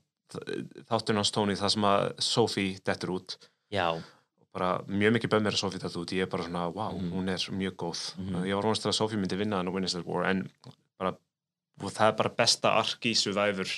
þáttur 0.91 1.17
hans 1.21 1.33
Tony 1.33 1.57
það 1.57 1.73
sem 1.77 1.87
að 1.89 2.07
Sophie 2.27 2.79
dettur 2.85 3.15
út. 3.17 3.37
Já, 3.73 3.87
bara 4.53 4.75
mjög 4.91 5.17
mikið 5.17 5.33
bömmir 5.37 5.57
að 5.57 5.63
Sophie 5.63 5.81
dettur 5.81 6.03
út. 6.05 6.13
Ég 6.19 6.27
er 6.27 6.33
bara 6.35 6.45
svona, 6.49 6.67
wow, 6.75 6.99
Mhm. 6.99 7.13
hún 7.15 7.29
er 7.33 7.49
mjög 7.63 7.77
góð. 7.87 8.03
Mhm. 8.19 8.45
ég 8.45 8.55
var 8.59 8.63
vonast 8.69 8.83
til 8.85 8.91
að 8.93 8.99
Sophie 9.01 9.19
myndi 9.23 9.39
vinna 9.41 9.57
hann 9.63 9.69
og 9.69 9.75
Winners 9.75 9.95
at 9.95 10.05
War 10.05 10.25
en 10.29 10.51
bara, 10.99 11.15
og 11.83 11.93
það 11.95 12.09
er 12.13 12.17
bara 12.23 12.35
besta 12.39 12.73
ark 12.81 13.07
í 13.07 13.15
survivor 13.17 13.71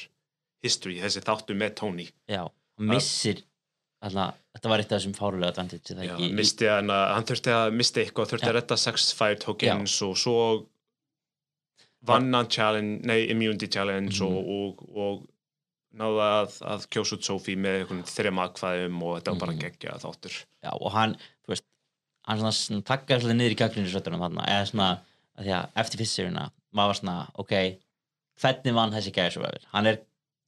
history, 0.62 0.98
þessi 1.01 1.22
þáttur 1.24 1.57
með 1.57 1.74
Tony 1.80 2.09
já 2.28 2.42
hann 2.46 2.88
missir 2.90 3.42
þarna, 4.03 4.26
þetta 4.57 4.68
var 4.72 4.78
eitt 4.82 4.92
af 4.92 5.01
þessum 5.01 5.14
fárulega 5.18 5.53
advantage 5.53 5.94
Já, 5.96 6.14
ekki, 6.14 6.28
misti 6.38 6.68
hann 6.68 6.88
hann 6.90 7.24
þurfti 7.28 7.53
að 7.53 7.72
misti 7.76 8.05
eitthvað, 8.05 8.30
þurfti 8.32 8.48
að 8.51 8.57
redda 8.59 8.76
6 8.76 9.11
fire 9.18 9.36
tokens 9.42 9.96
og 10.07 10.14
svo 10.16 10.36
vann 12.09 12.32
hann 12.32 12.48
challenge, 12.48 13.03
nei, 13.07 13.26
immunity 13.30 13.68
challenge 13.68 14.16
Mhm. 14.20 14.26
og, 14.26 14.48
og, 14.48 14.96
og 14.96 15.26
náði 16.01 16.22
að, 16.24 16.55
að 16.72 16.86
kjósa 16.94 17.16
út 17.18 17.24
Sophie 17.26 17.57
með 17.59 17.90
þrejum 18.09 18.38
atkvæðum 18.46 19.03
og 19.03 19.18
þetta 19.18 19.32
var 19.34 19.40
bara 19.42 19.53
Mhm. 19.53 19.61
geggja 19.61 19.98
þáttur. 20.01 20.44
já, 20.64 20.70
og 20.80 20.92
hann, 20.92 21.14
þú 21.44 21.48
veist 21.55 21.64
hann 22.26 22.38
svona, 22.38 22.53
svona 22.53 22.82
takkar 22.84 23.20
svolítið 23.20 23.36
niður 23.36 23.57
í 23.57 23.61
þarna, 23.61 24.46
eða 24.48 24.66
svona, 24.70 24.88
að 25.36 25.44
því 25.44 25.53
að 25.59 25.68
eftir 25.82 25.98
fyrst 26.01 26.16
séruna, 26.18 26.51
maður 26.72 26.88
var 26.88 26.98
svona, 27.01 27.30
ok 27.36 27.53
hvernig 28.41 28.76
vann 28.76 28.95
þessi 28.95 29.12
gæði 29.14 29.36
svo 29.36 29.45
vel 29.45 29.68
hann 29.74 29.91
er 29.91 30.01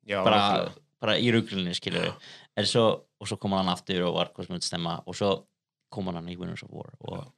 Já, 0.09 0.23
bara, 0.27 0.73
bara 1.03 1.19
í 1.19 1.31
Já. 1.31 2.15
en 2.59 2.67
svo, 2.69 2.87
og 3.21 3.29
svo 3.29 3.39
kom 3.41 3.55
hann 3.57 3.71
aftur 3.71 4.03
og 4.09 4.17
var 4.17 4.33
þetta 4.35 4.67
stemma, 4.67 4.97
og 5.07 5.17
svo 5.17 5.33
kom 5.93 6.09
hann 6.11 6.29
í 6.29 6.39
Winners 6.39 6.65
of 6.67 6.73
War 6.75 6.91
og 7.01 7.29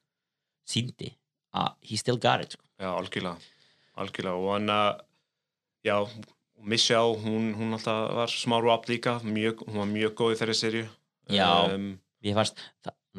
síndi 0.69 1.13
að 1.55 1.75
he 1.87 1.99
still 2.01 2.19
got 2.19 2.43
it, 2.43 2.57
sko. 2.57 2.65
Já, 2.81 2.91
algjörlega, 2.91 3.37
algjörlega 4.01 4.41
og 4.41 4.55
hann 4.57 4.73
að, 4.75 5.03
já, 5.87 5.97
Michelle, 6.65 7.19
hún, 7.21 7.53
hún 7.59 7.77
alltaf 7.77 8.15
var 8.17 8.33
smá 8.33 8.57
rap 8.65 8.89
líka, 8.89 9.19
mjög, 9.23 9.67
hún 9.69 9.83
var 9.83 9.91
mjög 9.91 10.15
góð 10.19 10.35
í 10.35 10.39
þeirri 10.41 10.57
serju. 10.59 10.85
Já. 11.35 11.49
Um, 11.75 11.91
ég 12.25 12.37
fannst, 12.39 12.63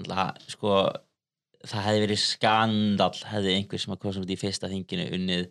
það, 0.02 0.42
sko 0.50 0.74
það 1.70 1.88
hefði 1.88 2.04
verið 2.06 2.22
skandal 2.22 3.12
hefði 3.32 3.56
einhver 3.56 3.82
sem 3.82 3.96
að 3.96 4.02
koma 4.04 4.24
út 4.24 4.34
í 4.34 4.40
fyrsta 4.40 4.72
þinginu 4.72 5.08
unnið 5.18 5.48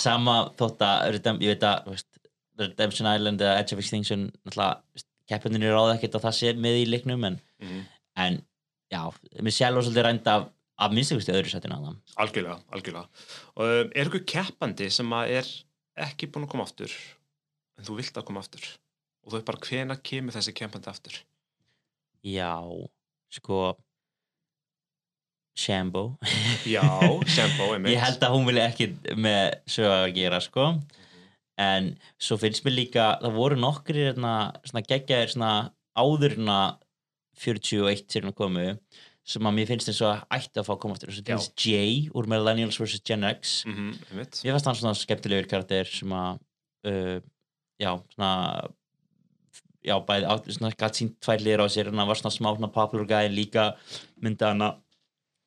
sama 0.00 0.38
þótt 0.60 0.86
að 0.86 1.18
ég 1.44 1.54
veit 1.54 1.68
að 1.68 1.92
Redemption 2.62 3.08
Island 3.08 3.42
eða 3.42 3.58
Edge 3.60 3.76
of 3.76 3.82
Extinction 3.82 4.28
keppundin 5.30 5.64
er 5.64 5.76
ráð 5.76 5.94
ekkert 5.96 6.18
að 6.18 6.26
það 6.26 6.38
sé 6.38 6.56
með 6.58 6.80
í 6.82 6.88
leiknum 6.90 7.28
en, 7.28 7.38
mhm, 7.62 7.84
en 8.24 8.42
já, 8.92 9.02
Michelle 9.40 9.78
var 9.78 9.86
svolítið 9.86 10.08
rænd 10.08 10.28
af 10.32 10.50
af 10.82 10.94
minnstakusti 10.94 11.34
öðru 11.34 11.50
sætinu 11.52 11.76
að 11.76 11.84
það 11.86 12.22
algjörlega, 12.24 12.56
algjörlega. 12.74 13.26
Og 13.56 13.74
um, 13.74 13.90
er 13.94 14.08
ykkur 14.08 14.24
keppandi 14.32 14.88
sem 14.94 15.12
að 15.16 15.34
er 15.38 15.50
ekki 16.06 16.28
búin 16.32 16.46
að 16.46 16.54
koma 16.54 16.66
aftur, 16.66 16.94
en 17.78 17.86
þú 17.86 17.98
vilt 18.00 18.18
að 18.18 18.26
koma 18.30 18.42
aftur? 18.42 18.64
Og 19.22 19.30
þú 19.30 19.38
veit 19.38 19.48
bara 19.50 19.62
hvena 19.68 19.98
kemur 20.10 20.36
þessi 20.36 20.56
keppandi 20.58 20.90
aftur? 20.92 21.20
já, 22.22 22.54
sko 23.34 23.72
Shambo 25.58 26.02
Já, 26.66 26.82
Sembo, 27.28 27.70
einmitt. 27.74 27.92
ég 27.92 28.00
held 28.00 28.22
að 28.24 28.34
hún 28.36 28.46
vilja 28.48 28.66
ekki 28.70 28.86
með 29.20 29.56
sög 29.68 29.90
að 29.92 30.14
gera 30.16 30.40
sko 30.40 30.68
en 31.60 31.90
svo 32.16 32.38
finnst 32.40 32.64
mér 32.64 32.76
líka 32.78 33.06
það 33.20 33.34
voru 33.36 33.58
nokkri 33.60 34.06
svona 34.16 35.56
áðurna 36.00 36.58
41 37.42 38.06
sér 38.12 38.28
að 38.30 38.36
komu 38.38 38.64
sem 39.28 39.46
að 39.46 39.54
mér 39.54 39.68
finnst 39.68 39.90
eins 39.92 40.00
og 40.02 40.22
ætti 40.34 40.58
að 40.58 40.66
fá 40.66 40.72
að 40.74 40.80
koma 40.82 40.96
aftur 40.96 41.12
þess 41.12 41.20
að 41.22 41.28
finnst 41.30 41.66
Jay 41.68 41.98
úr 42.16 42.26
Millennials 42.32 42.80
vs. 42.80 43.02
Gen 43.06 43.22
X 43.28 43.52
Mhm, 43.68 43.92
einmitt. 44.10 44.40
mér 44.42 44.56
fannst 44.56 44.66
hann 44.70 44.80
svona 44.80 44.98
skemmtilegur 44.98 45.50
karakter 45.52 45.84
sem 45.86 46.10
að 46.16 46.40
uh, 46.88 47.20
já, 47.78 47.92
svona 48.16 48.32
já, 49.84 49.94
bæði 50.08 50.56
svona 50.56 50.72
gætt 50.78 50.98
sínt 50.98 51.20
tvær 51.22 51.44
liður 51.44 51.64
á 51.64 51.66
sér 51.70 51.92
en 51.92 52.00
hann 52.00 52.08
var 52.10 52.18
svona 52.18 52.34
smá 52.34 52.50
svona 52.56 52.72
popular 52.74 53.06
guy 53.12 53.28
líka 53.30 53.68
myndi 54.22 54.48
hann 54.48 54.64
að 54.66 54.80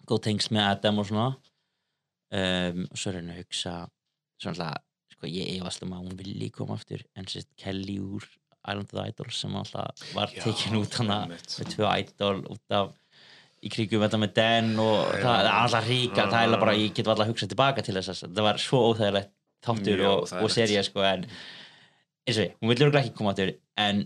góð 0.10 0.24
tengst 0.30 0.53
með 0.56 0.70
Adam 0.70 1.01
og 1.01 1.10
svona 1.10 1.28
um, 1.36 2.82
og 2.89 2.97
svo 2.99 3.12
er 3.12 3.20
hann 3.20 3.32
að 3.34 3.41
hugsa 3.43 3.76
svona 4.41 4.56
alltaf, 4.56 4.84
sko 5.16 5.30
ég 5.32 5.53
efast 5.60 5.86
um 5.86 5.95
að 5.95 6.03
hún 6.08 6.20
vilji 6.20 6.51
koma 6.56 6.78
aftur 6.80 7.06
en 7.16 7.30
sérst 7.32 7.51
Kelly 7.62 7.97
úr 8.03 8.26
Island 8.66 8.86
of 8.89 8.93
the 8.93 9.08
Idols 9.08 9.39
sem 9.39 9.56
alltaf 9.56 10.06
var 10.16 10.32
Já, 10.34 10.43
tekin 10.43 10.80
út 10.80 10.95
hana 10.99 11.20
með 11.30 11.74
tvö 11.76 11.89
idol 12.01 12.39
út 12.49 12.76
af 12.76 12.93
í 13.66 13.72
kringum 13.74 14.03
þetta 14.03 14.20
með 14.22 14.34
Dan 14.38 14.74
og 14.82 14.97
Já. 15.14 15.22
það 15.24 15.38
er 15.38 15.51
alltaf 15.51 15.88
ríka 15.89 16.26
Já. 16.26 16.32
það 16.34 16.47
er 16.47 16.64
bara, 16.66 16.78
ég 16.80 16.95
get 16.97 17.12
alltaf 17.12 17.30
hugsað 17.32 17.53
tilbaka 17.53 17.86
til 17.86 17.95
þess 17.97 18.26
að 18.26 18.34
það 18.34 18.47
var 18.49 18.62
svo 18.62 18.82
óþægilegt 18.89 19.32
þáttur 19.66 20.01
Mjög 20.01 20.12
og, 20.12 20.36
og 20.43 20.51
seria 20.53 20.84
sko 20.86 21.06
en 21.06 21.26
eins 22.26 22.38
og 22.38 22.43
ég, 22.45 22.58
hún 22.60 22.72
vil 22.72 22.80
örugglega 22.82 23.06
ekki 23.06 23.18
koma 23.18 23.34
aftur 23.34 23.56
en 23.82 24.06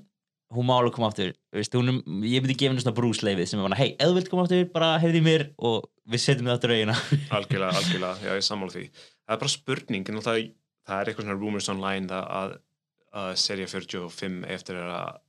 hún 0.55 0.65
má 0.65 0.75
alveg 0.79 0.95
koma 0.95 1.09
aftur 1.11 1.33
Vist, 1.53 1.73
hún, 1.77 1.89
er- 1.91 2.27
ég 2.29 2.41
myndi 2.43 2.55
gefa 2.57 2.71
henni 2.73 2.81
svona 2.83 2.95
brúsleifið 2.97 3.49
sem 3.51 3.61
er 3.65 3.75
hei, 3.79 3.89
þú 4.01 4.15
vilt 4.17 4.29
koma 4.31 4.45
aftur, 4.47 4.65
bara 4.73 4.91
hefði 5.01 5.21
mér 5.25 5.43
og 5.57 5.89
við 6.09 6.23
setjum 6.23 6.49
það 6.49 6.55
aftur 6.57 6.73
auðina 6.75 6.95
algjörlega, 7.37 7.75
algjörlega, 7.81 8.15
já 8.25 8.33
ég 8.39 8.45
sammála 8.47 8.73
því. 8.75 8.85
Það 9.29 9.35
er 9.35 9.41
bara 9.43 9.53
spurning, 9.53 10.09
en 10.09 10.21
það, 10.25 10.39
það 10.89 11.01
er 11.03 11.11
eitthvað 11.11 11.27
svona 11.27 11.39
rumors 11.43 11.69
online 11.73 12.09
að, 12.17 12.29
að, 12.39 12.55
að 13.21 13.31
serið 13.43 13.69
45 13.75 14.39
eftir 14.57 14.79
að 14.81 15.19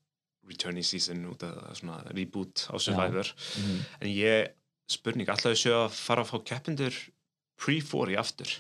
returning 0.51 0.87
season 0.89 1.21
út 1.31 1.45
af 1.47 1.77
svona 1.79 1.99
reboot 2.17 2.65
á 2.73 2.75
Survivor. 2.81 3.29
Mhm. 3.61 3.77
en 4.01 4.09
ég, 4.17 4.49
spurning, 4.91 5.29
alltaf 5.31 5.53
þessu 5.53 5.75
að 5.77 5.89
fara 5.95 6.25
að 6.25 6.33
fá 6.33 6.41
keppendur 6.49 6.97
pre-4 7.61 8.15
í 8.17 8.19
aftur? 8.19 8.57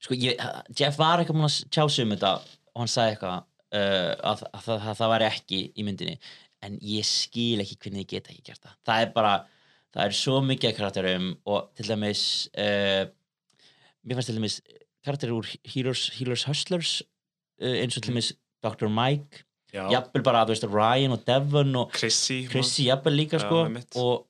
Sko, 0.00 0.14
ég, 0.16 0.36
Jeff 0.78 1.00
var 1.00 1.20
eitthvað 1.24 1.40
múin 1.40 1.48
að 1.48 1.56
tjá 1.72 1.84
sig 1.90 2.04
um 2.06 2.12
þetta 2.14 2.34
og 2.44 2.84
hann 2.84 2.92
sagði 2.92 3.16
eitthvað 3.16 3.40
uh, 3.74 4.12
að, 4.32 4.44
að, 4.50 4.68
að, 4.74 4.88
að 4.92 5.00
það 5.00 5.12
var 5.14 5.26
ekki 5.30 5.62
í 5.74 5.86
myndinni. 5.86 6.18
En 6.66 6.76
ég 6.84 7.06
skil 7.08 7.62
ekki 7.62 7.78
hvernig 7.80 8.04
ég 8.04 8.12
get 8.16 8.30
ekki 8.32 8.44
gert 8.50 8.62
það. 8.64 8.76
Það 8.88 9.04
er 9.04 9.12
bara, 9.14 9.34
það 9.94 10.04
er 10.06 10.18
svo 10.18 10.40
mikið 10.44 10.76
karakterum 10.76 11.30
og 11.48 11.70
til 11.78 11.88
dæmis 11.88 12.24
uh, 12.52 13.04
mér 14.04 14.18
fannst 14.18 14.32
til 14.32 14.38
dæmis 14.40 14.58
karakterir 15.06 15.36
úr 15.38 15.48
Heroes, 15.72 16.08
Heroes 16.18 16.44
Hustlers 16.48 16.98
uh, 17.62 17.76
eins 17.80 17.96
og 17.96 18.04
til 18.04 18.12
dæmis 18.14 18.34
Dr. 18.64 18.90
Mike. 18.92 19.46
Jafnvel 19.70 20.24
bara, 20.26 20.42
þú 20.44 20.54
veist, 20.54 20.66
Ryan 20.66 21.14
og 21.14 21.20
Devon 21.28 21.76
og 21.78 21.92
Chrissy 21.94 22.40
Chrissy 22.50 22.88
jafnvel 22.88 23.14
líka 23.20 23.38
Já, 23.38 23.44
sko. 23.44 23.60
og 24.02 24.24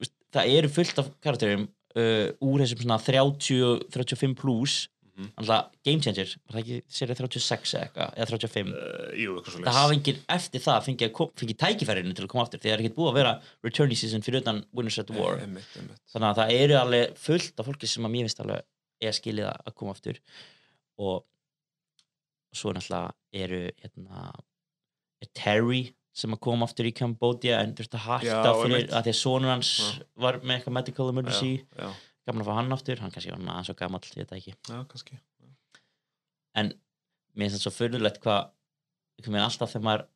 veist, 0.00 0.14
það 0.32 0.54
eru 0.56 0.70
fullt 0.72 1.02
af 1.02 1.10
karakterum 1.24 1.66
uh, 1.68 2.28
úr 2.40 2.62
þessum 2.64 2.80
svona 2.86 2.96
30, 3.04 3.82
35 3.92 4.38
plus 4.38 4.78
Mhm. 5.18 5.30
alltaf 5.42 5.70
Game 5.82 6.00
Changer, 6.04 6.32
var 6.46 6.54
það 6.54 6.60
ekki 6.62 6.76
serið 6.98 7.18
36 7.18 7.72
eða 7.74 7.86
eitthvað, 7.88 8.12
eða 8.14 8.28
35 8.30 8.68
uh, 8.70 9.14
jú, 9.18 9.32
eitthvað 9.38 9.54
svo 9.56 9.62
það 9.64 9.78
hafa 9.78 9.96
enginn 9.96 10.20
eftir 10.36 10.62
það 10.62 10.84
fengið, 10.86 11.22
fengið 11.42 11.58
tækifærinu 11.64 12.14
til 12.14 12.24
að 12.26 12.30
koma 12.30 12.44
aftur 12.46 12.62
því 12.62 12.68
það 12.70 12.76
er 12.76 12.82
ekkert 12.84 12.98
búið 13.00 13.10
að 13.10 13.18
vera 13.18 13.32
returning 13.66 13.98
season 13.98 14.22
fyrir 14.22 14.44
utan 14.44 14.60
Winners 14.72 14.98
at 15.02 15.10
War. 15.16 15.40
Einmitt, 15.42 15.72
einmitt. 15.74 15.98
þannig 16.14 16.28
að 16.30 16.38
það 16.38 16.54
eru 16.62 16.78
alveg 16.84 17.18
fullt 17.18 17.58
af 17.58 17.66
fólki 17.66 17.90
sem 17.90 18.06
að 18.06 18.14
mér 18.14 18.28
finnst 18.28 18.44
alveg 18.46 18.62
er 19.08 19.18
skilið 19.18 19.50
að 19.50 19.74
koma 19.78 19.94
aftur. 19.94 20.22
Og 20.98 21.24
svo 22.54 22.72
náttúrulega 22.74 23.12
eru 23.44 23.62
hérna 23.82 24.22
er 25.22 25.28
Terry 25.34 25.82
sem 26.18 26.32
að 26.34 26.40
koma 26.42 26.66
aftur 26.66 26.86
í 26.88 26.94
Cambodia 26.96 27.60
en 27.62 27.74
þurfti 27.78 27.98
að 27.98 28.06
hætta 28.06 28.52
fyrir 28.62 28.88
að 28.90 29.04
því 29.06 29.12
að 29.12 29.18
sonur 29.20 29.52
hans 29.52 29.72
var 30.18 30.40
með 30.42 30.56
eitthvað 30.56 30.74
medical 30.78 31.10
emergency. 31.12 31.52
Já, 31.62 31.84
já, 31.84 31.90
gaman 32.28 32.44
að 32.44 32.50
fá 32.50 32.58
hann 32.58 32.76
aftur, 32.76 33.02
hann 33.02 33.14
kannski 33.14 33.32
var 33.32 33.42
aðeins 33.42 33.72
og 33.72 33.80
gamall 33.80 34.04
ég 34.04 34.20
veit 34.20 34.30
það 34.30 34.38
ekki, 34.38 34.54
já, 34.68 34.78
kannski 34.92 35.18
en 36.58 36.70
mér 37.34 37.48
finnst 37.48 37.58
það 37.58 37.64
svo 37.66 37.74
fyrirlegt 37.74 38.22
hvað 38.24 38.54
veginn 39.24 39.42
alltaf 39.42 39.74
þegar 39.74 39.86
maður 39.88 40.06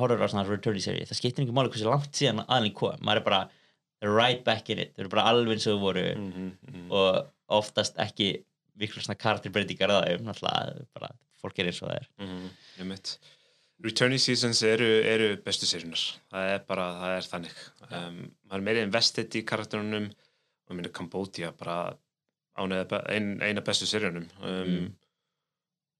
horfður 0.00 0.22
á 0.22 0.30
svona 0.30 0.46
returning 0.46 0.84
series, 0.84 1.10
það 1.10 1.18
skiptir 1.18 1.44
ekki 1.44 1.56
máli 1.56 1.72
hversu 1.72 1.88
langt 1.88 2.14
síðan 2.14 2.44
aðlinn 2.46 2.76
kom, 2.76 3.00
maður 3.02 3.22
er 3.22 3.26
bara 3.30 3.40
right 4.06 4.44
back 4.44 4.70
in 4.70 4.84
it, 4.84 4.94
þau 4.94 5.04
eru 5.04 5.12
bara 5.12 5.26
alveg 5.30 5.56
eins 5.56 5.66
og 5.66 5.76
þau 5.76 5.82
voru 5.82 6.04
mm 6.12 6.30
-hmm, 6.36 6.86
og 6.94 7.58
oftast 7.60 7.98
ekki 8.00 8.30
miklu 8.80 9.02
svona 9.02 9.18
karakterbreytingar 9.20 9.92
að 9.92 10.06
þeim 10.06 10.24
náttúrulega 10.28 10.86
bara 10.96 11.10
fólk 11.40 11.58
er 11.58 11.70
eins 11.70 11.82
og 11.82 11.90
það 11.90 12.00
er. 12.00 12.08
Mm 12.20 12.28
-hmm, 12.30 13.04
Returning 13.80 14.20
seasons 14.20 14.62
eru, 14.62 14.88
eru 15.08 15.36
bestu 15.40 15.66
seriunar 15.66 16.00
það 16.30 16.50
er 16.54 16.64
bara, 16.68 16.86
það 17.00 17.14
er 17.16 17.28
þannig. 17.32 17.60
Um, 17.90 18.18
maður 18.44 18.58
er 18.58 18.66
meiri 18.66 18.82
invested 18.84 19.36
í 19.36 19.42
karakterunum 19.48 20.10
og 20.70 20.78
minna 20.78 20.92
Cambodia 20.94 21.52
bara 21.52 21.96
ánæða 22.58 23.02
ein, 23.10 23.36
eina 23.42 23.60
bestu 23.60 23.86
seriunum 23.86 24.26
um, 24.42 24.70
Mm. 24.70 24.88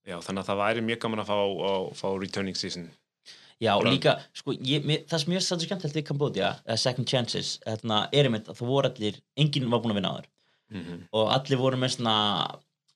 já, 0.06 0.16
þannig 0.20 0.42
að 0.42 0.48
það 0.48 0.60
væri 0.62 0.82
mjög 0.86 0.98
gaman 1.04 1.22
að 1.22 1.30
fá, 1.30 1.36
að 1.70 1.92
fá 2.00 2.08
returning 2.18 2.56
season 2.56 2.90
Já, 3.60 3.74
og 3.76 3.84
líka, 3.84 4.14
sko, 4.32 4.54
ég, 4.64 4.86
mér, 4.88 5.02
það 5.04 5.20
sem 5.20 5.32
ég 5.34 5.42
er 5.42 5.64
skemmtilegt 5.66 5.96
við 5.98 6.04
Cambodia, 6.08 6.54
uh, 6.64 6.76
Second 6.80 7.06
Chances 7.06 7.58
þarna, 7.66 8.08
er 8.12 8.24
einmitt 8.24 8.48
að 8.48 8.56
það 8.56 8.70
voru 8.72 8.88
allir 8.88 9.18
enginn 9.36 9.68
var 9.68 9.82
búin 9.82 9.92
að 9.92 9.98
vinna 10.00 10.12
á 10.16 10.16
þér 10.16 10.28
mm 10.70 10.84
-hmm. 10.84 11.02
og 11.12 11.32
allir 11.34 11.60
voru 11.60 11.76
með 11.76 11.92
svona, 11.96 12.16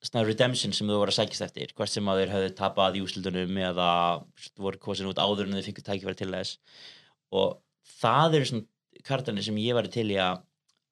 svona 0.00 0.24
redemption 0.24 0.72
sem 0.72 0.88
þú 0.88 1.02
voru 1.02 1.12
að 1.12 1.18
sækist 1.18 1.44
eftir 1.44 1.74
hvert 1.76 1.92
sem 1.92 2.08
að 2.08 2.18
þeir 2.22 2.34
höfðu 2.34 2.54
tapað 2.56 2.96
í 2.96 3.04
úsildunum 3.04 3.58
eða 3.68 3.90
voru 4.56 4.78
kosin 4.78 5.10
út 5.12 5.20
áður 5.20 5.46
en 5.46 5.58
þeir 5.58 5.68
fengur 5.68 5.84
tækifæri 5.84 6.16
til 6.16 6.32
þess 6.32 6.58
og 7.32 7.60
það 8.00 8.34
eru 8.34 8.44
svona 8.44 8.66
kartanir 9.04 9.44
sem 9.44 9.56
ég 9.58 9.74
var 9.74 9.86
til 9.86 10.08
í 10.10 10.16
að 10.16 10.40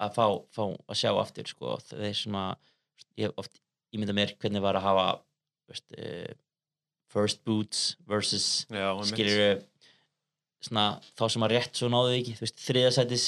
að 0.02 0.14
fá, 0.16 0.26
fá 0.54 0.62
að 0.66 0.98
sjá 0.98 1.10
aftur 1.14 1.50
sko, 1.50 1.76
þeir 1.90 2.16
sem 2.18 2.38
að 2.38 2.54
ég 3.20 3.34
oft 3.40 3.60
ímynda 3.92 4.14
mér 4.16 4.34
hvernig 4.40 4.64
var 4.64 4.78
að 4.78 4.86
hafa 4.86 5.04
veist, 5.70 5.92
uh, 5.98 6.32
first 7.12 7.42
boots 7.46 7.84
versus 8.08 8.64
já, 8.72 8.88
skilur 9.08 9.62
svona 10.62 10.86
þá 11.18 11.24
sem 11.34 11.44
að 11.46 11.54
rétt 11.56 11.78
svo 11.78 11.90
náðu 11.92 12.16
ekki 12.20 12.50
þriðasætis, 12.66 13.26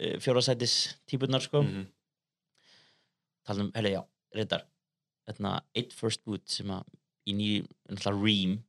uh, 0.00 0.16
fjórasætis 0.22 0.76
típunar 1.08 1.44
sko 1.44 1.62
mm 1.64 1.72
-hmm. 1.72 1.86
tala 3.48 3.66
um, 3.66 3.72
hefði 3.74 3.96
já, 3.96 4.02
reyndar 4.36 4.66
hérna, 5.26 5.58
eitt 5.74 5.92
first 5.96 6.22
boot 6.24 6.46
sem 6.50 6.70
að 6.70 6.84
í 7.26 7.34
nýjum, 7.34 7.68
náttúrulega 7.90 8.22
Ream 8.24 8.62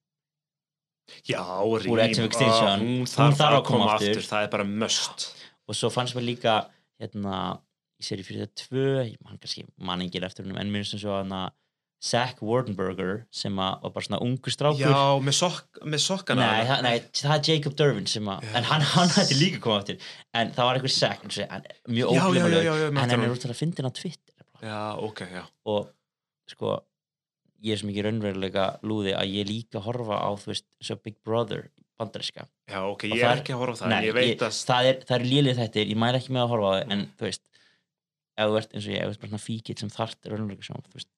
Já, 1.24 1.40
of 1.40 1.86
Extinction. 1.88 2.82
hún 2.82 3.06
þarf 3.08 3.40
að 3.40 3.64
koma 3.64 3.94
aftur. 3.94 4.10
aftur. 4.10 4.26
það 4.28 4.44
er 4.44 4.50
bara 4.52 4.64
must 4.68 5.30
og 5.68 5.76
svo 5.76 5.90
fannst 5.92 6.16
mér 6.18 6.26
líka 6.26 6.56
hérna 7.02 7.38
í 7.98 8.06
seri 8.06 8.26
fyrir 8.26 8.46
það 8.46 8.58
tvö 8.64 8.90
man 9.26 9.40
kannski 9.42 9.66
man 9.78 10.04
engin 10.06 10.28
eftir 10.28 10.46
hennum 10.46 10.60
en 10.62 10.74
mér 10.74 10.86
finnst 10.86 11.02
svo 11.02 11.18
hana 11.18 11.48
Zach 11.98 12.44
Wardenberger 12.46 13.24
sem 13.34 13.56
var 13.58 13.80
bara 13.82 14.06
svona 14.06 14.20
ungu 14.22 14.52
strákur. 14.54 14.84
Já, 14.84 15.18
með, 15.18 15.34
sok 15.34 15.80
með 15.82 16.04
sokkana 16.04 16.46
Nei, 16.46 16.68
það, 16.70 16.82
nei, 16.86 16.92
það 17.18 17.34
er 17.34 17.48
Jacob 17.50 17.78
Dervin 17.80 18.10
sem 18.12 18.30
að, 18.30 18.46
en 18.54 18.68
hann, 18.70 18.86
hann 18.92 19.14
hætti 19.16 19.38
líka 19.40 19.58
að 19.58 19.64
koma 19.64 19.80
aftur. 19.82 20.12
En 20.38 20.52
það 20.54 20.70
var 20.70 20.78
einhver 20.78 20.94
Zach, 20.94 21.24
hann 21.26 21.66
mjög 21.90 22.14
já, 22.14 22.76
en 22.92 23.02
hann 23.02 23.16
er 23.18 23.34
út 23.34 23.48
að 23.50 23.58
finna 23.58 23.90
á 23.90 23.98
Twitter 23.98 24.38
Já, 24.62 24.82
ok, 25.08 25.24
já. 25.34 25.44
Og 25.74 25.90
sko 26.54 26.78
ég 27.66 27.74
er 27.74 27.82
svo 27.82 27.90
mikið 27.90 28.08
raunveruleika 28.08 28.68
lúði 28.86 29.14
að 29.18 29.34
ég 29.34 29.50
líka 29.50 29.82
horfa 29.82 30.22
á, 30.22 30.30
þú 30.38 30.54
veist, 30.54 30.68
svo 30.84 30.98
Big 31.02 31.18
Brother 31.26 31.68
bandaríska. 31.98 32.48
Já, 32.70 32.80
ok, 32.86 33.08
Og 33.10 33.18
ég 33.18 33.26
er 33.26 33.42
ekki 33.42 33.56
að 33.56 33.62
horfa 33.64 33.78
á 33.78 33.80
það 33.82 33.94
Nei, 33.94 34.06
ég 34.08 34.16
að 34.48 34.58
það 34.70 34.90
er, 34.92 35.00
er 35.18 35.28
lélið 35.32 35.62
þetta 35.64 35.82
ég 35.94 36.00
mæla 36.04 36.22
ekki 36.22 36.36
með 36.36 36.44
að 36.44 36.52
horfa 36.54 36.70
á 36.70 36.74
það 36.78 36.96
en 36.96 37.06
þú 37.18 37.28
veist 37.28 37.44
ef 38.38 38.50
þú 38.52 38.58
ert 38.62 38.74
eins 38.76 38.88
og 38.88 38.94
ég, 38.94 39.02
ef 39.02 39.08
þú 39.08 39.16
ert 39.16 39.22
bara 39.24 39.32
svona 39.34 39.46
fíkitt 39.48 39.84
sem 39.84 39.94
þart 39.94 40.28
veist 41.02 41.12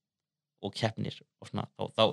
og 0.59 0.75
keppnir 0.75 1.15
og 1.39 1.49
svona, 1.49 1.65
þá, 1.75 1.83
þá, 1.95 2.03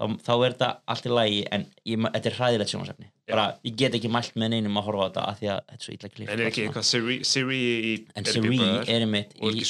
þá, 0.00 0.04
þá 0.26 0.32
er 0.34 0.54
þetta 0.54 0.68
allt 0.94 1.08
í 1.08 1.12
lagi 1.12 1.40
en 1.56 1.66
ég, 1.88 2.04
þetta 2.16 2.30
er 2.30 2.36
hræðilegt 2.38 2.72
sjónasefni 2.72 3.08
bara, 3.30 3.46
ég 3.66 3.76
get 3.80 3.96
ekki 3.98 4.10
mælt 4.12 4.36
með 4.40 4.54
neinum 4.54 4.80
að 4.80 4.88
horfa 4.88 5.04
á 5.04 5.08
þetta 5.08 5.26
af 5.32 5.40
því 5.40 5.50
að 5.54 5.60
þetta 5.60 5.76
er 5.78 5.84
svo 5.86 5.94
illa 5.96 6.12
klipp 6.14 6.32
En 6.32 6.42
er 6.42 6.50
ekki 6.50 6.64
eitthvað 6.66 6.88
Siri, 6.88 7.18
Siri 7.28 7.60
í 7.60 7.94
en 8.16 8.30
Siri 8.30 8.60
er 8.80 9.04
einmitt 9.06 9.36
í 9.36 9.64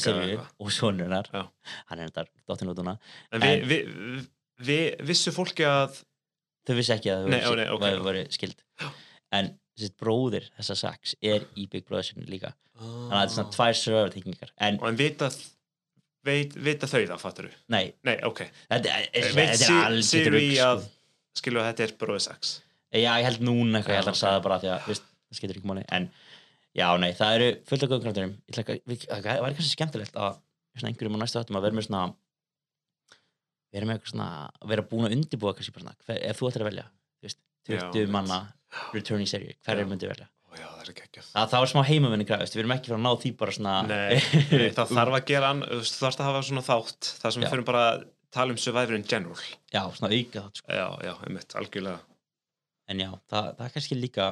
seríu 0.00 0.24
eitthvað? 0.26 0.52
og 0.60 0.72
Já. 1.32 1.44
hann 1.90 2.02
er 2.02 2.12
þetta 2.12 2.26
dottinlótuna 2.50 2.96
við 4.66 5.06
vissu 5.06 5.32
fólki 5.36 5.66
að 5.68 6.00
þau 6.66 6.74
vissi 6.78 6.94
ekki 6.96 7.12
að 7.12 7.24
þau 7.24 7.30
Nei, 7.32 7.40
voru, 7.46 7.50
ó, 7.50 7.56
nei, 7.62 7.68
ok. 7.72 7.80
okay. 7.80 7.98
voru 8.06 8.22
skild 8.36 8.62
en 9.36 9.50
þessi 9.76 9.92
bróðir 10.00 10.46
þessa 10.56 10.76
Sax 10.80 11.14
er 11.22 11.44
í 11.58 11.66
Big 11.72 11.84
Brother 11.88 12.06
sinni 12.08 12.26
líka. 12.30 12.52
Þannig 12.76 13.12
að 13.12 13.20
þetta 13.20 13.26
er 13.26 13.34
svona 13.36 13.54
tvær 13.56 13.78
survivor 13.80 14.12
tengingar 14.14 14.52
en 14.68 14.78
Og 14.82 14.86
en 14.90 14.98
vita, 15.00 15.28
veit, 16.26 16.54
vita 16.68 16.88
þau 16.90 17.00
það, 17.02 17.18
fattur 17.22 17.48
þú? 17.50 17.58
nei, 17.74 17.84
Nei, 18.06 18.16
ok. 18.28 18.44
Þetta 18.72 18.94
er, 19.00 19.26
er 19.42 19.56
Si- 19.60 19.72
alveg 19.72 20.06
Siri 20.08 20.44
að 20.64 20.84
sko. 20.84 20.92
Skilu 21.36 21.60
að 21.60 21.68
þetta 21.70 21.84
er 21.86 21.96
bróðið 22.00 22.24
sex 22.30 22.54
já, 22.96 23.10
ég 23.20 23.26
held 23.26 23.42
núna 23.44 23.80
eitthvað, 23.80 23.92
ég 23.92 24.00
held 24.00 24.12
að 24.14 24.20
það 24.22 24.42
bara 24.46 24.58
því 24.62 24.68
að 24.72 24.86
veist, 24.88 25.08
það 25.28 25.36
skiptir 25.40 25.58
ekki 25.58 25.68
máli. 25.68 25.82
En 25.92 26.06
já, 26.76 26.86
nei, 27.02 27.10
það 27.18 27.34
eru 27.36 27.48
fullt 27.68 27.84
af 27.84 27.90
góðkvæmturum 27.92 28.36
það 28.56 29.26
væri 29.26 29.58
kannski 29.58 29.72
skemmtilegt 29.74 30.16
að 30.16 30.38
einhverjum 30.86 31.16
á 31.16 31.20
næstu 31.20 31.40
þáttum 31.40 31.58
að 31.60 31.66
vera 31.66 31.76
með 31.76 31.86
svona 31.88 32.04
vera 33.76 33.88
með 33.88 33.98
eitthvað 33.98 34.14
svona 34.14 34.28
vera 34.72 34.86
búin 34.90 35.08
að 35.08 35.16
undirbúa 35.18 35.52
kannski 35.56 35.74
bara 35.76 35.84
svona 35.86 35.98
hver, 36.06 36.22
ef 36.30 36.40
þú 36.40 36.48
ættir 36.50 36.64
að 36.64 36.70
velja 36.70 36.86
þú 36.88 37.28
veist, 37.28 37.40
Já, 37.66 37.76
20 37.76 38.00
einmitt. 38.00 38.14
manna 38.16 38.40
returning 38.94 39.30
series, 39.30 39.60
hver 39.66 39.78
Já. 39.78 39.84
er 39.84 39.92
myndi 39.92 40.10
velja 40.10 40.28
Ó 40.46 40.52
já, 40.56 40.66
það 40.72 40.82
er 40.82 40.90
það, 41.26 41.48
það 41.52 41.62
var 41.62 41.70
smá 41.72 41.82
græðist, 42.30 42.56
við 42.56 42.62
erum 42.62 42.74
ekki 42.76 42.88
fyrir 42.90 42.98
að 42.98 43.06
ná 43.06 43.12
því 43.22 43.32
bara 43.40 43.54
svona 43.56 43.76
Nei, 43.90 44.20
það 44.76 44.92
þarf 44.98 45.16
að 45.18 45.26
gera 45.30 45.54
þú 45.62 45.80
þarfst 46.00 46.22
að 46.22 46.28
hafa 46.30 46.42
svona 46.48 46.66
þátt 46.66 47.10
þar 47.22 47.34
sem 47.34 47.42
við 47.44 47.52
fyrir 47.54 47.66
bara 47.66 47.86
að 47.90 48.04
tala 48.36 48.54
um 48.54 48.60
Survivor 48.60 48.96
in 48.96 49.06
general 49.08 49.40
já, 49.72 49.82
svona 49.96 50.12
auka 50.12 50.42
það 50.42 50.60
sko. 50.60 50.76
Já, 50.76 50.86
já, 51.06 51.12
einmitt, 51.26 51.56
algjörlega 51.60 52.00
en 52.86 53.02
já, 53.02 53.10
það, 53.30 53.50
það 53.58 53.64
er 53.66 53.74
kannski 53.76 53.98
líka 53.98 54.28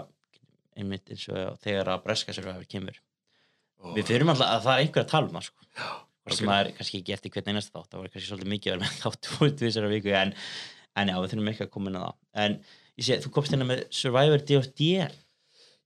einmitt 0.79 1.13
eins 1.15 1.27
og 1.33 1.59
þegar 1.63 1.91
að 1.95 2.03
breska 2.07 2.35
survivor 2.37 2.67
kemur 2.71 2.99
Ó, 3.83 3.93
við 3.97 4.09
fyrir 4.09 4.27
alltaf 4.31 4.49
að 4.49 4.65
það 4.67 4.75
er 4.75 4.85
einhver 4.85 5.05
að 5.05 5.11
tala 5.13 5.29
um 5.29 5.39
það 5.39 5.47
sko. 5.49 5.69
Hvort 6.25 6.39
sem 6.39 6.49
það 6.49 6.61
er 6.65 6.71
kannski 6.79 7.01
ekki 7.03 7.13
eftir 7.19 7.31
hvern 7.35 7.51
einasta 7.53 7.75
þátt 7.79 7.91
það 7.93 8.01
var 8.05 8.13
kannski 8.15 8.31
svolítið 8.31 8.53
mikið 8.55 8.73
vera 8.73 8.85
með 8.85 8.97
þátt 9.03 9.29
út 9.35 9.61
við 9.61 9.69
þessara 9.69 9.91
viku 9.93 10.15
en, 10.17 10.33
en 10.97 11.13
já, 11.13 11.17
við 11.21 11.31
þurfum 11.35 11.53
ekki 11.53 11.67
að 11.67 11.71
koma 11.77 11.91
inn 11.93 11.99
á 12.01 12.03
það. 12.05 12.17
En 12.45 12.57
ég 12.97 13.05
sé, 13.09 13.19
þú 13.25 13.33
komst 13.37 13.53
hérna 13.55 13.69
með 13.69 13.85
Survivor 13.93 14.45
DFD 14.49 14.89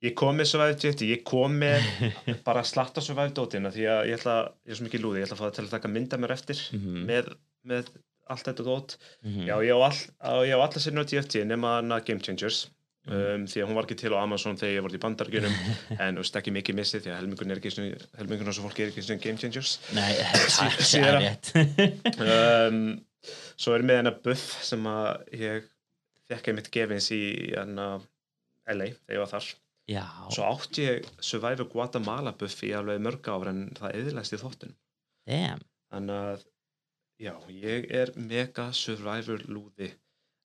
Ég 0.07 0.13
kom 0.15 0.37
með 0.39 0.47
Survivor 0.47 0.77
Jetty, 0.79 1.09
ég 1.11 1.25
kom 1.27 1.57
með 1.59 1.83
bara 2.47 2.61
að 2.63 2.69
slatta 2.71 3.03
Survivor 3.03 3.33
dótina 3.35 3.73
því 3.75 3.87
að 3.91 4.05
ég 4.13 4.21
ætla, 4.21 4.35
ég 4.63 4.71
er 4.71 4.79
svo 4.79 4.87
mikið 4.87 5.03
lúði, 5.03 5.19
ég 5.19 5.27
ætla 5.27 5.35
að 5.35 5.41
fá 5.41 5.47
það 5.49 5.57
til 5.57 5.65
að 5.67 5.73
taka 5.75 5.91
mynda 5.91 6.21
mér 6.23 6.35
eftir 6.37 6.61
Mhm. 6.77 7.01
með, 7.09 7.33
með 7.67 7.89
allt 8.31 8.45
þetta 8.47 8.67
dót. 8.69 8.95
mm 9.27 9.41
Já, 9.49 9.55
ég 9.67 9.75
á, 9.75 9.79
all, 9.89 9.99
á, 10.23 10.33
ég 10.47 10.55
á 10.55 10.61
alla 10.63 10.83
sinni 10.85 11.03
á 11.03 11.09
DFT 11.11 11.43
nema 11.51 11.73
Game 12.07 12.21
Changers 12.23 12.69
um, 13.09 13.45
því 13.51 13.63
að 13.63 13.69
hún 13.71 13.77
var 13.79 13.87
ekki 13.89 13.97
til 14.03 14.13
á 14.15 14.19
Amazon 14.21 14.59
þegar 14.61 14.75
ég 14.77 14.85
var 14.87 14.95
í 14.97 15.01
bandargjunum 15.05 15.57
en 16.05 16.21
veist 16.21 16.39
ekki 16.41 16.53
mikið 16.55 16.79
missið 16.79 17.05
því 17.07 17.13
að 17.13 17.19
helmingun 17.23 17.55
er 17.55 17.61
ekki 17.63 17.73
helmingun 18.21 18.49
af 18.49 18.53
þessu 18.55 18.65
fólki 18.67 18.85
er 18.87 18.93
ekki 18.93 19.05
svona 19.07 19.23
Game 19.25 19.41
Changers. 19.43 19.73
nei, 19.97 20.13
það 20.57 20.97
er- 21.03 21.21
rétt. 21.25 21.53
Um, 22.29 22.81
svo 23.59 23.75
er 23.77 23.85
með 23.87 24.01
hennar 24.03 24.19
buff 24.25 24.45
sem 24.67 24.85
að 24.91 25.33
ég 25.39 25.67
fekk 26.29 26.51
einmitt 26.53 26.69
gefins 26.75 27.09
í 27.17 27.23
LA 27.57 27.89
þegar 28.69 29.17
ég 29.17 29.23
var 29.23 29.31
þar. 29.33 29.49
Já, 29.89 30.03
svo 30.35 30.45
átti 30.45 30.85
ég 30.85 31.07
Survivor 31.25 31.65
Guatemala 31.73 32.35
buff 32.37 32.61
í 32.67 32.75
alveg 32.77 33.01
mörg 33.01 33.25
ár 33.33 33.49
en 33.49 33.63
það 33.79 33.95
eðilegst 34.03 34.35
í 34.37 34.41
þóttin 34.43 34.75
damn. 35.29 35.63
Þannig 35.89 36.19
að 36.35 36.43
já, 37.25 37.33
ég 37.57 37.87
er 37.97 38.13
mega 38.21 38.67
Survivor 38.77 39.41
lúði 39.49 39.89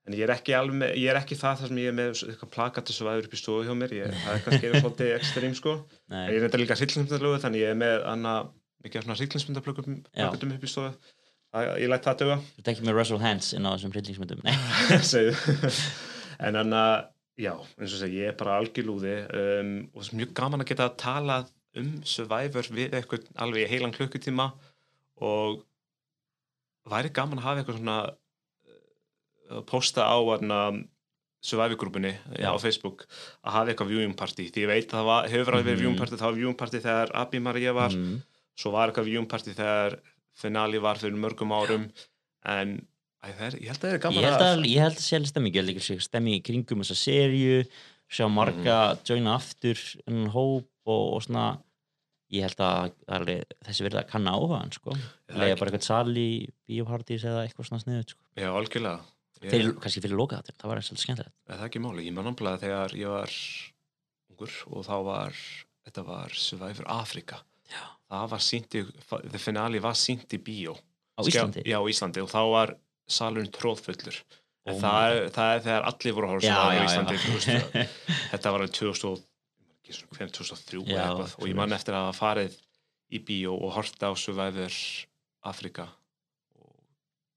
en 0.03 0.17
ég 0.17 0.25
er 0.25 0.33
ekki 0.35 0.55
alveg 0.57 0.97
ég 0.99 1.09
er 1.13 1.19
ekki 1.21 1.37
það 1.39 1.61
þar 1.61 1.71
sem 1.71 1.81
ég 1.83 1.91
er 1.91 1.97
með 1.97 2.23
eitthvað 2.27 2.53
plakati 2.57 2.95
Survivor 2.95 3.27
upp 3.29 3.35
í 3.37 3.39
stofu 3.39 3.63
hjá 3.67 3.75
mér. 3.79 3.95
Ég, 4.01 4.13
það 4.25 4.35
er 4.35 4.45
kannski 4.47 4.67
einu 4.69 4.83
svolítið 4.83 5.15
ekstrím 5.17 5.57
sko. 5.57 5.75
Ég 6.11 6.37
er 6.37 6.45
þetta 6.47 6.61
líka 6.61 6.77
hryllingsmyndalögu 6.79 7.41
þannig 7.45 7.63
ég 7.63 7.73
er 7.73 7.79
með 7.79 7.97
hana 8.09 8.37
mikið 8.83 9.05
svona 9.05 9.19
hryllingsmyndaplökutum 9.19 9.99
Já. 10.11 10.27
upp 10.27 10.67
í 10.67 10.73
það, 11.53 11.69
ég 11.83 11.91
læt 11.91 12.07
það 12.07 12.21
döga 12.23 12.37
þú 12.41 12.71
ekki 12.71 12.85
með 12.87 12.97
Russell 12.97 13.21
Hands 13.21 13.49
inn 13.55 13.67
á 13.67 13.71
þessum 13.75 13.93
segðu. 15.13 15.73
En 16.43 16.57
hann 16.57 16.73
að, 16.75 16.93
já, 17.39 17.51
eins 17.77 17.93
og 17.93 17.99
segja 18.01 18.23
ég 18.25 18.31
er 18.31 18.39
bara 18.39 18.55
algjörlúði 18.59 19.13
um, 19.37 19.69
og 19.93 20.01
það 20.01 20.09
er 20.09 20.19
mjög 20.19 20.31
gaman 20.39 20.63
að 20.63 20.69
geta 20.71 20.87
að 20.89 20.95
tala 21.03 21.37
um 21.79 21.91
Survivor 22.09 22.69
við 22.73 22.97
eitthvað 22.97 23.29
alveg 23.45 23.63
í 23.63 23.69
heilan 23.69 23.93
klukkutíma 23.93 24.47
og 25.23 25.61
væri 26.89 27.13
gaman 27.13 27.39
að 27.39 27.45
hafa 27.45 27.61
eitthvað 27.61 27.79
svona 27.79 27.97
posta 29.61 30.01
á 30.09 30.17
hana 30.33 30.59
Survivor-grúpunni 31.43 32.13
á 32.39 32.55
Facebook 32.55 33.03
að 33.43 33.51
hafa 33.57 33.71
eitthvað 33.73 33.89
viewing 33.91 34.13
party 34.15 34.45
því 34.47 34.61
ég 34.63 34.69
veit 34.71 34.85
að 34.87 34.95
það 35.01 35.07
var, 35.09 35.25
hefur 35.27 35.53
alveg 35.57 35.65
verið 35.67 35.75
Mhm. 35.75 35.81
viewing 35.83 35.97
party 35.99 36.15
það 36.15 36.29
var 36.29 36.37
viewing 36.39 36.57
party 36.61 36.79
þegar 36.79 37.11
Abby 37.13 37.39
Maria 37.43 37.73
var 37.73 37.89
mm, 37.91 38.21
svo 38.55 38.71
var 38.71 38.89
eitthvað 38.91 39.09
viewing 39.09 39.27
party 39.27 39.51
þegar 39.57 39.97
finali 40.39 40.79
var 40.79 40.95
fyrir 41.01 41.19
mörgum 41.19 41.51
árum 41.51 41.89
en 42.45 42.87
æ, 43.23 43.27
er, 43.27 43.51
ég 43.59 43.67
held 43.67 43.77
að 43.77 43.83
það 43.83 43.93
er 43.93 43.99
gaman 44.05 44.23
ég 44.23 44.29
held 44.29 44.45
að 44.47 44.63
ég 44.71 44.79
held 44.85 44.95
að 44.95 45.03
sé 45.03 45.15
alveg 45.17 45.27
stemming, 45.33 45.53
ég 45.53 45.65
held 45.65 45.75
að 45.75 45.83
sé 45.89 45.99
stemming 46.07 46.35
í 46.39 46.43
kringum 46.47 46.79
þessa 46.83 46.97
serju, 47.03 47.65
sjá 48.09 48.25
marga 48.31 48.79
Mhm. 48.95 49.03
joina 49.11 49.35
aftur 49.35 49.77
en 50.07 50.29
hóp 50.31 50.65
og, 50.85 51.13
og 51.15 51.21
svona 51.23 51.59
ég 52.31 52.41
held 52.47 52.55
að 52.63 52.93
alveg, 53.07 53.43
þessi 53.67 53.83
verið 53.83 53.99
að 53.99 54.09
kanna 54.09 54.31
áhuga 54.31 54.63
sko, 54.73 54.95
lega 55.35 55.59
bara 55.59 55.71
eitthvað 55.71 55.83
sal 55.83 56.07
í 56.17 56.47
biopartís 56.67 57.23
eða 57.27 57.43
eitthvað 57.45 57.67
svona 57.67 57.83
sniðut 57.83 58.09
sko. 58.15 58.19
Já, 58.39 58.47
algjörlega. 58.49 58.99
Þeir, 59.51 59.73
kannski 59.83 60.01
fyrir 60.05 60.15
loka 60.19 60.37
þetta, 60.39 60.53
það 60.61 60.69
var 60.71 60.79
eins 60.81 60.91
og 60.93 61.01
skemmtilegt 61.01 61.33
er 61.49 61.57
það 61.59 61.65
ekki 61.67 61.81
máli. 61.83 62.05
Ég 62.07 62.13
man 62.15 62.25
náttúrulega 62.29 62.61
þegar 62.63 62.93
ég 62.99 63.09
var 63.11 63.33
ungur 64.31 64.53
og 64.71 64.85
þá 64.87 64.93
var, 65.07 65.41
þetta 65.87 66.03
var 66.07 66.37
Survivor 66.37 66.87
Afrika. 66.93 67.41
Já. 67.71 67.81
Það 68.13 68.29
var 68.35 68.43
sínt 68.45 68.77
í, 68.77 68.83
the 69.33 69.41
finale 69.41 69.81
var 69.83 69.97
sínt 69.99 70.33
í 70.35 70.39
bíó. 70.39 70.75
á 71.17 71.21
Íslandi 71.21 71.61
Já, 71.65 71.77
á 71.77 71.85
Íslandi 71.89 72.21
og 72.23 72.29
þá 72.31 72.41
var 72.51 72.75
salurinn 73.09 73.51
tróðfullur. 73.53 74.17
Oh 74.65 74.77
það, 74.79 75.05
er, 75.11 75.25
það 75.35 75.53
er 75.57 75.61
þegar 75.65 75.85
allir 75.89 76.13
voru 76.15 76.27
að 76.27 76.33
horfa 76.33 76.47
Já, 76.47 76.55
á 76.55 76.67
já, 76.71 76.83
Íslandi. 76.87 77.15
já. 77.19 77.33
veist, 77.33 78.03
þetta 78.31 78.51
var 78.53 78.61
alveg 78.63 78.75
2000 78.77 79.09
og- 79.09 79.23
ég 79.23 79.65
man 79.67 79.75
ekki 79.83 79.95
svona, 79.97 80.17
hvernig 80.17 80.35
2003 80.37 80.83
Já, 80.87 81.01
eitthvað 81.03 81.33
og 81.41 81.49
ég 81.51 81.57
man 81.59 81.75
eftir 81.75 81.97
að 81.97 82.05
hafa 82.07 82.19
farið 82.21 82.55
í 83.13 83.19
bíó 83.27 83.57
og 83.59 83.73
horta 83.75 84.07
á 84.07 84.13
Survivor 84.15 84.77
Afrika 85.51 85.89
og 86.55 86.79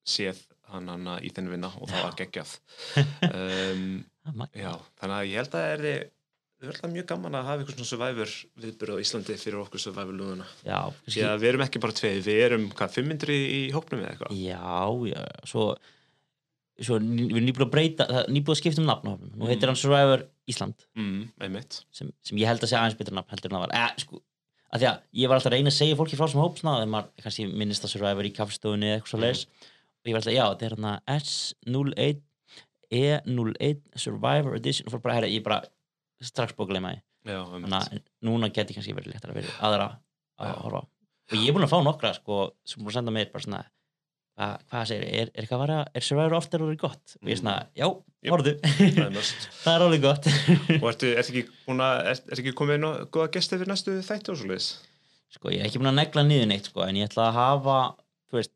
séð 0.06 0.38
hann 0.72 0.88
hann 0.92 1.08
í 1.22 1.30
þenni 1.36 1.52
vinna 1.54 1.70
og 1.78 1.88
það 1.90 1.98
Já. 2.00 2.04
var 2.08 2.18
geggjað. 2.22 2.52
Um, 3.36 3.86
já, 4.56 4.72
þannig 5.00 5.16
að 5.16 5.26
ég 5.30 5.40
held 5.40 5.54
að 5.54 5.64
það 5.64 5.72
er 5.74 6.10
verðum 6.66 6.92
mjög 6.96 7.06
gaman 7.10 7.34
að 7.36 7.44
hafa 7.50 7.62
eitthvað 7.62 7.76
svona 7.76 7.88
Survivor 7.90 8.30
viðbyrð 8.62 8.96
á 8.96 9.02
Íslandi 9.04 9.34
fyrir 9.40 9.58
okkur 9.60 9.82
Survivor 9.82 10.16
lúðuna. 10.16 10.46
Já, 10.66 10.78
að 11.28 11.42
við 11.42 11.48
erum 11.50 11.64
ekki 11.66 11.82
bara 11.84 11.96
tveið, 11.98 12.20
við 12.26 12.40
erum 12.46 12.64
hvað, 12.72 12.94
500 12.96 13.36
í, 13.36 13.58
hópnum 13.76 14.00
eða 14.02 14.14
eitthvað? 14.14 14.38
Já, 14.40 14.86
já 15.10 15.20
svo, 15.52 15.66
svo 16.80 16.98
við 17.02 17.34
erum 17.36 17.46
nýbúið 17.50 17.66
að 17.66 17.72
breyta 17.76 18.06
nýbúið 18.32 18.54
að 18.56 18.60
skipta 18.62 18.82
um 18.82 18.88
nafn 18.90 19.10
á 19.10 19.12
honum. 19.14 19.34
nú 19.36 19.50
heitir 19.50 19.66
Mm. 19.68 19.72
hann 19.74 19.82
Survivor 19.82 20.24
Ísland. 20.48 20.86
Mm, 20.96 21.20
einmitt. 21.44 21.78
Sem, 21.92 22.10
sem 22.24 22.38
ég 22.40 22.48
held 22.50 22.64
að 22.64 22.72
segja 22.72 22.82
aðeins 22.86 22.98
betur 23.00 23.16
nafn 23.20 23.30
heldur 23.36 23.52
en 23.52 23.58
það 23.58 23.64
var. 23.66 23.76
Eh, 23.76 23.94
sko, 24.02 24.22
að 24.72 24.80
því 24.82 24.88
að 24.90 24.98
ég 25.22 25.28
var 25.30 25.36
alltaf 25.38 25.52
að 25.52 25.56
reyna 25.58 25.70
að 25.72 25.78
segja 25.80 25.96
fólki 26.00 26.18
frá 26.18 26.28
sem 26.32 26.40
hóp 26.42 26.58
svona, 26.60 26.80
þegar 26.80 26.92
maður 26.96 27.24
kannski 27.26 27.46
minnist 27.52 27.84
að 27.86 27.92
Survivor 27.94 28.28
í 28.28 28.32
kaffstofunni 28.36 28.90
eða 28.90 29.00
eitthvað 29.00 29.12
svo 29.12 29.20
leis 29.22 29.46
og 30.06 30.10
ég 30.10 30.14
var 30.14 30.22
alltaf, 30.22 30.36
já, 30.36 30.44
þetta 30.46 30.66
er 30.66 30.76
hérna 30.76 30.94
S01 31.18 32.22
E01 32.94 33.80
Survivor 33.98 34.54
Edition. 34.54 34.86
Og 34.86 34.94
fór 34.94 35.02
bara, 35.02 35.16
herra, 35.18 35.30
ég 35.30 35.42
bara 35.42 35.64
strax 36.22 36.54
búið 36.54 36.68
að 36.68 36.74
gleyma 36.76 36.92
því. 36.94 37.00
Þannig 37.26 37.78
að 37.80 37.96
núna 38.28 38.52
geti 38.54 38.76
kannski 38.76 38.94
verið 38.94 39.16
léttar 39.16 39.32
að 39.32 39.40
vera 39.40 39.56
aðra 39.66 39.88
að 40.38 40.60
horfa 40.62 40.86
og 41.26 41.40
ég 41.40 41.48
er 41.50 41.56
búin 41.56 41.66
að 41.66 41.72
fá 41.72 41.80
nokkra 41.82 42.12
sko, 42.14 42.36
sem 42.66 42.82
búin 42.82 42.92
að 42.92 42.98
senda 43.00 43.14
mér 43.14 43.30
bara 43.32 43.42
svona 43.42 43.62
hvað, 44.36 44.52
hvað 44.70 44.84
segir, 44.90 45.06
er, 45.10 45.30
er 45.34 45.48
að 45.48 45.62
vera 45.64 45.78
er 45.90 46.04
Survivor 46.06 46.36
oftar 46.38 46.62
orðið 46.62 46.82
gott? 46.84 47.14
og 47.18 47.30
ég 47.30 47.34
er 47.34 47.40
svona, 47.40 47.54
já, 47.74 47.86
Jöp. 47.86 48.30
horfðu. 48.34 48.52
það 48.62 49.72
er 49.72 49.72
er 49.74 49.86
orðið 49.88 50.04
gott. 50.04 50.28
Og 50.76 50.86
ertu, 50.92 51.10
ekki 51.22 51.42
að 51.72 51.82
er, 52.12 52.20
er 52.20 52.42
ekki 52.42 52.54
komið 52.60 52.78
inn 52.78 52.88
og 52.90 53.00
góða 53.16 53.32
gesti 53.34 53.58
fyrir 53.58 53.72
næstu 53.72 53.96
þætti 54.06 54.32
og 54.32 54.38
svo 54.38 54.50
leiðis 54.52 54.68
sko, 55.34 55.50
ég 55.50 55.64
er 55.64 55.66
ekki 55.70 55.82
búin 55.82 55.90
að 55.90 55.98
negla 55.98 56.26
niður 56.28 56.50
neitt 56.52 56.70
sko, 56.70 56.84
en 56.86 57.00
ég 57.00 57.10
ætla 57.10 57.26
að 57.32 57.38
hafa 57.40 57.78
þú 58.30 58.38
veist, 58.38 58.54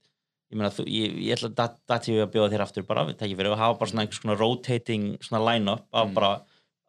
ég 0.50 0.58
meina, 0.58 0.70
þú, 0.74 0.84
ég, 0.90 1.16
ég 1.28 1.36
ætla 1.38 1.50
dat- 1.54 1.78
dati 1.88 2.12
við 2.16 2.24
að 2.26 2.32
bjóða 2.34 2.50
þér 2.54 2.64
aftur 2.66 2.86
bara, 2.88 3.04
við 3.06 3.18
tekja 3.20 3.36
fyrir 3.38 3.52
að 3.54 3.60
hafa 3.62 3.78
bara 3.78 3.90
svona 3.90 4.02
einhvers 4.06 4.22
konar 4.24 4.40
rotating 4.42 5.04
svona 5.22 5.44
line-up 5.46 5.84
af 5.92 6.08
Mm. 6.08 6.14
bara 6.14 6.32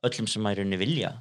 öllum 0.04 0.28
sem 0.28 0.44
að 0.44 0.56
í 0.56 0.58
rauninni 0.58 0.80
vilja 0.82 1.12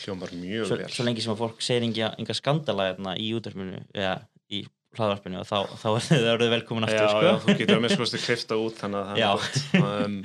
hljómar 0.00 0.30
mjög 0.32 0.66
svo, 0.66 0.76
vel 0.80 0.88
svo 0.88 1.04
lengi 1.04 1.20
sem 1.20 1.34
að 1.34 1.42
fólk 1.42 1.60
segir 1.60 1.84
enga, 1.84 2.34
skandala 2.34 2.86
hérna, 2.94 3.12
í 3.20 3.34
útvarpinu 3.36 3.82
eða 3.92 4.14
í 4.50 4.62
hlaðvarpinu 4.96 5.38
og 5.38 5.46
þá, 5.46 5.58
þá 5.76 5.88
er 5.92 6.40
það 6.40 6.50
velkomin 6.56 6.84
aftur 6.88 7.04
já, 7.04 7.10
sko. 7.12 7.20
já, 7.22 7.34
þú 7.44 7.58
getur 7.60 7.76
að 7.84 7.96
kosti 8.00 8.18
klifta 8.24 8.56
út 8.58 8.80
þannig 8.80 8.98
að 8.98 9.06
það 9.10 9.20
er 9.20 9.28
gott 9.36 10.06
um, 10.06 10.16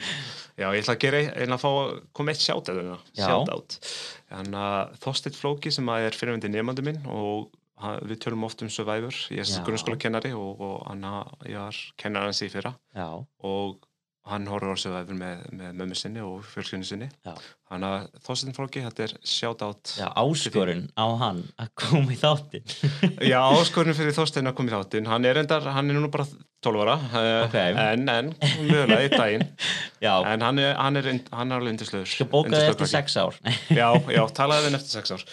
já, 0.55 0.67
ég 0.71 0.80
ætla 0.82 0.95
að 0.95 1.03
gera 1.03 1.19
ég 1.21 1.30
ætla 1.43 1.57
að 1.59 1.65
fá 1.65 1.71
koma 2.15 2.32
eitt 2.32 2.41
sjátt 2.45 2.71
eða 2.71 2.97
Já. 3.13 3.28
sjátt 3.28 3.51
átt 3.51 3.78
þannig 4.32 4.63
að 4.63 4.95
Þorsteinn 5.03 5.36
Flóki 5.38 5.71
sem 5.76 5.91
að 5.91 6.07
er 6.07 6.17
fyrirvendi 6.17 6.49
nefandi 6.55 6.86
minn 6.88 7.01
og 7.11 7.51
við 8.07 8.21
tölum 8.23 8.45
oft 8.47 8.61
um 8.63 8.69
Survivor. 8.71 9.17
Ég 9.36 9.43
er 9.43 9.65
grunnskóla 9.67 9.99
kennari 9.99 10.32
og, 10.36 10.61
og 10.63 10.88
hann 10.88 11.03
að- 11.03 11.49
ég 11.51 11.59
var 11.59 11.82
kennar 11.99 12.30
hans 12.30 12.41
í 12.45 12.49
fyrra. 12.53 12.76
Já, 12.95 13.09
og 13.43 13.84
hann 14.26 14.47
horfður 14.49 14.73
á 14.73 14.78
Survivor 14.82 15.13
með, 15.19 15.41
með 15.53 15.73
mömmu 15.78 15.95
sinni 15.99 16.21
og 16.26 16.39
fjölskyldinu 16.49 16.88
sinni. 16.88 17.09
Þannig 17.69 17.91
að 17.91 18.05
Þorsteinn 18.26 18.55
Flóki, 18.57 18.82
þetta 18.82 19.03
er 19.05 19.11
sjátt 19.21 19.61
átt 19.61 19.91
já, 19.99 20.07
áskorun 20.17 20.88
á 20.97 21.05
hann 21.21 21.43
að 21.61 21.69
koma 21.78 22.09
í 22.13 22.17
þáttin 22.17 22.65
Já, 23.34 23.38
áskorinu 23.53 23.93
fyrir 23.97 24.15
Þorstein 24.17 24.49
að 24.49 24.55
koma 24.57 24.71
í 24.71 24.73
þáttinn. 24.73 25.09
Hann 25.11 25.28
er 25.30 25.38
endar, 25.43 25.67
hann 25.76 25.91
er 25.93 25.99
nú 26.01 26.09
bara 26.09 26.26
12 26.65 26.82
ára 26.82 26.95
eh, 27.21 27.43
Ok. 27.45 27.59
en, 27.59 28.09
en, 28.09 28.32
mögulega 28.65 29.03
í 29.05 29.11
daginn. 29.13 29.45
Já, 30.07 30.15
en 30.32 30.41
hann 30.47 30.63
er, 30.63 30.73
hann 30.80 30.97
er, 31.03 31.11
hann 31.30 31.51
er 31.53 31.59
alveg 31.59 31.76
yndislöður 31.76 32.09
skal 32.15 32.30
bóka 32.32 32.55
þið 32.55 32.71
eftir 32.71 32.91
sex 32.95 33.19
ár. 33.21 33.38
Já, 33.69 33.91
já, 34.09 34.23
talaði 34.41 34.71
þinn 34.71 34.80
eftir 34.80 35.03
6 35.03 35.13
ár. 35.19 35.28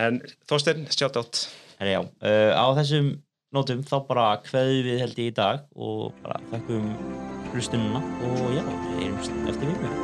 En 0.00 0.20
Þorstein, 0.48 0.84
sjátt 0.92 1.16
átt 1.20 1.46
Herra, 1.80 1.92
já, 1.96 2.00
uh, 2.04 2.52
á 2.60 2.64
þessum 2.76 3.06
nótum 3.56 3.80
þá 3.88 3.94
bara 4.04 4.26
kveðum 4.44 4.84
við 4.84 5.00
held 5.00 5.22
ég 5.22 5.30
í 5.32 5.36
dag 5.38 5.64
og 5.72 6.12
bara 6.20 6.36
þakkum 6.52 6.90
hlustununa 7.54 8.04
og 8.28 8.42
já, 8.52 8.64
heyrumst 9.00 9.38
eftir 9.48 9.72
viku. 9.72 9.94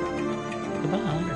Goodbye. 0.81 1.36